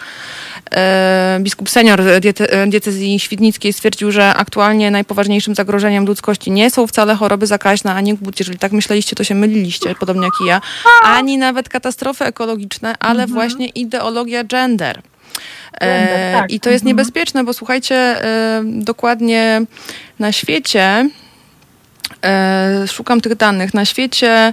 y, 1.36 1.40
biskup 1.40 1.70
senior 1.70 2.02
diete, 2.20 2.66
diecezji 2.66 3.20
świdnickiej 3.20 3.72
stwierdził, 3.72 4.12
że 4.12 4.34
aktualnie 4.34 4.90
najpoważniejszym 4.90 5.54
zagrożeniem 5.54 6.06
ludzkości 6.06 6.50
nie 6.50 6.70
są 6.70 6.86
wcale 6.86 7.14
choroby 7.14 7.46
zakaźne, 7.46 7.94
ani 7.94 8.14
głód. 8.14 8.38
Jeżeli 8.38 8.58
tak 8.58 8.72
myśleliście, 8.72 9.16
to 9.16 9.24
się 9.24 9.34
myliliście, 9.34 9.94
podobnie 9.94 10.24
jak 10.24 10.34
i 10.44 10.46
ja. 10.46 10.60
Ani 11.02 11.38
nawet 11.38 11.68
katastrofy 11.68 12.24
ekologiczne, 12.24 12.94
ale 12.98 13.26
właśnie 13.26 13.68
ideologia 13.68 14.44
gender. 14.44 15.02
E, 15.80 16.32
tak. 16.32 16.50
I 16.50 16.60
to 16.60 16.70
jest 16.70 16.84
niebezpieczne, 16.84 17.44
bo 17.44 17.52
słuchajcie, 17.52 17.94
e, 17.96 18.62
dokładnie 18.64 19.62
na 20.18 20.32
świecie, 20.32 21.08
e, 22.24 22.84
szukam 22.88 23.20
tych 23.20 23.34
danych, 23.34 23.74
na 23.74 23.84
świecie 23.84 24.28
e, 24.30 24.52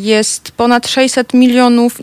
jest 0.00 0.50
ponad 0.50 0.88
600 0.88 1.34
milionów 1.34 2.00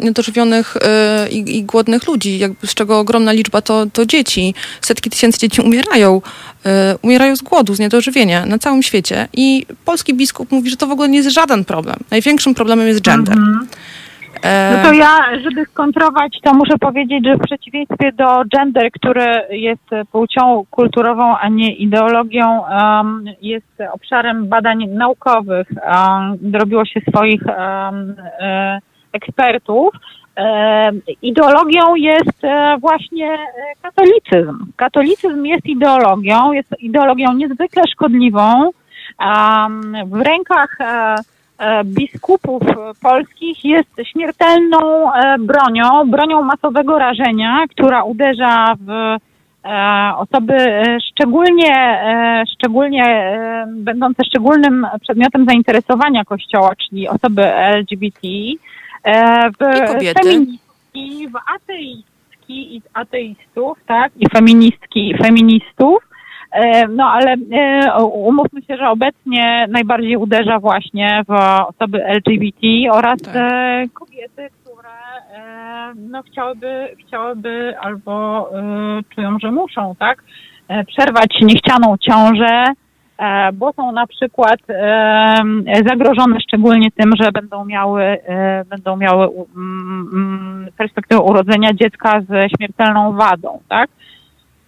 niedożywionych 0.00 0.76
e, 0.76 1.28
i, 1.30 1.56
i 1.58 1.62
głodnych 1.62 2.06
ludzi, 2.06 2.40
z 2.66 2.74
czego 2.74 2.98
ogromna 2.98 3.32
liczba 3.32 3.60
to, 3.60 3.86
to 3.92 4.06
dzieci. 4.06 4.54
Setki 4.80 5.10
tysięcy 5.10 5.38
dzieci 5.38 5.60
umierają, 5.60 6.22
e, 6.66 6.96
umierają 7.02 7.36
z 7.36 7.42
głodu, 7.42 7.74
z 7.74 7.78
niedożywienia 7.78 8.46
na 8.46 8.58
całym 8.58 8.82
świecie. 8.82 9.28
I 9.32 9.66
polski 9.84 10.14
biskup 10.14 10.50
mówi, 10.52 10.70
że 10.70 10.76
to 10.76 10.86
w 10.86 10.90
ogóle 10.90 11.08
nie 11.08 11.18
jest 11.18 11.30
żaden 11.30 11.64
problem. 11.64 11.96
Największym 12.10 12.54
problemem 12.54 12.88
jest 12.88 13.00
gender. 13.00 13.38
E, 13.38 13.66
No 14.44 14.88
to 14.88 14.92
ja, 14.92 15.40
żeby 15.42 15.64
skontrować, 15.64 16.38
to 16.42 16.54
muszę 16.54 16.78
powiedzieć, 16.78 17.24
że 17.24 17.36
w 17.36 17.46
przeciwieństwie 17.46 18.12
do 18.12 18.42
gender, 18.52 18.90
który 18.92 19.26
jest 19.50 19.90
płcią 20.12 20.64
kulturową, 20.70 21.38
a 21.38 21.48
nie 21.48 21.74
ideologią, 21.74 22.60
um, 22.60 23.24
jest 23.42 23.80
obszarem 23.92 24.48
badań 24.48 24.86
naukowych. 24.88 25.68
Um, 25.70 26.54
robiło 26.54 26.84
się 26.84 27.00
swoich 27.00 27.42
um, 27.46 28.16
ekspertów. 29.12 29.94
Ideologią 31.22 31.94
jest 31.94 32.44
e, 32.44 32.76
właśnie 32.80 33.32
e, 33.32 33.38
katolicyzm. 33.82 34.72
Katolicyzm 34.76 35.44
jest 35.44 35.66
ideologią, 35.66 36.52
jest 36.52 36.74
ideologią 36.78 37.32
niezwykle 37.32 37.82
szkodliwą. 37.92 38.70
W 40.06 40.20
rękach 40.20 40.78
biskupów 41.84 42.62
polskich 43.02 43.64
jest 43.64 43.90
śmiertelną 44.12 45.12
e, 45.12 45.38
bronią, 45.38 46.10
bronią 46.10 46.42
masowego 46.42 46.98
rażenia, 46.98 47.64
która 47.70 48.02
uderza 48.02 48.74
w 48.80 48.90
e, 48.90 50.12
osoby 50.16 50.54
e, 50.54 50.98
szczególnie, 51.00 51.72
e, 51.76 52.44
szczególnie 52.54 53.04
e, 53.04 53.66
będące 53.68 54.24
szczególnym 54.24 54.86
przedmiotem 55.00 55.44
zainteresowania 55.44 56.24
Kościoła, 56.24 56.70
czyli 56.76 57.08
osoby 57.08 57.54
LGBT, 57.54 58.18
e, 59.04 59.50
w 59.50 59.56
feministki, 60.22 61.28
w 61.28 61.36
ateistki 61.54 62.76
i 62.76 62.82
ateistów, 62.94 63.78
tak, 63.86 64.12
i 64.16 64.28
feministki 64.28 65.10
i 65.10 65.18
feministów. 65.18 66.13
E, 66.54 66.88
No 66.88 67.04
ale 67.04 67.36
e, 67.52 68.04
umówmy 68.04 68.62
się, 68.62 68.76
że 68.76 68.88
obecnie 68.88 69.66
najbardziej 69.68 70.16
uderza 70.16 70.58
właśnie 70.58 71.22
w 71.28 71.32
osoby 71.68 72.04
LGBT 72.04 72.66
oraz 72.92 73.22
Tak. 73.22 73.36
e, 73.36 73.84
kobiety, 73.94 74.48
które 74.62 74.88
no, 75.96 76.22
chciałyby, 76.22 76.88
chciałyby 77.06 77.74
albo 77.80 78.48
czują, 79.14 79.38
że 79.38 79.50
muszą, 79.50 79.94
tak, 79.98 80.24
przerwać 80.86 81.36
niechcianą 81.42 81.96
ciążę, 81.98 82.64
bo 83.54 83.72
są 83.72 83.92
na 83.92 84.06
przykład 84.06 84.58
zagrożone 85.86 86.40
szczególnie 86.40 86.90
tym, 86.90 87.12
że 87.20 87.32
będą 87.32 87.64
miały, 87.64 88.18
będą 88.66 88.96
miały 88.96 89.24
mm, 89.56 90.10
mm, 90.12 90.66
perspektywę 90.78 91.20
urodzenia 91.22 91.72
dziecka 91.72 92.20
ze 92.20 92.48
śmiertelną 92.56 93.12
wadą, 93.12 93.60
tak? 93.68 93.90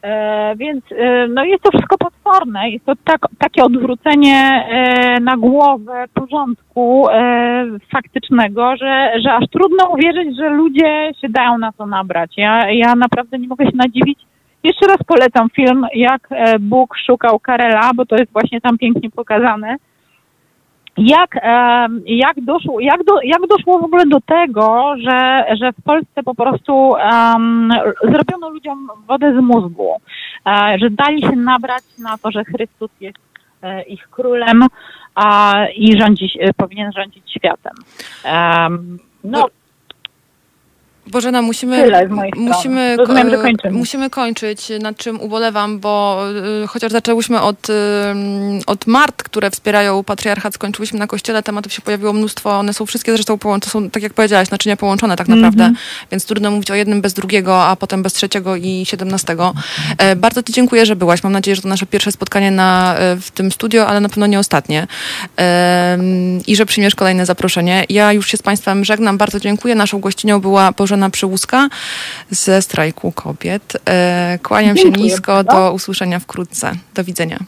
E, 0.06 0.56
więc 0.56 0.84
e, 0.92 1.28
no 1.28 1.44
jest 1.44 1.62
to 1.62 1.70
wszystko 1.70 1.98
potworne. 1.98 2.70
Jest 2.70 2.84
to 2.84 2.92
tak, 3.04 3.20
takie 3.38 3.64
odwrócenie 3.64 4.66
e, 4.68 5.20
na 5.20 5.36
głowę 5.36 6.04
porządku 6.14 7.06
faktycznego, 7.92 8.76
że, 8.76 9.12
że 9.24 9.32
aż 9.32 9.44
trudno 9.50 9.88
uwierzyć, 9.88 10.36
że 10.36 10.48
ludzie 10.50 11.12
się 11.20 11.28
dają 11.28 11.58
na 11.58 11.72
to 11.72 11.86
nabrać. 11.86 12.32
Ja, 12.36 12.70
ja 12.70 12.94
naprawdę 12.94 13.38
nie 13.38 13.48
mogę 13.48 13.64
się 13.64 13.76
nadziwić. 13.76 14.18
Jeszcze 14.64 14.86
raz 14.86 14.98
polecam 15.06 15.50
film, 15.50 15.86
jak 15.94 16.28
Bóg 16.60 16.96
szukał 17.06 17.38
Karela, 17.40 17.90
bo 17.94 18.06
to 18.06 18.16
jest 18.16 18.32
właśnie 18.32 18.60
tam 18.60 18.78
pięknie 18.78 19.10
pokazane 19.10 19.76
jak, 20.98 21.40
jak, 22.06 22.40
doszło, 22.40 22.80
jak, 22.80 23.04
do, 23.04 23.20
jak 23.22 23.46
doszło 23.48 23.78
w 23.78 23.84
ogóle 23.84 24.06
do 24.06 24.20
tego, 24.20 24.94
że, 24.98 25.44
że 25.60 25.72
w 25.72 25.82
Polsce 25.82 26.22
po 26.22 26.34
prostu 26.34 26.94
em, 26.96 27.70
zrobiono 28.02 28.48
ludziom 28.50 28.88
wodę 29.06 29.32
z 29.32 29.42
mózgu, 29.42 30.00
e, 30.46 30.76
że 30.80 30.90
dali 30.90 31.22
się 31.22 31.36
nabrać 31.36 31.82
na 31.98 32.18
to, 32.18 32.30
że 32.30 32.44
Chrystus 32.44 32.90
jest 33.00 33.18
e, 33.62 33.82
ich 33.82 34.08
królem 34.10 34.64
a, 35.14 35.54
i 35.76 36.00
rządzi, 36.00 36.38
powinien 36.56 36.92
rządzić 36.92 37.30
światem. 37.30 37.74
Em, 38.24 38.98
no, 39.24 39.46
Bożena, 41.06 41.42
musimy, 41.42 41.76
mojej 42.08 42.32
strony. 42.32 42.50
musimy, 42.50 42.96
Rozumiem, 42.96 43.30
musimy 43.70 44.10
kończyć, 44.10 44.68
nad 44.80 44.96
czym 44.96 45.20
ubolewam, 45.20 45.78
bo 45.78 46.22
y, 46.64 46.66
chociaż 46.66 46.92
zaczęłyśmy 46.92 47.40
od, 47.40 47.70
y, 47.70 47.72
od 48.66 48.86
mart, 48.86 49.22
które 49.22 49.50
wspierają 49.50 50.04
patriarchat, 50.04 50.54
skończyłyśmy 50.54 50.98
na 50.98 51.06
kościele, 51.06 51.42
tematów 51.42 51.72
się 51.72 51.82
pojawiło 51.82 52.12
mnóstwo, 52.12 52.58
one 52.58 52.74
są 52.74 52.86
wszystkie 52.86 53.12
zresztą 53.12 53.38
połączone, 53.38 53.70
są, 53.70 53.90
tak 53.90 54.02
jak 54.02 54.14
powiedziałaś, 54.14 54.50
naczynia 54.50 54.76
połączone 54.76 55.16
tak 55.16 55.28
naprawdę, 55.28 55.64
Mhm. 55.64 55.76
więc 56.10 56.24
trudno 56.26 56.50
mówić 56.50 56.70
o 56.70 56.74
jednym 56.74 57.00
bez 57.00 57.14
drugiego, 57.14 57.64
a 57.64 57.76
potem 57.76 58.02
bez 58.02 58.12
trzeciego 58.12 58.56
i 58.56 58.86
siedemnastego. 58.86 59.54
E, 59.98 60.16
bardzo 60.16 60.42
Ci 60.42 60.52
dziękuję, 60.52 60.86
że 60.86 60.96
byłaś. 60.96 61.22
Mam 61.22 61.32
nadzieję, 61.32 61.56
że 61.56 61.62
to 61.62 61.68
nasze 61.68 61.86
pierwsze 61.86 62.12
spotkanie 62.12 62.50
na, 62.50 62.94
e, 62.98 63.16
w 63.16 63.30
tym 63.30 63.52
studio, 63.52 63.86
ale 63.86 64.00
na 64.00 64.08
pewno 64.08 64.26
nie 64.26 64.38
ostatnie. 64.38 64.86
I 66.46 66.56
że 66.56 66.66
przyjmiesz 66.66 66.94
kolejne 66.94 67.26
zaproszenie. 67.26 67.84
Ja 67.88 68.12
już 68.12 68.28
się 68.28 68.36
z 68.36 68.42
Państwem 68.42 68.84
żegnam. 68.84 69.18
Bardzo 69.18 69.40
dziękuję. 69.40 69.74
Naszą 69.74 69.98
gościnią 70.00 70.40
była 70.40 70.72
Bożena 70.72 70.95
Przyłuska 71.12 71.68
ze 72.30 72.62
strajku 72.62 73.12
kobiet. 73.12 73.72
E, 73.88 74.38
Kłaniam 74.42 74.76
się 74.76 74.82
Dziękuję 74.82 75.04
nisko. 75.04 75.32
bardzo. 75.32 75.52
Do 75.52 75.72
usłyszenia 75.72 76.18
wkrótce. 76.20 76.72
Do 76.94 77.04
widzenia. 77.04 77.38